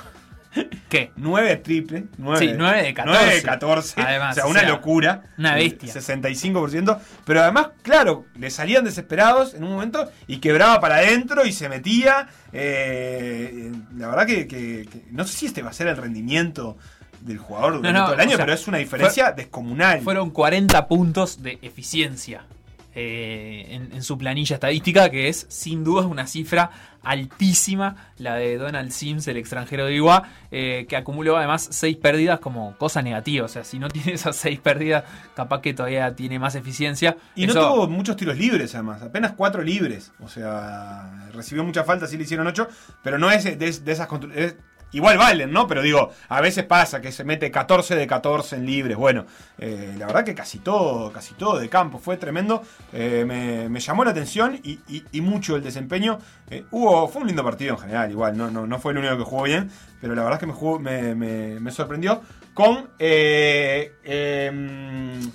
¿Qué? 0.89 1.11
9 1.15 1.55
triple. 1.57 2.05
Sí, 2.37 2.51
nueve 2.57 2.83
de 2.83 2.93
14. 2.93 3.19
9 3.23 3.35
de 3.35 3.41
14. 3.43 4.01
Además, 4.01 4.31
o 4.31 4.35
sea, 4.35 4.45
o 4.45 4.49
una 4.49 4.59
sea, 4.61 4.69
locura. 4.69 5.23
una 5.37 5.55
bestia. 5.55 5.93
65%. 5.93 6.99
Pero 7.25 7.41
además, 7.41 7.69
claro, 7.81 8.25
le 8.35 8.49
salían 8.49 8.83
desesperados 8.83 9.53
en 9.53 9.63
un 9.63 9.71
momento 9.71 10.11
y 10.27 10.37
quebraba 10.37 10.79
para 10.81 10.95
adentro 10.97 11.45
y 11.45 11.53
se 11.53 11.69
metía. 11.69 12.27
eh, 12.53 13.71
la 13.97 14.07
verdad 14.09 14.25
que, 14.25 14.47
que- 14.47 14.87
que 14.91 15.05
no 15.11 15.23
sé 15.25 15.37
si 15.37 15.45
este 15.45 15.61
va 15.61 15.69
a 15.69 15.73
ser 15.73 15.87
el 15.87 15.97
rendimiento 15.97 16.77
del 17.21 17.37
jugador 17.37 17.75
durante 17.77 17.97
no, 17.99 18.05
todo 18.05 18.15
el 18.15 18.19
año, 18.21 18.33
o 18.33 18.35
sea, 18.37 18.45
pero 18.45 18.53
es 18.55 18.67
una 18.67 18.77
diferencia 18.79 19.25
fue- 19.27 19.35
descomunal. 19.35 20.01
Fueron 20.01 20.31
40 20.31 20.87
puntos 20.87 21.41
de 21.43 21.59
eficiencia 21.61 22.45
eh, 22.93 23.67
en, 23.69 23.93
en 23.93 24.03
su 24.03 24.17
planilla 24.17 24.55
estadística, 24.55 25.09
que 25.09 25.29
es 25.29 25.45
sin 25.49 25.83
duda 25.83 26.05
una 26.07 26.27
cifra 26.27 26.71
altísima, 27.03 27.95
la 28.17 28.35
de 28.35 28.57
Donald 28.57 28.91
Sims, 28.91 29.27
el 29.27 29.37
extranjero 29.37 29.85
de 29.85 29.93
Iguá, 29.95 30.23
eh, 30.51 30.85
que 30.87 30.95
acumuló 30.95 31.37
además 31.37 31.67
seis 31.71 31.97
pérdidas 31.97 32.39
como 32.39 32.77
cosa 32.77 33.01
negativa. 33.01 33.45
O 33.45 33.49
sea, 33.49 33.63
si 33.63 33.79
no 33.79 33.87
tiene 33.89 34.13
esas 34.13 34.35
seis 34.35 34.59
pérdidas, 34.59 35.03
capaz 35.35 35.61
que 35.61 35.73
todavía 35.73 36.15
tiene 36.15 36.39
más 36.39 36.55
eficiencia. 36.55 37.17
Y 37.35 37.47
no 37.47 37.53
tuvo 37.53 37.87
muchos 37.87 38.15
tiros 38.15 38.37
libres, 38.37 38.73
además. 38.75 39.01
Apenas 39.01 39.33
cuatro 39.33 39.61
libres. 39.63 40.11
O 40.19 40.27
sea, 40.27 41.29
recibió 41.33 41.63
muchas 41.63 41.85
faltas, 41.85 42.09
sí 42.09 42.17
le 42.17 42.23
hicieron 42.23 42.47
ocho. 42.47 42.67
Pero 43.03 43.17
no 43.17 43.31
es 43.31 43.43
de, 43.43 43.55
de 43.55 43.67
esas. 43.91 44.07
es- 44.35 44.55
igual 44.93 45.17
valen, 45.17 45.51
¿no? 45.51 45.67
Pero 45.67 45.81
digo, 45.81 46.11
a 46.29 46.41
veces 46.41 46.63
pasa 46.65 47.01
que 47.01 47.11
se 47.11 47.23
mete 47.23 47.49
14 47.51 47.95
de 47.95 48.07
14 48.07 48.55
en 48.57 48.65
libres. 48.65 48.97
Bueno, 48.97 49.25
eh, 49.57 49.95
la 49.97 50.05
verdad 50.07 50.23
que 50.25 50.35
casi 50.35 50.59
todo, 50.59 51.11
casi 51.11 51.33
todo 51.35 51.59
de 51.59 51.69
campo. 51.69 51.99
Fue 51.99 52.17
tremendo. 52.17 52.61
Eh, 52.93 53.23
me, 53.27 53.69
me 53.69 53.79
llamó 53.79 54.03
la 54.03 54.11
atención 54.11 54.59
y, 54.63 54.79
y- 54.87 55.03
y 55.11 55.21
mucho 55.21 55.55
el 55.55 55.63
desempeño. 55.63 56.19
Eh, 56.49 56.65
hubo, 56.71 57.07
fue 57.07 57.21
un 57.21 57.27
lindo 57.27 57.43
partido 57.43 57.73
en 57.75 57.79
general, 57.79 58.11
igual. 58.11 58.35
No, 58.37 58.49
no, 58.51 58.67
no 58.67 58.79
fue 58.79 58.91
el 58.91 58.97
único 58.99 59.17
que 59.17 59.23
jugó 59.23 59.43
bien. 59.43 59.69
Pero 60.01 60.15
la 60.15 60.23
verdad 60.23 60.37
es 60.37 60.39
que 60.41 60.47
me, 60.47 60.53
jugó- 60.53 60.79
me, 60.79 61.15
me- 61.15 61.59
me 61.59 61.71
sorprendió 61.71 62.21
con. 62.53 62.89
eh, 62.99 63.93
em, 64.03 65.31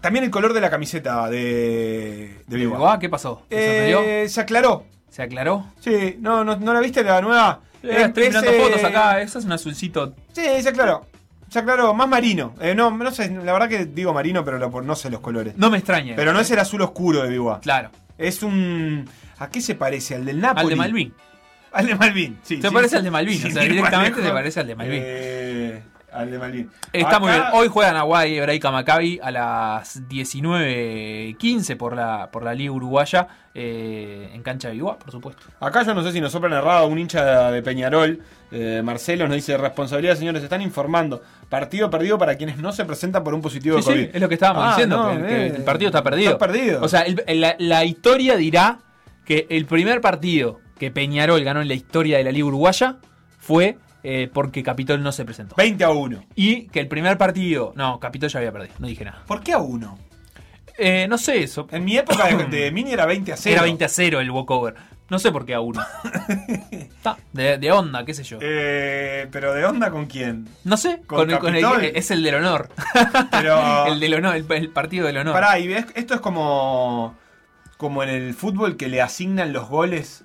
también 0.00 0.24
el 0.24 0.30
color 0.30 0.52
de 0.54 0.60
la 0.62 0.70
camiseta 0.70 1.28
de, 1.28 2.42
de 2.46 2.56
Bilbao. 2.56 2.98
¿Qué 2.98 3.08
pasó? 3.08 3.44
¿Te 3.48 3.56
Eh, 3.58 3.66
sorprendió? 3.66 4.28
se 4.28 4.40
aclaró. 4.40 4.84
¿Se 5.10 5.22
aclaró? 5.22 5.66
Sí, 5.80 6.16
no, 6.20 6.44
no, 6.44 6.56
¿no 6.56 6.72
la 6.72 6.80
viste 6.80 7.02
la 7.02 7.20
nueva? 7.20 7.60
Eh, 7.82 8.02
estoy 8.06 8.28
mirando 8.28 8.50
13 8.50 8.62
fotos 8.62 8.84
acá, 8.84 9.20
eso 9.20 9.38
es 9.38 9.44
un 9.44 9.52
azulcito. 9.52 10.14
Sí, 10.32 10.42
se 10.62 10.68
aclaró. 10.68 11.06
Se 11.50 11.60
aclaró, 11.60 11.94
más 11.94 12.08
marino. 12.08 12.54
Eh, 12.60 12.74
no, 12.74 12.90
no 12.90 13.10
sé, 13.10 13.30
la 13.30 13.52
verdad 13.52 13.68
que 13.68 13.86
digo 13.86 14.12
marino, 14.12 14.44
pero 14.44 14.58
lo- 14.58 14.82
no 14.82 14.94
sé 14.96 15.08
los 15.10 15.20
colores. 15.20 15.54
No 15.56 15.70
me 15.70 15.78
extraña. 15.78 16.14
Pero 16.16 16.32
no 16.32 16.40
es 16.40 16.50
el 16.50 16.58
azul 16.58 16.82
oscuro 16.82 17.22
de 17.22 17.30
Bilbao. 17.30 17.60
Claro. 17.60 17.90
Es 18.18 18.42
un. 18.42 19.08
¿A 19.38 19.48
qué 19.48 19.60
se 19.60 19.74
parece? 19.74 20.14
¿Al 20.16 20.24
del 20.24 20.40
Napoli? 20.40 20.64
Al 20.64 20.68
de 20.70 20.76
Malvin. 20.76 21.14
Al 21.72 21.86
de 21.86 21.94
Malvin, 21.94 22.38
sí. 22.42 22.60
Se 22.60 22.68
sí, 22.68 22.74
parece 22.74 22.90
sí. 22.90 22.96
al 22.96 23.04
de 23.04 23.10
Malvin, 23.10 23.46
o 23.46 23.50
sea, 23.50 23.62
directamente 23.68 24.22
se 24.22 24.30
parece 24.30 24.60
al 24.60 24.66
de 24.66 24.74
Malvin. 24.74 25.00
Eh, 25.04 25.82
al 26.18 26.30
de 26.30 26.38
Malvin. 26.38 26.70
Está 26.92 27.18
muy 27.20 27.30
bien. 27.30 27.42
Hoy 27.52 27.68
juegan 27.68 27.96
Aguay 27.96 28.34
y 28.34 28.38
Hebraica 28.38 28.70
Maccabi 28.70 29.20
a 29.22 29.30
las 29.30 30.02
19.15 30.08 31.76
por 31.76 31.94
la, 31.96 32.30
por 32.30 32.42
la 32.44 32.54
Liga 32.54 32.72
Uruguaya 32.72 33.26
eh, 33.54 34.30
en 34.32 34.42
cancha 34.42 34.68
de 34.68 34.74
Bilbao, 34.74 34.98
por 34.98 35.10
supuesto. 35.10 35.42
Acá 35.60 35.82
yo 35.84 35.94
no 35.94 36.02
sé 36.02 36.12
si 36.12 36.20
nos 36.20 36.32
soplan 36.32 36.52
errado 36.52 36.86
un 36.86 36.98
hincha 36.98 37.50
de 37.50 37.62
Peñarol. 37.62 38.20
eh, 38.50 38.80
Marcelo 38.84 39.26
nos 39.26 39.36
dice: 39.36 39.56
responsabilidad, 39.56 40.16
señores, 40.16 40.42
están 40.42 40.62
informando. 40.62 41.22
Partido 41.48 41.90
perdido 41.90 42.18
para 42.18 42.36
quienes 42.36 42.58
no 42.58 42.72
se 42.72 42.84
presentan 42.84 43.24
por 43.24 43.34
un 43.34 43.40
positivo 43.42 43.80
Sí, 43.80 43.90
de 43.90 43.96
sí, 43.98 44.02
COVID. 44.06 44.16
es 44.16 44.20
lo 44.22 44.28
que 44.28 44.34
estábamos 44.34 44.64
Ah, 44.64 44.68
diciendo, 44.70 44.96
no, 45.14 45.20
que, 45.22 45.26
que 45.26 45.46
el 45.46 45.64
partido 45.64 45.88
está 45.88 46.02
perdido. 46.02 46.32
Está 46.32 46.46
perdido. 46.46 46.82
O 46.82 46.88
sea, 46.88 47.02
el- 47.02 47.40
la, 47.40 47.56
la 47.58 47.84
historia 47.84 48.36
dirá 48.36 48.78
que 49.24 49.46
el 49.50 49.66
primer 49.66 50.00
partido 50.00 50.60
que 50.78 50.90
Peñarol 50.90 51.42
ganó 51.42 51.60
en 51.60 51.68
la 51.68 51.74
historia 51.74 52.18
de 52.18 52.24
la 52.24 52.30
Liga 52.32 52.46
Uruguaya 52.46 52.96
fue 53.38 53.78
eh, 54.02 54.30
porque 54.32 54.62
Capitol 54.62 55.02
no 55.02 55.12
se 55.12 55.24
presentó. 55.24 55.54
20 55.56 55.84
a 55.84 55.90
1. 55.90 56.24
Y 56.34 56.68
que 56.68 56.80
el 56.80 56.88
primer 56.88 57.18
partido. 57.18 57.72
No, 57.76 57.98
Capitol 58.00 58.28
ya 58.28 58.38
había 58.38 58.52
perdido, 58.52 58.74
no 58.78 58.86
dije 58.86 59.04
nada. 59.04 59.22
¿Por 59.26 59.42
qué 59.42 59.52
a 59.52 59.58
1? 59.58 59.98
Eh, 60.80 61.06
no 61.08 61.18
sé 61.18 61.42
eso. 61.42 61.66
En 61.72 61.84
mi 61.84 61.96
época 61.96 62.26
de, 62.28 62.44
de 62.44 62.70
Mini 62.72 62.92
era 62.92 63.04
20 63.06 63.32
a 63.32 63.36
0. 63.36 63.52
Era 63.54 63.62
20 63.62 63.84
a 63.84 63.88
0 63.88 64.20
el 64.20 64.30
walkover. 64.30 64.74
No 65.10 65.18
sé 65.18 65.32
por 65.32 65.46
qué 65.46 65.54
a 65.54 65.60
1. 65.60 65.80
Está, 66.70 67.16
de, 67.32 67.56
de 67.58 67.72
onda, 67.72 68.04
qué 68.04 68.12
sé 68.14 68.22
yo. 68.24 68.38
Eh, 68.42 69.26
pero 69.32 69.54
¿de 69.54 69.64
onda 69.64 69.90
con 69.90 70.06
quién? 70.06 70.46
No 70.64 70.76
sé, 70.76 71.00
con 71.06 71.18
con, 71.20 71.30
el- 71.30 71.38
con 71.38 71.56
el- 71.84 71.96
es 71.96 72.10
el 72.10 72.22
del 72.22 72.34
honor. 72.36 72.68
Pero. 73.30 73.86
el 73.86 73.98
del 74.00 74.14
honor, 74.14 74.36
el, 74.36 74.46
el 74.52 74.68
partido 74.70 75.06
del 75.06 75.16
honor. 75.16 75.32
Pará, 75.32 75.58
y 75.58 75.66
ves, 75.66 75.86
esto 75.94 76.14
es 76.14 76.20
como. 76.20 77.16
Como 77.78 78.02
en 78.02 78.08
el 78.10 78.34
fútbol 78.34 78.76
que 78.76 78.88
le 78.88 79.00
asignan 79.00 79.52
los 79.52 79.68
goles. 79.68 80.24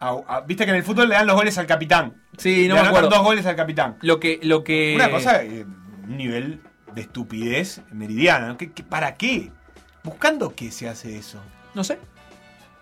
a- 0.00 0.16
a- 0.26 0.40
Viste 0.40 0.64
que 0.64 0.70
en 0.70 0.76
el 0.78 0.82
fútbol 0.82 1.08
le 1.10 1.14
dan 1.16 1.26
los 1.26 1.36
goles 1.36 1.58
al 1.58 1.66
capitán. 1.66 2.14
Sí, 2.40 2.66
no 2.68 2.74
le 2.76 2.82
me 2.82 2.88
acuerdo. 2.88 3.08
dos 3.10 3.22
goles 3.22 3.46
al 3.46 3.56
capitán. 3.56 3.96
Lo 4.02 4.18
que, 4.20 4.40
lo 4.42 4.64
que. 4.64 4.92
Una 4.96 5.10
cosa, 5.10 5.42
eh, 5.42 5.64
un 6.08 6.16
nivel 6.16 6.60
de 6.94 7.02
estupidez 7.02 7.82
meridiana. 7.92 8.56
¿Qué- 8.58 8.72
qué- 8.72 8.82
para 8.82 9.14
qué? 9.16 9.50
¿Buscando 10.02 10.54
qué 10.54 10.70
se 10.70 10.88
hace 10.88 11.16
eso? 11.18 11.38
No 11.74 11.84
sé. 11.84 11.98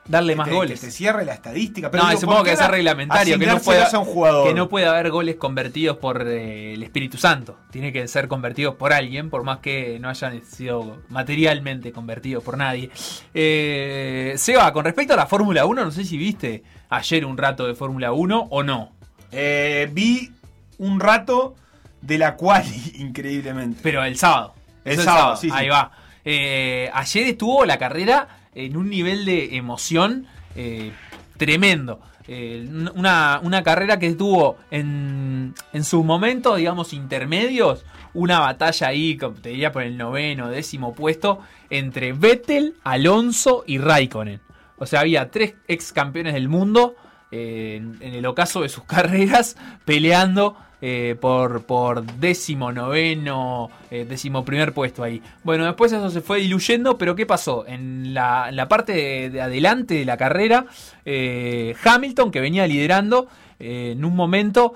Darle 0.07 0.35
más 0.37 0.49
goles. 0.49 0.81
Que 0.81 0.87
se 0.87 0.91
cierre 0.91 1.27
la 1.27 1.35
estadística. 1.35 1.91
Pero 1.91 2.05
no, 2.05 2.09
digo, 2.09 2.21
supongo 2.23 2.39
¿por 2.39 2.47
que 2.47 2.53
es 2.55 2.67
reglamentario, 2.69 3.39
que 3.39 3.45
no, 3.47 3.59
puede, 3.59 3.81
asignárselos 3.83 3.95
a 3.95 3.99
un 3.99 4.05
jugador? 4.07 4.49
que 4.49 4.55
no 4.55 4.69
puede 4.71 4.87
haber 4.87 5.11
goles 5.11 5.37
convertidos 5.37 5.99
por 5.99 6.27
eh, 6.27 6.73
el 6.73 6.83
Espíritu 6.83 7.19
Santo. 7.19 7.59
Tiene 7.71 7.93
que 7.93 8.09
ser 8.09 8.27
convertidos 8.27 8.77
por 8.77 8.95
alguien, 8.95 9.29
por 9.29 9.45
más 9.45 9.59
que 9.59 9.99
no 10.01 10.09
hayan 10.09 10.43
sido 10.47 11.03
materialmente 11.11 11.93
convertidos 11.93 12.43
por 12.43 12.57
nadie. 12.57 12.91
Eh, 13.35 14.33
Seba, 14.39 14.73
con 14.73 14.85
respecto 14.87 15.13
a 15.13 15.17
la 15.17 15.27
Fórmula 15.27 15.67
1, 15.67 15.85
no 15.85 15.91
sé 15.91 16.05
si 16.05 16.17
viste 16.17 16.63
ayer 16.89 17.27
un 17.27 17.37
rato 17.37 17.67
de 17.67 17.75
Fórmula 17.75 18.13
1 18.13 18.49
o 18.51 18.63
no. 18.63 18.93
Eh, 19.33 19.89
vi 19.93 20.33
un 20.79 21.01
rato 21.01 21.57
de 22.01 22.19
la 22.19 22.37
cual, 22.37 22.65
increíblemente. 22.95 23.81
Pero 23.83 24.05
el 24.05 24.17
sábado. 24.17 24.55
El 24.85 24.99
sábado, 24.99 25.37
sí, 25.37 25.49
sí. 25.49 25.55
Ahí 25.55 25.69
va. 25.69 25.93
Eh, 26.25 26.91
ayer 26.93 27.27
estuvo 27.27 27.65
la 27.65 27.79
carrera 27.79 28.29
en 28.55 28.77
un 28.77 28.91
nivel 28.91 29.25
de 29.25 29.57
emoción 29.57 30.27
eh, 30.57 30.93
tremendo. 31.37 32.01
Eh, 32.27 32.69
una, 32.95 33.41
una 33.43 33.63
carrera 33.63 33.99
que 33.99 34.13
tuvo 34.15 34.59
en, 34.71 35.55
en 35.73 35.85
sus 35.85 36.05
momentos, 36.05 36.59
digamos, 36.59 36.93
intermedios, 36.93 37.85
una 38.13 38.41
batalla 38.41 38.89
ahí, 38.89 39.17
como 39.17 39.37
te 39.37 39.51
diría, 39.51 39.73
por 39.73 39.83
el 39.83 39.97
noveno, 39.97 40.49
décimo 40.49 40.95
puesto, 40.95 41.41
entre 41.71 42.13
Vettel, 42.13 42.75
Alonso 42.85 43.65
y 43.67 43.79
Raikkonen. 43.79 44.41
O 44.77 44.87
sea, 44.87 45.01
había 45.01 45.31
tres 45.31 45.55
ex 45.67 45.93
campeones 45.93 46.35
del 46.35 46.49
mundo 46.49 46.97
en, 47.31 47.99
el 48.01 48.27
ocaso 48.27 48.63
de 48.63 48.69
sus 48.69 48.85
carreras 48.85 49.57
peleando 49.85 50.57
eh, 50.81 51.17
por, 51.21 51.65
por 51.65 52.05
décimo 52.05 52.71
noveno, 52.71 53.69
eh, 53.91 54.07
décimo 54.09 54.45
primer 54.45 54.73
puesto 54.73 55.03
ahí. 55.03 55.21
Bueno, 55.43 55.65
después 55.65 55.93
eso 55.93 56.09
se 56.11 56.21
fue 56.21 56.39
diluyendo, 56.39 56.97
pero 56.99 57.17
¿qué 57.17 57.27
pasó? 57.27 57.67
En 57.67 58.15
la, 58.15 58.53
la 58.53 58.69
parte 58.69 58.93
de, 58.93 59.31
de 59.31 59.41
adelante 59.41 59.95
de 59.95 60.05
la 60.05 60.17
carrera, 60.17 60.67
eh, 61.05 61.75
Hamilton, 61.83 62.31
que 62.31 62.41
venía 62.41 62.67
liderando, 62.67 63.29
en 63.61 64.05
un 64.05 64.15
momento, 64.15 64.75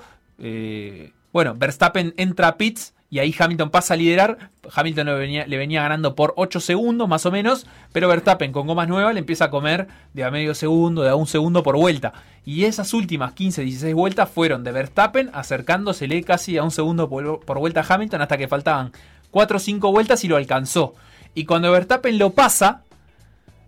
bueno, 1.32 1.54
Verstappen 1.54 2.14
entra 2.16 2.48
a 2.48 2.56
pits 2.56 2.94
y 3.12 3.18
ahí 3.18 3.34
Hamilton 3.38 3.68
pasa 3.68 3.92
a 3.92 3.98
liderar. 3.98 4.50
Hamilton 4.74 5.06
le 5.06 5.58
venía, 5.58 5.82
ganando 5.82 6.14
por 6.14 6.32
8 6.38 6.60
segundos 6.60 7.06
más 7.10 7.26
o 7.26 7.30
menos, 7.30 7.66
pero 7.92 8.08
Verstappen 8.08 8.52
con 8.52 8.66
gomas 8.66 8.88
nuevas 8.88 9.12
le 9.12 9.20
empieza 9.20 9.44
a 9.44 9.50
comer 9.50 9.86
de 10.14 10.24
a 10.24 10.30
medio 10.30 10.54
segundo, 10.54 11.02
de 11.02 11.10
a 11.10 11.14
un 11.14 11.26
segundo 11.26 11.62
por 11.62 11.76
vuelta. 11.76 12.14
Y 12.46 12.64
esas 12.64 12.94
últimas 12.94 13.34
15, 13.34 13.64
16 13.64 13.94
vueltas 13.94 14.30
fueron 14.30 14.64
de 14.64 14.72
Verstappen 14.72 15.28
acercándosele 15.34 16.22
casi 16.22 16.56
a 16.56 16.62
un 16.62 16.70
segundo 16.70 17.10
por, 17.10 17.40
por 17.40 17.58
vuelta 17.58 17.80
a 17.86 17.94
Hamilton 17.94 18.22
hasta 18.22 18.38
que 18.38 18.48
faltaban 18.48 18.92
4 19.30 19.58
o 19.58 19.60
5 19.60 19.92
vueltas 19.92 20.24
y 20.24 20.28
lo 20.28 20.38
alcanzó. 20.38 20.94
Y 21.34 21.44
cuando 21.44 21.70
Verstappen 21.70 22.16
lo 22.16 22.30
pasa, 22.30 22.80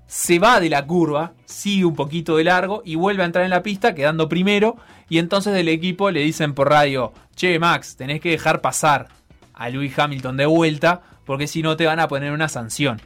se 0.06 0.38
va 0.38 0.58
de 0.58 0.70
la 0.70 0.86
curva, 0.86 1.34
sigue 1.44 1.84
un 1.84 1.96
poquito 1.96 2.38
de 2.38 2.44
largo 2.44 2.80
y 2.82 2.94
vuelve 2.94 3.22
a 3.22 3.26
entrar 3.26 3.44
en 3.44 3.50
la 3.50 3.62
pista 3.62 3.94
quedando 3.94 4.26
primero. 4.26 4.78
Y 5.10 5.18
entonces 5.18 5.52
del 5.52 5.68
equipo 5.68 6.10
le 6.10 6.20
dicen 6.20 6.54
por 6.54 6.70
radio, 6.70 7.12
che 7.36 7.58
Max, 7.58 7.96
tenés 7.96 8.22
que 8.22 8.30
dejar 8.30 8.62
pasar 8.62 9.08
a 9.55 9.68
Lewis 9.68 9.98
Hamilton 9.98 10.36
de 10.36 10.47
vuelta 10.47 11.02
porque 11.24 11.47
si 11.47 11.62
no 11.62 11.76
te 11.76 11.86
van 11.86 12.01
a 12.01 12.09
poner 12.09 12.32
una 12.32 12.48
sanción. 12.48 13.01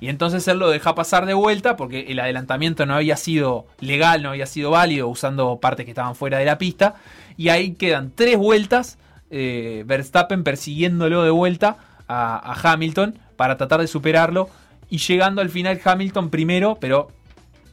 Y 0.00 0.08
entonces 0.08 0.46
él 0.46 0.58
lo 0.58 0.70
deja 0.70 0.94
pasar 0.94 1.26
de 1.26 1.34
vuelta 1.34 1.76
porque 1.76 2.06
el 2.08 2.20
adelantamiento 2.20 2.86
no 2.86 2.94
había 2.94 3.16
sido 3.16 3.66
legal, 3.80 4.22
no 4.22 4.30
había 4.30 4.46
sido 4.46 4.70
válido 4.70 5.08
usando 5.08 5.58
partes 5.58 5.84
que 5.84 5.90
estaban 5.90 6.14
fuera 6.14 6.38
de 6.38 6.44
la 6.44 6.56
pista. 6.58 6.94
Y 7.36 7.48
ahí 7.48 7.72
quedan 7.72 8.12
tres 8.14 8.36
vueltas, 8.36 8.98
eh, 9.30 9.82
Verstappen 9.86 10.44
persiguiéndolo 10.44 11.24
de 11.24 11.30
vuelta 11.30 11.78
a, 12.06 12.54
Hamilton 12.62 13.18
para 13.36 13.56
tratar 13.56 13.80
de 13.80 13.88
superarlo. 13.88 14.48
Y 14.88 14.98
llegando 14.98 15.42
al 15.42 15.50
final 15.50 15.80
Hamilton 15.82 16.30
primero, 16.30 16.78
pero 16.80 17.08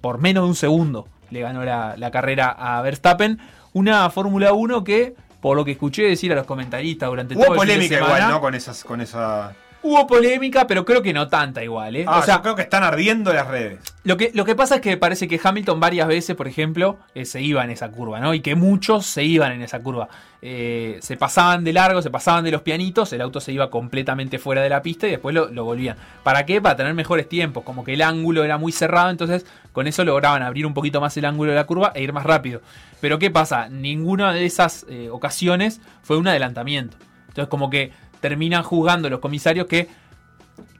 por 0.01 0.19
menos 0.19 0.43
de 0.43 0.49
un 0.49 0.55
segundo 0.55 1.07
le 1.29 1.41
ganó 1.41 1.63
la, 1.63 1.95
la 1.95 2.09
carrera 2.09 2.49
a 2.49 2.81
Verstappen. 2.81 3.39
Una 3.71 4.09
Fórmula 4.09 4.53
1 4.53 4.83
que, 4.83 5.15
por 5.45 5.55
lo 5.55 5.63
que 5.63 5.73
escuché 5.73 6.01
decir 6.01 6.31
a 6.31 6.35
los 6.37 6.47
comentaristas 6.47 7.07
durante 7.07 7.35
todo 7.35 7.43
Hubo 7.45 7.53
el 7.53 7.59
fin 7.59 7.67
de 7.67 7.73
polémica 7.75 7.95
semana, 7.97 8.15
igual, 8.15 8.31
¿no? 8.31 8.41
Con 8.41 8.55
esas, 8.55 8.83
con 8.83 8.99
esa. 8.99 9.53
Hubo 9.87 10.07
polémica, 10.07 10.65
pero 10.65 10.83
creo 10.83 11.03
que 11.03 11.13
no 11.13 11.27
tanta 11.27 11.63
igual, 11.63 11.95
¿eh? 11.95 12.05
Ah, 12.07 12.17
o 12.17 12.23
sea, 12.23 12.37
yo 12.37 12.41
creo 12.41 12.55
que 12.55 12.63
están 12.63 12.81
ardiendo 12.81 13.31
las 13.31 13.47
redes. 13.47 13.79
lo 14.03 14.17
que, 14.17 14.31
lo 14.33 14.43
que 14.43 14.55
pasa 14.55 14.75
es 14.75 14.81
que 14.81 14.97
parece 14.97 15.27
que 15.27 15.39
Hamilton 15.41 15.79
varias 15.79 16.07
veces, 16.07 16.35
por 16.35 16.47
ejemplo, 16.47 16.97
eh, 17.13 17.23
se 17.25 17.39
iba 17.43 17.63
en 17.63 17.69
esa 17.69 17.91
curva, 17.91 18.19
¿no? 18.19 18.33
Y 18.33 18.39
que 18.39 18.55
muchos 18.55 19.05
se 19.05 19.23
iban 19.23 19.51
en 19.51 19.61
esa 19.61 19.83
curva. 19.83 20.07
Eh, 20.41 20.97
se 21.01 21.17
pasaban 21.17 21.63
de 21.63 21.71
largo, 21.71 22.01
se 22.01 22.09
pasaban 22.09 22.43
de 22.43 22.49
los 22.49 22.63
pianitos, 22.63 23.13
el 23.13 23.21
auto 23.21 23.39
se 23.39 23.51
iba 23.51 23.69
completamente 23.69 24.39
fuera 24.39 24.63
de 24.63 24.69
la 24.69 24.81
pista 24.81 25.05
y 25.05 25.11
después 25.11 25.35
lo, 25.35 25.51
lo 25.51 25.63
volvían. 25.65 25.97
¿Para 26.23 26.47
qué? 26.47 26.59
Para 26.59 26.75
tener 26.75 26.95
mejores 26.95 27.29
tiempos. 27.29 27.63
Como 27.63 27.83
que 27.83 27.93
el 27.93 28.01
ángulo 28.01 28.43
era 28.43 28.57
muy 28.57 28.71
cerrado, 28.71 29.11
entonces 29.11 29.45
con 29.71 29.85
eso 29.85 30.03
lograban 30.03 30.41
abrir 30.41 30.65
un 30.65 30.73
poquito 30.73 30.99
más 30.99 31.15
el 31.17 31.25
ángulo 31.25 31.51
de 31.51 31.57
la 31.57 31.65
curva 31.65 31.91
e 31.93 32.01
ir 32.01 32.11
más 32.11 32.23
rápido. 32.23 32.61
Pero 33.01 33.19
¿qué 33.19 33.29
pasa? 33.29 33.69
Ninguna 33.69 34.33
de 34.33 34.45
esas 34.45 34.83
eh, 34.89 35.09
ocasiones 35.11 35.79
fue 36.01 36.17
un 36.17 36.27
adelantamiento. 36.27 36.97
Entonces 37.35 37.49
como 37.49 37.69
que 37.69 37.91
terminan 38.29 38.63
juzgando 38.63 39.07
los 39.07 39.19
comisarios 39.19 39.67
que 39.67 39.87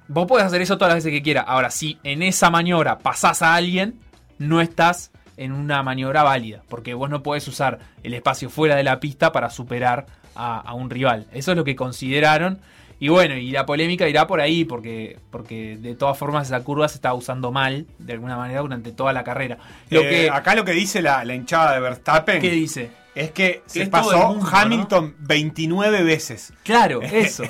Vos 0.08 0.28
podés 0.28 0.46
hacer 0.46 0.62
eso 0.62 0.78
todas 0.78 0.94
las 0.94 1.04
veces 1.04 1.18
que 1.18 1.24
quieras. 1.24 1.46
Ahora, 1.48 1.72
si 1.72 1.98
en 2.04 2.22
esa 2.22 2.50
maniobra 2.52 3.00
pasás 3.00 3.42
a 3.42 3.56
alguien, 3.56 3.96
no 4.38 4.62
estás 4.62 5.12
en 5.36 5.52
una 5.52 5.82
maniobra 5.82 6.22
válida. 6.24 6.62
Porque 6.70 6.94
vos 6.94 7.10
no 7.10 7.24
podés 7.24 7.48
usar 7.48 7.80
el 8.04 8.14
espacio 8.14 8.50
fuera 8.50 8.76
de 8.76 8.84
la 8.84 9.00
pista 9.00 9.32
para 9.32 9.50
superar 9.50 10.06
a, 10.36 10.60
a 10.60 10.74
un 10.74 10.90
rival. 10.92 11.26
Eso 11.34 11.52
es 11.52 11.58
lo 11.58 11.64
que 11.64 11.76
consideraron. 11.76 12.60
Y 13.00 13.10
bueno, 13.10 13.36
y 13.36 13.50
la 13.52 13.66
polémica 13.66 14.08
irá 14.08 14.28
por 14.28 14.42
ahí, 14.42 14.64
porque, 14.64 15.18
porque 15.32 15.76
de 15.78 15.96
todas 15.96 16.18
formas 16.18 16.48
esa 16.48 16.64
curva 16.64 16.88
se 16.88 16.96
está 16.96 17.14
usando 17.16 17.52
mal, 17.52 17.88
de 17.98 18.14
alguna 18.14 18.38
manera, 18.38 18.62
durante 18.62 18.92
toda 18.92 19.12
la 19.12 19.24
carrera. 19.24 19.58
Lo 19.90 20.02
Eh, 20.02 20.10
que, 20.10 20.30
acá 20.30 20.54
lo 20.56 20.64
que 20.64 20.74
dice 20.74 21.02
la, 21.02 21.26
la 21.26 21.34
hinchada 21.34 21.74
de 21.74 21.80
Verstappen. 21.80 22.40
¿Qué 22.42 22.52
dice? 22.52 22.92
Es 23.16 23.32
que 23.32 23.64
se 23.66 23.88
pasó 23.88 24.34
mundo, 24.34 24.48
Hamilton 24.52 25.16
29 25.20 26.04
veces. 26.04 26.52
Claro, 26.64 27.02
eso, 27.02 27.44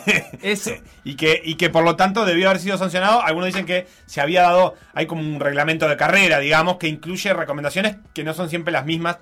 eso. 0.43 0.71
Y 1.03 1.15
que, 1.15 1.41
y 1.43 1.55
que 1.55 1.71
por 1.71 1.83
lo 1.83 1.95
tanto 1.95 2.23
debió 2.23 2.49
haber 2.49 2.61
sido 2.61 2.77
sancionado. 2.77 3.21
Algunos 3.21 3.47
dicen 3.47 3.65
que 3.65 3.87
se 4.05 4.21
había 4.21 4.43
dado, 4.43 4.75
hay 4.93 5.07
como 5.07 5.21
un 5.21 5.39
reglamento 5.39 5.87
de 5.87 5.97
carrera, 5.97 6.39
digamos, 6.39 6.77
que 6.77 6.87
incluye 6.87 7.33
recomendaciones 7.33 7.97
que 8.13 8.23
no 8.23 8.35
son 8.35 8.49
siempre 8.49 8.71
las 8.71 8.85
mismas. 8.85 9.17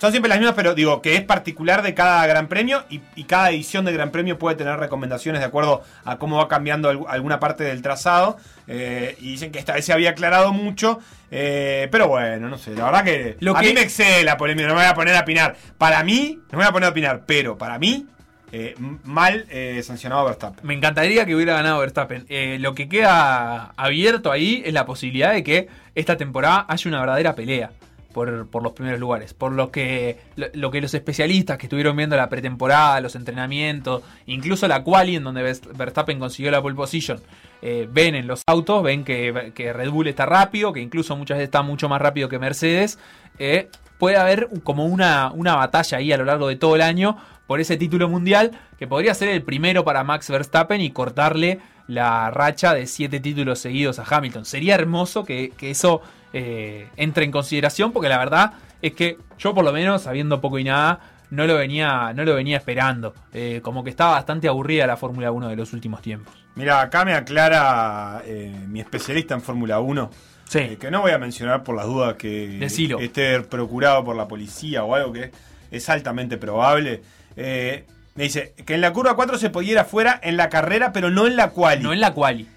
Son 0.00 0.10
siempre 0.12 0.30
las 0.30 0.38
mismas, 0.38 0.54
pero 0.56 0.74
digo 0.74 1.02
que 1.02 1.14
es 1.14 1.20
particular 1.22 1.82
de 1.82 1.92
cada 1.92 2.26
gran 2.26 2.48
premio 2.48 2.84
y, 2.88 3.02
y 3.16 3.24
cada 3.24 3.50
edición 3.50 3.84
de 3.84 3.92
gran 3.92 4.10
premio 4.10 4.38
puede 4.38 4.56
tener 4.56 4.78
recomendaciones 4.78 5.40
de 5.42 5.46
acuerdo 5.46 5.82
a 6.06 6.16
cómo 6.16 6.38
va 6.38 6.48
cambiando 6.48 6.88
al- 6.88 7.00
alguna 7.08 7.38
parte 7.38 7.64
del 7.64 7.82
trazado. 7.82 8.38
Eh, 8.66 9.16
y 9.20 9.32
dicen 9.32 9.52
que 9.52 9.58
esta 9.58 9.74
vez 9.74 9.84
se 9.84 9.92
había 9.92 10.10
aclarado 10.10 10.52
mucho. 10.54 11.00
eh, 11.30 11.88
pero 11.92 12.08
bueno, 12.08 12.48
no 12.48 12.56
sé, 12.56 12.74
la 12.74 12.86
verdad 12.86 13.04
que, 13.04 13.36
Lo 13.40 13.54
a 13.56 13.60
que- 13.60 13.66
mí 13.68 13.72
me 13.74 13.82
excede 13.82 14.24
la 14.24 14.36
polémica, 14.38 14.68
no 14.68 14.74
me 14.74 14.80
voy 14.80 14.88
a 14.90 14.94
poner 14.94 15.14
a 15.16 15.20
opinar. 15.20 15.54
Para 15.76 16.02
mí, 16.02 16.38
no 16.50 16.58
me 16.58 16.64
voy 16.64 16.70
a 16.70 16.72
poner 16.72 16.86
a 16.88 16.90
opinar, 16.90 17.22
pero 17.26 17.58
para 17.58 17.78
mí, 17.78 18.06
eh, 18.52 18.74
mal 19.04 19.44
eh, 19.50 19.82
sancionado 19.84 20.24
Verstappen. 20.24 20.66
Me 20.66 20.74
encantaría 20.74 21.24
que 21.26 21.34
hubiera 21.36 21.52
ganado 21.54 21.78
Verstappen. 21.78 22.24
Eh, 22.30 22.56
lo 22.58 22.74
que 22.74 22.88
queda 22.88 23.72
abierto 23.76 24.32
ahí 24.32 24.62
es 24.64 24.72
la 24.72 24.86
posibilidad 24.86 25.32
de 25.32 25.44
que 25.44 25.68
esta 25.94 26.16
temporada 26.16 26.64
haya 26.68 26.88
una 26.88 27.00
verdadera 27.00 27.34
pelea 27.34 27.70
por, 28.12 28.62
los 28.62 28.72
primeros 28.72 29.00
lugares. 29.00 29.34
Por 29.34 29.52
lo 29.52 29.70
que, 29.70 30.18
lo, 30.36 30.70
que 30.70 30.80
los 30.80 30.94
especialistas 30.94 31.58
que 31.58 31.66
estuvieron 31.66 31.96
viendo 31.96 32.16
la 32.16 32.28
pretemporada, 32.28 33.00
los 33.00 33.14
entrenamientos, 33.14 34.02
incluso 34.26 34.66
la 34.68 34.82
quali 34.82 35.16
en 35.16 35.24
donde 35.24 35.42
Vers- 35.42 35.76
Verstappen 35.76 36.18
consiguió 36.18 36.50
la 36.50 36.60
pole 36.62 36.74
position, 36.74 37.20
eh, 37.62 37.88
ven 37.90 38.14
en 38.14 38.26
los 38.26 38.42
autos, 38.46 38.82
ven 38.82 39.04
que, 39.04 39.52
Red 39.56 39.90
Bull 39.90 40.08
está 40.08 40.26
rápido, 40.26 40.72
que 40.72 40.80
incluso 40.80 41.16
muchas 41.16 41.38
veces 41.38 41.48
está 41.48 41.62
mucho 41.62 41.88
más 41.88 42.00
rápido 42.00 42.28
que 42.28 42.38
Mercedes. 42.38 42.98
eh, 43.38 43.68
puede 43.98 44.16
haber 44.16 44.48
como 44.64 44.86
una, 44.86 45.30
una 45.30 45.56
batalla 45.56 45.98
ahí 45.98 46.10
a 46.10 46.16
lo 46.16 46.24
largo 46.24 46.48
de 46.48 46.56
todo 46.56 46.74
el 46.74 46.80
año 46.80 47.18
por 47.46 47.60
ese 47.60 47.76
título 47.76 48.08
mundial, 48.08 48.52
que 48.78 48.86
podría 48.86 49.12
ser 49.12 49.28
el 49.28 49.42
primero 49.42 49.84
para 49.84 50.04
Max 50.04 50.30
Verstappen 50.30 50.80
y 50.80 50.90
cortarle 50.90 51.58
la 51.86 52.30
racha 52.30 52.72
de 52.72 52.86
siete 52.86 53.20
títulos 53.20 53.58
seguidos 53.58 53.98
a 53.98 54.04
Hamilton. 54.08 54.46
Sería 54.46 54.74
hermoso 54.74 55.24
que 55.24 55.52
eso 55.60 56.00
eh, 56.32 56.88
entre 56.96 57.24
en 57.24 57.30
consideración, 57.30 57.92
porque 57.92 58.08
la 58.08 58.18
verdad 58.18 58.52
es 58.82 58.92
que 58.94 59.18
yo 59.38 59.54
por 59.54 59.64
lo 59.64 59.72
menos, 59.72 60.02
sabiendo 60.02 60.40
poco 60.40 60.58
y 60.58 60.64
nada, 60.64 61.00
no 61.30 61.46
lo 61.46 61.56
venía, 61.56 62.12
no 62.14 62.24
lo 62.24 62.34
venía 62.34 62.56
esperando. 62.56 63.14
Eh, 63.32 63.60
como 63.62 63.84
que 63.84 63.90
estaba 63.90 64.12
bastante 64.12 64.48
aburrida 64.48 64.86
la 64.86 64.96
Fórmula 64.96 65.30
1 65.30 65.48
de 65.48 65.56
los 65.56 65.72
últimos 65.72 66.02
tiempos. 66.02 66.34
Mira, 66.56 66.80
acá 66.80 67.04
me 67.04 67.14
aclara 67.14 68.22
eh, 68.24 68.52
mi 68.68 68.80
especialista 68.80 69.34
en 69.34 69.40
Fórmula 69.42 69.78
1. 69.80 70.10
eh, 70.54 70.76
que 70.80 70.90
no 70.90 71.02
voy 71.02 71.12
a 71.12 71.18
mencionar 71.18 71.62
por 71.62 71.76
las 71.76 71.86
dudas 71.86 72.14
que 72.14 72.48
Decilo. 72.58 72.98
esté 72.98 73.40
procurado 73.42 74.04
por 74.04 74.16
la 74.16 74.26
policía 74.26 74.82
o 74.82 74.94
algo 74.94 75.12
que 75.12 75.30
es 75.70 75.88
altamente 75.88 76.36
probable. 76.36 77.02
Me 77.36 78.24
dice 78.24 78.54
que 78.66 78.74
en 78.74 78.80
la 78.80 78.92
curva 78.92 79.14
4 79.14 79.38
se 79.38 79.50
podía 79.50 79.72
ir 79.72 79.78
afuera 79.78 80.18
en 80.22 80.36
la 80.36 80.48
carrera, 80.48 80.92
pero 80.92 81.10
no 81.10 81.28
en 81.28 81.36
la 81.36 81.50
quali. 81.50 81.82
No 81.82 81.92
en 81.92 82.00
la 82.00 82.12
quali. 82.12 82.48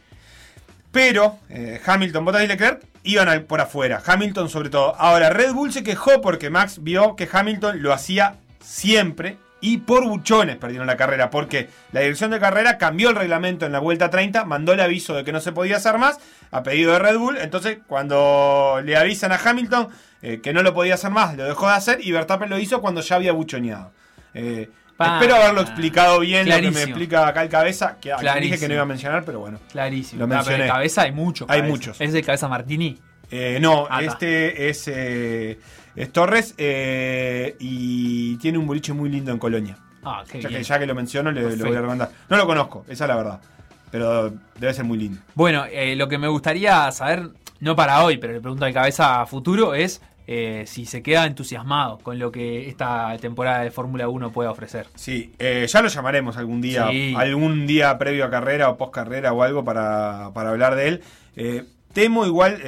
Pero 0.91 1.37
Hamilton, 1.85 2.25
Bottas 2.25 2.43
y 2.43 2.47
Leclerc 2.47 2.81
iban 3.03 3.43
por 3.43 3.61
afuera. 3.61 4.01
Hamilton 4.05 4.49
sobre 4.49 4.69
todo. 4.69 4.95
Ahora, 4.97 5.29
Red 5.29 5.53
Bull 5.53 5.71
se 5.71 5.83
quejó 5.83 6.21
porque 6.21 6.49
Max 6.49 6.79
vio 6.81 7.15
que 7.15 7.27
Hamilton 7.31 7.81
lo 7.81 7.93
hacía 7.93 8.37
siempre 8.59 9.37
y 9.61 9.77
por 9.77 10.05
buchones 10.05 10.57
perdieron 10.57 10.87
la 10.87 10.97
carrera. 10.97 11.29
Porque 11.29 11.69
la 11.91 12.01
dirección 12.01 12.31
de 12.31 12.39
carrera 12.39 12.77
cambió 12.77 13.09
el 13.09 13.15
reglamento 13.15 13.65
en 13.65 13.71
la 13.71 13.79
vuelta 13.79 14.09
30, 14.09 14.45
mandó 14.45 14.73
el 14.73 14.79
aviso 14.81 15.13
de 15.13 15.23
que 15.23 15.31
no 15.31 15.39
se 15.39 15.51
podía 15.51 15.77
hacer 15.77 15.97
más 15.97 16.19
a 16.51 16.63
pedido 16.63 16.91
de 16.93 16.99
Red 16.99 17.17
Bull. 17.17 17.37
Entonces, 17.37 17.77
cuando 17.87 18.81
le 18.83 18.97
avisan 18.97 19.31
a 19.31 19.39
Hamilton 19.43 19.87
eh, 20.21 20.41
que 20.41 20.53
no 20.53 20.63
lo 20.63 20.73
podía 20.73 20.95
hacer 20.95 21.11
más, 21.11 21.37
lo 21.37 21.45
dejó 21.45 21.67
de 21.67 21.73
hacer 21.73 21.99
y 22.01 22.11
Verstappen 22.11 22.49
lo 22.49 22.59
hizo 22.59 22.81
cuando 22.81 23.01
ya 23.01 23.15
había 23.15 23.31
buchoneado. 23.31 23.91
Eh, 24.33 24.69
Pa. 25.05 25.15
espero 25.19 25.35
haberlo 25.35 25.61
explicado 25.61 26.19
bien, 26.19 26.47
lo 26.47 26.55
que 26.55 26.61
me 26.61 26.61
Clarísimo. 26.69 26.87
explica 26.89 27.27
acá 27.27 27.43
el 27.43 27.49
cabeza, 27.49 27.97
que, 27.99 28.09
dije 28.09 28.15
que 28.17 28.21
Clarísimo. 28.21 28.67
no 28.67 28.73
iba 28.73 28.83
a 28.83 28.85
mencionar, 28.85 29.23
pero 29.25 29.39
bueno. 29.39 29.59
Clarísimo. 29.71 30.19
Lo 30.21 30.25
No, 30.27 30.29
pero 30.29 30.39
mencioné. 30.41 30.63
de 30.63 30.69
cabeza 30.69 31.01
hay 31.03 31.11
mucho. 31.11 31.45
Hay 31.49 31.59
cabeza. 31.59 31.71
muchos. 31.71 32.01
¿Es 32.01 32.13
de 32.13 32.23
cabeza 32.23 32.47
Martini? 32.47 32.97
Eh, 33.31 33.57
no, 33.61 33.87
este 33.99 34.69
es, 34.69 34.87
eh, 34.87 35.59
es 35.95 36.11
Torres 36.11 36.53
eh, 36.57 37.55
y 37.59 38.37
tiene 38.37 38.57
un 38.57 38.67
boliche 38.67 38.93
muy 38.93 39.09
lindo 39.09 39.31
en 39.31 39.39
Colonia. 39.39 39.77
Ah, 40.03 40.23
qué 40.29 40.41
ya, 40.41 40.49
que, 40.49 40.61
ya 40.63 40.79
que 40.79 40.85
lo 40.85 40.93
menciono, 40.95 41.31
le, 41.31 41.55
le 41.55 41.63
voy 41.63 41.75
a 41.75 41.79
recomendar. 41.79 42.09
No 42.29 42.37
lo 42.37 42.45
conozco, 42.45 42.85
esa 42.87 43.05
es 43.05 43.07
la 43.07 43.15
verdad. 43.15 43.41
Pero 43.89 44.33
debe 44.59 44.73
ser 44.73 44.85
muy 44.85 44.97
lindo. 44.97 45.19
Bueno, 45.35 45.65
lo 45.95 46.07
que 46.09 46.17
me 46.17 46.27
gustaría 46.27 46.91
saber, 46.91 47.29
no 47.59 47.75
para 47.75 48.03
hoy, 48.03 48.17
pero 48.17 48.33
le 48.33 48.41
pregunto 48.41 48.65
de 48.65 48.73
cabeza 48.73 49.21
a 49.21 49.25
futuro, 49.25 49.73
es 49.75 50.01
eh, 50.27 50.63
si 50.67 50.85
se 50.85 51.01
queda 51.03 51.25
entusiasmado 51.25 51.97
con 51.99 52.17
lo 52.19 52.31
que 52.31 52.69
esta 52.69 53.17
temporada 53.19 53.61
de 53.63 53.71
Fórmula 53.71 54.07
1 54.07 54.31
puede 54.31 54.49
ofrecer. 54.49 54.87
Sí, 54.95 55.33
eh, 55.39 55.65
ya 55.67 55.81
lo 55.81 55.87
llamaremos 55.89 56.37
algún 56.37 56.61
día, 56.61 56.87
Sí. 56.89 57.13
algún 57.17 57.67
día 57.67 57.97
previo 57.97 58.25
a 58.25 58.29
carrera 58.29 58.69
o 58.69 58.77
post 58.77 58.93
carrera 58.93 59.33
o 59.33 59.43
algo 59.43 59.63
para, 59.63 60.31
para 60.33 60.49
hablar 60.51 60.75
de 60.75 60.87
él. 60.87 61.01
Eh, 61.35 61.63
temo 61.93 62.25
igual, 62.25 62.61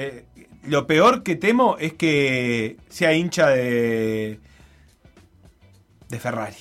lo 0.68 0.88
peor 0.88 1.24
que 1.24 1.36
temo 1.36 1.78
es 1.80 1.94
que 1.94 2.78
sea 2.90 3.14
hincha 3.14 3.48
de, 3.50 4.40
de 6.10 6.20
Ferrari. 6.20 6.56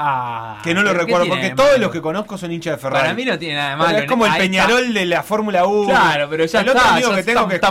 Ah, 0.00 0.60
Que 0.62 0.74
no 0.74 0.82
lo 0.82 0.90
¿pero 0.92 1.00
recuerdo, 1.04 1.26
porque 1.28 1.50
todos 1.50 1.70
malo? 1.72 1.82
los 1.82 1.90
que 1.92 2.00
conozco 2.00 2.38
son 2.38 2.52
hinchas 2.52 2.76
de 2.76 2.78
Ferrari. 2.82 3.02
Para 3.02 3.14
mí 3.14 3.24
no 3.24 3.36
tiene 3.36 3.54
nada 3.56 3.70
de 3.70 3.76
Pero 3.76 3.86
malo. 3.88 3.98
Es 3.98 4.04
como 4.06 4.26
el 4.26 4.30
Ahí 4.30 4.36
está. 4.36 4.44
Peñarol 4.66 4.94
de 4.94 5.06
la 5.06 5.22
Fórmula 5.24 5.66
1. 5.66 5.88
Claro, 5.88 6.26
pero 6.30 6.44
ya 6.46 6.60
el 6.60 6.68
otro 6.68 6.80
está, 6.80 6.92
amigo 6.94 7.10
ya 7.10 7.16
que 7.16 7.22
tengo 7.24 7.38
está- 7.40 7.48
que 7.48 7.54
está 7.56 7.68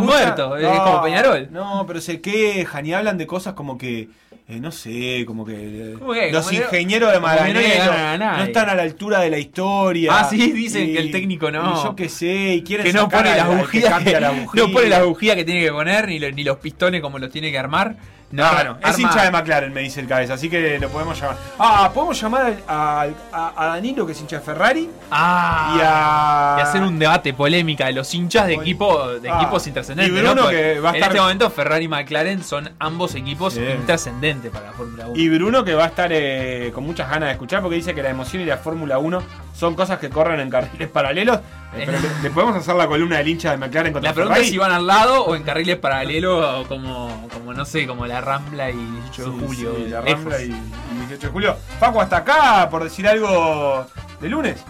es 0.73 0.79
como 0.79 1.01
Peñarol. 1.01 1.47
No, 1.51 1.85
pero 1.87 2.01
se 2.01 2.19
quejan 2.19 2.85
y 2.85 2.93
hablan 2.93 3.17
de 3.17 3.25
cosas 3.27 3.53
como 3.53 3.77
que, 3.77 4.09
eh, 4.49 4.59
no 4.59 4.71
sé, 4.73 5.23
como 5.25 5.45
que 5.45 5.53
eh, 5.55 6.29
los 6.31 6.45
Como 6.47 6.57
ingenieros 6.57 7.09
de 7.13 7.15
no 7.15 7.21
Maranello 7.21 8.17
no 8.17 8.43
están 8.43 8.69
a 8.69 8.75
la 8.75 8.83
altura 8.83 9.19
de 9.21 9.29
la 9.29 9.37
historia. 9.37 10.11
Ah, 10.19 10.23
sí, 10.29 10.51
dicen 10.51 10.91
que 10.93 10.99
el 10.99 11.11
técnico 11.11 11.49
no. 11.49 11.79
y 11.79 11.83
yo 11.83 11.95
qué 11.95 12.09
sé, 12.09 12.55
y 12.55 12.61
quieren 12.63 12.85
que 12.85 12.91
no 12.93 13.07
pone 13.07 13.35
las 13.35 13.47
bujías 13.47 14.03
la 14.05 14.31
bujía. 14.31 14.63
no 14.65 14.71
pone 14.73 14.89
las 14.89 15.05
bujías 15.05 15.35
que 15.37 15.45
tiene 15.45 15.61
que 15.61 15.71
poner 15.71 16.07
ni, 16.09 16.19
lo- 16.19 16.31
ni 16.31 16.43
los 16.43 16.57
pistones 16.57 16.99
como 17.01 17.19
los 17.19 17.29
tiene 17.31 17.51
que 17.51 17.57
armar 17.57 17.95
no 18.31 18.49
Claro, 18.49 18.77
es 18.81 18.85
arma- 18.95 18.99
hincha 19.01 19.23
de 19.23 19.31
McLaren, 19.31 19.73
me 19.73 19.81
dice 19.81 20.01
el 20.01 20.07
cabeza, 20.07 20.33
así 20.33 20.49
que 20.49 20.77
lo 20.79 20.89
podemos 20.89 21.19
llamar. 21.19 21.37
Ah, 21.57 21.89
podemos 21.93 22.19
llamar 22.21 22.57
a, 22.67 23.07
a- 23.31 23.53
a 23.55 23.65
Danilo, 23.67 24.05
que 24.05 24.11
es 24.11 24.19
hincha 24.21 24.37
de 24.37 24.41
Ferrari. 24.41 24.89
Ah, 25.11 25.75
y 25.77 25.81
a. 25.83 26.55
y 26.59 26.61
hacer 26.67 26.81
un 26.81 26.99
debate 26.99 27.33
polémica 27.33 27.85
de 27.85 27.93
los 27.93 28.13
hinchas 28.13 28.47
de 28.47 28.55
equipo 28.55 29.07
de 29.19 29.29
Ah, 29.29 29.37
equipos 29.41 29.65
intrascendentes. 29.67 30.13
y 30.13 30.19
Bruno 30.21 30.43
¿no? 30.43 30.49
Que 30.49 30.79
va 30.79 30.89
a 30.89 30.91
en 30.91 30.95
estar- 30.97 31.09
este 31.11 31.21
momento 31.21 31.49
Ferrari 31.49 31.85
y 31.85 31.87
McLaren 31.87 32.43
son 32.43 32.69
ambos 32.79 33.15
equipos 33.15 33.57
Bien. 33.57 33.77
intrascendentes 33.77 34.51
para 34.51 34.67
la 34.67 34.71
Fórmula 34.73 35.07
1. 35.07 35.15
Y 35.19 35.29
Bruno 35.29 35.63
que 35.63 35.73
va 35.73 35.85
a 35.85 35.87
estar 35.87 36.09
eh, 36.11 36.71
con 36.73 36.83
muchas 36.85 37.09
ganas 37.09 37.27
de 37.29 37.33
escuchar 37.33 37.61
porque 37.61 37.75
dice 37.77 37.95
que 37.95 38.03
la 38.03 38.09
emoción 38.09 38.41
y 38.41 38.45
la 38.45 38.57
Fórmula 38.57 38.97
1 38.97 39.23
son 39.57 39.73
cosas 39.75 39.97
que 39.97 40.09
corren 40.09 40.39
en 40.39 40.49
carriles 40.49 40.88
paralelos. 40.89 41.38
Eh, 41.75 41.84
pero 41.85 41.99
le, 41.99 42.09
le 42.23 42.29
podemos 42.29 42.55
hacer 42.55 42.75
la 42.75 42.88
columna 42.88 43.17
del 43.17 43.27
hincha 43.27 43.51
de 43.51 43.57
McLaren 43.57 43.91
contra 43.91 44.11
La 44.11 44.13
pregunta 44.13 44.35
Ferrari? 44.35 44.47
es 44.47 44.51
si 44.51 44.57
van 44.57 44.71
al 44.71 44.85
lado 44.85 45.25
o 45.25 45.35
en 45.35 45.43
carriles 45.43 45.77
paralelos 45.77 46.45
o 46.45 46.67
como, 46.67 47.27
como 47.34 47.53
no 47.53 47.65
sé, 47.65 47.88
como 47.88 48.05
la 48.05 48.21
Rambla 48.21 48.69
y 48.69 48.75
18 48.75 49.31
de 49.31 49.45
julio. 49.47 49.73
Sí, 49.75 49.88
la. 49.89 50.01
Rambla 50.01 50.41
y, 50.41 50.45
y 50.45 50.97
18 51.07 51.27
de 51.27 51.34
julio. 51.34 51.57
Paco, 51.79 51.99
hasta 52.01 52.17
acá, 52.17 52.69
por 52.69 52.84
decir 52.84 53.07
algo 53.07 53.88
de 54.21 54.29
lunes. 54.29 54.63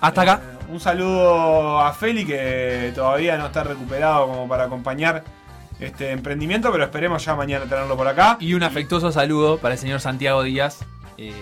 Hasta 0.00 0.20
acá. 0.22 0.40
Eh, 0.42 0.72
un 0.72 0.80
saludo 0.80 1.80
a 1.80 1.92
Feli 1.94 2.26
que 2.26 2.92
todavía 2.94 3.38
no 3.38 3.46
está 3.46 3.64
recuperado 3.64 4.26
como 4.26 4.48
para 4.48 4.64
acompañar 4.64 5.24
este 5.80 6.10
emprendimiento, 6.10 6.70
pero 6.70 6.84
esperemos 6.84 7.24
ya 7.24 7.34
mañana 7.34 7.64
tenerlo 7.64 7.96
por 7.96 8.06
acá. 8.06 8.36
Y 8.40 8.54
un 8.54 8.62
afectuoso 8.62 9.10
saludo 9.12 9.58
para 9.58 9.74
el 9.74 9.80
señor 9.80 10.00
Santiago 10.00 10.42
Díaz, 10.42 10.84
eh, 11.18 11.32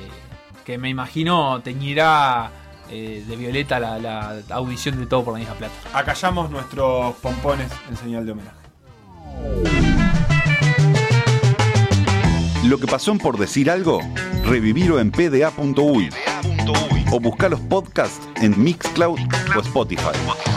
que 0.65 0.79
me 0.79 0.89
imagino 0.89 1.61
teñirá 1.63 2.51
eh, 2.91 3.25
de 3.27 3.37
violeta 3.37 3.79
la, 3.79 3.99
la 3.99 4.43
audición 4.51 4.99
de 4.99 5.07
todo 5.07 5.25
por 5.25 5.35
la 5.35 5.41
misma 5.41 5.55
plata. 5.55 5.75
Acallamos 5.93 6.51
nuestros 6.51 7.15
pompones 7.17 7.71
en 7.89 7.97
señal 7.97 8.27
de 8.27 8.33
homenaje. 8.33 8.57
Lo 12.65 12.79
que 12.79 12.87
pasó 12.87 13.13
en 13.13 13.19
por 13.19 13.37
decir 13.37 13.71
algo, 13.71 14.01
revivirlo 14.45 14.99
en 14.99 15.11
pda.uy 15.11 16.09
o 17.13 17.21
buscar 17.21 17.51
los 17.51 17.61
podcasts 17.61 18.27
en 18.37 18.61
Mixcloud 18.63 19.19
o 19.55 19.61
Spotify. 19.61 20.54